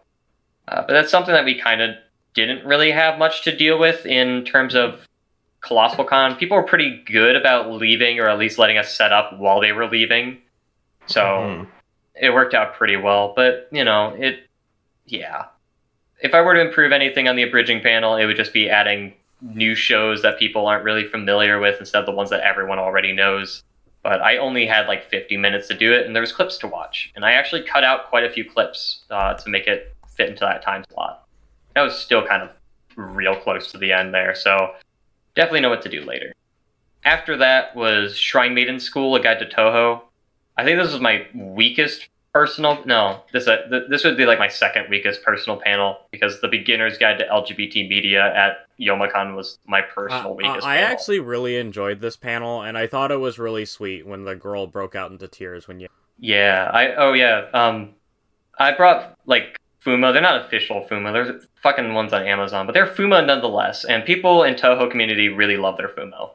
uh, 0.69 0.83
but 0.83 0.89
that's 0.89 1.11
something 1.11 1.35
that 1.35 1.45
we 1.45 1.55
kind 1.61 1.81
of 1.81 1.97
didn't 2.35 2.65
really 2.67 2.91
have 2.91 3.19
much 3.19 3.43
to 3.45 3.57
deal 3.57 3.79
with 3.79 4.05
in 4.07 4.45
terms 4.45 4.75
of 4.75 5.07
Colossal 5.61 6.05
Con. 6.05 6.37
People 6.37 6.57
were 6.57 6.63
pretty 6.63 7.03
good 7.05 7.37
about 7.37 7.71
leaving 7.71 8.21
or 8.21 8.29
at 8.29 8.39
least 8.39 8.59
letting 8.59 8.79
us 8.79 8.95
set 8.95 9.13
up 9.13 9.39
while 9.39 9.61
they 9.61 9.73
were 9.73 9.87
leaving. 9.87 10.39
So 11.07 11.23
Mhm. 11.23 11.67
it 12.15 12.31
worked 12.31 12.55
out 12.55 12.75
pretty 12.75 12.97
well. 12.97 13.33
But, 13.35 13.69
you 13.73 13.85
know, 13.85 14.15
it, 14.19 14.47
yeah. 15.07 15.47
If 16.21 16.35
I 16.35 16.41
were 16.41 16.55
to 16.55 16.61
improve 16.61 16.93
anything 16.93 17.29
on 17.29 17.37
the 17.37 17.43
abridging 17.43 17.81
panel, 17.81 18.17
it 18.17 18.27
would 18.27 18.37
just 18.37 18.53
be 18.53 18.69
adding 18.69 19.15
new 19.41 19.75
shows 19.75 20.23
that 20.23 20.39
people 20.39 20.67
aren't 20.67 20.85
really 20.85 21.05
familiar 21.05 21.61
with 21.61 21.79
instead 21.79 22.01
of 22.01 22.07
the 22.07 22.13
ones 22.13 22.31
that 22.31 22.41
everyone 22.41 22.79
already 22.79 23.13
knows. 23.13 23.63
But 24.03 24.21
I 24.21 24.39
only 24.39 24.67
had 24.67 24.89
like 24.89 25.09
50 25.09 25.37
minutes 25.37 25.69
to 25.69 25.77
do 25.77 25.93
it, 25.93 26.07
and 26.07 26.15
there 26.15 26.21
was 26.21 26.33
clips 26.33 26.59
to 26.59 26.67
watch. 26.67 27.13
And 27.15 27.25
I 27.25 27.33
actually 27.33 27.63
cut 27.63 27.85
out 27.85 28.09
quite 28.09 28.25
a 28.25 28.31
few 28.31 28.45
clips 28.45 29.05
uh, 29.11 29.35
to 29.35 29.51
make 29.51 29.67
it 29.67 29.95
fit 30.09 30.29
into 30.29 30.41
that 30.41 30.63
time 30.63 30.85
slot. 30.93 31.27
That 31.75 31.83
was 31.83 31.97
still 31.97 32.27
kind 32.27 32.43
of 32.43 32.51
real 32.97 33.37
close 33.37 33.71
to 33.73 33.79
the 33.79 33.93
end 33.93 34.13
there, 34.13 34.35
so 34.35 34.75
definitely 35.37 35.61
know 35.61 35.71
what 35.71 35.83
to 35.83 35.89
do 35.89 36.05
later. 36.05 36.35
After 37.05 37.37
that 37.37 37.77
was 37.77 38.17
Shrine 38.17 38.55
Maiden 38.55 38.81
School, 38.81 39.15
a 39.15 39.21
guide 39.21 39.39
to 39.39 39.47
Touhou. 39.47 40.03
I 40.57 40.65
think 40.65 40.79
this 40.81 40.93
was 40.93 41.01
my 41.01 41.27
weakest 41.33 42.09
personal. 42.39 42.79
No, 42.85 43.23
this 43.33 43.49
uh, 43.49 43.63
th- 43.71 43.85
this 43.89 44.05
would 44.05 44.17
be 44.17 44.27
like 44.27 44.39
my 44.39 44.49
second 44.49 44.87
weakest 44.89 45.23
personal 45.23 45.59
panel 45.61 45.99
because 46.11 46.41
the 46.41 46.49
beginner's 46.49 46.97
guide 46.99 47.19
to 47.19 47.25
LGBT 47.27 47.89
media 47.89 48.33
at 48.35 48.67
Youmacon 48.81 49.35
was 49.35 49.59
my 49.67 49.81
personal 49.83 50.33
Uh, 50.33 50.35
weakest. 50.35 50.67
I 50.67 50.77
panel. 50.79 50.93
actually 50.93 51.21
really 51.21 51.57
enjoyed 51.57 52.01
this 52.01 52.17
panel, 52.17 52.63
and 52.63 52.79
I 52.79 52.87
thought 52.87 53.11
it 53.11 53.17
was 53.21 53.39
really 53.39 53.65
sweet 53.65 54.07
when 54.07 54.25
the 54.25 54.35
girl 54.37 54.67
broke 54.67 54.95
out 54.95 55.11
into 55.11 55.27
tears 55.29 55.67
when 55.67 55.81
you. 55.81 55.89
Yeah, 56.21 56.71
I 56.73 56.95
oh 56.95 57.13
yeah. 57.13 57.47
Um, 57.53 57.95
I 58.59 58.73
brought 58.73 59.17
like 59.27 59.57
Fumo. 59.85 60.13
They're 60.13 60.23
not 60.23 60.45
official 60.45 60.87
Fumo. 60.91 61.13
They're 61.13 61.41
fucking 61.63 61.93
ones 61.95 62.13
on 62.13 62.27
Amazon, 62.27 62.67
but 62.67 62.73
they're 62.73 62.87
Fumo 62.87 63.25
nonetheless. 63.25 63.85
And 63.85 64.05
people 64.05 64.43
in 64.45 64.55
Touhou 64.55 64.91
community 64.91 65.29
really 65.29 65.57
love 65.57 65.77
their 65.77 65.89
Fumo. 65.89 66.31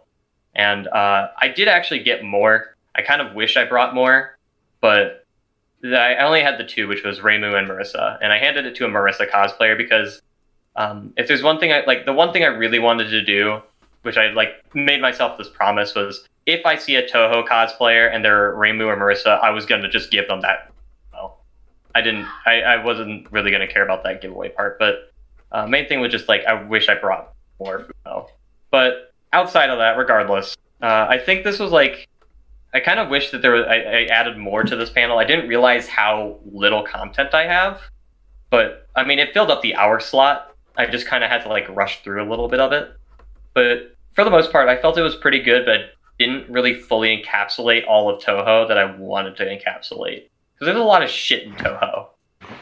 And 0.56 0.88
uh, 0.88 1.30
I 1.38 1.48
did 1.48 1.68
actually 1.68 2.00
get 2.04 2.24
more. 2.24 2.76
I 2.96 3.02
kind 3.02 3.22
of 3.22 3.34
wish 3.34 3.58
I 3.58 3.66
brought 3.66 3.96
more, 3.96 4.38
but 4.80 5.23
I 5.84 6.16
only 6.18 6.42
had 6.42 6.58
the 6.58 6.64
two, 6.64 6.88
which 6.88 7.04
was 7.04 7.20
Reimu 7.20 7.58
and 7.58 7.68
Marisa. 7.68 8.18
And 8.22 8.32
I 8.32 8.38
handed 8.38 8.66
it 8.66 8.76
to 8.76 8.86
a 8.86 8.88
Marisa 8.88 9.30
cosplayer 9.30 9.78
because 9.78 10.22
um, 10.76 11.14
if 11.18 11.28
there's 11.28 11.44
one 11.44 11.60
thing 11.60 11.74
I 11.74 11.84
like, 11.86 12.06
the 12.06 12.14
one 12.14 12.32
thing 12.32 12.44
I 12.44 12.48
really 12.48 12.80
wanted 12.80 13.10
to 13.10 13.24
do, 13.24 13.62
which 14.04 14.18
I 14.18 14.32
like 14.32 14.64
made 14.74 15.02
myself 15.02 15.38
this 15.38 15.50
promise 15.50 15.94
was 15.94 16.28
if 16.46 16.66
I 16.66 16.78
see 16.78 16.96
a 16.96 17.08
Touhou 17.08 17.48
cosplayer 17.48 18.14
and 18.14 18.24
they're 18.24 18.54
Reimu 18.54 18.86
or 18.88 18.98
Marisa, 18.98 19.40
I 19.42 19.50
was 19.50 19.66
gonna 19.66 19.90
just 19.90 20.12
give 20.12 20.28
them 20.28 20.42
that. 20.42 20.72
Well, 21.12 21.40
I 21.96 22.02
didn't. 22.02 22.28
I, 22.46 22.62
I 22.62 22.84
wasn't 22.84 23.32
really 23.32 23.52
gonna 23.52 23.68
care 23.68 23.84
about 23.84 24.04
that 24.04 24.22
giveaway 24.22 24.50
part, 24.50 24.80
but 24.80 25.12
uh, 25.52 25.68
main 25.68 25.88
thing 25.88 26.00
was 26.00 26.12
just 26.12 26.28
like 26.28 26.46
I 26.46 26.64
wish 26.64 26.90
I 26.90 26.96
brought 26.96 27.34
more 27.60 27.88
Fumo. 28.06 28.30
But 28.72 29.14
outside 29.32 29.70
of 29.70 29.78
that, 29.78 29.98
regardless, 29.98 30.56
uh, 30.82 31.08
I 31.10 31.18
think 31.18 31.44
this 31.44 31.60
was 31.60 31.72
like 31.72 32.08
I 32.74 32.80
kind 32.80 33.00
of 33.00 33.10
wish 33.10 33.32
that 33.32 33.42
there 33.42 33.52
was 33.52 33.66
I, 33.68 33.76
I 33.76 34.06
added 34.06 34.38
more 34.38 34.64
to 34.64 34.76
this 34.76 34.90
panel. 34.90 35.20
I 35.20 35.26
didn't 35.26 35.48
realize 35.48 35.88
how 35.88 36.40
little 36.46 36.84
content 36.84 37.34
I 37.34 37.46
have, 37.46 37.82
but 38.50 38.88
I 38.96 39.04
mean 39.04 39.20
it 39.20 39.34
filled 39.34 39.52
up 39.52 39.62
the 39.62 39.76
hour 39.76 40.00
slot. 40.00 40.56
I 40.76 40.88
just 40.88 41.06
kind 41.06 41.24
of 41.24 41.30
had 41.30 41.44
to 41.44 41.50
like 41.50 41.70
rush 41.70 42.04
through 42.04 42.24
a 42.24 42.30
little 42.30 42.48
bit 42.48 42.60
of 42.60 42.72
it, 42.72 42.94
but 43.54 43.94
for 44.14 44.24
the 44.24 44.32
most 44.32 44.52
part, 44.52 44.70
I 44.70 44.78
felt 44.78 44.98
it 44.98 45.02
was 45.02 45.16
pretty 45.16 45.42
good, 45.42 45.66
but 45.66 45.92
didn't 46.20 46.50
really 46.50 46.74
fully 46.74 47.22
encapsulate 47.22 47.86
all 47.88 48.10
of 48.10 48.22
Touhou 48.22 48.68
that 48.68 48.78
I 48.78 48.86
wanted 48.86 49.36
to 49.38 49.46
encapsulate. 49.46 50.30
Because 50.54 50.66
there's 50.66 50.78
a 50.78 50.84
lot 50.84 51.04
of 51.04 51.10
shit 51.10 51.44
in 51.44 51.54
Touhou. 51.54 52.08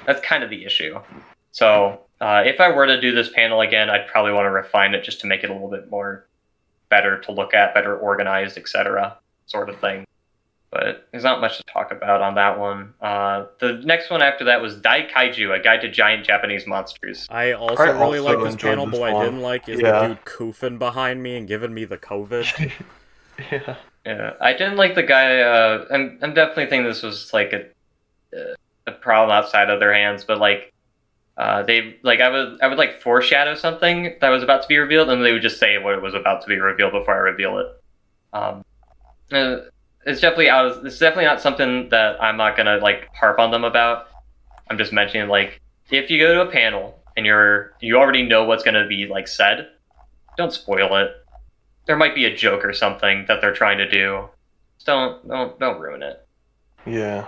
That's 0.05 0.21
kind 0.21 0.43
of 0.43 0.49
the 0.49 0.65
issue. 0.65 0.99
So 1.51 2.01
uh, 2.21 2.43
if 2.45 2.61
I 2.61 2.71
were 2.71 2.85
to 2.85 3.01
do 3.01 3.13
this 3.13 3.29
panel 3.29 3.61
again, 3.61 3.89
I'd 3.89 4.07
probably 4.07 4.31
want 4.31 4.45
to 4.45 4.51
refine 4.51 4.93
it 4.93 5.03
just 5.03 5.19
to 5.21 5.27
make 5.27 5.43
it 5.43 5.49
a 5.49 5.53
little 5.53 5.69
bit 5.69 5.89
more 5.89 6.27
better 6.89 7.19
to 7.19 7.31
look 7.31 7.53
at, 7.53 7.73
better 7.73 7.97
organized, 7.97 8.57
etc., 8.57 9.17
sort 9.51 9.69
of 9.69 9.79
thing. 9.79 10.05
But 10.71 11.09
there's 11.11 11.25
not 11.25 11.41
much 11.41 11.57
to 11.57 11.63
talk 11.63 11.91
about 11.91 12.21
on 12.21 12.35
that 12.35 12.57
one. 12.57 12.93
Uh, 13.01 13.47
the 13.59 13.81
next 13.83 14.09
one 14.09 14.21
after 14.21 14.45
that 14.45 14.61
was 14.61 14.77
Dai 14.77 15.05
Kaiju, 15.05 15.53
a 15.53 15.61
guide 15.61 15.81
to 15.81 15.91
giant 15.91 16.25
Japanese 16.25 16.65
monsters. 16.65 17.27
I 17.29 17.51
also 17.51 17.83
I 17.83 17.89
really 17.89 18.19
also 18.19 18.35
like 18.37 18.43
this 18.45 18.53
enjoyed 18.53 18.69
panel, 18.69 18.85
but 18.85 18.99
what 19.01 19.13
I 19.13 19.25
didn't 19.25 19.41
like 19.41 19.67
is 19.67 19.81
Yeah. 19.81 20.07
the 20.07 20.07
dude 20.15 20.23
koofing 20.23 20.79
behind 20.79 21.21
me 21.21 21.35
and 21.35 21.45
giving 21.45 21.73
me 21.73 21.83
the 21.83 21.97
COVID. 21.97 22.71
yeah. 23.51 23.75
Yeah, 24.05 24.33
I 24.41 24.53
didn't 24.53 24.77
like 24.77 24.95
the 24.95 25.03
guy. 25.03 25.41
Uh, 25.41 25.85
I'm, 25.91 26.17
I'm 26.23 26.33
definitely 26.33 26.65
thinking 26.67 26.85
this 26.85 27.03
was 27.03 27.33
like 27.33 27.53
a, 27.53 28.55
a 28.87 28.91
problem 28.93 29.29
outside 29.29 29.69
of 29.69 29.79
their 29.79 29.93
hands, 29.93 30.23
but 30.23 30.39
like, 30.39 30.73
uh, 31.37 31.61
they 31.63 31.97
like 32.01 32.19
I 32.19 32.29
would 32.29 32.61
I 32.61 32.67
would 32.67 32.79
like 32.79 32.99
foreshadow 33.01 33.53
something 33.55 34.15
that 34.19 34.29
was 34.29 34.41
about 34.41 34.63
to 34.63 34.67
be 34.67 34.77
revealed, 34.77 35.09
and 35.09 35.23
they 35.23 35.31
would 35.33 35.41
just 35.43 35.59
say 35.59 35.77
what 35.77 35.93
it 35.93 36.01
was 36.01 36.13
about 36.15 36.41
to 36.41 36.47
be 36.47 36.59
revealed 36.59 36.93
before 36.93 37.13
I 37.13 37.17
reveal 37.17 37.59
it. 37.59 37.67
Um, 38.33 38.65
uh, 39.33 39.69
it's 40.05 40.21
definitely 40.21 40.49
out. 40.49 40.65
Of, 40.65 40.85
it's 40.85 40.99
definitely 40.99 41.25
not 41.25 41.41
something 41.41 41.89
that 41.89 42.21
I'm 42.21 42.37
not 42.37 42.57
gonna 42.57 42.77
like 42.77 43.09
harp 43.15 43.39
on 43.39 43.51
them 43.51 43.63
about. 43.63 44.07
I'm 44.69 44.77
just 44.77 44.93
mentioning 44.93 45.29
like 45.29 45.59
if 45.89 46.09
you 46.09 46.19
go 46.19 46.33
to 46.33 46.49
a 46.49 46.51
panel 46.51 46.99
and 47.17 47.25
you're 47.25 47.73
you 47.81 47.97
already 47.97 48.23
know 48.23 48.45
what's 48.45 48.63
gonna 48.63 48.87
be 48.87 49.07
like 49.07 49.27
said, 49.27 49.69
don't 50.37 50.53
spoil 50.53 50.95
it 50.95 51.11
there 51.85 51.97
might 51.97 52.15
be 52.15 52.25
a 52.25 52.35
joke 52.35 52.63
or 52.63 52.73
something 52.73 53.25
that 53.27 53.41
they're 53.41 53.53
trying 53.53 53.77
to 53.77 53.89
do. 53.89 54.29
Just 54.77 54.87
don't 54.87 55.27
don't 55.27 55.59
don't 55.59 55.79
ruin 55.79 56.03
it. 56.03 56.25
Yeah. 56.85 57.27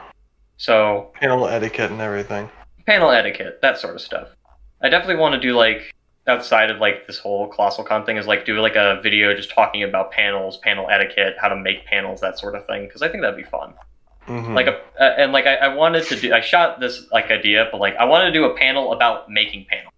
So 0.57 1.11
Panel 1.15 1.47
etiquette 1.47 1.91
and 1.91 2.01
everything. 2.01 2.49
panel 2.85 3.11
etiquette, 3.11 3.59
that 3.61 3.77
sort 3.77 3.95
of 3.95 4.01
stuff. 4.01 4.35
I 4.81 4.89
definitely 4.89 5.17
want 5.17 5.33
to 5.35 5.39
do 5.39 5.55
like 5.55 5.93
outside 6.27 6.69
of 6.69 6.79
like 6.79 7.05
this 7.07 7.17
whole 7.19 7.47
colossal 7.47 7.83
con 7.83 8.05
thing 8.05 8.17
is 8.17 8.27
like 8.27 8.45
do 8.45 8.59
like 8.61 8.75
a 8.75 8.99
video 9.01 9.33
just 9.35 9.51
talking 9.51 9.83
about 9.83 10.11
panels, 10.11 10.57
panel 10.57 10.87
etiquette, 10.89 11.35
how 11.39 11.49
to 11.49 11.55
make 11.55 11.85
panels, 11.85 12.21
that 12.21 12.39
sort 12.39 12.55
of 12.55 12.65
thing. 12.65 12.85
Because 12.85 13.01
I 13.01 13.09
think 13.09 13.21
that'd 13.21 13.37
be 13.37 13.43
fun. 13.43 13.73
Mhm. 14.27 14.55
like 14.55 14.67
a 14.67 14.77
uh, 15.01 15.15
and 15.17 15.33
like 15.33 15.45
I, 15.45 15.55
I 15.55 15.67
wanted 15.75 16.05
to 16.05 16.15
do 16.15 16.33
I 16.33 16.39
shot 16.39 16.79
this 16.79 17.11
like 17.11 17.29
idea, 17.29 17.67
but 17.71 17.81
like 17.81 17.95
I 17.97 18.05
wanted 18.05 18.27
to 18.27 18.31
do 18.31 18.45
a 18.45 18.55
panel 18.55 18.93
about 18.93 19.29
making 19.29 19.65
panels 19.69 19.91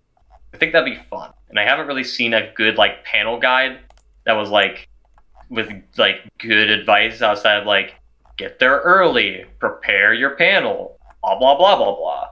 I 0.56 0.58
think 0.58 0.72
that'd 0.72 0.92
be 0.92 1.00
fun, 1.10 1.32
and 1.50 1.60
I 1.60 1.64
haven't 1.64 1.86
really 1.86 2.06
seen 2.06 2.34
a 2.34 2.50
good 2.54 2.78
like 2.78 3.04
panel 3.04 3.38
guide 3.38 3.80
that 4.24 4.34
was 4.34 4.50
like 4.50 4.88
with 5.50 5.70
like 5.98 6.22
good 6.40 6.70
advice 6.70 7.22
outside 7.22 7.58
of 7.58 7.68
like 7.68 7.96
get 8.38 8.58
there 8.58 8.80
early, 8.80 9.46
prepare 9.60 10.14
your 10.14 10.32
panel, 10.38 10.98
blah 11.22 11.38
blah 11.38 11.58
blah 11.58 11.76
blah 11.76 11.96
blah. 11.96 12.28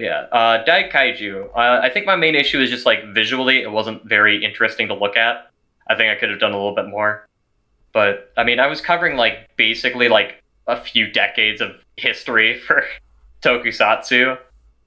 Yeah, 0.00 0.20
uh, 0.32 0.64
Dai 0.64 0.88
Kaiju. 0.88 1.50
Uh, 1.54 1.80
I 1.82 1.90
think 1.90 2.06
my 2.06 2.16
main 2.16 2.34
issue 2.34 2.58
is 2.60 2.70
just 2.70 2.86
like 2.86 3.04
visually, 3.12 3.62
it 3.62 3.70
wasn't 3.70 4.04
very 4.04 4.42
interesting 4.42 4.88
to 4.88 4.94
look 4.94 5.16
at. 5.16 5.50
I 5.88 5.94
think 5.94 6.10
I 6.10 6.18
could 6.18 6.30
have 6.30 6.40
done 6.40 6.52
a 6.52 6.56
little 6.56 6.74
bit 6.74 6.88
more. 6.88 7.26
But 7.92 8.32
I 8.36 8.44
mean, 8.44 8.58
I 8.60 8.66
was 8.66 8.80
covering 8.80 9.16
like 9.16 9.50
basically 9.56 10.08
like 10.08 10.42
a 10.66 10.80
few 10.80 11.10
decades 11.10 11.60
of 11.60 11.84
history 11.96 12.58
for 12.66 12.84
Tokusatsu, 13.42 14.38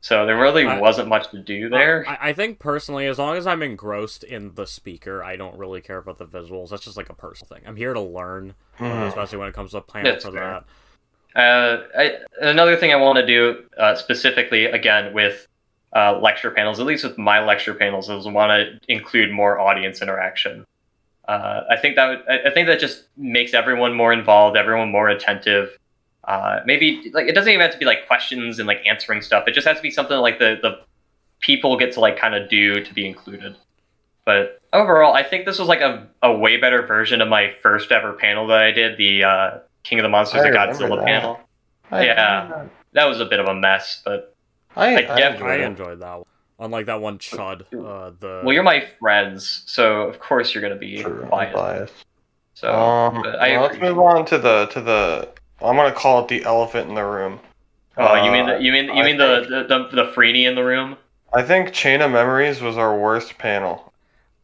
so 0.02 0.26
there 0.26 0.38
really 0.40 0.66
I- 0.66 0.80
wasn't 0.80 1.10
much 1.10 1.30
to 1.32 1.40
do 1.40 1.70
there. 1.70 2.06
I, 2.08 2.30
I 2.30 2.34
think 2.34 2.60
personally, 2.60 3.06
as 3.08 3.20
long 3.20 3.36
as 3.38 3.46
I'm 3.48 3.62
engrossed 3.64 4.24
in 4.24 4.54
the 4.56 4.66
speaker, 4.66 5.24
I 5.24 5.36
don't 5.36 5.58
really 5.58 5.82
care 5.82 5.98
about 5.98 6.18
the 6.18 6.26
visuals. 6.26 6.70
That's 6.70 6.84
just 6.84 6.98
like 6.98 7.10
a 7.10 7.14
personal 7.16 7.48
thing. 7.54 7.64
I'm 7.68 7.76
here 7.76 7.94
to 7.94 8.00
learn, 8.02 8.54
Mhm. 8.80 9.08
especially 9.08 9.38
when 9.40 9.50
it 9.50 9.54
comes 9.54 9.72
to 9.72 9.82
panel 9.82 10.12
That's 10.12 10.26
for 10.26 10.32
fair. 10.32 10.42
that. 10.42 10.64
Uh, 11.36 11.84
I, 11.98 12.18
another 12.42 12.78
thing 12.78 12.92
I 12.92 12.96
want 12.96 13.18
to 13.18 13.26
do 13.26 13.64
uh, 13.78 13.96
specifically, 13.96 14.66
again, 14.66 15.14
with 15.14 15.48
uh, 15.96 16.20
lecture 16.20 16.52
panels, 16.52 16.80
at 16.80 16.86
least 16.86 17.04
with 17.04 17.18
my 17.18 17.44
lecture 17.44 17.74
panels, 17.74 18.10
is 18.10 18.28
want 18.28 18.52
to 18.52 18.80
include 18.92 19.32
more 19.32 19.60
audience 19.60 20.02
interaction. 20.02 20.66
Uh, 21.28 21.62
I 21.70 21.78
think 21.78 21.96
that 21.96 22.08
would, 22.10 22.24
I 22.30 22.50
I 22.50 22.54
think 22.54 22.68
that 22.68 22.80
just 22.80 23.06
makes 23.18 23.54
everyone 23.54 23.94
more 23.94 24.12
involved, 24.12 24.58
everyone 24.58 24.92
more 24.92 25.10
attentive. 25.10 25.78
Uh, 26.26 26.60
maybe 26.66 27.12
like 27.14 27.28
it 27.28 27.34
doesn't 27.34 27.52
even 27.52 27.62
have 27.62 27.72
to 27.72 27.78
be 27.78 27.86
like 27.86 28.08
questions 28.08 28.60
and 28.60 28.68
like 28.68 28.82
answering 28.86 29.22
stuff. 29.22 29.48
It 29.48 29.54
just 29.54 29.68
has 29.68 29.78
to 29.78 29.84
be 29.84 29.92
something 29.92 30.18
like 30.18 30.40
the 30.40 30.60
the 30.62 30.82
people 31.40 31.78
get 31.78 31.94
to 31.94 32.00
like 32.00 32.18
kind 32.18 32.36
of 32.36 32.50
do 32.50 32.84
to 32.84 32.94
be 32.94 33.08
included. 33.08 33.56
But 34.26 34.62
overall, 34.72 35.14
I 35.14 35.24
think 35.24 35.46
this 35.46 35.60
was 35.60 35.68
like 35.68 35.82
a, 35.82 36.08
a 36.22 36.34
way 36.34 36.58
better 36.58 36.82
version 36.86 37.22
of 37.22 37.28
my 37.28 37.54
first 37.62 37.92
ever 37.92 38.14
panel 38.14 38.48
that 38.48 38.62
I 38.62 38.72
did, 38.72 38.98
the 38.98 39.24
King 39.84 40.00
of 40.00 40.04
the 40.04 40.10
Monsters 40.10 40.42
I 40.42 40.48
of 40.48 40.54
remember 40.54 40.74
Godzilla 40.74 40.98
that. 40.98 41.06
panel. 41.06 41.40
I- 41.92 42.06
yeah. 42.06 42.66
That 42.94 43.06
was 43.06 43.20
a 43.20 43.26
bit 43.26 43.40
of 43.40 43.48
a 43.48 43.56
mess, 43.56 44.02
but 44.06 44.36
I, 44.76 44.96
I 45.04 45.14
I, 45.16 45.20
def- 45.20 45.34
enjoyed 45.36 45.50
I 45.50 45.56
it. 45.56 45.62
enjoyed 45.62 46.00
that 46.02 46.16
one. 46.16 46.24
Unlike 46.60 46.86
that 46.86 47.02
one 47.02 47.18
chud, 47.18 47.62
uh, 47.74 48.12
the 48.20 48.42
well, 48.46 48.54
you're 48.54 48.64
my 48.64 48.88
friends, 49.00 49.64
so 49.66 50.04
of 50.04 50.20
course 50.20 50.54
you're 50.54 50.62
gonna 50.62 50.76
be 50.76 51.02
True, 51.02 51.24
I'm 51.24 51.30
biased. 51.30 51.56
biased. 51.56 52.06
So 52.54 52.72
um, 52.72 53.24
I 53.40 53.52
well, 53.54 53.62
let's 53.64 53.80
move 53.80 53.98
on 54.00 54.26
to 54.26 54.38
the 54.38 54.68
to 54.68 54.80
the. 54.82 55.30
I'm 55.62 55.76
gonna 55.76 55.92
call 55.92 56.22
it 56.24 56.28
the 56.28 56.44
elephant 56.44 56.90
in 56.90 56.96
the 56.96 57.04
room. 57.04 57.40
oh, 57.98 58.24
you 58.24 58.32
mean 58.32 58.48
Uh, 58.50 58.58
the, 58.58 58.64
you 58.64 58.72
mean 58.72 58.86
you 58.86 58.94
I 58.94 59.04
mean 59.04 59.18
the, 59.18 59.46
the 59.68 59.90
the 59.92 60.04
the 60.06 60.12
Freeney 60.12 60.48
in 60.48 60.54
the 60.56 60.64
room? 60.64 60.96
I 61.34 61.42
think 61.42 61.74
Chain 61.74 62.02
of 62.02 62.12
Memories 62.12 62.62
was 62.62 62.78
our 62.78 62.96
worst 62.98 63.38
panel. 63.40 63.92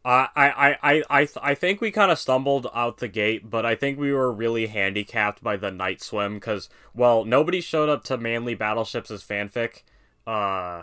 I 0.04 0.28
I 0.34 0.76
I 0.82 1.02
I 1.10 1.28
I 1.42 1.54
think 1.54 1.80
we 1.80 1.90
kind 1.90 2.10
of 2.10 2.18
stumbled 2.18 2.66
out 2.74 2.98
the 2.98 3.08
gate, 3.08 3.50
but 3.50 3.66
I 3.66 3.74
think 3.74 3.98
we 3.98 4.12
were 4.12 4.32
really 4.32 4.66
handicapped 4.66 5.42
by 5.42 5.56
the 5.56 5.70
night 5.70 6.02
swim 6.02 6.34
because 6.34 6.68
well, 6.94 7.24
nobody 7.24 7.60
showed 7.60 7.88
up 7.88 8.04
to 8.04 8.16
Manly 8.16 8.54
Battleships 8.54 9.10
as 9.10 9.22
fanfic. 9.22 9.82
Uh, 10.26 10.82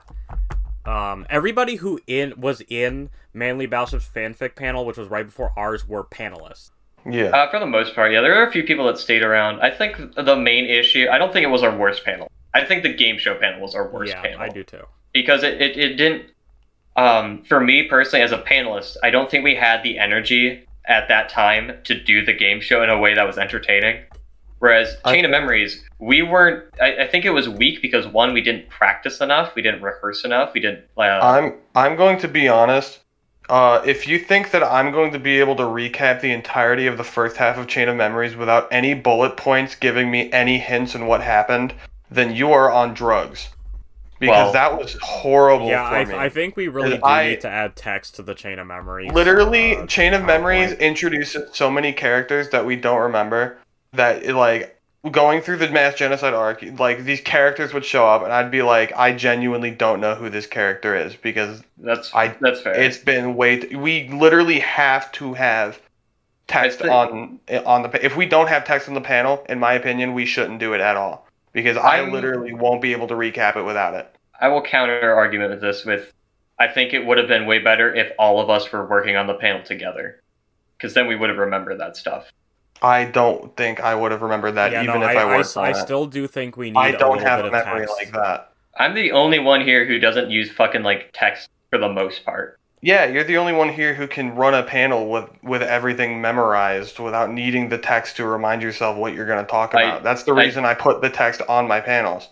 um, 0.85 1.25
everybody 1.29 1.75
who 1.77 1.99
in 2.05 2.33
was 2.37 2.61
in 2.69 3.09
Manly 3.33 3.65
Battleships 3.65 4.07
fanfic 4.13 4.55
panel, 4.55 4.85
which 4.85 4.97
was 4.97 5.07
right 5.07 5.25
before 5.25 5.51
ours, 5.57 5.87
were 5.87 6.03
panelists. 6.03 6.71
Yeah. 7.09 7.27
Uh, 7.27 7.49
for 7.49 7.59
the 7.59 7.65
most 7.65 7.95
part, 7.95 8.11
yeah. 8.11 8.21
There 8.21 8.35
were 8.35 8.43
a 8.43 8.51
few 8.51 8.63
people 8.63 8.85
that 8.87 8.97
stayed 8.99 9.23
around. 9.23 9.61
I 9.61 9.71
think 9.71 10.15
the 10.15 10.35
main 10.35 10.65
issue. 10.65 11.07
I 11.11 11.17
don't 11.17 11.33
think 11.33 11.43
it 11.43 11.49
was 11.49 11.63
our 11.63 11.75
worst 11.75 12.03
panel. 12.03 12.29
I 12.53 12.65
think 12.65 12.83
the 12.83 12.93
game 12.93 13.17
show 13.17 13.35
panel 13.35 13.61
was 13.61 13.75
our 13.75 13.89
worst 13.89 14.11
yeah, 14.11 14.21
panel. 14.21 14.41
I 14.41 14.49
do 14.49 14.63
too. 14.63 14.83
because 15.13 15.43
it, 15.43 15.61
it, 15.61 15.77
it 15.77 15.95
didn't 15.95 16.31
um, 16.97 17.43
for 17.43 17.59
me 17.59 17.83
personally 17.83 18.23
as 18.23 18.31
a 18.31 18.39
panelist 18.39 18.97
i 19.03 19.09
don't 19.09 19.31
think 19.31 19.43
we 19.43 19.55
had 19.55 19.81
the 19.83 19.97
energy 19.97 20.65
at 20.85 21.07
that 21.07 21.29
time 21.29 21.77
to 21.83 21.99
do 22.01 22.25
the 22.25 22.33
game 22.33 22.59
show 22.59 22.83
in 22.83 22.89
a 22.89 22.97
way 22.97 23.13
that 23.13 23.25
was 23.25 23.37
entertaining 23.37 24.03
whereas 24.59 24.97
chain 25.05 25.23
of 25.23 25.31
memories 25.31 25.83
we 25.99 26.21
weren't 26.21 26.63
I, 26.81 27.03
I 27.03 27.07
think 27.07 27.25
it 27.25 27.29
was 27.31 27.47
weak 27.47 27.81
because 27.81 28.07
one 28.07 28.33
we 28.33 28.41
didn't 28.41 28.69
practice 28.69 29.21
enough 29.21 29.55
we 29.55 29.61
didn't 29.61 29.81
rehearse 29.81 30.25
enough 30.25 30.53
we 30.53 30.59
didn't 30.59 30.85
uh, 30.97 31.01
I'm 31.01 31.55
I'm 31.75 31.95
going 31.95 32.17
to 32.19 32.27
be 32.27 32.47
honest. 32.47 32.99
Uh, 33.49 33.81
if 33.85 34.07
you 34.07 34.19
think 34.19 34.51
that 34.51 34.63
I'm 34.63 34.91
going 34.91 35.13
to 35.13 35.19
be 35.19 35.39
able 35.39 35.55
to 35.55 35.63
recap 35.63 36.19
the 36.19 36.31
entirety 36.31 36.85
of 36.87 36.97
the 36.97 37.03
first 37.03 37.37
half 37.37 37.57
of 37.57 37.67
Chain 37.67 37.87
of 37.87 37.95
Memories 37.95 38.35
without 38.35 38.67
any 38.71 38.93
bullet 38.93 39.37
points 39.37 39.73
giving 39.73 40.11
me 40.11 40.29
any 40.33 40.57
hints 40.57 40.95
on 40.95 41.05
what 41.05 41.21
happened, 41.21 41.73
then 42.11 42.35
you 42.35 42.51
are 42.51 42.69
on 42.69 42.93
drugs. 42.93 43.47
Because 44.19 44.31
Well- 44.45 44.51
that 44.53 44.77
was 44.77 44.97
horrible 45.01 45.67
Yeah, 45.67 45.89
for 45.89 45.95
I, 45.95 46.05
me. 46.05 46.15
I 46.15 46.29
think 46.29 46.55
we 46.55 46.67
really 46.67 46.97
do 46.97 47.03
I- 47.05 47.27
need 47.29 47.41
to 47.41 47.49
add 47.49 47.75
text 47.75 48.15
to 48.15 48.23
the 48.23 48.33
chain 48.33 48.57
of 48.59 48.65
memory. 48.67 49.09
Literally, 49.09 49.75
uh, 49.75 49.85
Chain 49.85 50.13
of 50.13 50.23
Memories 50.25 50.71
PowerPoint. 50.73 50.79
introduces 50.79 51.55
so 51.55 51.69
many 51.69 51.93
characters 51.93 52.49
that 52.49 52.65
we 52.65 52.75
don't 52.75 52.99
remember 53.01 53.57
that 53.93 54.23
it, 54.23 54.33
like 54.33 54.75
going 55.11 55.39
through 55.41 55.57
the 55.57 55.69
mass 55.69 55.93
genocide 55.95 56.33
arc, 56.33 56.63
like 56.79 57.03
these 57.05 57.21
characters 57.21 57.73
would 57.73 57.85
show 57.85 58.07
up 58.07 58.23
and 58.23 58.33
I'd 58.33 58.49
be 58.51 58.61
like, 58.63 58.91
I 58.97 59.11
genuinely 59.13 59.71
don't 59.71 60.01
know 60.01 60.15
who 60.15 60.29
this 60.29 60.47
character 60.47 60.95
is 60.95 61.15
because 61.15 61.61
that's 61.77 62.13
I- 62.15 62.35
that's 62.41 62.61
fair 62.61 62.73
it's 62.73 62.97
been 62.97 63.35
way. 63.35 63.57
T- 63.59 63.75
we 63.75 64.09
literally 64.09 64.59
have 64.61 65.11
to 65.13 65.33
have 65.35 65.79
text 66.47 66.79
think- 66.79 66.91
on 66.91 67.39
on 67.65 67.83
the. 67.83 68.03
If 68.05 68.15
we 68.17 68.25
don't 68.25 68.47
have 68.47 68.65
text 68.65 68.87
on 68.87 68.95
the 68.95 69.01
panel, 69.01 69.45
in 69.47 69.59
my 69.59 69.73
opinion, 69.73 70.13
we 70.15 70.25
shouldn't 70.25 70.59
do 70.59 70.73
it 70.73 70.81
at 70.81 70.97
all 70.97 71.26
because 71.57 71.75
I 71.75 71.97
I'm- 71.97 72.11
literally 72.11 72.53
won't 72.53 72.83
be 72.83 72.91
able 72.91 73.07
to 73.07 73.15
recap 73.15 73.55
it 73.55 73.63
without 73.63 73.95
it. 73.95 74.07
i 74.39 74.47
will 74.47 74.61
counter 74.61 75.15
argument 75.15 75.49
with 75.49 75.61
this 75.61 75.83
with 75.83 76.13
i 76.59 76.67
think 76.67 76.93
it 76.93 77.03
would 77.03 77.17
have 77.17 77.27
been 77.27 77.47
way 77.47 77.57
better 77.57 77.93
if 77.95 78.11
all 78.19 78.39
of 78.39 78.47
us 78.51 78.71
were 78.71 78.85
working 78.85 79.15
on 79.15 79.25
the 79.25 79.33
panel 79.33 79.63
together 79.63 80.21
because 80.77 80.93
then 80.93 81.07
we 81.07 81.15
would 81.15 81.29
have 81.29 81.39
remembered 81.39 81.79
that 81.79 81.97
stuff 81.97 82.31
I 82.79 83.05
don't 83.05 83.57
think 83.57 83.79
I 83.79 83.95
would 83.95 84.11
have 84.11 84.21
remembered 84.21 84.51
that 84.51 84.71
yeah, 84.71 84.83
even 84.83 84.99
no, 85.01 85.07
if 85.09 85.17
I, 85.17 85.21
I, 85.21 85.23
I, 85.23 85.37
worked 85.37 85.57
on 85.57 85.65
I 85.65 85.71
still 85.71 86.05
do 86.05 86.27
think 86.27 86.57
we 86.57 86.69
need. 86.69 86.77
I 86.77 86.91
don't 86.91 87.13
little 87.17 87.27
have 87.27 87.39
bit 87.41 87.47
a 87.47 87.51
memory 87.51 87.87
text. 87.87 87.95
like 87.97 88.11
that. 88.11 88.53
i'm 88.77 88.93
the 88.93 89.13
only 89.13 89.39
one 89.39 89.61
here 89.61 89.83
who 89.87 89.97
doesn't 89.97 90.29
use 90.29 90.51
fucking 90.51 90.83
like 90.83 91.09
text 91.11 91.49
for 91.71 91.79
the 91.79 91.89
most 91.89 92.23
part 92.23 92.59
Yeah, 92.81 93.05
you're 93.05 93.23
the 93.23 93.37
only 93.37 93.53
one 93.53 93.69
here 93.69 93.93
who 93.95 94.07
can 94.07 94.35
run 94.35 94.53
a 94.53 94.63
panel 94.63 95.09
with 95.09 95.29
with 95.43 95.61
everything 95.63 96.21
memorized 96.21 96.99
without 96.99 97.31
needing 97.31 97.69
the 97.69 97.77
text 97.77 98.17
to 98.17 98.25
remind 98.25 98.61
yourself 98.61 98.97
what 98.97 99.13
you're 99.13 99.25
going 99.25 99.43
to 99.43 99.49
talk 99.49 99.73
I- 99.73 99.81
about. 99.81 100.03
That's 100.03 100.23
the 100.23 100.33
I- 100.33 100.43
reason 100.43 100.63
I 100.65 100.73
put 100.75 101.01
the 101.01 101.09
text 101.09 101.41
on 101.49 101.67
my 101.67 101.79
panels. 101.81 102.29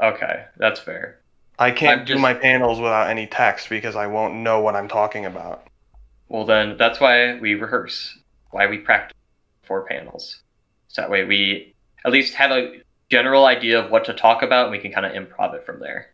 okay 0.00 0.44
that's 0.56 0.78
fair 0.78 1.18
I 1.58 1.72
can't 1.72 2.00
I'm 2.00 2.06
do 2.06 2.12
just- 2.14 2.22
my 2.22 2.34
panels 2.34 2.78
without 2.78 3.08
any 3.10 3.26
text 3.26 3.68
because 3.68 3.96
I 3.96 4.06
won't 4.06 4.34
know 4.36 4.60
what 4.60 4.76
I'm 4.76 4.86
talking 4.88 5.26
about. 5.26 5.66
Well, 6.28 6.44
then 6.44 6.76
that's 6.78 7.00
why 7.00 7.34
we 7.40 7.54
rehearse, 7.54 8.16
why 8.52 8.68
we 8.68 8.78
practice 8.78 9.16
for 9.64 9.82
panels. 9.84 10.40
So 10.86 11.02
that 11.02 11.10
way 11.10 11.24
we 11.24 11.74
at 12.04 12.12
least 12.12 12.34
have 12.34 12.52
a 12.52 12.80
general 13.10 13.44
idea 13.46 13.80
of 13.84 13.90
what 13.90 14.04
to 14.04 14.14
talk 14.14 14.42
about 14.42 14.66
and 14.66 14.70
we 14.70 14.78
can 14.78 14.92
kind 14.92 15.04
of 15.04 15.12
improv 15.12 15.54
it 15.54 15.66
from 15.66 15.80
there. 15.80 16.10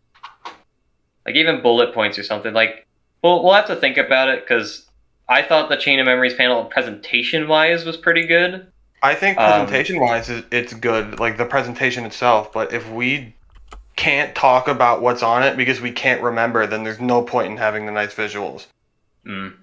Like 1.25 1.35
even 1.35 1.61
bullet 1.61 1.93
points 1.93 2.17
or 2.17 2.23
something. 2.23 2.53
Like, 2.53 2.86
we'll, 3.27 3.43
we'll 3.43 3.53
have 3.53 3.67
to 3.67 3.75
think 3.75 3.97
about 3.97 4.29
it 4.29 4.41
because 4.43 4.85
I 5.27 5.41
thought 5.41 5.69
the 5.69 5.75
Chain 5.77 5.99
of 5.99 6.05
Memories 6.05 6.33
panel 6.33 6.65
presentation 6.65 7.47
wise 7.47 7.85
was 7.85 7.97
pretty 7.97 8.25
good. 8.25 8.67
I 9.03 9.13
think 9.13 9.37
Um, 9.37 9.65
presentation 9.65 9.99
wise, 9.99 10.29
it's 10.29 10.73
good, 10.73 11.19
like 11.19 11.37
the 11.37 11.45
presentation 11.45 12.05
itself. 12.05 12.51
But 12.51 12.73
if 12.73 12.89
we 12.89 13.35
can't 13.95 14.33
talk 14.35 14.67
about 14.67 15.01
what's 15.01 15.23
on 15.23 15.43
it 15.43 15.57
because 15.57 15.81
we 15.81 15.91
can't 15.91 16.21
remember, 16.21 16.65
then 16.67 16.83
there's 16.83 16.99
no 16.99 17.21
point 17.21 17.51
in 17.51 17.57
having 17.57 17.85
the 17.85 17.91
nice 17.91 18.13
visuals 18.13 18.67
Mm. 19.25 19.55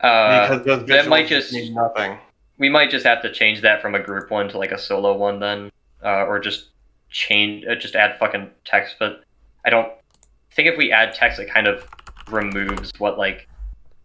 Uh, 0.00 0.48
because 0.48 0.64
those 0.66 0.86
that 0.86 1.04
visuals 1.04 1.08
might 1.08 1.26
just- 1.28 1.52
mean 1.52 1.74
nothing. 1.74 2.18
we 2.58 2.68
might 2.70 2.90
just 2.90 3.04
have 3.04 3.20
to 3.22 3.30
change 3.32 3.60
that 3.60 3.82
from 3.82 3.94
a 3.94 3.98
group 4.00 4.30
one 4.30 4.48
to 4.48 4.56
like 4.58 4.72
a 4.72 4.78
solo 4.78 5.14
one 5.14 5.40
then, 5.40 5.70
uh, 6.02 6.24
or 6.24 6.38
just 6.38 6.68
change, 7.10 7.66
uh, 7.66 7.74
just 7.74 7.94
add 7.94 8.18
fucking 8.18 8.50
text. 8.64 8.96
But 8.98 9.22
I 9.64 9.70
don't 9.70 9.88
I 9.88 10.54
think 10.54 10.68
if 10.68 10.78
we 10.78 10.90
add 10.92 11.12
text, 11.14 11.38
it 11.40 11.50
kind 11.52 11.66
of 11.66 11.86
removes 12.28 12.92
what 12.98 13.18
like 13.18 13.48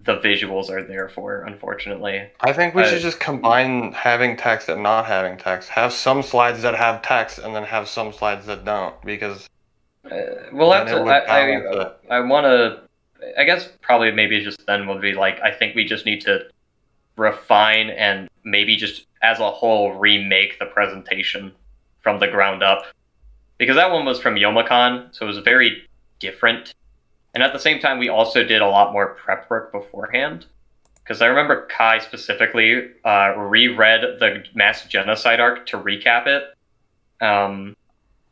the 0.01 0.17
visuals 0.17 0.69
are 0.69 0.83
there 0.83 1.09
for. 1.09 1.41
Unfortunately, 1.41 2.29
I 2.39 2.53
think 2.53 2.75
we 2.75 2.83
I- 2.83 2.89
should 2.89 3.01
just 3.01 3.19
combine 3.19 3.91
having 3.93 4.37
text 4.37 4.69
and 4.69 4.83
not 4.83 5.05
having 5.05 5.37
text. 5.37 5.69
Have 5.69 5.93
some 5.93 6.23
slides 6.23 6.61
that 6.61 6.75
have 6.75 7.01
text, 7.01 7.39
and 7.39 7.55
then 7.55 7.63
have 7.63 7.87
some 7.87 8.13
slides 8.13 8.45
that 8.45 8.65
don't, 8.65 8.99
because 9.03 9.49
uh, 10.05 10.17
we'll 10.51 10.71
have 10.71 10.87
to. 10.87 11.01
I, 11.01 11.57
I. 11.57 12.17
I 12.17 12.19
want 12.21 12.45
to. 12.45 12.81
I 13.37 13.43
guess 13.43 13.67
probably 13.81 14.11
maybe 14.11 14.41
just 14.43 14.65
then 14.65 14.87
would 14.87 15.01
be 15.01 15.13
like 15.13 15.41
I 15.41 15.51
think 15.51 15.75
we 15.75 15.83
just 15.83 16.05
need 16.05 16.21
to 16.21 16.45
refine 17.17 17.89
and 17.89 18.29
maybe 18.45 18.77
just 18.77 19.05
as 19.21 19.39
a 19.39 19.51
whole 19.51 19.91
remake 19.93 20.57
the 20.57 20.65
presentation 20.65 21.51
from 21.99 22.17
the 22.19 22.27
ground 22.27 22.63
up 22.63 22.85
because 23.57 23.75
that 23.75 23.91
one 23.91 24.05
was 24.05 24.19
from 24.19 24.35
Youmacon, 24.35 25.13
so 25.13 25.25
it 25.25 25.27
was 25.27 25.37
very 25.39 25.83
different. 26.19 26.73
And 27.39 27.45
at 27.45 27.53
the 27.53 27.59
same 27.59 27.79
time, 27.79 27.99
we 27.99 28.09
also 28.09 28.43
did 28.43 28.61
a 28.61 28.67
lot 28.67 28.91
more 28.91 29.13
prep 29.13 29.49
work 29.49 29.71
beforehand. 29.71 30.45
Because 31.01 31.21
I 31.21 31.27
remember 31.27 31.67
Kai 31.67 31.99
specifically 31.99 32.91
uh, 33.05 33.33
reread 33.37 34.01
the 34.19 34.43
mass 34.55 34.85
genocide 34.87 35.39
arc 35.39 35.65
to 35.67 35.77
recap 35.77 36.27
it. 36.27 36.43
Um, 37.23 37.77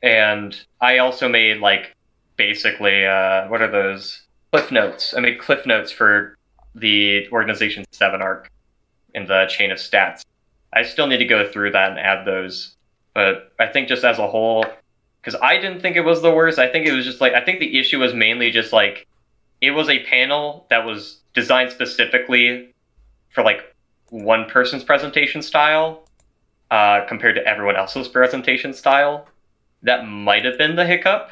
and 0.03 0.59
I 0.81 0.97
also 0.97 1.29
made 1.29 1.59
like 1.59 1.95
basically 2.35 3.05
uh, 3.05 3.47
what 3.47 3.61
are 3.61 3.71
those 3.71 4.23
cliff 4.51 4.73
notes? 4.73 5.13
I 5.15 5.21
made 5.21 5.39
cliff 5.39 5.65
notes 5.65 5.89
for 5.89 6.35
the 6.75 7.29
Organization 7.29 7.85
Seven 7.91 8.21
arc 8.21 8.51
in 9.15 9.25
the 9.25 9.45
chain 9.47 9.71
of 9.71 9.77
stats. 9.77 10.25
I 10.73 10.83
still 10.83 11.07
need 11.07 11.19
to 11.19 11.25
go 11.25 11.49
through 11.49 11.71
that 11.71 11.91
and 11.91 11.97
add 11.97 12.25
those, 12.25 12.75
but 13.13 13.53
I 13.57 13.67
think 13.67 13.87
just 13.87 14.03
as 14.03 14.19
a 14.19 14.27
whole, 14.27 14.65
because 15.27 15.41
I 15.43 15.57
didn't 15.57 15.81
think 15.81 15.97
it 15.97 16.05
was 16.05 16.21
the 16.21 16.31
worst. 16.31 16.57
I 16.57 16.69
think 16.71 16.85
it 16.87 16.93
was 16.93 17.03
just 17.03 17.19
like 17.19 17.33
I 17.33 17.41
think 17.43 17.59
the 17.59 17.77
issue 17.77 17.99
was 17.99 18.13
mainly 18.13 18.49
just 18.49 18.71
like 18.71 19.05
it 19.59 19.71
was 19.71 19.89
a 19.89 19.99
panel 20.05 20.65
that 20.69 20.85
was 20.85 21.19
designed 21.33 21.69
specifically 21.69 22.73
for 23.27 23.43
like 23.43 23.75
one 24.09 24.45
person's 24.45 24.85
presentation 24.85 25.41
style 25.41 26.07
uh, 26.71 27.01
compared 27.09 27.35
to 27.35 27.45
everyone 27.45 27.75
else's 27.75 28.07
presentation 28.07 28.73
style. 28.73 29.27
That 29.83 30.07
might 30.07 30.45
have 30.45 30.57
been 30.57 30.75
the 30.77 30.85
hiccup 30.85 31.31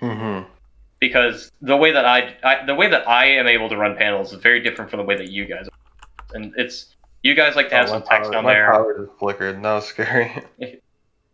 Mm-hmm. 0.00 0.46
because 0.98 1.50
the 1.62 1.76
way 1.76 1.90
that 1.92 2.04
I, 2.06 2.36
I 2.44 2.64
the 2.66 2.74
way 2.74 2.88
that 2.88 3.06
I 3.08 3.26
am 3.26 3.46
able 3.46 3.68
to 3.70 3.76
run 3.76 3.96
panels 3.96 4.32
is 4.32 4.40
very 4.42 4.60
different 4.60 4.90
from 4.90 4.98
the 4.98 5.04
way 5.04 5.16
that 5.16 5.28
you 5.30 5.44
guys 5.46 5.68
are. 5.68 6.36
and 6.36 6.52
it's 6.56 6.94
you 7.22 7.34
guys 7.34 7.54
like 7.56 7.68
to 7.70 7.74
have 7.76 7.86
Oh, 7.88 7.92
some 7.92 8.02
text 8.02 8.30
power, 8.30 8.38
on 8.38 8.44
my 8.44 8.52
there 8.54 8.70
power 8.70 9.06
just 9.06 9.18
flickered. 9.18 9.62
That 9.62 9.72
was 9.74 9.86
scary. 9.86 10.32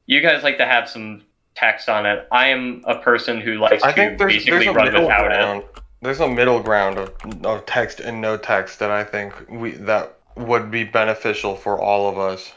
you 0.07 0.20
guys 0.20 0.42
like 0.44 0.59
to 0.59 0.64
have 0.66 0.88
some 0.88 1.22
text 1.55 1.88
on 1.88 2.07
it 2.07 2.26
i 2.32 2.48
am 2.48 2.82
a 2.86 2.96
person 2.98 3.40
who 3.40 3.55
likes 3.55 3.82
I 3.82 3.92
to 3.92 4.16
there's, 4.18 4.32
basically 4.34 4.64
there's 4.64 4.76
run 4.76 4.86
without 4.86 5.26
it 5.26 5.36
ground. 5.36 5.64
There's 6.00 6.18
a 6.20 6.28
middle 6.28 6.61
ground 6.61 6.98
of, 6.98 7.12
of 7.44 7.64
text 7.66 8.00
and 8.00 8.20
no 8.20 8.36
text 8.36 8.80
that 8.80 8.90
I 8.90 9.05
think 9.05 9.32
we 9.48 9.72
that 9.72 10.18
would 10.36 10.68
be 10.70 10.82
beneficial 10.82 11.55
for 11.55 11.78
all 11.80 12.09
of 12.09 12.18
us. 12.18 12.53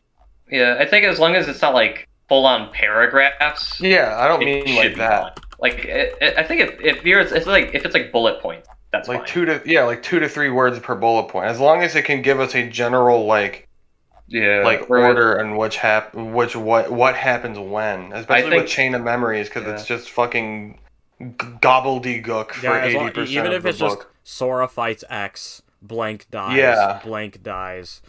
yeah 0.50 0.78
i 0.80 0.86
think 0.86 1.06
as 1.06 1.20
long 1.20 1.36
as 1.36 1.48
it's 1.48 1.62
not 1.62 1.74
like 1.76 2.08
full 2.30 2.46
on 2.48 2.72
paragraphs 2.74 3.80
Yeah, 3.80 4.16
I 4.18 4.28
don't 4.28 4.40
mean 4.40 4.76
like 4.76 4.96
that. 4.96 5.22
fine. 5.40 5.46
like 5.60 5.86
it, 5.86 6.18
it- 6.22 6.38
i 6.38 6.44
think 6.44 6.62
if, 6.62 6.80
if 6.82 7.06
you're 7.06 7.20
it's 7.20 7.46
like 7.46 7.72
if 7.76 7.86
it's 7.86 7.94
like 7.94 8.12
bullet 8.12 8.42
points 8.42 8.68
that's 8.92 9.08
Like 9.10 9.20
fine. 9.20 9.28
two 9.28 9.46
to 9.46 9.62
yeah, 9.66 9.84
like 9.84 10.02
two 10.04 10.20
to 10.20 10.30
three 10.30 10.50
words 10.50 10.80
per 10.80 10.96
bullet 10.96 11.28
point. 11.28 11.48
As 11.48 11.60
long 11.60 11.82
as 11.84 11.96
it 11.98 12.04
can 12.06 12.22
give 12.22 12.40
us 12.40 12.56
a 12.56 12.66
general 12.70 13.26
like 13.26 13.65
yeah 14.28 14.62
like 14.64 14.90
or- 14.90 15.06
order 15.06 15.36
and 15.36 15.58
which 15.58 15.78
hap 15.78 16.14
which 16.16 16.56
what 16.56 16.92
what 16.92 17.16
happens 17.16 17.58
when, 17.60 18.12
especially 18.14 18.50
think- 18.52 18.62
with 18.64 18.72
chain 18.72 18.96
of 18.96 19.04
memories 19.04 19.48
because 19.50 19.66
it's 19.68 19.86
just 19.86 20.10
fucking 20.12 20.80
gobbledygook 21.22 22.52
for 22.52 22.66
Yeah, 22.66 22.78
as 22.80 22.86
eighty 22.90 22.98
long, 22.98 23.12
percent 23.12 23.30
even 23.30 23.48
of 23.48 23.54
if 23.54 23.64
the 23.64 23.70
it's 23.70 23.80
book. 23.80 24.00
just 24.00 24.08
Sora 24.38 24.68
fights 24.68 25.04
X, 25.10 25.62
blank 25.82 26.26
dies, 26.32 26.58
Yeah. 26.58 27.00
blank 27.04 27.44
dies. 27.44 28.02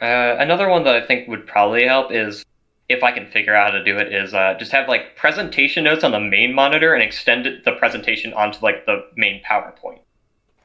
Uh, 0.00 0.36
another 0.38 0.68
one 0.68 0.84
that 0.84 0.94
I 0.96 1.00
think 1.06 1.28
would 1.28 1.46
probably 1.46 1.84
help 1.86 2.10
is 2.12 2.44
if 2.88 3.04
I 3.04 3.12
can 3.12 3.26
figure 3.26 3.54
out 3.54 3.70
how 3.72 3.78
to 3.78 3.84
do 3.84 3.96
it 3.98 4.12
is 4.12 4.34
uh, 4.34 4.54
just 4.58 4.72
have 4.72 4.88
like 4.88 5.14
presentation 5.14 5.84
notes 5.84 6.02
on 6.02 6.10
the 6.10 6.18
main 6.20 6.52
monitor 6.54 6.92
and 6.92 7.02
extend 7.02 7.46
it, 7.46 7.64
the 7.64 7.72
presentation 7.72 8.32
onto 8.32 8.58
like 8.62 8.84
the 8.86 9.04
main 9.16 9.40
PowerPoint. 9.48 10.00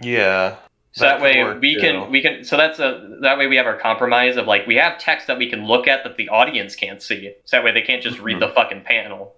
Yeah, 0.02 0.56
So 0.96 1.04
That 1.04 1.20
that, 1.20 1.22
way 1.22 1.60
we 1.60 1.76
too. 1.76 1.82
can 1.82 2.10
we 2.12 2.22
can 2.22 2.46
so 2.46 2.56
that's 2.56 2.80
a 2.80 3.18
that 3.22 3.38
way 3.38 3.48
we 3.48 3.58
have 3.58 3.66
our 3.66 3.78
compromise 3.78 4.38
of 4.38 4.48
like 4.48 4.66
we 4.66 4.76
have 4.76 4.98
text 4.98 5.28
that 5.28 5.38
we 5.38 5.50
can 5.50 5.66
look 5.66 5.88
at 5.90 6.06
that 6.06 6.16
the 6.16 6.30
audience 6.30 6.74
can't 6.74 7.02
see. 7.02 7.34
So 7.44 7.58
that 7.58 7.66
way 7.66 7.74
they 7.74 7.82
can't 7.82 8.02
just 8.02 8.20
read 8.20 8.40
the 8.40 8.48
fucking 8.48 8.84
panel 8.84 9.36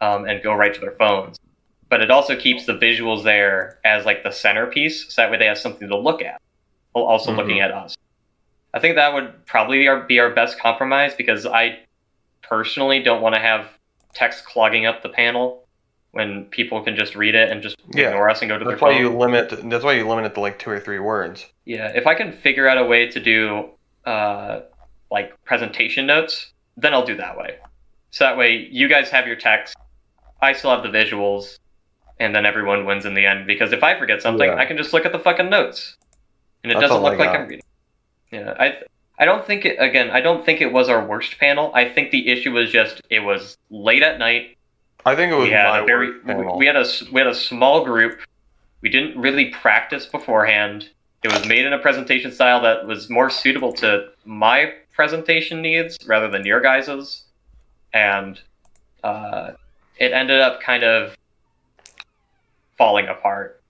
um, 0.00 0.24
and 0.24 0.42
go 0.42 0.54
right 0.54 0.72
to 0.72 0.80
their 0.80 0.92
phones. 0.92 1.36
But 1.90 2.00
it 2.00 2.10
also 2.10 2.34
keeps 2.36 2.64
the 2.64 2.72
visuals 2.72 3.22
there 3.22 3.80
as 3.84 4.06
like 4.06 4.22
the 4.22 4.30
centerpiece, 4.30 5.12
so 5.12 5.20
that 5.20 5.30
way 5.30 5.36
they 5.36 5.44
have 5.46 5.58
something 5.58 5.88
to 5.88 5.96
look 5.98 6.22
at, 6.22 6.40
while 6.92 7.04
also 7.04 7.32
Mhm. 7.32 7.36
looking 7.36 7.60
at 7.60 7.70
us. 7.70 7.94
I 8.72 8.78
think 8.80 8.96
that 8.96 9.12
would 9.12 9.44
probably 9.44 9.78
be 9.80 9.88
our, 9.88 10.00
be 10.00 10.18
our 10.18 10.30
best 10.30 10.58
compromise 10.58 11.14
because 11.14 11.44
I 11.44 11.80
personally 12.42 13.00
don't 13.02 13.20
want 13.20 13.34
to 13.34 13.40
have 13.40 13.78
text 14.14 14.46
clogging 14.46 14.86
up 14.86 15.02
the 15.02 15.10
panel 15.10 15.63
when 16.14 16.44
people 16.46 16.80
can 16.82 16.96
just 16.96 17.14
read 17.16 17.34
it 17.34 17.50
and 17.50 17.60
just 17.62 17.76
Yeah, 17.92 18.08
ignore 18.08 18.28
us 18.30 18.40
and 18.40 18.48
go 18.48 18.56
to 18.58 18.64
that's 18.64 18.80
their 18.80 18.88
why 18.88 18.94
phone. 18.94 19.02
you 19.02 19.10
limit. 19.16 19.68
That's 19.70 19.84
why 19.84 19.92
you 19.94 20.08
limit 20.08 20.24
it 20.26 20.34
to 20.34 20.40
like 20.40 20.58
two 20.58 20.70
or 20.70 20.80
three 20.80 20.98
words. 21.00 21.46
Yeah, 21.64 21.92
if 21.94 22.06
I 22.06 22.14
can 22.14 22.32
figure 22.32 22.68
out 22.68 22.78
a 22.78 22.84
way 22.84 23.08
to 23.10 23.20
do 23.20 23.70
uh, 24.06 24.60
like 25.10 25.32
presentation 25.44 26.06
notes, 26.06 26.52
then 26.76 26.94
I'll 26.94 27.04
do 27.04 27.16
that 27.16 27.36
way. 27.36 27.58
So 28.10 28.24
that 28.24 28.36
way 28.36 28.68
you 28.70 28.88
guys 28.88 29.10
have 29.10 29.26
your 29.26 29.36
text, 29.36 29.76
I 30.40 30.52
still 30.52 30.70
have 30.70 30.82
the 30.82 30.88
visuals, 30.88 31.58
and 32.20 32.34
then 32.34 32.46
everyone 32.46 32.86
wins 32.86 33.04
in 33.06 33.14
the 33.14 33.26
end. 33.26 33.46
Because 33.46 33.72
if 33.72 33.82
I 33.82 33.98
forget 33.98 34.22
something, 34.22 34.48
Yeah. 34.48 34.56
I 34.56 34.66
can 34.66 34.76
just 34.76 34.92
look 34.92 35.04
at 35.04 35.12
the 35.12 35.18
fucking 35.18 35.50
notes, 35.50 35.96
and 36.62 36.70
it 36.70 36.76
That's 36.76 36.88
doesn't 36.90 37.02
look 37.02 37.18
like. 37.18 37.30
I'm 37.30 37.48
reading. 37.48 37.64
Yeah, 38.30 38.54
I 38.58 38.76
I 39.18 39.24
don't 39.24 39.44
think 39.44 39.64
it 39.64 39.76
again. 39.80 40.10
I 40.10 40.20
don't 40.20 40.44
think 40.44 40.60
it 40.60 40.72
was 40.72 40.88
our 40.88 41.04
worst 41.04 41.38
panel. 41.38 41.72
I 41.74 41.88
think 41.88 42.10
the 42.12 42.28
issue 42.28 42.52
was 42.52 42.70
just 42.70 43.00
it 43.10 43.20
was 43.20 43.56
late 43.70 44.02
at 44.02 44.18
night. 44.18 44.56
I 45.04 45.14
think 45.14 45.32
it 45.32 45.36
was 45.36 45.48
We 45.48 45.52
had 45.52 45.82
a 45.82 45.84
very 45.84 46.20
we 46.56 46.66
had 46.66 46.76
a 46.76 46.86
we 47.12 47.20
had 47.20 47.26
a 47.26 47.34
small 47.34 47.84
group. 47.84 48.20
We 48.80 48.88
didn't 48.88 49.20
really 49.20 49.46
practice 49.46 50.06
beforehand. 50.06 50.88
It 51.22 51.32
was 51.32 51.46
made 51.46 51.64
in 51.64 51.72
a 51.72 51.78
presentation 51.78 52.32
style 52.32 52.60
that 52.62 52.86
was 52.86 53.08
more 53.08 53.30
suitable 53.30 53.72
to 53.74 54.08
my 54.24 54.74
presentation 54.92 55.62
needs 55.62 55.98
rather 56.06 56.28
than 56.28 56.44
your 56.44 56.60
guys's, 56.60 57.24
and 57.92 58.40
uh, 59.02 59.52
it 59.98 60.12
ended 60.12 60.40
up 60.40 60.60
kind 60.60 60.84
of 60.84 61.16
falling 62.76 63.08
apart. 63.08 63.62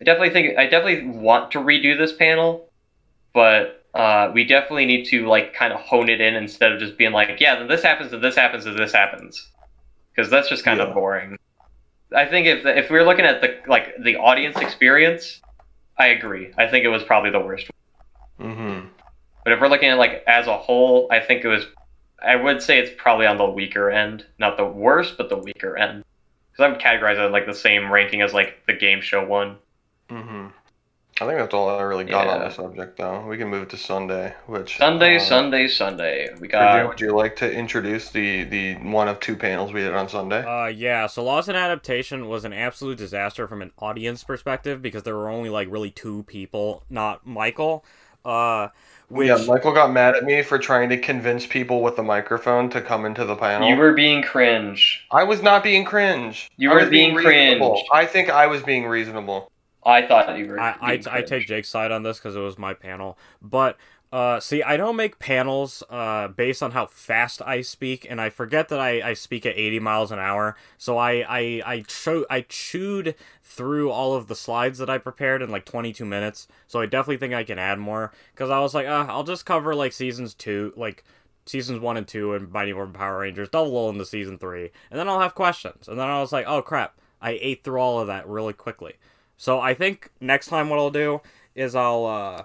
I 0.00 0.04
definitely 0.04 0.30
think 0.30 0.58
I 0.58 0.66
definitely 0.66 1.08
want 1.08 1.50
to 1.52 1.58
redo 1.58 1.96
this 1.98 2.12
panel, 2.12 2.68
but 3.32 3.84
uh, 3.94 4.30
we 4.32 4.44
definitely 4.44 4.86
need 4.86 5.06
to 5.06 5.26
like 5.26 5.54
kind 5.54 5.72
of 5.72 5.80
hone 5.80 6.08
it 6.08 6.20
in 6.20 6.34
instead 6.34 6.72
of 6.72 6.78
just 6.78 6.96
being 6.96 7.12
like, 7.12 7.40
yeah, 7.40 7.56
then 7.56 7.68
this 7.68 7.82
happens, 7.82 8.12
and 8.12 8.22
this 8.22 8.36
happens, 8.36 8.66
and 8.66 8.78
this 8.78 8.92
happens, 8.92 9.48
because 10.18 10.30
that's 10.30 10.48
just 10.48 10.64
kind 10.64 10.80
Yeah. 10.80 10.86
of 10.86 10.94
boring. 10.94 11.38
I 12.12 12.24
think 12.24 12.46
if 12.48 12.66
if 12.66 12.90
we're 12.90 13.04
looking 13.04 13.24
at 13.24 13.40
the 13.40 13.58
like 13.68 13.94
the 14.02 14.16
audience 14.16 14.56
experience, 14.58 15.40
I 15.96 16.08
agree. 16.08 16.50
I 16.58 16.66
think 16.66 16.84
it 16.84 16.88
was 16.88 17.04
probably 17.04 17.30
the 17.30 17.38
worst. 17.38 17.70
Mm-hmm. 18.40 18.88
But 19.44 19.52
if 19.52 19.60
we're 19.60 19.68
looking 19.68 19.90
at 19.90 19.98
like 19.98 20.24
as 20.26 20.48
a 20.48 20.56
whole, 20.56 21.06
I 21.10 21.20
think 21.20 21.44
it 21.44 21.48
was. 21.48 21.66
I 22.20 22.34
would 22.34 22.60
say 22.60 22.80
it's 22.80 22.90
probably 23.00 23.26
on 23.26 23.36
the 23.36 23.48
weaker 23.48 23.90
end, 23.90 24.26
not 24.40 24.56
the 24.56 24.64
worst, 24.64 25.16
but 25.16 25.28
the 25.28 25.36
weaker 25.36 25.76
end. 25.76 26.02
Because 26.50 26.64
I 26.64 26.68
would 26.68 26.80
categorize 26.80 27.24
it 27.24 27.30
like 27.30 27.46
the 27.46 27.54
same 27.54 27.92
ranking 27.92 28.22
as 28.22 28.34
like 28.34 28.66
the 28.66 28.72
game 28.72 29.00
show 29.00 29.24
one. 29.24 29.56
Mm-hmm. 30.10 30.48
I 31.20 31.26
think 31.26 31.38
that's 31.38 31.52
all 31.54 31.68
I 31.68 31.82
really 31.82 32.04
got 32.04 32.28
on 32.28 32.40
Yeah. 32.40 32.48
the 32.48 32.54
subject, 32.54 32.96
though. 32.98 33.22
We 33.26 33.36
can 33.36 33.48
move 33.48 33.68
to 33.68 33.76
Sunday, 33.76 34.34
which 34.46 34.76
Sunday, 34.76 35.16
uh, 35.16 35.20
Sunday, 35.20 35.66
Sunday. 35.66 36.28
We 36.34 36.40
Would 36.40 36.42
you, 36.42 36.48
got. 36.48 36.88
would 36.88 37.00
you 37.00 37.10
like 37.16 37.34
to 37.36 37.52
introduce 37.52 38.10
the 38.10 38.44
the 38.44 38.74
one 38.76 39.08
of 39.08 39.18
two 39.18 39.34
panels 39.34 39.72
we 39.72 39.80
did 39.80 39.94
on 39.94 40.08
Sunday? 40.08 40.44
Uh, 40.44 40.66
yeah. 40.66 41.06
So 41.08 41.24
Lost 41.24 41.48
in 41.48 41.56
Adaptation 41.56 42.28
was 42.28 42.44
an 42.44 42.52
absolute 42.52 42.98
disaster 42.98 43.48
from 43.48 43.62
an 43.62 43.72
audience 43.78 44.22
perspective 44.22 44.80
because 44.80 45.02
there 45.02 45.16
were 45.16 45.28
only 45.28 45.50
like 45.50 45.68
really 45.70 45.90
two 45.90 46.22
people, 46.24 46.84
not 46.88 47.26
Michael. 47.26 47.84
Uh, 48.24 48.68
which 49.08 49.28
yeah, 49.28 49.42
Michael 49.46 49.72
got 49.72 49.90
mad 49.90 50.14
at 50.14 50.24
me 50.24 50.42
for 50.42 50.58
trying 50.58 50.90
to 50.90 50.98
convince 50.98 51.46
people 51.46 51.82
with 51.82 51.96
the 51.96 52.02
microphone 52.02 52.68
to 52.70 52.80
come 52.82 53.06
into 53.06 53.24
the 53.24 53.34
panel. 53.36 53.66
You 53.68 53.76
were 53.76 53.94
being 53.94 54.22
cringe. 54.22 55.06
I 55.10 55.24
was 55.24 55.42
not 55.42 55.62
being 55.62 55.84
cringe. 55.84 56.50
You 56.58 56.68
were 56.70 56.80
was 56.80 56.90
being 56.90 57.14
cringe. 57.16 57.62
I 57.92 58.04
think 58.04 58.28
I 58.28 58.46
was 58.46 58.62
being 58.62 58.86
reasonable. 58.86 59.50
I 59.88 60.06
thought 60.06 60.36
you 60.38 60.46
were. 60.46 60.60
I, 60.60 60.76
I, 60.80 61.00
I 61.10 61.22
take 61.22 61.46
Jake's 61.46 61.68
side 61.68 61.90
on 61.90 62.02
this 62.02 62.18
because 62.18 62.36
it 62.36 62.40
was 62.40 62.58
my 62.58 62.74
panel. 62.74 63.18
But 63.40 63.78
uh, 64.12 64.40
see, 64.40 64.62
I 64.62 64.76
don't 64.76 64.96
make 64.96 65.18
panels 65.18 65.82
uh, 65.90 66.28
based 66.28 66.62
on 66.62 66.72
how 66.72 66.86
fast 66.86 67.42
I 67.42 67.60
speak, 67.62 68.06
and 68.08 68.20
I 68.20 68.30
forget 68.30 68.68
that 68.68 68.80
I, 68.80 69.10
I 69.10 69.14
speak 69.14 69.44
at 69.44 69.56
80 69.56 69.80
miles 69.80 70.12
an 70.12 70.18
hour. 70.18 70.56
So 70.78 70.96
I 70.98 71.24
I 71.28 71.62
I, 71.64 71.84
cho- 71.86 72.26
I 72.30 72.42
chewed 72.42 73.14
through 73.42 73.90
all 73.90 74.14
of 74.14 74.26
the 74.28 74.34
slides 74.34 74.78
that 74.78 74.90
I 74.90 74.98
prepared 74.98 75.42
in 75.42 75.50
like 75.50 75.64
22 75.64 76.04
minutes. 76.04 76.48
So 76.66 76.80
I 76.80 76.86
definitely 76.86 77.18
think 77.18 77.34
I 77.34 77.44
can 77.44 77.58
add 77.58 77.78
more 77.78 78.12
because 78.34 78.50
I 78.50 78.60
was 78.60 78.74
like, 78.74 78.86
uh, 78.86 79.06
I'll 79.08 79.24
just 79.24 79.46
cover 79.46 79.74
like 79.74 79.92
seasons 79.92 80.34
two, 80.34 80.72
like 80.76 81.04
seasons 81.44 81.80
one 81.80 81.96
and 81.96 82.06
two, 82.08 82.32
and 82.34 82.50
Mighty 82.50 82.72
Morphin 82.72 82.94
Power 82.94 83.20
Rangers, 83.20 83.48
double 83.50 83.88
into 83.90 84.04
season 84.06 84.38
three, 84.38 84.70
and 84.90 84.98
then 84.98 85.08
I'll 85.08 85.20
have 85.20 85.34
questions. 85.34 85.88
And 85.88 85.98
then 85.98 86.08
I 86.08 86.20
was 86.20 86.32
like, 86.32 86.46
oh 86.46 86.62
crap, 86.62 86.98
I 87.20 87.38
ate 87.40 87.62
through 87.64 87.80
all 87.80 88.00
of 88.00 88.06
that 88.06 88.26
really 88.26 88.54
quickly. 88.54 88.94
So 89.38 89.60
I 89.60 89.72
think 89.72 90.10
next 90.20 90.48
time 90.48 90.68
what 90.68 90.78
I'll 90.78 90.90
do 90.90 91.22
is 91.54 91.74
I'll 91.74 92.04
uh 92.04 92.42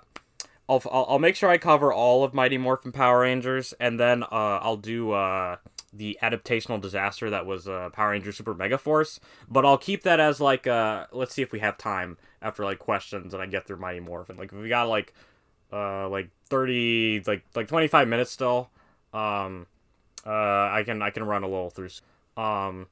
I'll 0.70 0.82
I'll, 0.90 1.20
make 1.20 1.36
sure 1.36 1.50
I 1.50 1.58
cover 1.58 1.92
all 1.92 2.24
of 2.24 2.34
Mighty 2.34 2.58
Morphin 2.58 2.94
Power 2.94 3.22
Rangers 3.22 3.74
and 3.80 4.00
then 4.00 4.24
uh 4.24 4.60
I'll 4.62 4.78
do 4.78 5.12
uh 5.12 5.58
the 5.92 6.18
adaptational 6.24 6.80
disaster 6.80 7.30
that 7.30 7.46
was 7.46 7.68
uh, 7.68 7.90
Power 7.94 8.12
Rangers 8.12 8.36
Super 8.36 8.56
Mega 8.56 8.80
Force, 8.80 9.20
but 9.48 9.64
I'll 9.64 9.78
keep 9.78 10.04
that 10.04 10.20
as 10.20 10.40
like 10.40 10.68
uh 10.68 11.08
let's 11.12 11.34
see 11.34 11.42
if 11.42 11.52
we 11.52 11.60
have 11.60 11.78
time 11.78 12.18
after 12.42 12.64
like 12.64 12.80
questions 12.80 13.34
and 13.34 13.44
I 13.44 13.48
get 13.48 13.68
through 13.68 13.78
Mighty 13.78 14.00
Morphin. 14.00 14.38
Like 14.38 14.52
we 14.52 14.70
got 14.70 14.88
like 14.88 15.14
uh 15.72 16.08
like 16.10 16.30
30 16.50 17.24
like 17.26 17.44
like 17.56 17.68
25 17.68 18.08
minutes 18.08 18.32
still 18.32 18.70
um 19.14 19.66
uh 20.26 20.30
I 20.30 20.84
can 20.86 21.02
I 21.02 21.10
can 21.10 21.24
run 21.24 21.42
a 21.42 21.48
little 21.48 21.72
through 21.72 21.90
um 22.38 22.88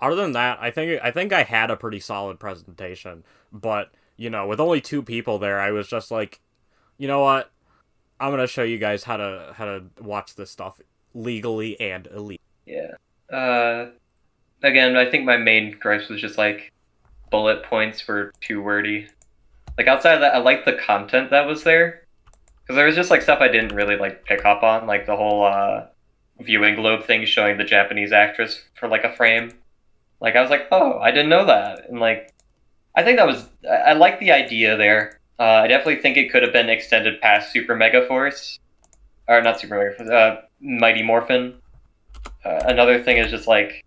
other 0.00 0.16
than 0.16 0.32
that, 0.32 0.58
I 0.60 0.70
think 0.70 1.00
I 1.02 1.10
think 1.10 1.32
I 1.32 1.42
had 1.42 1.70
a 1.70 1.76
pretty 1.76 2.00
solid 2.00 2.38
presentation, 2.38 3.24
but 3.52 3.92
you 4.16 4.30
know, 4.30 4.46
with 4.46 4.60
only 4.60 4.80
two 4.80 5.02
people 5.02 5.38
there, 5.38 5.60
I 5.60 5.70
was 5.70 5.88
just 5.88 6.10
like, 6.10 6.40
you 6.98 7.08
know 7.08 7.20
what? 7.20 7.50
I'm 8.20 8.30
gonna 8.30 8.46
show 8.46 8.62
you 8.62 8.78
guys 8.78 9.04
how 9.04 9.16
to 9.16 9.52
how 9.56 9.64
to 9.64 9.84
watch 10.00 10.34
this 10.34 10.50
stuff 10.50 10.80
legally 11.14 11.78
and 11.80 12.06
illegally. 12.08 12.40
Yeah. 12.66 12.92
Uh, 13.32 13.90
again, 14.62 14.96
I 14.96 15.10
think 15.10 15.24
my 15.24 15.36
main 15.36 15.76
gripe 15.78 16.08
was 16.08 16.20
just 16.20 16.38
like 16.38 16.72
bullet 17.30 17.62
points 17.64 18.06
were 18.06 18.32
too 18.40 18.62
wordy. 18.62 19.08
Like 19.76 19.86
outside 19.86 20.14
of 20.14 20.20
that, 20.20 20.34
I 20.34 20.38
liked 20.38 20.64
the 20.64 20.74
content 20.74 21.30
that 21.30 21.46
was 21.46 21.62
there 21.62 22.04
because 22.62 22.76
there 22.76 22.86
was 22.86 22.96
just 22.96 23.10
like 23.10 23.22
stuff 23.22 23.40
I 23.40 23.48
didn't 23.48 23.74
really 23.74 23.96
like 23.96 24.24
pick 24.24 24.44
up 24.44 24.62
on, 24.62 24.86
like 24.86 25.06
the 25.06 25.16
whole 25.16 25.44
uh, 25.44 25.86
viewing 26.40 26.74
globe 26.74 27.04
thing 27.04 27.24
showing 27.24 27.56
the 27.56 27.64
Japanese 27.64 28.12
actress 28.12 28.62
for 28.74 28.88
like 28.88 29.04
a 29.04 29.12
frame. 29.12 29.52
Like 30.20 30.36
I 30.36 30.40
was 30.40 30.50
like, 30.50 30.68
oh, 30.72 30.98
I 30.98 31.10
didn't 31.10 31.28
know 31.28 31.46
that, 31.46 31.88
and 31.88 32.00
like 32.00 32.34
I 32.94 33.02
think 33.02 33.18
that 33.18 33.26
was 33.26 33.48
I, 33.68 33.90
I 33.90 33.92
like 33.92 34.18
the 34.20 34.32
idea 34.32 34.76
there. 34.76 35.20
Uh, 35.38 35.62
I 35.62 35.68
definitely 35.68 36.02
think 36.02 36.16
it 36.16 36.32
could 36.32 36.42
have 36.42 36.52
been 36.52 36.68
extended 36.68 37.20
past 37.20 37.52
Super 37.52 37.76
Mega 37.76 38.06
Force, 38.06 38.58
or 39.28 39.40
not 39.40 39.60
Super 39.60 39.78
Mega 39.78 39.96
Force, 39.96 40.10
uh, 40.10 40.42
Mighty 40.60 41.02
Morphin. 41.02 41.54
Uh, 42.44 42.60
another 42.66 43.02
thing 43.02 43.18
is 43.18 43.30
just 43.30 43.46
like 43.46 43.84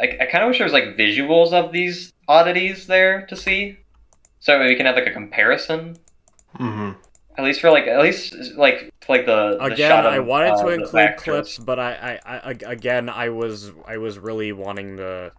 I, 0.00 0.16
I 0.20 0.26
kind 0.26 0.44
of 0.44 0.48
wish 0.48 0.58
there 0.58 0.64
was 0.64 0.72
like 0.72 0.96
visuals 0.96 1.52
of 1.52 1.72
these 1.72 2.12
oddities 2.26 2.86
there 2.86 3.26
to 3.26 3.36
see, 3.36 3.78
so 4.40 4.58
we 4.64 4.76
can 4.76 4.86
have 4.86 4.94
like 4.94 5.06
a 5.06 5.12
comparison. 5.12 5.96
Mm-hmm. 6.58 6.92
At 7.36 7.44
least 7.44 7.60
for 7.60 7.70
like 7.70 7.86
at 7.86 8.00
least 8.00 8.34
like 8.56 8.92
like 9.08 9.26
the, 9.26 9.56
the 9.58 9.64
Again, 9.64 9.90
shot 9.90 10.06
of, 10.06 10.12
I 10.12 10.18
wanted 10.18 10.52
uh, 10.52 10.62
to 10.62 10.68
include 10.68 11.16
clips, 11.16 11.58
but 11.58 11.78
I, 11.78 12.20
I, 12.24 12.36
I, 12.36 12.50
again, 12.66 13.08
I 13.08 13.30
was, 13.30 13.72
I 13.86 13.96
was 13.96 14.18
really 14.18 14.52
wanting 14.52 14.98
to 14.98 15.32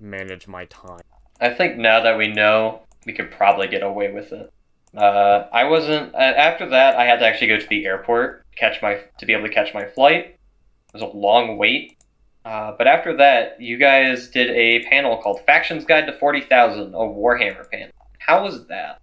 manage 0.00 0.46
my 0.46 0.64
time. 0.66 1.02
I 1.40 1.50
think 1.50 1.76
now 1.76 2.00
that 2.00 2.16
we 2.16 2.28
know, 2.28 2.82
we 3.04 3.12
could 3.12 3.30
probably 3.30 3.68
get 3.68 3.82
away 3.82 4.12
with 4.12 4.32
it. 4.32 4.52
Uh, 4.96 5.46
I 5.52 5.64
wasn't 5.64 6.14
uh, 6.14 6.18
after 6.18 6.68
that. 6.70 6.96
I 6.96 7.04
had 7.04 7.18
to 7.18 7.26
actually 7.26 7.48
go 7.48 7.58
to 7.58 7.66
the 7.68 7.84
airport 7.84 8.44
catch 8.56 8.80
my 8.80 8.98
to 9.18 9.26
be 9.26 9.32
able 9.32 9.46
to 9.46 9.52
catch 9.52 9.74
my 9.74 9.84
flight. 9.84 10.24
It 10.24 10.92
was 10.92 11.02
a 11.02 11.06
long 11.06 11.58
wait. 11.58 11.98
Uh, 12.44 12.72
but 12.78 12.86
after 12.86 13.16
that, 13.16 13.60
you 13.60 13.76
guys 13.76 14.28
did 14.28 14.50
a 14.50 14.84
panel 14.88 15.18
called 15.18 15.40
"Factions 15.44 15.84
Guide 15.84 16.06
to 16.06 16.12
Forty 16.12 16.40
Thousand," 16.40 16.94
a 16.94 16.98
Warhammer 16.98 17.70
panel. 17.70 17.90
How 18.18 18.42
was 18.42 18.66
that? 18.68 19.02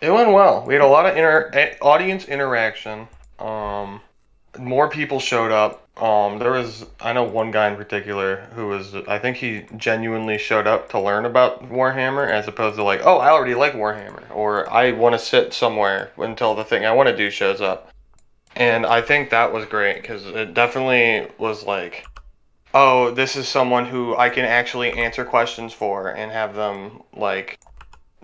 It 0.00 0.10
went 0.10 0.32
well. 0.32 0.64
We 0.66 0.74
had 0.74 0.82
a 0.82 0.86
lot 0.86 1.06
of 1.06 1.16
inter- 1.16 1.76
audience 1.80 2.26
interaction. 2.26 3.08
Um, 3.38 4.00
more 4.58 4.88
people 4.88 5.20
showed 5.20 5.50
up. 5.50 5.80
Um, 6.02 6.38
there 6.38 6.50
was 6.50 6.84
I 7.00 7.12
know 7.12 7.22
one 7.22 7.52
guy 7.52 7.68
in 7.68 7.76
particular 7.76 8.48
who 8.54 8.66
was 8.66 8.94
I 9.06 9.18
think 9.18 9.36
he 9.36 9.64
genuinely 9.76 10.38
showed 10.38 10.66
up 10.66 10.88
to 10.90 11.00
learn 11.00 11.24
about 11.24 11.62
Warhammer 11.70 12.28
as 12.28 12.48
opposed 12.48 12.76
to 12.76 12.82
like 12.82 13.02
oh 13.04 13.18
I 13.18 13.30
already 13.30 13.54
like 13.54 13.74
Warhammer 13.74 14.24
or 14.34 14.68
I 14.72 14.90
want 14.90 15.14
to 15.14 15.18
sit 15.20 15.52
somewhere 15.52 16.10
until 16.16 16.56
the 16.56 16.64
thing 16.64 16.84
I 16.84 16.92
want 16.92 17.08
to 17.08 17.16
do 17.16 17.30
shows 17.30 17.60
up. 17.60 17.92
And 18.56 18.84
I 18.84 19.02
think 19.02 19.30
that 19.30 19.52
was 19.52 19.66
great 19.66 20.02
because 20.02 20.26
it 20.26 20.52
definitely 20.52 21.30
was 21.38 21.64
like 21.64 22.04
oh 22.72 23.12
this 23.12 23.36
is 23.36 23.46
someone 23.46 23.86
who 23.86 24.16
I 24.16 24.30
can 24.30 24.44
actually 24.44 24.92
answer 24.92 25.24
questions 25.24 25.72
for 25.72 26.08
and 26.08 26.32
have 26.32 26.56
them 26.56 27.04
like 27.14 27.60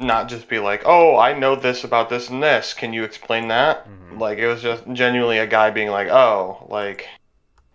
not 0.00 0.28
just 0.28 0.48
be 0.48 0.58
like, 0.58 0.82
"Oh, 0.84 1.16
I 1.16 1.32
know 1.32 1.54
this 1.56 1.84
about 1.84 2.08
this 2.08 2.30
and 2.30 2.42
this. 2.42 2.74
Can 2.74 2.92
you 2.92 3.04
explain 3.04 3.48
that?" 3.48 3.86
Mhm. 3.86 4.18
Like 4.20 4.38
it 4.38 4.46
was 4.46 4.62
just 4.62 4.84
genuinely 4.92 5.38
a 5.38 5.46
guy 5.46 5.70
being 5.70 5.90
like, 5.90 6.08
"Oh, 6.08 6.66
like 6.68 7.08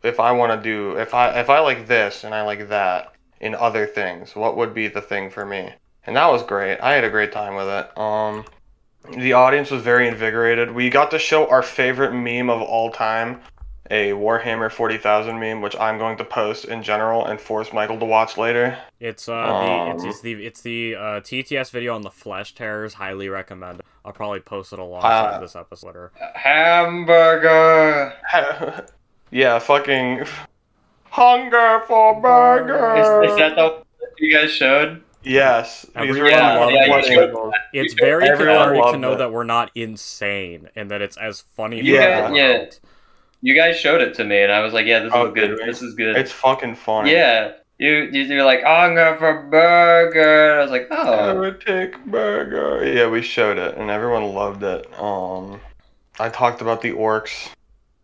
if 0.03 0.19
I 0.19 0.31
want 0.31 0.51
to 0.51 0.69
do 0.69 0.97
if 0.97 1.13
I 1.13 1.39
if 1.39 1.49
I 1.49 1.59
like 1.59 1.87
this 1.87 2.23
and 2.23 2.33
I 2.35 2.41
like 2.41 2.69
that 2.69 3.13
in 3.39 3.55
other 3.55 3.85
things, 3.85 4.35
what 4.35 4.57
would 4.57 4.73
be 4.73 4.87
the 4.87 5.01
thing 5.01 5.29
for 5.29 5.45
me?" 5.45 5.73
And 6.05 6.15
that 6.15 6.31
was 6.31 6.43
great. 6.43 6.79
I 6.81 6.93
had 6.93 7.03
a 7.03 7.09
great 7.09 7.31
time 7.31 7.55
with 7.55 7.67
it. 7.67 7.97
Um 7.97 8.45
the 9.17 9.33
audience 9.33 9.69
was 9.69 9.83
very 9.83 10.07
invigorated. 10.07 10.71
We 10.71 10.89
got 10.89 11.11
to 11.11 11.19
show 11.19 11.47
our 11.47 11.61
favorite 11.61 12.11
meme 12.11 12.49
of 12.49 12.61
all 12.61 12.89
time, 12.89 13.41
a 13.91 14.11
Warhammer 14.11 14.71
40,000 14.71 15.39
meme, 15.39 15.61
which 15.61 15.75
I'm 15.77 15.97
going 15.97 16.17
to 16.17 16.25
post 16.25 16.65
in 16.65 16.81
general 16.81 17.25
and 17.25 17.39
force 17.39 17.71
Michael 17.71 17.99
to 17.99 18.05
watch 18.05 18.37
later. 18.37 18.77
It's 18.99 19.29
uh, 19.29 19.33
the, 19.35 19.91
it's, 19.93 20.03
Um, 20.03 20.09
it's 20.09 20.21
the, 20.21 20.33
it's 20.45 20.61
the 20.61 20.95
uh, 20.95 21.01
TTS 21.21 21.69
video 21.71 21.93
on 21.95 22.01
the 22.01 22.09
Flesh 22.09 22.55
Tearers. 22.55 22.95
Highly 22.95 23.29
recommend. 23.29 23.81
I'll 24.03 24.11
probably 24.13 24.39
post 24.39 24.73
it 24.73 24.79
alongside 24.79 25.35
Uh, 25.35 25.39
this 25.39 25.55
episode. 25.55 25.95
Or... 25.95 26.11
Hamburger. 26.33 28.13
yeah, 29.31 29.59
fucking 29.59 30.25
hunger 31.09 31.81
for 31.87 32.19
burgers. 32.21 33.25
Is, 33.25 33.31
is 33.31 33.37
that 33.37 33.55
the 33.55 33.83
you 34.17 34.33
guys 34.33 34.51
showed? 34.51 35.01
Yes. 35.23 35.81
these 35.81 35.91
Everyone 35.95 36.21
were 36.21 36.29
Yeah, 36.29 36.53
loved 36.59 36.71
the 36.71 36.75
yeah, 36.75 36.85
you 36.85 37.21
it. 37.23 37.33
It's 37.73 37.93
very 37.95 38.29
everyone 38.29 38.55
cathartic 38.55 38.91
to 38.93 38.97
know 38.99 39.13
it. 39.13 39.17
that 39.17 39.31
we're 39.31 39.43
not 39.43 39.71
insane 39.75 40.69
and 40.75 40.91
that 40.91 41.01
it's 41.01 41.17
as 41.17 41.41
funny. 41.55 41.79
for 41.81 41.85
Yeah. 41.87 41.99
everyone 42.01 42.35
Yeah. 42.35 42.43
else. 42.65 42.79
You 43.45 43.53
guys 43.53 43.77
showed 43.79 44.01
it 44.01 44.15
to 44.15 44.23
me, 44.23 44.41
and 44.41 44.51
I 44.51 44.61
was 44.61 44.73
like, 44.73 44.87
"Yeah, 44.87 45.01
this 45.01 45.11
Oh, 45.13 45.27
is 45.27 45.33
good. 45.35 45.59
This 45.67 45.83
is 45.83 45.93
good." 45.93 46.17
It's 46.17 46.31
fucking 46.31 46.73
funny. 46.73 47.11
Yeah, 47.11 47.51
you 47.77 48.09
you 48.11 48.23
you're 48.23 48.43
like 48.43 48.63
hunger 48.63 49.15
for 49.19 49.43
burger. 49.43 50.57
I 50.57 50.61
was 50.63 50.71
like, 50.71 50.87
oh, 50.89 51.35
Heretic 51.35 52.03
burger. 52.05 52.83
Yeah, 52.91 53.07
we 53.07 53.21
showed 53.21 53.59
it 53.59 53.77
and 53.77 53.91
everyone 53.91 54.33
loved 54.33 54.63
it. 54.63 54.87
Um, 54.99 55.61
I 56.19 56.29
talked 56.29 56.61
about 56.61 56.81
the 56.81 56.93
orcs. 56.93 57.49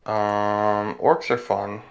Um, 0.06 0.94
orcs 1.00 1.32
are 1.32 1.40
fun. 1.40 1.82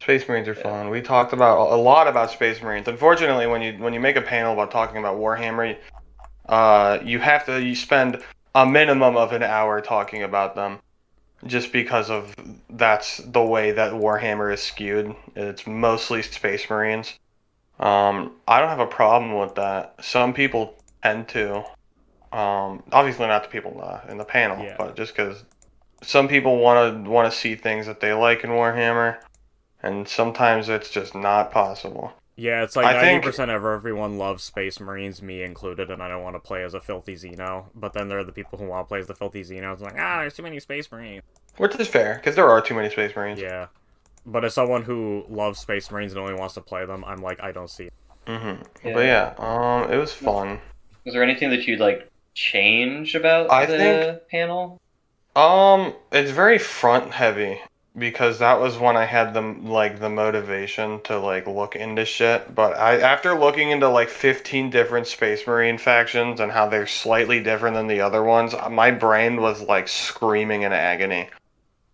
Space 0.00 0.26
Marines 0.26 0.48
are 0.48 0.54
Yeah. 0.54 0.62
fun. 0.62 0.88
We 0.88 1.02
talked 1.02 1.34
about 1.34 1.70
a 1.70 1.76
lot 1.76 2.08
about 2.08 2.30
Space 2.30 2.62
Marines. 2.62 2.88
Unfortunately, 2.88 3.46
when 3.46 3.60
you 3.60 3.74
when 3.74 3.92
you 3.92 4.00
make 4.00 4.16
a 4.16 4.22
panel 4.22 4.54
about 4.54 4.70
talking 4.70 4.96
about 4.96 5.18
Warhammer, 5.18 5.76
uh, 6.48 6.98
you 7.04 7.18
have 7.18 7.44
to 7.44 7.60
you 7.62 7.74
spend 7.74 8.22
a 8.54 8.64
minimum 8.64 9.18
of 9.18 9.32
an 9.34 9.42
hour 9.42 9.82
talking 9.82 10.22
about 10.22 10.54
them, 10.54 10.78
just 11.44 11.72
because 11.72 12.10
of 12.10 12.34
that's 12.70 13.18
the 13.18 13.42
way 13.42 13.72
that 13.72 13.92
Warhammer 13.92 14.52
is 14.52 14.62
skewed. 14.62 15.14
It's 15.34 15.66
mostly 15.66 16.22
Space 16.22 16.68
Marines. 16.70 17.18
Um, 17.78 18.32
I 18.48 18.60
don't 18.60 18.70
have 18.70 18.80
a 18.80 18.86
problem 18.86 19.38
with 19.38 19.54
that. 19.56 19.94
Some 20.00 20.32
people 20.32 20.74
tend 21.02 21.28
to. 21.28 21.64
Um, 22.32 22.82
obviously 22.92 23.26
not 23.26 23.44
the 23.44 23.48
people 23.48 23.72
in 23.72 23.78
the, 23.78 24.10
in 24.12 24.18
the 24.18 24.24
panel, 24.24 24.62
Yeah. 24.62 24.76
but 24.78 24.96
just 24.96 25.14
because 25.14 25.44
some 26.02 26.28
people 26.28 26.58
want 26.58 27.04
to 27.04 27.10
want 27.10 27.30
to 27.30 27.36
see 27.36 27.54
things 27.54 27.86
that 27.86 28.00
they 28.00 28.12
like 28.12 28.44
in 28.44 28.50
Warhammer, 28.50 29.18
and 29.82 30.06
sometimes 30.08 30.68
it's 30.68 30.90
just 30.90 31.14
not 31.14 31.50
possible. 31.50 32.12
Yeah, 32.38 32.62
it's 32.64 32.76
like 32.76 32.84
I 32.86 32.92
ninety 32.92 33.08
think- 33.14 33.24
percent 33.24 33.50
of 33.50 33.64
everyone 33.64 34.18
loves 34.18 34.44
Space 34.44 34.78
Marines, 34.78 35.22
me 35.22 35.42
included, 35.42 35.90
and 35.90 36.02
I 36.02 36.08
don't 36.08 36.22
want 36.22 36.36
to 36.36 36.40
play 36.40 36.62
as 36.64 36.74
a 36.74 36.80
filthy 36.80 37.14
Xeno. 37.14 37.66
But 37.74 37.94
then 37.94 38.08
there 38.08 38.18
are 38.18 38.24
the 38.24 38.32
people 38.32 38.58
who 38.58 38.66
want 38.66 38.86
to 38.86 38.88
play 38.88 38.98
as 38.98 39.06
the 39.06 39.14
filthy 39.14 39.42
Xeno. 39.42 39.72
It's 39.72 39.80
like, 39.82 39.94
ah, 39.98 40.18
there's 40.20 40.34
too 40.34 40.42
many 40.42 40.60
Space 40.60 40.90
Marines. 40.92 41.22
Which 41.56 41.74
is 41.80 41.88
fair, 41.88 42.16
because 42.16 42.36
there 42.36 42.48
are 42.50 42.60
too 42.60 42.74
many 42.74 42.90
Space 42.90 43.16
Marines. 43.16 43.40
Yeah, 43.40 43.68
but 44.26 44.44
as 44.44 44.52
someone 44.52 44.82
who 44.82 45.24
loves 45.30 45.58
Space 45.58 45.90
Marines 45.90 46.12
and 46.12 46.20
only 46.20 46.34
wants 46.34 46.52
to 46.54 46.60
play 46.60 46.84
them, 46.84 47.04
I'm 47.06 47.22
like, 47.22 47.42
I 47.42 47.52
don't 47.52 47.70
see. 47.70 47.84
It. 47.84 47.92
hmm 48.26 48.62
Yeah. 48.84 48.92
But 48.94 49.04
yeah, 49.06 49.34
um, 49.38 49.90
it 49.90 49.96
was 49.96 50.12
fun. 50.12 50.60
was 51.06 51.14
there 51.14 51.22
anything 51.22 51.48
that 51.50 51.66
you'd 51.66 51.80
like 51.80 52.10
change 52.34 53.14
about 53.14 53.50
I 53.50 53.64
the 53.64 53.76
think- 53.78 54.28
panel? 54.30 54.78
Um, 55.34 55.94
it's 56.12 56.30
very 56.30 56.58
front 56.58 57.12
heavy 57.12 57.60
because 57.98 58.38
that 58.40 58.60
was 58.60 58.76
when 58.78 58.96
I 58.96 59.04
had 59.04 59.32
the 59.32 59.40
like 59.40 59.98
the 60.00 60.10
motivation 60.10 61.00
to 61.04 61.18
like 61.18 61.46
look 61.46 61.76
into 61.76 62.04
shit. 62.04 62.54
But 62.54 62.76
I 62.76 63.00
after 63.00 63.38
looking 63.38 63.70
into 63.70 63.88
like 63.88 64.08
15 64.08 64.70
different 64.70 65.06
Space 65.06 65.46
Marine 65.46 65.78
factions 65.78 66.40
and 66.40 66.52
how 66.52 66.68
they're 66.68 66.86
slightly 66.86 67.42
different 67.42 67.74
than 67.76 67.86
the 67.86 68.00
other 68.00 68.22
ones, 68.22 68.54
my 68.70 68.90
brain 68.90 69.40
was 69.40 69.62
like 69.62 69.88
screaming 69.88 70.62
in 70.62 70.72
agony. 70.72 71.28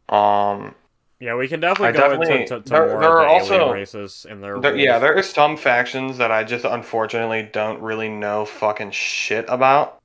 Um, 0.08 0.74
Yeah, 1.20 1.36
we 1.36 1.46
can 1.46 1.60
definitely 1.60 1.88
I 1.88 1.92
go 1.92 2.08
definitely- 2.10 2.42
into 2.42 2.56
to, 2.58 2.60
to 2.62 2.68
there- 2.70 2.86
more 2.88 3.00
there 3.00 3.10
are 3.20 3.24
the 3.24 3.30
also- 3.30 3.72
races 3.72 4.26
and 4.28 4.42
their 4.42 4.58
there, 4.58 4.76
yeah, 4.76 4.98
there 4.98 5.16
are 5.16 5.22
some 5.22 5.56
factions 5.56 6.18
that 6.18 6.32
I 6.32 6.42
just 6.42 6.64
unfortunately 6.64 7.48
don't 7.52 7.80
really 7.80 8.08
know 8.08 8.44
fucking 8.44 8.90
shit 8.90 9.44
about, 9.48 10.00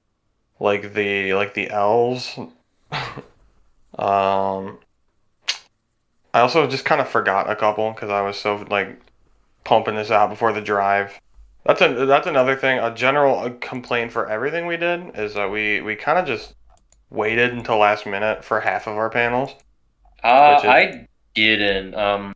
like 0.60 0.94
the 0.94 1.34
like 1.34 1.56
the 1.56 1.72
elves. 1.72 2.38
um, 4.00 4.78
I 6.38 6.42
also 6.42 6.68
just 6.68 6.86
kind 6.86 7.02
of 7.02 7.10
forgot 7.10 7.50
a 7.50 7.56
couple 7.56 7.92
because 7.94 8.12
I 8.12 8.22
was 8.22 8.38
so 8.38 8.58
like 8.70 8.96
pumping 9.64 9.96
this 9.96 10.12
out 10.12 10.30
before 10.30 10.54
the 10.54 10.62
drive. 10.62 11.20
That's 11.66 11.82
a 11.82 12.06
that's 12.06 12.28
another 12.28 12.56
thing. 12.56 12.78
A 12.78 12.94
general 12.94 13.40
uh, 13.40 13.50
complaint 13.60 14.12
for 14.12 14.30
everything 14.30 14.68
we 14.68 14.78
did 14.78 15.18
is 15.18 15.34
that 15.34 15.50
we 15.50 15.82
we 15.82 15.96
kind 15.96 16.20
of 16.20 16.28
just 16.28 16.54
waited 17.10 17.54
until 17.54 17.78
last 17.80 18.06
minute 18.06 18.44
for 18.44 18.60
half 18.60 18.86
of 18.86 18.98
our 18.98 19.10
panels. 19.10 19.50
Uh, 20.24 20.60
is- 20.60 20.70
I 20.70 21.08
didn't. 21.34 21.96
Um, 21.96 22.36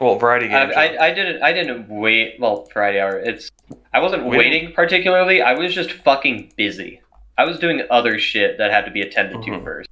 Well, 0.00 0.18
variety 0.18 0.46
I, 0.52 0.64
games. 0.66 0.74
I, 0.76 0.96
I 0.98 1.14
didn't. 1.14 1.40
I 1.40 1.52
didn't 1.52 1.88
wait. 1.88 2.34
Well, 2.40 2.64
Friday 2.72 3.00
hour. 3.00 3.16
It's. 3.16 3.48
I 3.94 4.00
wasn't 4.00 4.24
We 4.26 4.38
waiting 4.38 4.72
particularly. 4.72 5.40
I 5.40 5.54
was 5.54 5.72
just 5.72 5.92
fucking 5.92 6.54
busy. 6.56 7.00
I 7.38 7.44
was 7.44 7.60
doing 7.60 7.82
other 7.90 8.18
shit 8.18 8.58
that 8.58 8.72
had 8.72 8.86
to 8.86 8.90
be 8.90 9.02
attended 9.02 9.40
to 9.44 9.50
Mhm. 9.52 9.62
first. 9.62 9.88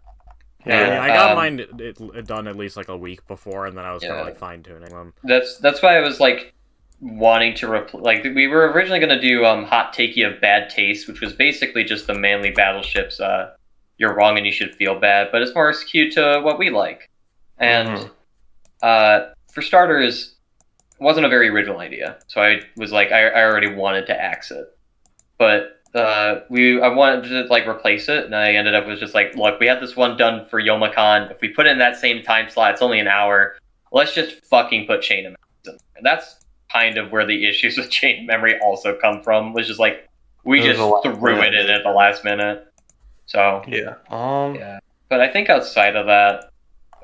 Yeah, 0.69 0.89
Yeah, 0.95 1.03
I 1.03 1.09
got 1.09 1.31
um, 1.31 1.37
mine 1.37 1.61
it, 1.79 1.99
it 2.01 2.27
done 2.27 2.47
at 2.47 2.57
least 2.57 2.77
like 2.77 2.89
a 2.89 2.97
week 2.97 3.27
before, 3.27 3.67
and 3.67 3.77
then 3.77 3.85
I 3.85 3.93
was 3.93 4.03
kind 4.03 4.15
of 4.21 4.27
like 4.27 4.37
fine 4.39 4.63
tuning 4.63 4.91
them. 4.91 5.15
That's 5.25 5.59
that's 5.59 5.83
why 5.83 5.97
I 5.97 6.01
was 6.01 6.21
like 6.21 6.55
wanting 7.01 7.55
to 7.55 7.67
repl- 7.67 8.03
like 8.03 8.25
we 8.25 8.47
were 8.49 8.71
originally 8.73 8.99
gonna 9.01 9.21
do 9.21 9.45
um 9.45 9.65
hot 9.65 9.95
takey 9.95 10.27
of 10.27 10.41
bad 10.41 10.69
taste, 10.71 11.09
which 11.09 11.21
was 11.21 11.33
basically 11.33 11.85
just 11.85 12.07
the 12.07 12.15
manly 12.15 12.51
battleships. 12.51 13.21
Uh, 13.21 13.53
you're 13.97 14.15
wrong 14.15 14.37
and 14.37 14.47
you 14.47 14.53
should 14.53 14.75
feel 14.75 14.99
bad, 14.99 15.29
but 15.33 15.43
it's 15.43 15.55
more 15.55 15.73
skewed 15.73 16.13
to 16.13 16.41
what 16.43 16.59
we 16.59 16.71
like. 16.71 17.09
And 17.59 17.89
Mhm. 17.89 18.11
uh, 18.83 19.21
for 19.53 19.63
starters, 19.63 20.37
wasn't 21.01 21.27
a 21.27 21.29
very 21.29 21.49
original 21.49 21.81
idea. 21.81 22.19
So 22.29 22.41
I 22.41 22.61
was 22.77 22.93
like, 22.93 23.11
I, 23.11 23.29
I 23.29 23.45
already 23.45 23.73
wanted 23.75 24.07
to 24.07 24.21
axe 24.21 24.51
it, 24.51 24.67
but 25.39 25.78
uh, 25.95 26.41
we 26.49 26.81
I 26.81 26.89
wanted 26.89 27.29
to 27.29 27.43
like 27.45 27.67
replace 27.67 28.09
it, 28.09 28.25
and 28.25 28.35
I 28.35 28.53
ended 28.53 28.75
up 28.75 28.87
was 28.87 29.01
just 29.01 29.15
like, 29.15 29.35
look, 29.35 29.59
we 29.59 29.67
had 29.67 29.81
this 29.81 29.97
one 29.97 30.17
done 30.17 30.47
for 30.47 30.61
Youmacon. 30.61 31.31
If 31.31 31.41
we 31.41 31.49
put 31.49 31.67
it 31.67 31.71
in 31.71 31.79
that 31.79 31.97
same 31.97 32.23
time 32.23 32.51
slot, 32.51 32.73
it's 32.73 32.83
only 32.83 33.01
an 33.01 33.09
hour. 33.09 33.57
Let's 33.93 34.15
just 34.15 34.45
fucking 34.47 34.87
put 34.87 35.01
Chain 35.03 35.27
of 35.27 35.33
Memories 35.33 35.67
in. 35.67 35.79
And 35.97 36.05
that's 36.05 36.41
kind 36.71 36.99
of 36.99 37.11
where 37.11 37.27
the 37.27 37.49
issues 37.49 37.77
with 37.79 37.91
Chain 37.91 38.21
of 38.21 38.27
Memory 38.27 38.59
also 38.61 38.97
come 38.99 39.23
from. 39.23 39.53
Was 39.53 39.67
just 39.67 39.81
like 39.81 40.09
we 40.45 40.61
It 40.61 40.79
was 40.79 41.03
just 41.05 41.19
threw 41.19 41.41
it 41.41 41.55
in 41.55 41.71
at 41.71 41.83
the 41.83 41.91
last 41.91 42.25
minute. 42.25 42.67
So 43.27 43.63
Yeah. 43.67 43.95
Um. 44.11 44.55
yeah, 44.55 44.79
but 45.09 45.21
I 45.21 45.29
think 45.29 45.49
outside 45.49 45.97
of 45.97 46.07
that, 46.07 46.51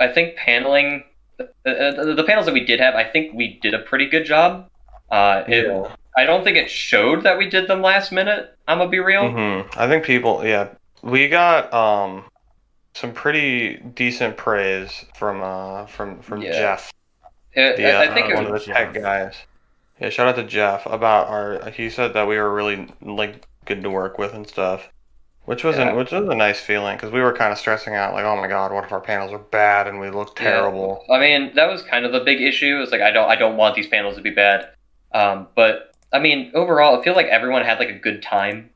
I 0.01 0.09
think 0.09 0.37
paneling, 0.37 1.05
uh, 1.39 1.69
uh, 1.69 2.15
the 2.15 2.25
panels 2.25 2.47
that 2.47 2.53
we 2.53 2.65
did 2.65 2.81
have, 2.81 2.95
I 2.95 3.05
think 3.05 3.35
we 3.35 3.59
did 3.63 3.75
a 3.75 3.81
pretty 3.81 4.07
good 4.07 4.25
job. 4.25 4.69
Uh, 5.11 5.45
it, 5.47 5.67
yeah. 5.67 5.95
I 6.17 6.25
don't 6.25 6.45
think 6.45 6.57
it 6.57 6.71
showed 6.71 7.25
that 7.25 7.39
we 7.39 7.49
did 7.49 7.67
them 7.69 7.83
last 7.83 8.13
minute. 8.13 8.57
I'm 8.69 8.79
gonna 8.79 8.91
be 8.91 9.01
real. 9.01 9.31
hmm 9.31 9.69
I 9.79 9.89
think 9.89 10.05
people. 10.05 10.45
Yeah. 10.47 10.69
We 11.03 11.29
got 11.29 11.73
um 11.75 12.25
some 12.95 13.13
pretty 13.13 13.79
decent 13.79 14.37
praise 14.37 15.05
from 15.17 15.43
uh 15.43 15.87
from 15.87 16.21
from 16.21 16.43
Yeah. 16.43 16.53
Jeff. 16.53 16.93
It- 17.53 17.77
the, 17.77 17.87
I, 17.87 18.07
uh, 18.07 18.11
I 18.11 18.15
think 18.15 18.29
it 18.31 18.35
one 18.37 18.51
was, 18.51 18.63
of 18.63 18.69
the 18.69 18.73
tech 18.75 18.95
guys. 18.95 19.35
Yeah, 20.01 20.11
shout 20.11 20.27
out 20.27 20.37
to 20.37 20.45
Jeff 20.45 20.87
about 20.87 21.29
our. 21.29 21.71
He 21.71 21.89
said 21.91 22.15
that 22.15 22.27
we 22.27 22.37
were 22.37 22.53
really 22.53 22.89
like 23.01 23.47
good 23.65 23.83
to 23.85 23.91
work 23.91 24.19
with 24.19 24.35
and 24.35 24.47
stuff, 24.47 24.89
which 25.45 25.63
was 25.63 25.77
Yeah. 25.77 25.91
an, 25.91 25.97
which 25.97 26.11
was 26.11 26.29
a 26.29 26.35
nice 26.35 26.59
feeling 26.61 26.97
because 26.97 27.13
we 27.13 27.21
were 27.21 27.33
kind 27.33 27.53
of 27.53 27.59
stressing 27.59 27.95
out 27.95 28.13
like, 28.13 28.25
oh 28.25 28.37
my 28.37 28.49
god, 28.49 28.73
what 28.73 28.85
if 28.85 28.93
our 28.93 29.01
panels 29.01 29.33
are 29.33 29.39
bad 29.39 29.87
and 29.87 30.01
we 30.01 30.11
look 30.11 30.37
Yeah. 30.41 30.51
terrible? 30.51 31.05
I 31.11 31.19
mean, 31.21 31.53
that 31.55 31.71
was 31.71 31.83
kind 31.83 32.05
of 32.05 32.13
the 32.13 32.21
big 32.21 32.41
issue. 32.41 32.81
It's 32.83 32.91
like 32.93 33.03
I 33.03 33.11
don't 33.13 33.29
I 33.31 33.37
don't 33.37 33.57
want 33.57 33.77
these 33.77 33.87
panels 33.87 34.17
to 34.17 34.21
be 34.23 34.31
bad. 34.31 34.69
Um, 35.13 35.47
but 35.55 35.94
I 36.15 36.21
mean, 36.21 36.53
overall, 36.55 36.99
I 36.99 37.05
feel 37.05 37.15
like 37.15 37.27
everyone 37.27 37.65
had 37.65 37.79
like 37.79 37.89
a 37.91 37.99
good 37.99 38.23
time. 38.23 38.71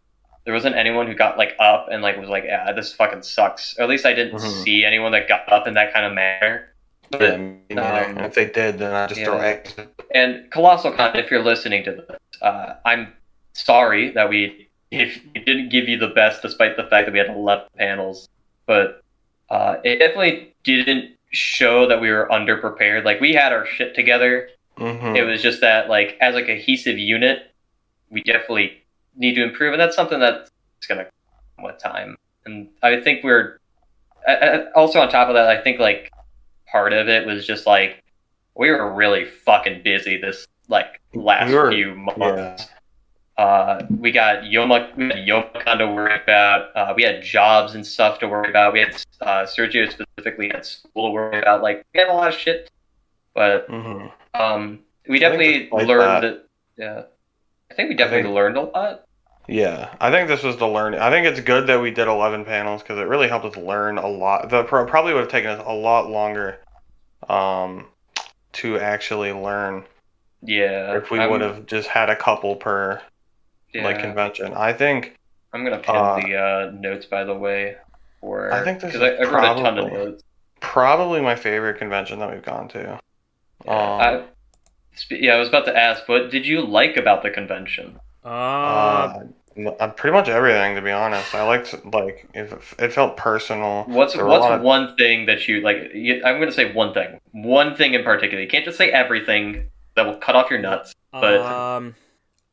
There 0.45 0.53
wasn't 0.53 0.74
anyone 0.76 1.07
who 1.07 1.14
got 1.14 1.39
like 1.39 1.55
up 1.61 1.89
and 1.91 2.03
like 2.03 2.16
was 2.18 2.28
like, 2.28 2.45
yeah, 2.45 2.72
this 2.72 2.93
fucking 2.93 3.22
sucks. 3.22 3.78
Or 3.78 3.82
at 3.84 3.89
least 3.89 4.05
I 4.05 4.12
didn't 4.12 4.39
Mhm. 4.41 4.64
see 4.64 4.84
anyone 4.84 5.12
that 5.12 5.28
got 5.28 5.51
up 5.53 5.66
in 5.68 5.74
that 5.74 5.93
kind 5.95 6.05
of 6.05 6.12
manner. 6.14 6.72
But- 7.11 7.20
Yeah, 7.22 7.36
me 7.36 7.59
neither. 7.70 8.11
um, 8.11 8.18
if 8.18 8.34
they 8.34 8.47
did, 8.47 8.78
then 8.78 8.93
I 8.95 9.07
just 9.07 9.20
throw 9.22 9.36
yeah. 9.36 9.45
eggs. 9.47 9.74
And 10.14 10.51
Colossal 10.51 10.93
Con, 10.93 11.16
if 11.16 11.30
you're 11.30 11.43
listening 11.43 11.84
to 11.84 11.93
this, 11.93 12.18
uh, 12.43 12.74
I'm 12.84 13.12
sorry 13.55 14.11
that 14.11 14.28
we 14.28 14.66
if 14.91 15.20
we 15.34 15.43
didn't 15.45 15.68
give 15.68 15.86
you 15.86 15.99
the 15.99 16.09
best, 16.09 16.41
despite 16.43 16.76
the 16.78 16.84
fact 16.84 17.07
that 17.07 17.12
we 17.12 17.18
had 17.18 17.28
11 17.28 17.66
panels. 17.76 18.28
But 18.66 19.03
uh, 19.51 19.76
it 19.84 19.99
definitely 19.99 20.55
didn't 20.64 21.14
show 21.30 21.86
that 21.86 22.01
we 22.01 22.11
were 22.11 22.26
underprepared. 22.32 23.05
Like 23.05 23.20
we 23.20 23.34
had 23.34 23.53
our 23.53 23.66
shit 23.66 23.95
together. 23.95 24.49
Hmm 24.79 25.16
It 25.16 25.22
was 25.22 25.43
just 25.43 25.61
that, 25.61 25.89
like, 25.89 26.16
as 26.20 26.35
a 26.35 26.43
cohesive 26.43 26.99
unit, 26.99 27.53
we 28.11 28.22
definitely 28.22 28.83
need 29.16 29.35
to 29.35 29.43
improve, 29.43 29.72
and 29.72 29.81
that's 29.81 29.97
something 29.97 30.20
that's 30.20 30.51
gonna 30.89 31.05
come 31.57 31.64
with 31.64 31.79
time. 31.79 32.16
And 32.47 32.68
I 32.83 33.01
think 33.01 33.24
we're 33.24 33.59
I- 34.26 34.37
I- 34.37 34.70
also 34.72 35.01
on 35.01 35.09
top 35.09 35.29
of 35.29 35.35
that. 35.35 35.49
I 35.49 35.61
think 35.61 35.79
like 35.81 36.11
part 36.70 36.93
of 36.93 37.09
it 37.09 37.26
was 37.26 37.47
just 37.47 37.66
like 37.66 38.03
we 38.55 38.70
were 38.70 38.93
really 38.93 39.24
fucking 39.24 39.83
busy 39.83 40.16
this 40.18 40.47
like 40.68 41.01
last 41.14 41.53
were- 41.53 41.70
few 41.70 41.95
months. 41.95 42.68
Uh, 43.37 43.87
we 44.01 44.11
got 44.11 44.43
Yoma, 44.43 44.95
we 44.97 45.05
had 45.07 45.18
Youmacon 45.18 45.79
to 45.79 45.87
worry 45.87 46.20
about. 46.20 46.74
Uh, 46.76 46.93
we 46.97 47.05
had 47.05 47.22
jobs 47.22 47.76
and 47.76 47.87
stuff 47.87 48.18
to 48.18 48.26
worry 48.26 48.51
about. 48.51 48.72
We 48.72 48.81
had 48.81 48.97
uh, 49.20 49.45
Sergio 49.45 49.89
specifically 49.91 50.49
had 50.49 50.66
school 50.66 51.09
to 51.09 51.12
worry 51.12 51.39
about. 51.39 51.62
Like 51.62 51.87
we 51.95 52.01
had 52.01 52.09
a 52.09 52.12
lot 52.14 52.29
of 52.29 52.35
shit, 52.35 52.68
but 53.39 53.66
hmm 53.70 54.07
um, 54.34 54.80
we 55.09 55.18
definitely 55.20 55.68
learned. 55.70 56.01
that- 56.01 56.20
That, 56.22 56.45
yeah, 56.76 57.03
I 57.70 57.74
think 57.74 57.89
we 57.89 57.95
definitely 57.95 58.24
think- 58.24 58.34
learned 58.34 58.57
a 58.57 58.62
lot. 58.62 59.05
Yeah, 59.47 59.95
I 60.01 60.11
think 60.11 60.28
this 60.28 60.43
was 60.43 60.57
the 60.59 60.68
learning. 60.68 61.01
I 61.01 61.09
think 61.11 61.26
it's 61.26 61.41
good 61.41 61.66
that 61.68 61.80
we 61.80 61.91
did 61.91 62.07
11 62.07 62.45
panels 62.45 62.82
because 62.82 62.99
it 62.99 63.07
really 63.09 63.28
helped 63.28 63.47
us 63.47 63.57
learn 63.57 63.97
a 63.97 64.07
lot. 64.07 64.51
The 64.51 64.64
pro- 64.64 64.84
probably 64.84 65.14
would 65.14 65.20
have 65.20 65.30
taken 65.30 65.51
us 65.51 65.62
a 65.66 65.72
lot 65.72 66.11
longer 66.11 66.59
um, 67.30 67.86
to 68.55 68.78
actually 68.78 69.32
learn 69.32 69.84
Yeah, 70.43 70.97
if 70.99 71.11
we 71.11 71.18
I'm- 71.20 71.30
would 71.30 71.41
have 71.41 71.64
just 71.66 71.89
had 71.89 72.11
a 72.11 72.16
couple 72.16 72.57
per 72.57 73.01
yeah, 73.72 73.84
like 73.84 74.01
convention. 74.01 74.53
I 74.55 74.72
think 74.74 75.16
I'm 75.55 75.64
gonna 75.64 75.78
pin 75.78 75.97
uh, 75.97 76.16
the 76.20 76.36
uh, 76.36 76.70
notes 76.74 77.07
by 77.07 77.24
the 77.24 77.34
way. 77.34 77.76
For 78.20 78.53
I 78.53 78.62
think 78.64 78.80
this 78.80 78.95
I, 78.97 79.09
is 79.12 79.28
I 79.28 79.30
wrote 79.32 79.45
a 79.45 79.62
ton 79.62 79.78
of 79.78 79.86
probably- 79.89 79.91
notes. 80.05 80.22
probably 80.61 81.20
my 81.22 81.36
favorite 81.36 81.78
convention 81.78 82.18
that 82.18 82.30
we've 82.30 82.43
gone 82.45 82.68
to. 82.68 83.01
Yeah, 83.65 83.73
Um, 83.73 84.01
I, 84.01 84.25
sp- 84.95 85.21
yeah, 85.21 85.35
I 85.35 85.39
was 85.39 85.49
about 85.49 85.65
to 85.67 85.77
ask, 85.77 86.09
what 86.09 86.31
did 86.31 86.47
you 86.47 86.61
like 86.67 86.97
about 86.97 87.23
the 87.23 87.31
convention? 87.31 87.99
Uh, 88.25 88.29
Uh, 88.29 89.71
uh, 89.81 89.89
pretty 89.89 90.15
much 90.17 90.29
everything, 90.29 90.77
to 90.77 90.83
be 90.83 90.91
honest. 90.93 91.35
I 91.35 91.43
liked 91.43 91.75
like 91.93 92.29
it, 92.35 92.53
it 92.79 92.93
felt 92.93 93.17
personal. 93.17 93.85
What's 93.89 94.15
There 94.15 94.25
were 94.25 94.31
a 94.31 94.33
lot 94.33 94.41
what's 94.43 94.55
of- 94.55 94.63
one 94.63 94.97
thing 94.97 95.27
that 95.27 95.49
you 95.49 95.61
like? 95.63 95.91
You, 95.95 96.23
I'm 96.25 96.39
gonna 96.39 96.53
say 96.53 96.73
one 96.73 96.95
thing, 96.95 97.19
one 97.33 97.75
thing 97.75 97.95
in 97.95 98.05
particular. 98.05 98.41
You 98.43 98.49
can't 98.49 98.65
just 98.65 98.79
say 98.79 98.91
everything. 98.91 99.71
That 99.97 100.07
will 100.07 100.17
cut 100.19 100.37
off 100.37 100.49
your 100.49 100.61
nuts. 100.61 100.95
but- 101.11 101.41
um, 101.41 101.97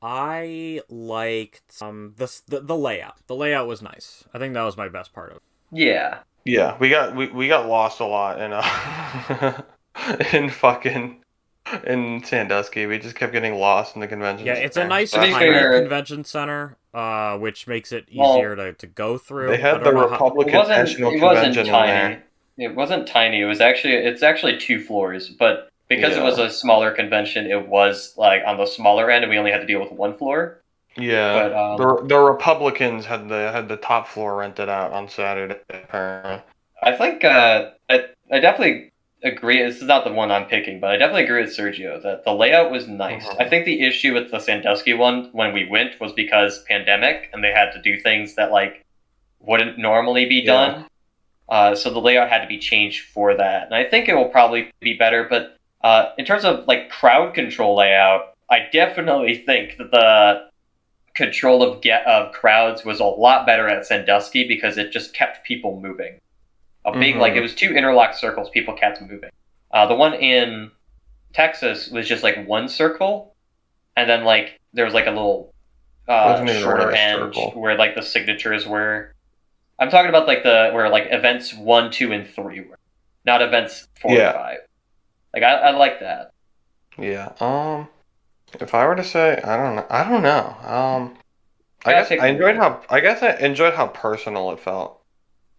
I 0.02 0.82
liked 0.90 1.80
um 1.82 2.14
the, 2.18 2.26
the 2.48 2.60
the 2.62 2.76
layout. 2.76 3.16
The 3.28 3.36
layout 3.36 3.68
was 3.68 3.82
nice. 3.84 4.24
I 4.34 4.40
think 4.40 4.54
that 4.56 4.64
was 4.64 4.76
my 4.78 4.88
best 4.90 5.14
part 5.14 5.30
of 5.32 5.38
it. 5.38 5.44
Yeah, 5.72 6.20
Yeah, 6.44 6.76
we 6.80 6.90
got 6.90 7.16
we, 7.16 7.28
we 7.28 7.48
got 7.48 7.68
lost 7.68 8.00
a 8.00 8.06
lot 8.06 8.42
in 8.42 8.52
uh 8.54 9.62
in 10.34 10.50
fucking 10.50 11.22
in 11.86 12.24
Sandusky. 12.24 12.86
We 12.86 13.00
just 13.00 13.16
kept 13.16 13.34
getting 13.34 13.56
lost 13.56 13.96
in 13.96 14.02
the 14.02 14.08
convention. 14.08 14.46
Yeah, 14.46 14.54
it's 14.54 14.78
a 14.78 14.88
nice 14.88 15.12
tiny 15.12 15.34
fair- 15.34 15.80
convention 15.82 16.24
center, 16.24 16.78
uh, 16.94 17.38
which 17.38 17.68
makes 17.68 17.92
it 17.92 18.08
Well, 18.16 18.38
easier 18.38 18.56
to, 18.56 18.74
to 18.74 18.88
go 18.88 19.18
through. 19.18 19.48
They 19.50 19.54
I 19.56 19.58
had 19.74 19.84
the 19.84 19.92
know 19.92 20.00
how- 20.02 20.06
it 20.08 20.12
Republican 20.12 20.54
wasn't. 20.56 20.78
National 20.78 21.12
It 21.12 21.22
wasn't 21.22 21.46
Convention 21.56 21.66
in 21.66 21.72
tiny. 21.72 21.92
there. 22.16 22.24
It 22.70 22.76
wasn't 22.76 23.08
tiny. 23.08 23.42
It 23.42 23.46
was 23.46 23.60
actually. 23.62 23.94
It's 23.96 24.24
actually 24.24 24.58
two 24.58 24.80
floors, 24.82 25.30
but 25.30 25.70
because 25.90 26.16
it 26.16 26.24
was 26.24 26.40
a 26.40 26.50
smaller 26.50 26.92
convention, 26.92 27.46
it 27.50 27.68
was 27.68 28.14
like 28.18 28.42
on 28.46 28.58
the 28.58 28.66
smaller 28.66 29.10
end, 29.12 29.24
and 29.24 29.30
we 29.32 29.38
only 29.38 29.52
had 29.52 29.60
to 29.62 29.68
deal 29.68 29.80
with 29.82 29.92
one 29.92 30.16
floor. 30.18 30.62
Yeah, 30.98 31.34
But, 31.50 31.54
um, 31.54 31.78
the 31.78 32.08
the 32.08 32.20
Republicans 32.20 33.06
had 33.06 33.28
the 33.28 33.52
had 33.52 33.68
the 33.68 33.76
top 33.76 34.08
floor 34.08 34.38
rented 34.38 34.70
out 34.70 34.94
on 34.94 35.10
Saturday. 35.10 35.58
Apparently. 35.70 36.42
I 36.82 36.94
think 36.94 37.26
uh, 37.26 37.72
I, 37.90 38.06
I 38.32 38.40
definitely 38.40 38.92
agree. 39.26 39.62
This 39.64 39.78
is 39.78 39.84
not 39.84 40.06
the 40.06 40.14
one 40.14 40.32
I'm 40.32 40.46
picking, 40.46 40.80
but 40.80 40.92
I 40.92 40.98
definitely 40.98 41.24
agree 41.24 41.42
with 41.42 41.56
Sergio 41.56 42.02
that 42.04 42.24
the 42.24 42.32
layout 42.34 42.72
was 42.72 42.88
nice. 42.88 43.28
Mhm. 43.28 43.42
I 43.42 43.50
think 43.50 43.66
the 43.66 43.82
issue 43.86 44.14
with 44.14 44.32
the 44.32 44.40
Sandusky 44.40 44.94
one 44.94 45.30
when 45.34 45.54
we 45.54 45.68
went 45.68 46.00
was 46.00 46.14
because 46.14 46.64
pandemic 46.64 47.30
and 47.34 47.44
they 47.44 47.52
had 47.52 47.72
to 47.74 47.82
do 47.82 47.98
things 47.98 48.36
that 48.36 48.52
like 48.52 48.84
wouldn't 49.40 49.78
normally 49.78 50.26
be 50.26 50.36
Yeah. 50.36 50.46
done. 50.54 50.86
Uh, 51.48 51.76
so 51.76 51.90
the 51.92 52.00
layout 52.00 52.30
had 52.30 52.42
to 52.42 52.48
be 52.48 52.58
changed 52.58 53.02
for 53.10 53.36
that, 53.36 53.66
and 53.66 53.76
I 53.76 53.84
think 53.84 54.10
it 54.10 54.16
will 54.16 54.30
probably 54.30 54.72
be 54.80 54.94
better. 54.94 55.26
But 55.30 55.58
uh, 55.84 56.12
in 56.18 56.26
terms 56.26 56.44
of 56.46 56.68
like 56.68 56.90
crowd 56.90 57.34
control 57.36 57.76
layout, 57.76 58.34
I 58.50 58.68
definitely 58.72 59.36
think 59.46 59.78
that 59.78 59.92
the 59.92 60.50
control 61.14 61.62
of 61.64 61.82
get 61.82 62.06
of 62.08 62.32
crowds 62.34 62.84
was 62.84 63.00
a 63.00 63.06
lot 63.06 63.46
better 63.46 63.68
at 63.70 63.86
Sandusky 63.86 64.48
because 64.48 64.78
it 64.78 64.92
just 64.92 65.14
kept 65.14 65.46
people 65.46 65.80
moving. 65.80 66.20
A 66.86 66.92
big 66.92 67.16
Mhm. 67.16 67.20
like 67.20 67.34
it 67.34 67.42
was 67.42 67.56
two 67.56 67.76
interlocked 67.76 68.16
circles, 68.16 68.50
people 68.50 68.74
kept 68.76 69.02
moving. 69.02 69.32
Uh, 69.72 69.88
the 69.88 69.96
one 69.96 70.14
in 70.14 70.72
Texas 71.34 71.90
was 71.90 72.08
just 72.08 72.24
like 72.24 72.48
one 72.48 72.70
circle, 72.70 73.36
and 73.98 74.10
then 74.10 74.24
like 74.24 74.60
there 74.74 74.86
was 74.86 74.94
like 74.94 75.08
a 75.08 75.12
little 75.12 75.52
uh, 76.08 76.46
shorter 76.46 76.92
end 76.92 77.34
circle. 77.34 77.60
where 77.60 77.76
like 77.76 77.96
the 77.96 78.02
signatures 78.04 78.68
were. 78.68 79.14
I'm 79.80 79.90
talking 79.90 80.10
about 80.10 80.28
like 80.28 80.44
the 80.44 80.70
where 80.74 80.88
like 80.90 81.08
events 81.12 81.54
one, 81.54 81.92
two, 81.92 82.14
and 82.14 82.26
three 82.28 82.62
were, 82.62 82.78
not 83.26 83.42
events 83.42 83.88
four 84.00 84.12
Yeah. 84.14 84.28
and 84.28 84.36
five. 84.36 84.58
Like 85.34 85.44
I, 85.44 85.54
I 85.56 85.72
like 85.72 86.00
that. 86.02 86.32
Yeah. 86.98 87.34
Um, 87.42 87.90
if 88.62 88.74
I 88.74 88.86
were 88.88 88.96
to 88.96 89.04
say, 89.04 89.42
I 89.44 89.58
don't 89.58 89.76
know. 89.76 89.86
I 89.90 90.08
don't 90.08 90.24
know. 90.24 90.56
Um, 90.64 91.18
I 91.84 91.92
Yeah, 91.92 92.08
guess 92.08 92.22
I 92.22 92.28
enjoyed 92.28 92.56
how 92.56 92.82
I 92.90 93.00
guess 93.02 93.22
I 93.24 93.32
enjoyed 93.38 93.74
how 93.74 93.88
personal 93.88 94.52
it 94.52 94.60
felt. 94.60 95.02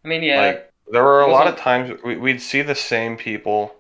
I 0.05 0.09
mean, 0.09 0.23
yeah, 0.23 0.41
Like 0.41 0.71
there 0.91 1.05
were 1.05 1.21
a 1.23 1.31
lot 1.31 1.47
of 1.47 1.57
times 1.57 2.01
we, 2.05 2.17
we'd 2.17 2.41
see 2.43 2.63
the 2.63 2.75
same 2.75 3.17
people 3.17 3.75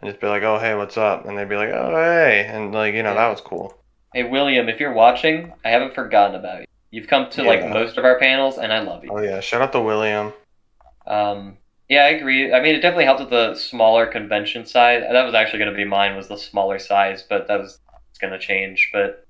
and 0.00 0.10
just 0.10 0.20
be 0.20 0.26
like, 0.28 0.42
"Oh, 0.42 0.58
hey, 0.58 0.74
what's 0.74 0.96
up?" 0.96 1.26
And 1.26 1.36
they'd 1.38 1.48
be 1.48 1.56
like, 1.56 1.70
"Oh, 1.70 1.90
hey," 1.94 2.46
and 2.48 2.72
like 2.72 2.94
you 2.94 3.02
know 3.02 3.10
Yeah. 3.10 3.14
that 3.14 3.28
was 3.28 3.40
cool. 3.40 3.74
hey 4.14 4.24
William, 4.24 4.68
if 4.68 4.80
you're 4.80 4.92
watching, 4.92 5.52
I 5.64 5.70
haven't 5.70 5.94
forgotten 5.94 6.34
about 6.36 6.60
you. 6.60 6.66
You've 6.90 7.06
come 7.08 7.28
to 7.30 7.42
like 7.42 7.68
most 7.68 7.98
of 7.98 8.04
our 8.04 8.18
panels, 8.18 8.58
and 8.58 8.72
I 8.72 8.80
love 8.80 9.04
you. 9.04 9.10
Oh 9.12 9.20
yeah, 9.20 9.40
shout 9.40 9.60
out 9.62 9.72
to 9.72 9.80
William. 9.80 10.32
Um, 11.06 11.58
yeah, 11.88 12.04
I 12.04 12.08
agree. 12.10 12.52
I 12.52 12.60
mean, 12.60 12.74
it 12.74 12.80
definitely 12.80 13.04
helped 13.04 13.20
with 13.20 13.30
the 13.30 13.54
smaller 13.54 14.06
convention 14.06 14.66
side. 14.66 15.02
That 15.02 15.24
was 15.24 15.34
actually 15.34 15.60
going 15.60 15.70
to 15.70 15.76
be 15.76 15.84
mine 15.84 16.16
was 16.16 16.28
the 16.28 16.36
smaller 16.36 16.78
size, 16.78 17.22
but 17.28 17.48
that 17.48 17.60
was 17.60 17.78
it's 18.10 18.18
going 18.18 18.32
to 18.32 18.38
change. 18.38 18.90
But 18.92 19.26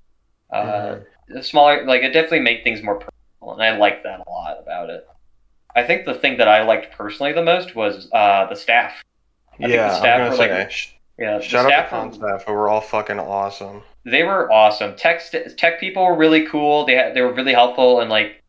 uh, 0.51 0.99
the 1.27 1.43
smaller, 1.43 1.85
like 1.85 2.01
it 2.03 2.11
definitely 2.13 2.41
made 2.41 2.63
things 2.63 2.81
more 2.83 2.95
personal, 2.95 3.53
and 3.53 3.63
I 3.63 3.77
like 3.77 4.03
that 4.03 4.21
a 4.25 4.29
lot 4.29 4.57
about 4.61 4.89
it. 4.89 5.05
I 5.75 5.83
think 5.83 6.05
the 6.05 6.13
thing 6.15 6.37
that 6.37 6.47
I 6.47 6.63
liked 6.63 6.95
personally 6.97 7.31
the 7.33 7.43
most 7.43 7.75
was 7.75 8.09
uh, 8.11 8.47
the 8.49 8.55
staff. 8.55 9.03
I 9.53 9.57
think 9.57 9.69
the 9.69 9.75
yeah, 9.75 9.93
staff 9.97 10.31
were, 10.31 10.37
like- 10.37 10.71
sh- 10.71 10.89
Yeah, 11.17 11.37
the 11.37 11.43
Shout 11.43 11.65
out 11.65 11.69
staff 11.69 11.89
to 11.89 11.95
were- 11.95 12.01
con 12.01 12.13
staff 12.13 12.45
who 12.45 12.53
were 12.53 12.69
all 12.69 12.81
fucking 12.81 13.19
awesome. 13.19 13.83
they 14.05 14.23
were 14.23 14.51
awesome. 14.51 14.95
Tech 14.95 15.21
st- 15.21 15.57
tech 15.57 15.79
people 15.79 16.03
were 16.05 16.15
really 16.15 16.45
cool. 16.47 16.85
They 16.85 16.95
had, 16.95 17.13
they 17.13 17.21
were 17.21 17.33
really 17.33 17.53
helpful 17.53 17.99
and 18.01 18.09
like 18.09 18.41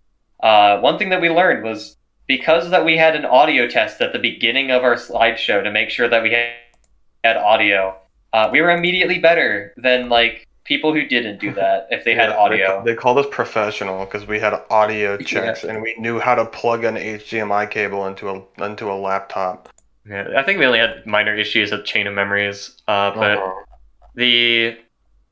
uh, 0.42 0.78
one 0.80 0.98
thing 0.98 1.10
that 1.10 1.20
we 1.20 1.28
learned 1.28 1.62
was 1.64 1.96
because 2.26 2.70
that 2.70 2.84
we 2.84 2.96
had 2.96 3.14
an 3.16 3.24
audio 3.24 3.66
test 3.68 4.00
at 4.00 4.12
the 4.12 4.18
beginning 4.18 4.70
of 4.70 4.84
our 4.84 4.94
slideshow 4.94 5.62
to 5.62 5.70
make 5.70 5.90
sure 5.90 6.08
that 6.08 6.22
we 6.22 6.30
had, 6.32 6.52
had 7.24 7.36
audio. 7.36 7.96
Uh, 8.32 8.48
we 8.52 8.60
were 8.62 8.70
immediately 8.70 9.18
better 9.18 9.74
than 9.76 10.08
like 10.08 10.46
people 10.70 10.94
who 10.94 11.04
didn't 11.04 11.38
do 11.40 11.52
that 11.62 11.88
if 11.90 12.04
they 12.04 12.14
had 12.14 12.30
audio. 12.30 12.82
They, 12.84 12.92
they 12.92 12.96
called 12.96 13.18
us 13.18 13.26
professional 13.30 14.04
because 14.06 14.24
we 14.26 14.38
had 14.38 14.54
audio 14.70 15.16
checks 15.18 15.64
and 15.64 15.82
we 15.82 15.94
knew 15.98 16.20
how 16.20 16.34
to 16.36 16.44
plug 16.46 16.84
an 16.84 16.94
HDMI 16.94 17.68
cable 17.70 18.06
into 18.06 18.30
a 18.30 18.64
into 18.64 18.90
a 18.90 18.94
laptop. 19.08 19.68
Yeah, 20.06 20.28
I 20.36 20.42
think 20.44 20.58
we 20.60 20.64
only 20.66 20.78
had 20.78 21.04
minor 21.06 21.34
issues 21.36 21.72
with 21.72 21.84
chain 21.84 22.06
of 22.06 22.14
memories, 22.14 22.80
uh, 22.88 23.10
but 23.14 23.36
Uh-huh. 23.38 23.64
the 24.14 24.78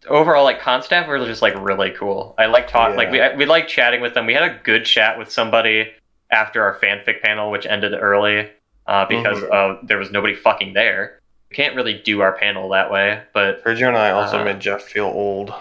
overall 0.09 0.45
like 0.45 0.61
con 0.61 0.83
staff 0.83 1.07
were 1.09 1.19
just 1.25 1.41
like 1.43 1.55
really 1.57 1.91
cool. 1.93 2.35
I 2.39 2.47
like 2.47 2.67
talk 2.69 2.97
like 2.97 3.11
we 3.11 3.21
we 3.37 3.47
like 3.47 3.69
chatting 3.69 4.01
with 4.01 4.15
them. 4.15 4.27
We 4.27 4.35
had 4.35 4.43
a 4.45 4.59
good 4.65 4.85
chat 4.85 5.19
with 5.19 5.31
somebody 5.31 5.93
after 6.31 6.63
our 6.63 6.75
fanfic 6.79 7.23
panel, 7.23 7.51
which 7.51 7.65
ended 7.67 7.95
early 7.95 8.51
uh, 8.87 9.05
because 9.07 9.39
Mhm. 9.43 9.53
uh, 9.53 9.79
there 9.85 9.99
was 9.99 10.11
nobody 10.11 10.35
fucking 10.35 10.75
there. 10.75 11.18
We 11.51 11.57
can't 11.57 11.75
really 11.75 11.95
do 11.95 12.21
our 12.21 12.33
panel 12.33 12.69
that 12.71 12.91
way, 12.91 13.23
but 13.33 13.65
Sergio 13.65 13.89
and 13.89 13.97
I 13.97 14.11
also 14.11 14.41
Uh, 14.41 14.45
made 14.45 14.61
Jeff 14.61 14.83
feel 14.83 15.07
old. 15.07 15.53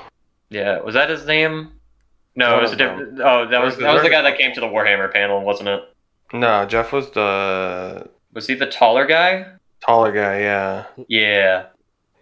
yeah, 0.50 0.80
was 0.80 0.94
that 0.96 1.10
his 1.10 1.26
name? 1.26 1.72
No, 2.36 2.52
No, 2.52 2.58
it 2.60 2.62
was 2.62 2.72
a 2.74 2.76
no. 2.76 2.90
different. 2.90 3.22
Oh, 3.22 3.46
that 3.48 3.62
was 3.64 3.78
the- 3.78 3.84
that 3.84 3.94
was 3.94 4.04
the 4.04 4.10
guy 4.10 4.22
that 4.22 4.38
came 4.38 4.54
to 4.54 4.60
the 4.60 4.68
Warhammer 4.68 5.12
panel, 5.12 5.42
wasn't 5.42 5.70
it? 5.70 5.84
No, 6.34 6.66
Jeff 6.66 6.92
was 6.92 7.10
the 7.12 8.10
Was 8.34 8.48
he 8.48 8.54
the 8.56 8.66
taller 8.68 9.06
guy? 9.06 9.46
taller 9.86 10.12
guy. 10.12 10.40
Yeah. 10.42 10.84
Yeah. 11.08 11.64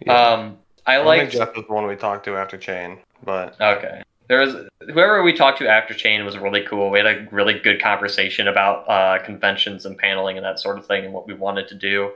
yeah. 0.06 0.12
Um, 0.12 0.58
I 0.86 1.00
I 1.00 1.18
think. 1.18 1.30
Jeff 1.32 1.54
was 1.56 1.66
the 1.66 1.72
one 1.72 1.86
we 1.86 1.96
talked 1.96 2.24
to 2.26 2.36
after 2.36 2.56
Chain, 2.56 2.98
but 3.24 3.60
Okay. 3.60 4.02
There 4.28 4.40
was 4.40 4.54
whoever 4.92 5.22
we 5.22 5.32
talked 5.32 5.58
to 5.58 5.68
after 5.68 5.92
Chain 5.94 6.24
was 6.24 6.36
really 6.38 6.62
cool. 6.62 6.90
We 6.90 6.98
had 6.98 7.06
a 7.06 7.26
really 7.30 7.58
good 7.58 7.80
conversation 7.82 8.48
about 8.48 8.88
uh, 8.88 9.18
conventions 9.24 9.86
and 9.86 9.96
paneling 9.98 10.36
and 10.36 10.44
that 10.46 10.58
sort 10.60 10.78
of 10.78 10.86
thing 10.86 11.04
and 11.04 11.12
what 11.12 11.26
we 11.26 11.34
wanted 11.34 11.68
to 11.68 11.74
do, 11.74 12.12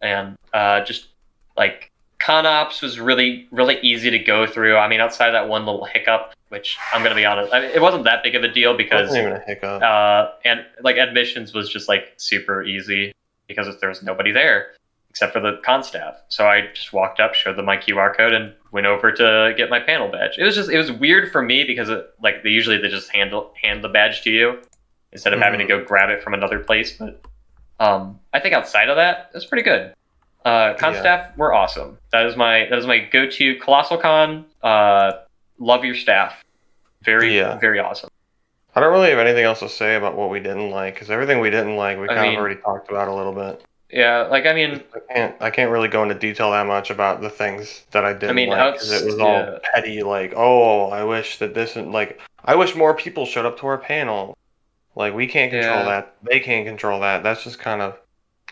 and 0.00 0.36
uh, 0.52 0.84
just 0.84 1.08
like 1.56 1.90
con 2.18 2.46
ops 2.46 2.82
was 2.82 2.98
really 2.98 3.46
really 3.50 3.78
easy 3.80 4.10
to 4.10 4.18
go 4.18 4.46
through. 4.46 4.76
I 4.76 4.88
mean, 4.88 5.00
outside 5.00 5.28
of 5.28 5.32
that 5.34 5.48
one 5.48 5.66
little 5.66 5.84
hiccup, 5.84 6.34
which 6.48 6.76
I'm 6.92 7.02
gonna 7.02 7.14
be 7.14 7.24
honest, 7.24 7.52
I 7.52 7.60
mean, 7.60 7.70
it 7.70 7.82
wasn't 7.82 8.04
that 8.04 8.22
big 8.22 8.34
of 8.34 8.42
a 8.42 8.48
deal 8.48 8.76
because 8.76 9.08
wasn't 9.08 9.26
even 9.26 9.32
a 9.40 9.44
hiccup. 9.44 9.82
uh, 9.82 10.30
and 10.44 10.64
like 10.82 10.96
admissions 10.96 11.52
was 11.54 11.68
just 11.68 11.88
like 11.88 12.14
super 12.16 12.62
easy 12.62 13.12
because 13.46 13.66
there 13.80 13.88
was 13.88 14.02
nobody 14.02 14.30
there 14.30 14.72
except 15.10 15.32
for 15.32 15.40
the 15.40 15.60
con 15.64 15.82
staff. 15.82 16.22
So 16.28 16.46
I 16.46 16.68
just 16.72 16.92
walked 16.92 17.18
up, 17.18 17.34
showed 17.34 17.56
them 17.56 17.64
my 17.64 17.76
QR 17.76 18.16
code, 18.16 18.32
and 18.32 18.52
went 18.70 18.86
over 18.86 19.10
to 19.10 19.54
get 19.56 19.70
my 19.70 19.80
panel 19.80 20.08
badge. 20.08 20.38
It 20.38 20.44
was 20.44 20.54
just 20.54 20.70
it 20.70 20.78
was 20.78 20.92
weird 20.92 21.32
for 21.32 21.42
me 21.42 21.64
because 21.64 21.88
it, 21.88 22.06
like 22.22 22.42
they 22.42 22.50
usually 22.50 22.78
they 22.78 22.88
just 22.88 23.10
handle 23.10 23.52
hand 23.60 23.82
the 23.82 23.88
badge 23.88 24.22
to 24.22 24.30
you 24.30 24.60
instead 25.12 25.32
of 25.32 25.40
having 25.40 25.58
to 25.58 25.66
go 25.66 25.82
grab 25.82 26.10
it 26.10 26.22
from 26.22 26.34
another 26.34 26.60
place. 26.60 26.92
But 26.96 27.20
um, 27.80 28.18
I 28.32 28.40
think 28.40 28.54
outside 28.54 28.88
of 28.88 28.96
that, 28.96 29.30
it 29.32 29.34
was 29.36 29.44
pretty 29.46 29.62
good. 29.64 29.94
Uh, 30.44 30.74
con 30.74 30.94
Yeah. 30.94 31.00
staff 31.00 31.36
were 31.36 31.52
awesome. 31.52 31.98
That 32.12 32.26
is 32.26 32.36
my 32.36 32.66
that 32.70 32.78
is 32.78 32.86
my 32.86 32.98
go 33.00 33.28
to 33.28 33.54
colossal 33.56 33.98
con. 33.98 34.46
Uh, 34.62 35.12
love 35.58 35.84
your 35.84 35.94
staff. 35.94 36.44
Very 37.02 37.36
Yeah. 37.36 37.58
very 37.58 37.78
awesome. 37.80 38.10
I 38.74 38.80
don't 38.80 38.92
really 38.92 39.10
have 39.10 39.18
anything 39.18 39.44
else 39.44 39.58
to 39.60 39.68
say 39.68 39.96
about 39.96 40.14
what 40.14 40.30
we 40.30 40.38
didn't 40.40 40.70
like 40.70 40.94
because 40.94 41.10
everything 41.10 41.40
we 41.40 41.50
didn't 41.50 41.76
like 41.76 41.98
we 41.98 42.04
I 42.04 42.14
kind 42.14 42.22
mean- 42.22 42.34
of 42.34 42.40
already 42.40 42.60
talked 42.60 42.90
about 42.90 43.08
a 43.08 43.14
little 43.14 43.32
bit. 43.32 43.62
Yeah, 43.90 44.24
like 44.30 44.44
I 44.44 44.52
mean, 44.52 44.82
I 44.94 45.14
can't 45.14 45.34
I 45.40 45.50
can't 45.50 45.70
really 45.70 45.88
go 45.88 46.02
into 46.02 46.14
detail 46.14 46.50
that 46.50 46.66
much 46.66 46.90
about 46.90 47.22
the 47.22 47.30
things 47.30 47.84
that 47.92 48.04
I 48.04 48.12
didn't 48.12 48.36
mean, 48.36 48.50
like 48.50 48.74
because 48.74 48.92
it 48.92 49.06
was 49.06 49.18
all 49.18 49.38
yeah. 49.38 49.58
petty. 49.72 50.02
Like, 50.02 50.34
oh, 50.36 50.90
I 50.90 51.04
wish 51.04 51.38
that 51.38 51.54
this 51.54 51.74
and 51.74 51.90
like 51.90 52.20
I 52.44 52.54
wish 52.54 52.74
more 52.74 52.92
people 52.94 53.24
showed 53.24 53.46
up 53.46 53.58
to 53.60 53.66
our 53.66 53.78
panel. 53.78 54.36
Like 54.98 55.14
we 55.14 55.28
can't 55.28 55.50
control 55.52 55.78
Yeah. 55.78 55.84
that. 55.84 56.16
They 56.28 56.40
can't 56.40 56.66
control 56.66 57.00
that. 57.00 57.22
That's 57.22 57.44
just 57.44 57.58
kind 57.60 57.80
of, 57.80 57.96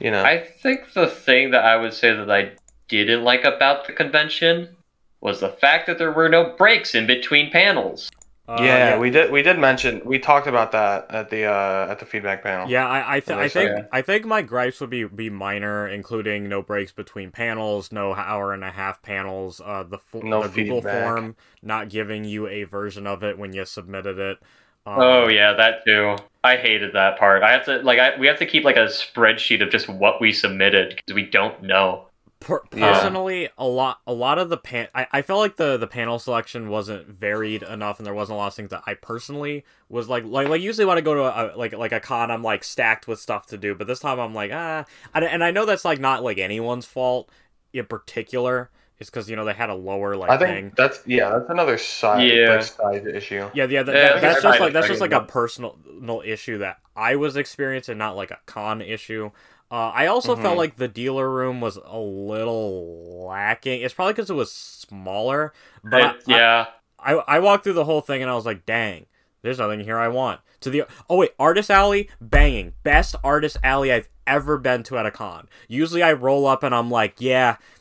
you 0.00 0.10
know. 0.12 0.22
I 0.22 0.38
think 0.38 0.92
the 0.94 1.08
thing 1.08 1.50
that 1.50 1.64
I 1.64 1.76
would 1.76 1.92
say 1.92 2.14
that 2.14 2.30
I 2.30 2.52
didn't 2.88 3.24
like 3.24 3.42
about 3.44 3.86
the 3.86 3.92
convention 3.92 4.76
was 5.20 5.40
the 5.40 5.48
fact 5.48 5.88
that 5.88 5.98
there 5.98 6.12
were 6.12 6.28
no 6.28 6.54
breaks 6.56 6.94
in 6.94 7.04
between 7.06 7.50
panels. 7.50 8.08
Uh, 8.48 8.58
yeah, 8.60 8.96
we 8.96 9.10
did. 9.10 9.32
We 9.32 9.42
did 9.42 9.58
mention. 9.58 10.00
We 10.04 10.20
talked 10.20 10.46
about 10.46 10.70
that 10.70 11.10
at 11.10 11.30
the 11.30 11.46
uh, 11.46 11.88
at 11.90 11.98
the 11.98 12.06
feedback 12.06 12.44
panel. 12.44 12.70
Yeah, 12.70 12.86
I 12.86 13.16
I, 13.16 13.20
th- 13.20 13.36
I 13.36 13.42
they 13.42 13.48
say. 13.48 13.66
think 13.74 13.86
I 13.90 14.02
think 14.02 14.24
my 14.24 14.42
gripes 14.42 14.80
would 14.80 14.88
be 14.90 15.02
be 15.02 15.28
minor, 15.30 15.88
including 15.88 16.48
no 16.48 16.62
breaks 16.62 16.92
between 16.92 17.32
panels, 17.32 17.90
no 17.90 18.14
hour 18.14 18.54
and 18.54 18.62
a 18.62 18.70
half 18.70 19.02
panels, 19.02 19.60
uh, 19.64 19.82
the 19.82 19.98
fo- 19.98 20.20
No 20.20 20.46
the 20.46 20.48
Google 20.62 20.80
form 20.80 21.34
not 21.60 21.88
giving 21.88 22.22
you 22.22 22.46
a 22.46 22.62
version 22.62 23.04
of 23.04 23.24
it 23.24 23.36
when 23.36 23.52
you 23.52 23.64
submitted 23.64 24.20
it. 24.20 24.38
Um, 24.86 24.94
oh 24.98 25.28
yeah, 25.28 25.52
that 25.54 25.84
too. 25.84 26.16
I 26.44 26.56
hated 26.56 26.92
that 26.94 27.18
part. 27.18 27.42
I 27.42 27.52
have 27.52 27.64
to 27.66 27.78
like 27.78 27.98
I, 27.98 28.16
we 28.18 28.26
have 28.28 28.38
to 28.38 28.46
keep 28.46 28.64
like 28.64 28.76
a 28.76 28.86
spreadsheet 28.86 29.62
of 29.62 29.70
just 29.70 29.88
what 29.88 30.20
we 30.20 30.32
submitted 30.32 30.90
because 30.96 31.14
we 31.14 31.24
don't 31.24 31.62
know. 31.62 32.06
Per- 32.38 32.62
Yeah. 32.70 32.92
personally, 32.92 33.48
a 33.58 33.66
lot 33.66 34.00
a 34.06 34.12
lot 34.12 34.38
of 34.38 34.50
the 34.50 34.58
pan 34.58 34.88
I, 34.94 35.06
I 35.10 35.22
felt 35.22 35.40
like 35.40 35.56
the 35.56 35.76
the 35.76 35.86
panel 35.86 36.18
selection 36.18 36.68
wasn't 36.68 37.08
varied 37.08 37.62
enough, 37.64 37.98
and 37.98 38.06
there 38.06 38.14
wasn't 38.14 38.36
a 38.36 38.38
lot 38.38 38.48
of 38.48 38.54
things 38.54 38.70
that 38.70 38.82
I 38.86 38.94
personally 38.94 39.64
was 39.88 40.08
like 40.08 40.24
like 40.24 40.48
like 40.48 40.60
usually 40.60 40.84
when 40.84 40.98
I 40.98 41.00
go 41.00 41.14
to 41.14 41.22
a, 41.22 41.56
like 41.56 41.72
like 41.72 41.92
a 41.92 42.00
con, 42.00 42.30
I'm 42.30 42.42
like 42.42 42.62
stacked 42.62 43.08
with 43.08 43.18
stuff 43.20 43.46
to 43.48 43.58
do, 43.58 43.74
but 43.74 43.86
this 43.86 44.00
time 44.00 44.20
I'm 44.20 44.34
like 44.34 44.52
ah, 44.52 44.84
I, 45.14 45.24
and 45.24 45.42
I 45.42 45.50
know 45.50 45.64
that's 45.64 45.84
like 45.84 45.98
not 45.98 46.22
like 46.22 46.38
anyone's 46.38 46.86
fault 46.86 47.30
in 47.72 47.86
particular. 47.86 48.70
It's 48.98 49.10
because 49.10 49.28
you 49.28 49.36
know 49.36 49.44
they 49.44 49.52
had 49.52 49.68
a 49.68 49.74
lower 49.74 50.16
like 50.16 50.30
I 50.30 50.38
think 50.38 50.50
thing. 50.50 50.72
that's 50.76 51.00
yeah. 51.06 51.30
That's 51.30 51.50
another 51.50 51.76
side 51.78 52.26
Yeah. 52.28 52.54
like, 52.56 52.62
side 52.62 53.06
issue. 53.06 53.50
Yeah, 53.54 53.64
yeah, 53.66 53.82
that, 53.82 53.94
Yeah, 53.94 54.02
that- 54.14 54.20
that's 54.22 54.42
just 54.42 54.60
like 54.60 54.72
that's 54.72 54.86
just 54.88 55.00
like 55.02 55.12
a 55.12 55.20
personal 55.22 55.76
issue 56.24 56.58
that 56.58 56.78
I 56.96 57.16
was 57.16 57.36
experiencing, 57.36 57.98
not 57.98 58.16
like 58.16 58.30
a 58.30 58.38
con 58.46 58.80
issue. 58.80 59.30
Uh, 59.70 59.90
I 59.92 60.06
also 60.06 60.34
Mhm. 60.36 60.42
felt 60.42 60.56
like 60.58 60.76
the 60.76 60.88
dealer 60.88 61.28
room 61.30 61.60
was 61.60 61.76
a 61.76 61.98
little 61.98 63.26
lacking. 63.26 63.82
It's 63.82 63.92
probably 63.94 64.12
because 64.14 64.30
it 64.30 64.34
was 64.34 64.52
smaller, 64.52 65.52
but 65.84 66.02
I- 66.02 66.14
yeah, 66.26 66.66
I, 66.98 67.12
I 67.14 67.38
walked 67.40 67.64
through 67.64 67.72
the 67.74 67.84
whole 67.84 68.00
thing 68.00 68.22
and 68.22 68.30
I 68.30 68.34
was 68.34 68.46
like, 68.46 68.64
dang, 68.66 69.06
there's 69.42 69.58
nothing 69.58 69.80
here 69.80 69.98
I 69.98 70.08
want. 70.08 70.40
To 70.60 70.70
the 70.70 70.84
oh 71.10 71.16
wait, 71.18 71.32
artist 71.38 71.70
alley, 71.70 72.08
banging, 72.20 72.72
best 72.82 73.14
artist 73.22 73.58
alley 73.62 73.92
I've 73.92 74.08
ever 74.26 74.56
been 74.58 74.82
to 74.84 74.98
at 74.98 75.06
a 75.06 75.10
con. 75.10 75.48
Usually 75.68 76.02
I 76.02 76.12
roll 76.12 76.46
up 76.46 76.62
and 76.62 76.74
I'm 76.74 76.90
like, 76.90 77.16
yeah, 77.18 77.50
n- 77.50 77.75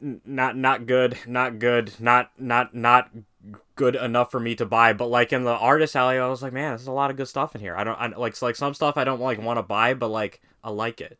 not 0.00 0.56
not 0.56 0.86
good, 0.86 1.18
not 1.26 1.58
good, 1.58 1.92
not 1.98 2.30
not 2.38 2.74
not 2.74 3.10
good 3.74 3.94
enough 3.94 4.30
for 4.30 4.40
me 4.40 4.54
to 4.56 4.66
buy. 4.66 4.92
But 4.92 5.06
like 5.06 5.32
in 5.32 5.44
the 5.44 5.52
artist 5.52 5.96
alley, 5.96 6.18
I 6.18 6.28
was 6.28 6.42
like, 6.42 6.52
man, 6.52 6.70
there's 6.70 6.86
a 6.86 6.92
lot 6.92 7.10
of 7.10 7.16
good 7.16 7.28
stuff 7.28 7.54
in 7.54 7.60
here. 7.60 7.76
I 7.76 7.84
don't 7.84 7.98
I, 7.98 8.06
like 8.08 8.40
like 8.42 8.56
some 8.56 8.74
stuff 8.74 8.96
I 8.96 9.04
don't 9.04 9.20
like 9.20 9.40
want 9.40 9.58
to 9.58 9.62
buy, 9.62 9.94
but 9.94 10.08
like 10.08 10.40
I 10.64 10.70
like 10.70 11.00
it. 11.00 11.18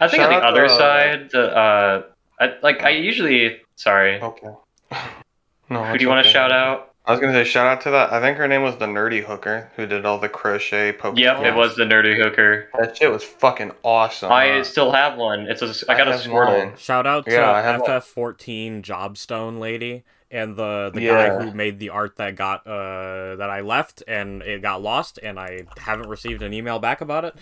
I 0.00 0.08
think 0.08 0.22
Shout 0.22 0.32
on 0.32 0.40
the 0.40 0.46
other 0.46 0.68
to- 0.68 0.74
side, 0.74 1.30
the 1.30 1.56
uh, 1.56 2.02
I, 2.40 2.54
like 2.62 2.82
I 2.82 2.90
usually 2.90 3.60
sorry. 3.76 4.20
Okay. 4.20 4.48
no. 5.70 5.84
Who 5.84 5.98
do 5.98 6.04
you 6.04 6.08
want 6.08 6.24
to 6.24 6.30
shout 6.30 6.52
out? 6.52 6.92
I 7.08 7.12
was 7.12 7.20
gonna 7.20 7.32
say 7.32 7.44
shout 7.44 7.66
out 7.66 7.80
to 7.82 7.90
that. 7.92 8.12
I 8.12 8.20
think 8.20 8.36
her 8.36 8.46
name 8.46 8.62
was 8.62 8.76
the 8.76 8.84
nerdy 8.84 9.24
hooker 9.24 9.70
who 9.76 9.86
did 9.86 10.04
all 10.04 10.18
the 10.18 10.28
crochet 10.28 10.92
Pokemon. 10.92 11.18
Yep, 11.18 11.38
it 11.38 11.54
was 11.54 11.74
the 11.74 11.84
nerdy 11.84 12.22
hooker. 12.22 12.68
That 12.78 12.98
shit 12.98 13.10
was 13.10 13.24
fucking 13.24 13.72
awesome. 13.82 14.30
I 14.30 14.48
huh? 14.58 14.64
still 14.64 14.92
have 14.92 15.16
one. 15.16 15.46
It's 15.48 15.62
a 15.62 15.90
I 15.90 15.96
got 15.96 16.08
a 16.08 16.12
have 16.12 16.20
Squirtle. 16.20 16.66
mine. 16.66 16.76
Shout 16.76 17.06
out 17.06 17.24
to 17.24 17.32
Yeah, 17.32 17.50
I 17.50 17.78
one. 17.78 17.88
FF14 17.88 18.82
Jobstone 18.82 19.58
lady 19.58 20.04
and 20.30 20.54
the 20.54 20.90
the 20.92 21.00
Yeah. 21.00 21.28
guy 21.28 21.44
who 21.44 21.52
made 21.52 21.78
the 21.78 21.88
art 21.88 22.16
that 22.16 22.36
got 22.36 22.66
uh 22.66 23.36
that 23.36 23.48
I 23.48 23.62
left 23.62 24.02
and 24.06 24.42
it 24.42 24.60
got 24.60 24.82
lost 24.82 25.18
and 25.22 25.40
I 25.40 25.62
haven't 25.78 26.10
received 26.10 26.42
an 26.42 26.52
email 26.52 26.78
back 26.78 27.00
about 27.00 27.24
it. 27.24 27.34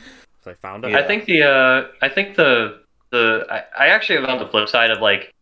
So 0.45 0.53
I 0.53 0.55
found 0.55 0.85
it. 0.85 0.93
Yeah. 0.93 0.99
I 0.99 1.03
think 1.03 1.25
the 1.25 1.43
uh, 1.43 1.89
I 2.01 2.09
think 2.09 2.37
the 2.37 2.83
the 3.11 3.45
I, 3.51 3.65
I 3.77 3.87
actually 3.89 4.19
am 4.19 4.27
on 4.27 4.39
the 4.39 4.47
flip 4.47 4.69
side 4.69 4.93
of 4.93 5.01
like 5.01 5.33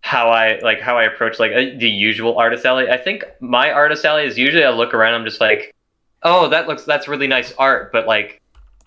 how 0.00 0.30
I 0.30 0.58
like 0.60 0.80
how 0.80 0.96
I 0.96 1.04
approach 1.04 1.38
like 1.38 1.52
uh, 1.52 1.76
the 1.76 1.88
usual 1.88 2.38
artist 2.38 2.64
alley. 2.64 2.88
I 2.88 2.96
think 2.96 3.24
my 3.40 3.70
artist 3.70 4.04
alley 4.04 4.24
is 4.24 4.38
usually 4.38 4.64
I 4.64 4.70
look 4.70 4.94
around 4.94 5.14
I'm 5.14 5.24
just 5.24 5.40
like, 5.40 5.74
oh 6.22 6.48
that 6.48 6.68
looks 6.68 6.84
that's 6.84 7.08
really 7.08 7.26
nice 7.26 7.52
art, 7.58 7.92
but 7.92 8.06
like 8.06 8.40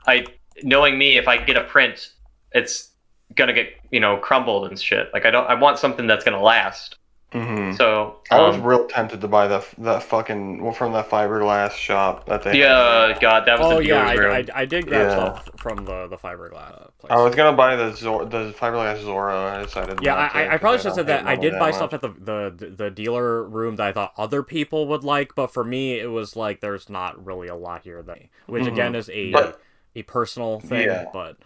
I 0.08 0.26
knowing 0.64 0.98
me 0.98 1.18
if 1.18 1.28
I 1.28 1.38
get 1.38 1.58
a 1.58 1.64
print, 1.64 2.14
it's 2.54 2.90
gonna 3.36 3.54
get 3.54 3.74
you 3.92 4.00
know 4.00 4.18
crumbled 4.18 4.68
and 4.68 4.80
shit. 4.80 5.10
Like 5.14 5.26
I 5.26 5.32
don't 5.32 5.48
I 5.48 5.56
want 5.56 5.80
something 5.80 6.08
that's 6.08 6.24
gonna 6.24 6.42
last. 6.42 6.98
Mhm. 7.32 7.78
So 7.78 8.18
I 8.30 8.42
was 8.42 8.56
um, 8.58 8.64
real 8.64 8.86
tempted 8.88 9.22
to 9.22 9.28
buy 9.30 9.48
that 9.48 9.66
that 9.78 10.04
fucking 10.04 10.62
well, 10.62 10.74
from 10.74 10.92
that 10.92 11.10
fiberglass 11.10 11.72
shop 11.72 12.26
that 12.26 12.44
they. 12.44 12.60
yeah, 12.60 13.18
God, 13.22 13.46
that 13.46 13.58
was 13.58 13.72
Oh 13.72 13.78
the 13.78 13.86
yeah, 13.86 14.06
I. 14.06 14.38
I, 14.40 14.46
I 14.54 14.66
did 14.66 14.86
grab 14.88 15.08
Yeah. 15.08 15.14
stuff 15.40 15.50
from 15.58 15.86
the 15.86 16.08
the 16.08 16.18
fiberglass 16.18 16.90
place. 17.00 17.10
I 17.10 17.24
was 17.24 17.34
gonna 17.34 17.56
buy 17.56 17.78
the 17.78 17.94
Zor- 17.96 18.26
the 18.26 18.52
fiberglass 18.52 19.02
Zorro. 19.04 19.50
I 19.50 19.64
decided. 19.64 20.00
yeah, 20.02 20.16
not 20.16 20.32
to, 20.34 20.38
I, 20.38 20.42
I 20.42 20.48
'cause 20.50 20.60
probably 20.60 20.78
should 20.80 20.86
have 20.88 20.96
said 20.96 21.08
that. 21.08 21.26
I 21.26 21.38
did 21.38 21.54
that 21.54 21.60
buy 21.60 21.68
much. 21.68 21.76
stuff 21.76 21.94
at 21.94 22.02
the, 22.02 22.10
the 22.10 22.66
the 22.76 22.92
dealer 22.92 23.44
room 23.44 23.78
that 23.78 23.88
I 23.88 23.92
thought 23.94 24.12
other 24.18 24.44
people 24.44 24.88
would 24.88 25.06
like, 25.06 25.34
but 25.34 25.54
for 25.54 25.64
me 25.64 26.00
it 26.00 26.08
was 26.12 26.36
like 26.36 26.60
there's 26.60 26.90
not 26.90 27.26
really 27.26 27.48
a 27.48 27.56
lot 27.56 27.84
here 27.84 28.02
that, 28.04 28.20
which 28.48 28.64
Mhm. 28.66 28.74
again 28.74 28.96
is 28.96 29.10
a 29.10 29.32
But- 29.32 29.62
a 29.96 30.04
personal 30.04 30.60
thing. 30.60 30.88
Yeah. 30.88 31.06
But 31.14 31.38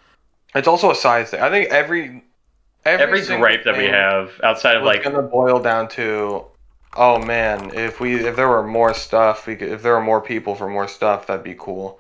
It's 0.55 0.67
also 0.67 0.89
a 0.89 0.95
size 0.95 1.29
thing. 1.29 1.41
I 1.41 1.49
think 1.51 1.69
every 1.71 2.23
every 2.85 3.21
single 3.21 3.39
gripe 3.39 3.63
that 3.65 3.77
we 3.77 3.85
have 3.85 4.31
outside 4.43 4.77
of 4.77 4.83
like 4.83 5.03
gonna 5.03 5.21
boil 5.21 5.59
down 5.59 5.87
to, 5.89 6.45
oh 6.95 7.19
man, 7.19 7.71
if 7.73 7.99
we 7.99 8.15
if 8.25 8.35
there 8.35 8.47
were 8.47 8.65
more 8.65 8.93
stuff, 8.93 9.47
we 9.47 9.55
could, 9.55 9.69
if 9.69 9.81
there 9.81 9.93
were 9.93 10.01
more 10.03 10.21
people 10.21 10.55
for 10.55 10.69
more 10.69 10.87
stuff, 10.87 11.27
that'd 11.27 11.43
be 11.43 11.55
cool. 11.57 11.99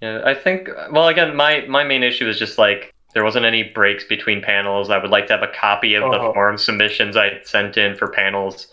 Yeah, 0.00 0.22
I 0.24 0.34
think. 0.34 0.68
Well, 0.90 1.08
again, 1.08 1.36
my 1.36 1.64
my 1.68 1.84
main 1.84 2.02
issue 2.02 2.28
is 2.28 2.38
just 2.38 2.58
like 2.58 2.92
there 3.14 3.24
wasn't 3.24 3.44
any 3.44 3.62
breaks 3.62 4.04
between 4.04 4.40
panels. 4.42 4.90
I 4.90 4.98
would 4.98 5.10
like 5.10 5.26
to 5.28 5.34
have 5.34 5.42
a 5.42 5.52
copy 5.52 5.94
of 5.94 6.02
the 6.10 6.16
Uh-huh. 6.18 6.32
form 6.32 6.58
submissions 6.58 7.16
I 7.16 7.40
sent 7.44 7.76
in 7.76 7.94
for 7.94 8.08
panels. 8.08 8.68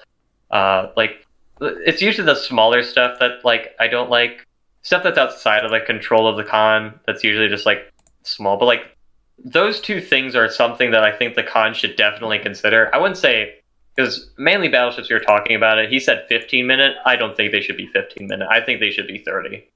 Uh, 0.50 0.88
like 0.96 1.26
it's 1.62 2.02
usually 2.02 2.26
the 2.26 2.36
smaller 2.36 2.82
stuff 2.82 3.20
that 3.20 3.44
like 3.44 3.76
I 3.80 3.88
don't 3.88 4.10
like 4.10 4.46
stuff 4.82 5.04
that's 5.04 5.18
outside 5.18 5.66
of 5.66 5.72
the 5.72 5.82
control 5.82 6.28
of 6.28 6.38
the 6.38 6.44
con. 6.46 7.00
That's 7.06 7.24
usually 7.24 7.50
just 7.50 7.66
like 7.66 7.92
small, 8.24 8.58
but 8.58 8.66
like 8.66 8.96
those 9.44 9.80
two 9.80 10.02
things 10.02 10.36
are 10.36 10.50
something 10.50 10.92
that 10.92 11.04
I 11.04 11.12
think 11.12 11.36
the 11.36 11.44
con 11.44 11.74
should 11.74 11.96
definitely 11.96 12.40
consider. 12.40 12.94
I 12.94 12.98
wouldn't 12.98 13.18
say 13.18 13.56
because 13.96 14.30
mainly 14.38 14.68
battleships 14.70 15.10
you're 15.10 15.20
talking 15.20 15.56
about 15.56 15.78
it. 15.78 15.90
He 15.90 16.00
said 16.00 16.26
15 16.30 16.66
minute. 16.66 16.96
I 17.06 17.16
don't 17.16 17.36
think 17.36 17.52
they 17.52 17.62
should 17.62 17.78
be 17.78 17.88
15 17.88 18.28
minute. 18.28 18.48
I 18.50 18.62
think 18.62 18.80
they 18.80 18.92
should 18.92 19.08
be 19.08 19.18
30. 19.20 19.68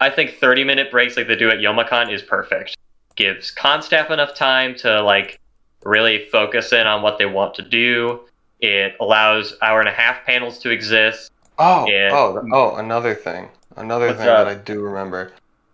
I 0.00 0.10
think 0.10 0.32
30 0.38 0.64
minute 0.64 0.90
breaks 0.90 1.16
like 1.16 1.28
they 1.28 1.36
do 1.36 1.48
at 1.50 1.58
Youmacon 1.58 2.12
is 2.12 2.22
perfect. 2.22 2.76
Gives 3.16 3.50
con 3.50 3.80
staff 3.80 4.10
enough 4.10 4.34
time 4.34 4.74
to 4.76 5.02
like 5.02 5.40
really 5.84 6.26
focus 6.26 6.72
in 6.72 6.86
on 6.86 7.02
what 7.02 7.18
they 7.18 7.26
want 7.26 7.54
to 7.54 7.62
do. 7.62 8.20
It 8.60 8.94
allows 9.00 9.54
hour 9.62 9.80
and 9.80 9.88
a 9.88 9.92
half 9.92 10.24
panels 10.24 10.58
to 10.60 10.70
exist. 10.70 11.30
Oh, 11.58 11.86
Yeah. 11.86 12.10
oh, 12.12 12.42
oh, 12.52 12.76
another 12.76 13.14
thing, 13.14 13.48
another 13.76 14.08
thing 14.12 14.28
up? 14.28 14.46
that 14.46 14.48
I 14.48 14.54
do 14.56 14.80
remember. 14.80 15.32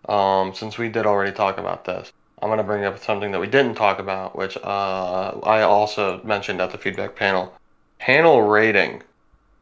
Um, 0.09 0.55
since 0.55 0.77
we 0.77 0.89
did 0.89 1.07
already 1.07 1.33
talk 1.33 1.59
about 1.59 1.85
this, 1.85 2.13
I'm 2.43 2.49
gonna 2.49 2.65
bring 2.65 2.85
up 2.85 2.99
something 3.03 3.31
that 3.33 3.41
we 3.41 3.47
didn't 3.47 3.75
talk 3.75 3.99
about, 3.99 4.37
which 4.37 4.57
uh, 4.57 5.39
I 5.43 5.63
also 5.63 6.23
mentioned 6.25 6.61
at 6.61 6.71
the 6.71 6.79
feedback 6.79 7.17
panel. 7.17 7.53
Panel 7.99 8.43
rating. 8.43 9.03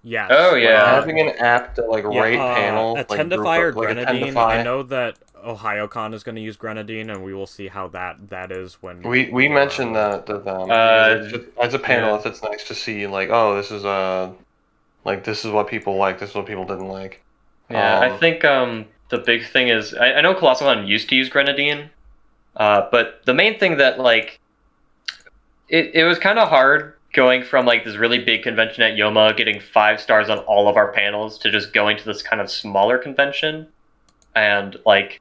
Yeah. 0.05 0.29
Oh, 0.31 0.55
yeah. 0.55 0.95
Having 0.95 1.21
an 1.21 1.29
app 1.39 1.75
to 1.75 1.83
like 1.85 2.05
Yeah, 2.09 2.23
rate 2.23 2.39
uh, 2.39 2.55
panel, 2.55 2.95
like 3.09 3.09
Attendify 3.09 3.59
or 3.59 3.73
like 3.73 3.75
Grenadine. 3.75 4.33
Attendify. 4.35 4.47
I 4.47 4.63
know 4.63 4.83
that 4.85 5.19
OhioCon 5.45 6.15
is 6.15 6.23
going 6.23 6.37
to 6.37 6.41
use 6.41 6.57
Grenadine, 6.57 7.11
and 7.11 7.25
we 7.25 7.35
will 7.35 7.47
see 7.47 7.69
how 7.69 7.89
that 7.89 8.29
that 8.31 8.53
is 8.53 8.75
when 8.83 9.03
We 9.03 9.29
we 9.31 9.49
uh, 9.49 9.51
mentioned 9.51 9.97
that 9.97 10.27
to 10.27 10.39
them. 10.39 10.71
Uh, 10.71 11.29
just- 11.29 11.45
as 11.61 11.75
a 11.75 11.79
panelist, 11.79 12.27
it's 12.27 12.43
nice 12.43 12.65
to 12.65 12.75
see 12.75 13.07
like, 13.07 13.29
oh, 13.31 13.57
this 13.57 13.71
is 13.71 13.85
a, 13.85 14.33
like 15.05 15.25
this 15.25 15.45
is 15.45 15.51
what 15.53 15.69
people 15.69 15.97
like, 15.97 16.19
this 16.19 16.31
is 16.31 16.35
what 16.37 16.47
people 16.47 16.65
didn't 16.65 16.89
like. 16.89 17.23
Yeah, 17.71 17.99
I 18.01 18.11
Um, 18.11 18.19
think 18.19 18.45
um, 18.45 18.87
the 19.11 19.19
big 19.19 19.45
thing 19.47 19.69
is 19.69 19.95
I, 19.95 20.15
I 20.15 20.21
know 20.23 20.35
Colossalcon 20.35 20.87
used 20.87 21.09
to 21.11 21.17
use 21.17 21.29
Grenadine, 21.29 21.91
uh, 22.59 22.89
but 22.91 23.21
the 23.25 23.35
main 23.35 23.59
thing 23.59 23.79
that 23.79 23.99
like 23.99 24.41
it, 25.69 25.95
it 25.95 26.05
was 26.05 26.19
kind 26.19 26.39
of 26.39 26.49
hard 26.49 26.95
going 27.15 27.43
from 27.43 27.65
like 27.65 27.85
this 27.85 27.97
really 27.97 28.19
big 28.19 28.43
convention 28.43 28.83
at 28.83 28.93
Yoma, 28.93 29.37
getting 29.37 29.61
five 29.61 30.01
stars 30.01 30.29
on 30.29 30.39
all 30.41 30.69
of 30.69 30.77
our 30.77 30.93
panels, 30.93 31.39
to 31.39 31.51
just 31.51 31.73
going 31.73 31.97
to 31.97 32.05
this 32.05 32.23
kind 32.23 32.41
of 32.41 32.51
smaller 32.51 32.99
convention, 32.99 33.67
and 34.35 34.77
like 34.85 35.21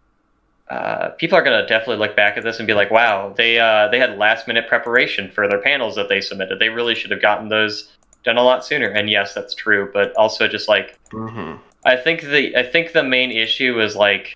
uh, 0.69 1.09
people 1.11 1.37
are 1.37 1.43
gonna 1.43 1.65
definitely 1.67 1.97
look 1.97 2.15
back 2.15 2.37
at 2.37 2.43
this 2.43 2.57
and 2.57 2.67
be 2.67 2.73
like, 2.73 2.91
wow, 2.91 3.33
they 3.37 3.59
uh, 3.59 3.87
they 3.89 3.99
had 3.99 4.17
last 4.17 4.47
minute 4.47 4.67
preparation 4.67 5.31
for 5.31 5.47
their 5.47 5.61
panels 5.61 5.95
that 5.95 6.09
they 6.09 6.19
submitted. 6.19 6.59
They 6.59 6.69
really 6.69 6.95
should 6.95 7.11
have 7.11 7.21
gotten 7.21 7.49
those 7.49 7.91
done 8.23 8.37
a 8.37 8.43
lot 8.43 8.65
sooner. 8.65 8.89
And 8.89 9.09
yes, 9.09 9.33
that's 9.33 9.53
true, 9.53 9.89
but 9.93 10.13
also 10.15 10.47
just 10.47 10.67
like 10.67 10.99
mhm. 11.11 11.59
I 11.85 11.95
think 11.95 12.21
the 12.21 12.55
I 12.55 12.63
think 12.63 12.91
the 12.91 13.03
main 13.03 13.31
issue 13.31 13.79
is 13.79 13.95
like 13.95 14.35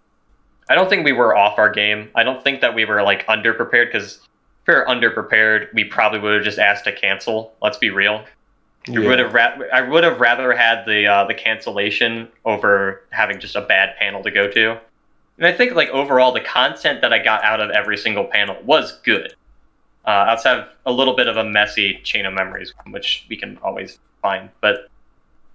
I 0.72 0.76
don't 0.76 0.90
think 0.90 1.04
we 1.04 1.12
were 1.12 1.36
off 1.36 1.60
our 1.60 1.70
game. 1.70 2.10
I 2.16 2.24
don't 2.24 2.42
think 2.42 2.62
that 2.62 2.74
we 2.74 2.86
were 2.86 3.04
like 3.04 3.28
underprepared 3.28 3.92
because 3.92 4.16
if 4.16 4.68
we 4.68 4.74
were 4.74 4.86
underprepared, 4.86 5.68
we 5.74 5.84
probably 5.84 6.20
would 6.20 6.34
have 6.34 6.46
just 6.46 6.60
asked 6.60 6.86
to 6.86 6.94
cancel. 6.94 7.54
Let's 7.62 7.78
be 7.78 7.90
real. 7.90 8.24
Yeah. 8.88 9.00
would 9.00 9.20
have 9.20 9.34
ra- 9.34 9.58
I 9.74 9.82
would 9.82 10.06
have 10.06 10.22
rather 10.22 10.56
had 10.56 10.86
the 10.86 11.08
uh, 11.08 11.26
the 11.26 11.34
cancellation 11.34 12.30
over 12.46 13.04
having 13.10 13.42
just 13.42 13.58
a 13.58 13.62
bad 13.62 13.98
panel 13.98 14.24
to 14.24 14.32
go 14.32 14.50
to. 14.50 14.80
And 15.38 15.46
I 15.46 15.52
think 15.52 15.74
like 15.74 15.90
overall 15.90 16.32
the 16.32 16.40
content 16.40 17.02
that 17.02 17.12
I 17.12 17.20
got 17.20 17.44
out 17.44 17.60
of 17.60 17.70
every 17.72 17.98
single 17.98 18.24
panel 18.24 18.56
was 18.64 18.98
good. 19.02 19.36
Uh, 20.06 20.10
outside 20.30 20.60
of 20.60 20.70
a 20.86 20.92
little 20.94 21.18
bit 21.18 21.28
of 21.28 21.36
a 21.36 21.44
messy 21.44 22.00
chain 22.04 22.26
of 22.26 22.34
memories, 22.34 22.74
which 22.88 23.26
we 23.30 23.36
can 23.36 23.58
always 23.62 24.00
find, 24.22 24.50
but 24.62 24.90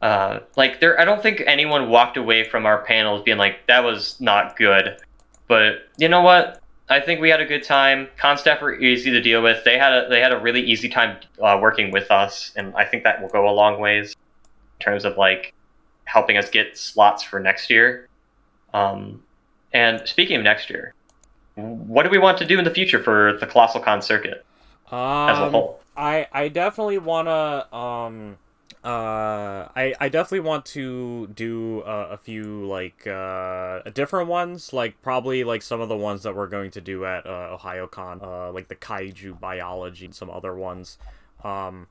uh, 0.03 0.41
like 0.57 0.79
there, 0.79 1.01
I 1.01 1.05
don't 1.07 1.23
think 1.23 1.43
anyone 1.47 1.89
walked 1.89 2.17
away 2.17 2.45
from 2.45 2.67
our 2.67 2.85
panels 2.85 3.23
being 3.23 3.39
like 3.39 3.67
that 3.67 3.83
was 3.83 4.21
not 4.21 4.57
good. 4.57 4.99
But 5.49 5.89
you 5.97 6.09
know 6.09 6.23
what? 6.23 6.61
I 6.89 7.01
think 7.01 7.21
we 7.21 7.31
had 7.31 7.41
a 7.41 7.45
good 7.45 7.65
time. 7.65 8.09
Con 8.17 8.39
staff 8.39 8.61
were 8.61 8.75
easy 8.75 9.11
to 9.11 9.21
deal 9.21 9.43
with. 9.43 9.65
They 9.65 9.79
had 9.79 9.93
a 9.93 10.09
they 10.09 10.21
had 10.21 10.33
a 10.33 10.39
really 10.39 10.63
easy 10.63 10.89
time 10.89 11.19
uh, 11.43 11.59
working 11.61 11.91
with 11.91 12.11
us, 12.11 12.53
and 12.57 12.75
I 12.77 12.85
think 12.85 13.05
that 13.05 13.21
will 13.21 13.29
go 13.29 13.49
a 13.49 13.53
long 13.53 13.81
ways 13.81 14.15
in 14.79 14.85
terms 14.85 15.05
of 15.05 15.17
like 15.17 15.53
helping 16.05 16.37
us 16.37 16.49
get 16.49 16.79
slots 16.79 17.23
for 17.23 17.41
next 17.41 17.71
year. 17.71 18.09
Um, 18.73 19.23
and 19.73 20.07
speaking 20.07 20.37
of 20.37 20.45
next 20.45 20.71
year, 20.71 20.95
what 21.55 22.05
do 22.05 22.11
we 22.11 22.19
want 22.19 22.39
to 22.39 22.47
do 22.47 22.59
in 22.59 22.65
the 22.65 22.71
future 22.71 23.03
for 23.03 23.37
the 23.41 23.47
Colossal 23.47 23.81
Con 23.81 24.01
circuit 24.01 24.45
um, 24.93 25.31
as 25.31 25.39
a 25.39 25.51
whole? 25.51 25.81
I 25.97 26.29
I 26.33 26.49
definitely 26.49 26.99
wanna 26.99 27.67
um 27.73 28.39
uh 28.87 29.69
I 29.75 29.95
I 29.99 30.09
definitely 30.09 30.41
want 30.49 30.65
to 30.67 31.27
do 31.29 31.81
uh, 31.83 32.09
a 32.13 32.17
few 32.17 32.67
like 32.67 33.07
uh 33.07 33.81
different 33.95 34.29
ones 34.29 34.73
like 34.73 35.03
probably 35.03 35.45
like 35.45 35.63
some 35.63 35.81
of 35.81 35.89
the 35.89 35.97
ones 35.97 36.23
that 36.23 36.37
we're 36.37 36.47
going 36.47 36.71
to 36.73 36.81
do 36.81 37.05
at 37.05 37.27
uh, 37.27 37.59
OhioCon 37.59 38.23
uh 38.23 38.53
like 38.53 38.69
the 38.69 38.77
kaiju 38.77 39.41
biology 39.41 40.05
and 40.05 40.15
some 40.15 40.31
other 40.31 40.55
ones 40.55 40.99
um 41.45 41.89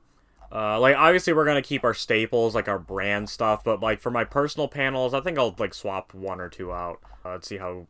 uh 0.52 0.80
like 0.80 0.96
obviously 0.96 1.34
we're 1.34 1.44
gonna 1.44 1.62
keep 1.62 1.84
our 1.84 1.94
staples 1.94 2.54
like 2.54 2.68
our 2.68 2.78
brand 2.78 3.28
stuff 3.28 3.62
but 3.64 3.80
like 3.80 4.00
for 4.00 4.10
my 4.10 4.24
personal 4.24 4.68
panels 4.68 5.14
I 5.14 5.20
think 5.20 5.38
I'll 5.38 5.54
like 5.58 5.74
swap 5.74 6.14
one 6.14 6.40
or 6.40 6.48
two 6.48 6.72
out 6.72 7.00
uh, 7.24 7.32
let's 7.32 7.48
see 7.48 7.58
how 7.58 7.86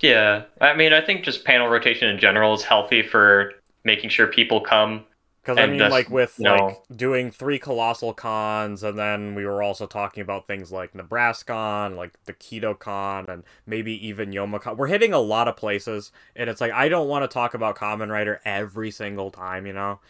Yeah, 0.00 0.44
I 0.60 0.74
mean, 0.74 0.92
I 0.92 1.00
think 1.00 1.24
just 1.24 1.44
panel 1.44 1.68
rotation 1.68 2.08
in 2.08 2.18
general 2.18 2.54
is 2.54 2.62
healthy 2.62 3.02
for 3.02 3.52
making 3.84 4.10
sure 4.10 4.26
people 4.26 4.60
come. 4.60 5.04
Because 5.44 5.58
I 5.58 5.66
mean, 5.66 5.78
just, 5.78 5.90
like 5.92 6.08
with 6.08 6.38
know- 6.40 6.54
like 6.54 6.78
doing 6.96 7.30
three 7.30 7.58
colossal 7.58 8.14
cons, 8.14 8.82
and 8.82 8.98
then 8.98 9.34
we 9.34 9.44
were 9.44 9.62
also 9.62 9.86
talking 9.86 10.22
about 10.22 10.46
things 10.46 10.72
like 10.72 10.94
NebraskaCon, 10.94 11.96
like 11.96 12.12
the 12.24 12.32
Keto 12.32 12.78
Con, 12.78 13.26
and 13.28 13.42
maybe 13.66 14.06
even 14.06 14.30
Youmacon. 14.30 14.78
We're 14.78 14.86
hitting 14.86 15.12
a 15.12 15.18
lot 15.18 15.46
of 15.46 15.56
places, 15.56 16.12
and 16.34 16.48
it's 16.48 16.62
like 16.62 16.72
I 16.72 16.88
don't 16.88 17.08
want 17.08 17.24
to 17.24 17.28
talk 17.28 17.52
about 17.52 17.76
Kamen 17.76 18.08
Rider 18.10 18.40
every 18.46 18.90
single 18.90 19.30
time, 19.30 19.66
you 19.66 19.74
know. 19.74 20.00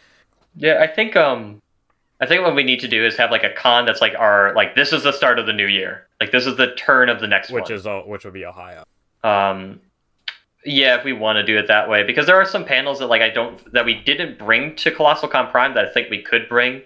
Yeah, 0.55 0.79
I 0.81 0.87
think 0.87 1.17
um, 1.17 1.61
I 2.21 2.25
think 2.25 2.43
what 2.43 2.55
we 2.55 2.63
need 2.63 2.79
to 2.79 2.87
do 2.87 3.05
is 3.05 3.17
have 3.17 3.29
like 3.31 3.43
a 3.43 3.51
con 3.53 3.85
that's 3.85 3.99
like 3.99 4.15
our 4.17 4.53
like 4.55 4.73
this 4.75 4.93
is 4.93 5.03
the 5.03 5.11
start 5.11 5.37
of 5.37 5.45
the 5.47 5.53
new 5.53 5.67
year. 5.67 6.07
Like 6.21 6.31
this 6.31 6.45
is 6.45 6.55
the 6.55 6.73
turn 6.75 7.09
of 7.09 7.19
the 7.19 7.27
next 7.27 7.51
Which 7.51 7.63
one. 7.63 7.73
is 7.73 7.85
uh, 7.85 8.03
which 8.05 8.23
would 8.23 8.33
be 8.33 8.45
Ohio. 8.45 8.85
um, 9.25 9.81
yeah, 10.65 10.97
if 10.97 11.03
we 11.05 11.13
want 11.13 11.37
to 11.37 11.43
do 11.43 11.57
it 11.57 11.67
that 11.67 11.87
way, 11.89 12.03
because 12.03 12.25
there 12.25 12.35
are 12.35 12.45
some 12.45 12.65
panels 12.65 12.99
that 12.99 13.07
like 13.07 13.21
I 13.21 13.29
don't 13.29 13.71
that 13.73 13.85
we 13.85 13.93
didn't 13.93 14.37
bring 14.37 14.75
to 14.77 14.91
Colossal 14.91 15.29
Con 15.29 15.49
Prime 15.51 15.73
that 15.75 15.85
I 15.85 15.91
think 15.91 16.09
we 16.09 16.21
could 16.21 16.49
bring, 16.49 16.81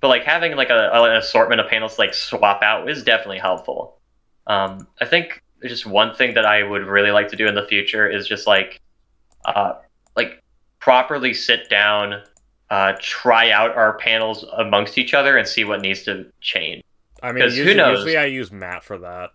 but 0.00 0.08
like 0.08 0.24
having 0.24 0.56
like 0.56 0.70
a, 0.70 0.90
an 0.92 1.16
assortment 1.16 1.60
of 1.60 1.68
panels 1.68 1.96
to, 1.96 2.00
like 2.00 2.14
swap 2.14 2.62
out 2.62 2.88
is 2.90 3.02
definitely 3.02 3.38
helpful. 3.38 3.98
Um, 4.46 4.86
I 5.00 5.04
think 5.04 5.42
just 5.62 5.84
one 5.86 6.14
thing 6.14 6.34
that 6.34 6.46
I 6.46 6.62
would 6.62 6.86
really 6.86 7.10
like 7.10 7.28
to 7.28 7.36
do 7.36 7.46
in 7.46 7.54
the 7.54 7.66
future 7.66 8.08
is 8.08 8.26
just 8.26 8.46
like, 8.46 8.80
uh, 9.44 9.74
like 10.16 10.42
properly 10.80 11.34
sit 11.34 11.68
down, 11.68 12.22
uh, 12.70 12.94
try 13.00 13.50
out 13.50 13.76
our 13.76 13.98
panels 13.98 14.44
amongst 14.56 14.96
each 14.96 15.12
other 15.12 15.36
and 15.36 15.46
see 15.46 15.64
what 15.64 15.82
needs 15.82 16.02
to 16.04 16.32
change. 16.40 16.82
I 17.22 17.32
mean, 17.32 17.44
usually, 17.44 17.74
knows? 17.74 17.98
usually 17.98 18.16
I 18.16 18.26
use 18.26 18.50
Matt 18.50 18.84
for 18.84 18.96
that. 18.98 19.32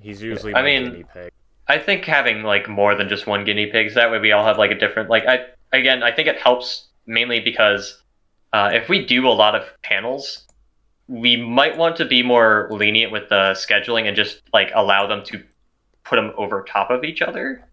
He's 0.00 0.20
usually 0.20 0.54
I 0.54 0.60
my 0.60 0.64
mean- 0.64 0.90
guinea 0.90 1.04
pig. 1.14 1.32
I 1.70 1.78
think 1.78 2.04
having 2.04 2.42
like 2.42 2.68
more 2.68 2.94
than 2.96 3.08
just 3.08 3.26
one 3.26 3.44
guinea 3.44 3.66
pigs 3.66 3.94
that 3.94 4.10
way 4.10 4.18
we 4.18 4.32
all 4.32 4.44
have 4.44 4.58
like 4.58 4.72
a 4.72 4.78
different 4.78 5.08
like 5.08 5.24
I 5.26 5.46
again 5.72 6.02
I 6.02 6.10
think 6.10 6.26
it 6.26 6.36
helps 6.36 6.88
mainly 7.06 7.38
because 7.38 8.02
uh, 8.52 8.70
if 8.72 8.88
we 8.88 9.06
do 9.06 9.28
a 9.28 9.30
lot 9.30 9.54
of 9.54 9.64
panels, 9.82 10.46
we 11.06 11.36
might 11.36 11.76
want 11.76 11.96
to 11.96 12.04
be 12.04 12.22
more 12.22 12.68
lenient 12.70 13.12
with 13.12 13.28
the 13.28 13.52
scheduling 13.52 14.06
and 14.06 14.16
just 14.16 14.42
like 14.52 14.70
allow 14.74 15.06
them 15.06 15.24
to 15.26 15.42
put 16.04 16.16
them 16.16 16.32
over 16.36 16.64
top 16.64 16.90
of 16.90 17.04
each 17.04 17.22
other. 17.22 17.64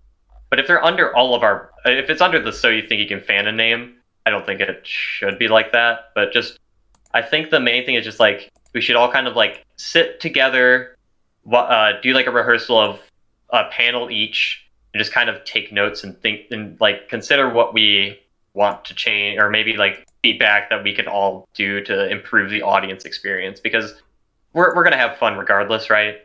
But 0.50 0.60
if 0.60 0.68
they're 0.68 0.84
under 0.84 1.16
all 1.16 1.36
of 1.36 1.44
our, 1.44 1.72
if 1.86 2.10
it's 2.10 2.22
under 2.22 2.42
the 2.42 2.54
so 2.54 2.70
you 2.70 2.88
think 2.88 3.02
you 3.02 3.08
can 3.08 3.22
fan 3.22 3.48
a 3.48 3.52
name, 3.52 3.96
I 4.26 4.30
don't 4.30 4.46
think 4.46 4.62
it 4.62 4.86
should 4.86 5.40
be 5.40 5.48
like 5.48 5.72
that. 5.72 6.12
But 6.16 6.32
just, 6.32 6.60
I 7.14 7.22
think 7.22 7.50
the 7.50 7.60
main 7.60 7.86
thing 7.86 7.96
is 7.96 8.06
just 8.06 8.20
like 8.20 8.52
we 8.74 8.82
should 8.82 8.96
all 8.96 9.12
kind 9.12 9.28
of 9.28 9.36
like 9.36 9.66
sit 9.78 10.20
together, 10.20 10.96
uh, 11.52 11.94
do 12.02 12.14
like 12.14 12.28
a 12.28 12.32
rehearsal 12.32 12.80
of 12.80 13.00
a 13.50 13.66
panel 13.66 14.10
each, 14.10 14.66
and 14.94 15.00
just 15.00 15.14
kind 15.14 15.30
of 15.30 15.44
take 15.44 15.72
notes 15.72 16.04
and 16.04 16.20
think 16.22 16.42
and 16.52 16.80
like 16.80 17.10
consider 17.10 17.50
what 17.50 17.74
we 17.74 18.20
want 18.54 18.86
to 18.86 18.94
change, 18.94 19.40
or 19.40 19.50
maybe 19.50 19.78
like 19.78 20.06
feedback 20.24 20.70
that 20.70 20.84
we 20.84 20.94
can 20.94 21.08
all 21.08 21.48
do 21.54 21.82
to 21.84 22.10
improve 22.10 22.50
the 22.50 22.62
audience 22.62 23.06
experience 23.06 23.60
because 23.60 24.02
we're 24.54 24.76
we're 24.76 24.84
gonna 24.84 24.98
have 24.98 25.18
fun 25.18 25.38
regardless, 25.38 25.90
right? 25.90 26.22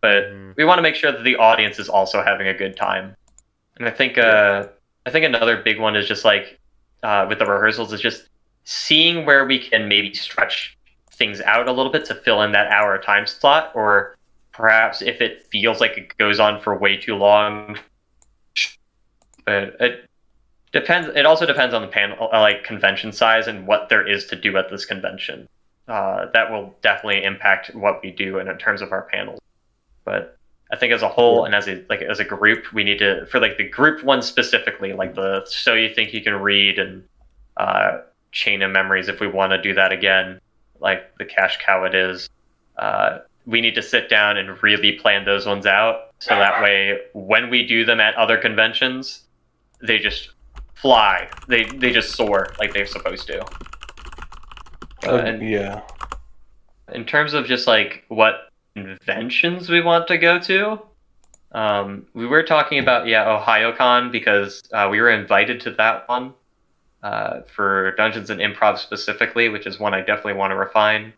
But 0.00 0.24
Mhm. 0.24 0.56
we 0.56 0.64
want 0.64 0.78
to 0.78 0.82
make 0.82 0.94
sure 0.94 1.12
that 1.12 1.24
the 1.24 1.36
audience 1.36 1.78
is 1.78 1.88
also 1.88 2.22
having 2.22 2.48
a 2.48 2.54
good 2.54 2.76
time. 2.76 3.14
And 3.78 3.86
I 3.88 3.90
think 3.90 4.18
uh, 4.18 4.66
I 5.06 5.10
think 5.10 5.24
another 5.24 5.56
big 5.56 5.78
one 5.80 5.96
is 5.96 6.06
just 6.08 6.24
like 6.24 6.58
uh, 7.02 7.26
with 7.28 7.38
the 7.38 7.46
rehearsals 7.46 7.92
is 7.92 8.00
just 8.00 8.28
seeing 8.64 9.24
where 9.24 9.46
we 9.46 9.58
can 9.58 9.88
maybe 9.88 10.12
stretch 10.14 10.76
things 11.12 11.40
out 11.40 11.68
a 11.68 11.72
little 11.72 11.90
bit 11.90 12.04
to 12.06 12.14
fill 12.14 12.42
in 12.42 12.52
that 12.52 12.70
hour 12.70 12.98
time 12.98 13.26
slot, 13.26 13.72
or 13.74 14.16
perhaps 14.58 15.00
if 15.00 15.20
it 15.20 15.46
feels 15.52 15.80
like 15.80 15.96
it 15.96 16.18
goes 16.18 16.40
on 16.40 16.60
for 16.60 16.76
way 16.76 16.96
too 16.96 17.14
long. 17.14 17.78
But 19.46 19.76
it 19.80 20.10
depends. 20.72 21.08
It 21.16 21.24
also 21.24 21.46
depends 21.46 21.72
on 21.72 21.80
the 21.80 21.88
panel, 21.88 22.28
uh, 22.30 22.40
like 22.40 22.64
convention 22.64 23.12
size, 23.12 23.46
and 23.46 23.66
what 23.66 23.88
there 23.88 24.06
is 24.06 24.26
to 24.26 24.36
do 24.36 24.58
at 24.58 24.68
this 24.68 24.84
convention. 24.84 25.48
Uh, 25.86 26.26
that 26.34 26.50
will 26.50 26.74
definitely 26.82 27.24
impact 27.24 27.74
what 27.74 28.02
we 28.02 28.10
do 28.10 28.40
in, 28.40 28.48
in 28.48 28.58
terms 28.58 28.82
of 28.82 28.92
our 28.92 29.02
panels. 29.02 29.40
But 30.04 30.36
I 30.70 30.76
think 30.76 30.92
as 30.92 31.02
a 31.02 31.08
whole 31.08 31.44
and 31.46 31.54
as 31.54 31.68
a 31.68 31.82
like 31.88 32.02
as 32.02 32.18
a 32.18 32.24
group, 32.24 32.72
we 32.74 32.82
need 32.82 32.98
to 32.98 33.26
for 33.26 33.38
like 33.38 33.56
the 33.58 33.68
group 33.68 34.02
one 34.02 34.22
specifically, 34.22 34.92
like 34.92 35.14
the 35.14 35.44
so 35.46 35.74
you 35.74 35.94
think 35.94 36.12
you 36.12 36.20
can 36.20 36.34
read 36.34 36.80
and 36.80 37.04
uh, 37.56 38.00
chain 38.32 38.60
of 38.62 38.72
memories. 38.72 39.08
If 39.08 39.20
we 39.20 39.28
want 39.28 39.52
to 39.52 39.62
do 39.62 39.72
that 39.74 39.92
again, 39.92 40.40
like 40.80 41.16
the 41.16 41.24
cash 41.24 41.58
cow 41.64 41.84
it 41.84 41.94
is, 41.94 42.28
uh, 42.76 43.20
we 43.48 43.62
need 43.62 43.74
to 43.74 43.82
sit 43.82 44.10
down 44.10 44.36
and 44.36 44.62
really 44.62 44.92
plan 44.92 45.24
those 45.24 45.46
ones 45.46 45.64
out. 45.64 46.12
So 46.18 46.36
that 46.36 46.62
way, 46.62 47.00
when 47.14 47.48
we 47.48 47.66
do 47.66 47.84
them 47.84 47.98
at 47.98 48.14
other 48.16 48.36
conventions, 48.36 49.22
they 49.80 49.98
just 49.98 50.30
fly. 50.74 51.28
They 51.48 51.64
they 51.64 51.90
just 51.90 52.14
soar 52.14 52.54
like 52.58 52.74
they're 52.74 52.86
supposed 52.86 53.26
to. 53.28 53.42
Uh, 55.06 55.16
and 55.16 55.48
yeah. 55.48 55.80
in 56.92 57.06
terms 57.06 57.32
of 57.32 57.46
just 57.46 57.66
like 57.66 58.04
what 58.08 58.50
conventions 58.76 59.70
we 59.70 59.80
want 59.80 60.08
to 60.08 60.18
go 60.18 60.38
to, 60.40 60.82
um, 61.52 62.06
we 62.12 62.26
were 62.26 62.42
talking 62.42 62.80
about 62.80 63.06
yeah 63.06 63.24
OhioCon 63.24 64.12
because 64.12 64.62
uh, 64.74 64.88
we 64.90 65.00
were 65.00 65.10
invited 65.10 65.60
to 65.60 65.70
that 65.72 66.06
one 66.06 66.34
uh, 67.02 67.40
for 67.42 67.94
Dungeons 67.96 68.28
and 68.28 68.42
Improv 68.42 68.76
specifically, 68.76 69.48
which 69.48 69.66
is 69.66 69.78
one 69.80 69.94
I 69.94 70.00
definitely 70.00 70.34
want 70.34 70.50
to 70.50 70.56
refine. 70.56 71.14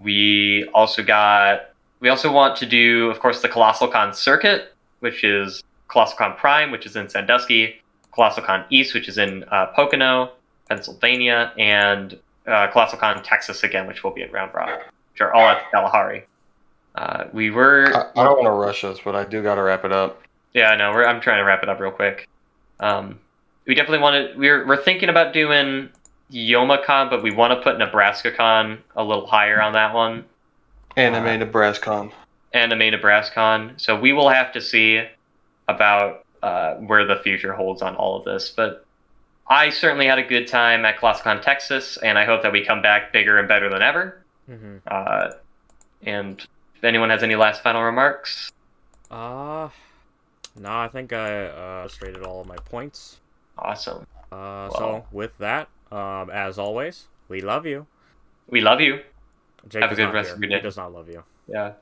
We 0.00 0.68
also 0.74 1.02
got 1.02 1.70
we 2.00 2.08
also 2.08 2.30
want 2.30 2.56
to 2.58 2.66
do, 2.66 3.10
of 3.10 3.18
course, 3.20 3.40
the 3.40 3.48
Colossal 3.48 3.88
Con 3.88 4.12
circuit, 4.12 4.74
which 5.00 5.24
is 5.24 5.62
Colossal 5.88 6.18
Con 6.18 6.36
Prime, 6.36 6.70
which 6.70 6.86
is 6.86 6.96
in 6.96 7.08
Sandusky, 7.08 7.80
Colossal 8.12 8.42
Con 8.42 8.64
East, 8.70 8.94
which 8.94 9.08
is 9.08 9.16
in 9.16 9.44
uh, 9.44 9.66
Pocono, 9.74 10.32
Pennsylvania, 10.68 11.52
and 11.58 12.18
uh, 12.46 12.68
Colossal 12.68 12.98
Con 12.98 13.22
Texas 13.22 13.62
again, 13.62 13.86
which 13.86 14.04
will 14.04 14.10
be 14.10 14.22
at 14.22 14.32
Round 14.32 14.52
Rock, 14.52 14.92
which 15.12 15.20
are 15.20 15.32
all 15.32 15.46
at 15.46 15.70
Kalahari. 15.70 16.24
Uh, 16.94 17.24
we 17.32 17.50
were. 17.50 17.86
I, 17.94 18.20
I 18.20 18.24
don't 18.24 18.36
want 18.36 18.46
to 18.46 18.50
rush 18.50 18.84
us, 18.84 18.98
but 19.04 19.14
I 19.14 19.24
do 19.24 19.42
got 19.42 19.54
to 19.56 19.62
wrap 19.62 19.84
it 19.84 19.92
up. 19.92 20.22
Yeah, 20.52 20.70
I 20.70 20.76
know. 20.76 20.92
We're, 20.92 21.06
I'm 21.06 21.20
trying 21.20 21.38
to 21.38 21.44
wrap 21.44 21.62
it 21.62 21.68
up 21.68 21.80
real 21.80 21.90
quick. 21.90 22.28
Um, 22.80 23.18
we 23.66 23.74
definitely 23.74 24.00
want 24.00 24.32
to. 24.32 24.38
We're 24.38 24.66
we're 24.66 24.82
thinking 24.82 25.08
about 25.08 25.32
doing 25.32 25.88
Youmacon, 26.32 27.10
but 27.10 27.22
we 27.22 27.30
want 27.30 27.52
to 27.52 27.60
put 27.62 27.78
NebraskaCon 27.78 28.78
a 28.96 29.04
little 29.04 29.26
higher 29.26 29.60
on 29.60 29.72
that 29.74 29.94
one. 29.94 30.24
Anime 30.96 31.26
Uh, 31.26 31.36
Nebraska. 31.36 32.08
Anime 32.52 32.78
NebraskaCon. 32.80 33.80
So 33.80 33.98
we 33.98 34.12
will 34.12 34.28
have 34.28 34.52
to 34.52 34.60
see 34.60 35.04
about 35.68 36.24
uh, 36.42 36.74
where 36.76 37.04
the 37.06 37.16
future 37.16 37.52
holds 37.52 37.82
on 37.82 37.96
all 37.96 38.16
of 38.18 38.24
this. 38.24 38.50
But 38.50 38.84
I 39.48 39.70
certainly 39.70 40.06
had 40.06 40.18
a 40.18 40.22
good 40.22 40.46
time 40.46 40.84
at 40.84 40.98
Colossal 40.98 41.22
Con 41.24 41.40
Texas, 41.40 41.96
and 41.98 42.18
I 42.18 42.24
hope 42.24 42.42
that 42.42 42.52
we 42.52 42.64
come 42.64 42.80
back 42.82 43.12
bigger 43.12 43.38
and 43.38 43.48
better 43.48 43.68
than 43.68 43.82
ever. 43.82 44.22
Mm-hmm. 44.50 44.76
Uh, 44.86 45.30
and 46.06 46.40
if 46.76 46.84
anyone 46.84 47.10
has 47.10 47.22
any 47.22 47.34
last 47.36 47.62
final 47.62 47.82
remarks, 47.82 48.50
Uh, 49.10 49.68
no, 50.58 50.70
I 50.70 50.88
think 50.88 51.12
I 51.12 51.46
uh, 51.46 51.88
stated 51.88 52.22
all 52.22 52.40
of 52.40 52.46
my 52.46 52.56
points. 52.56 53.18
awesome. 53.58 54.06
Uh, 54.32 54.36
Wow. 54.36 54.70
so 54.76 55.06
with 55.12 55.36
that, 55.38 55.68
um, 55.92 56.30
as 56.30 56.58
always, 56.58 57.06
we 57.28 57.40
love 57.40 57.66
you. 57.66 57.86
We 58.48 58.60
love 58.60 58.80
you. 58.80 59.00
Jake 59.68 59.82
Have 59.82 59.92
a 59.92 59.94
good 59.94 60.12
rest 60.12 60.28
here. 60.28 60.34
of 60.36 60.40
your 60.42 60.50
day. 60.50 60.56
He 60.56 60.62
does 60.62 60.76
not 60.76 60.92
love 60.92 61.08
you. 61.08 61.22
Yeah. 61.48 61.72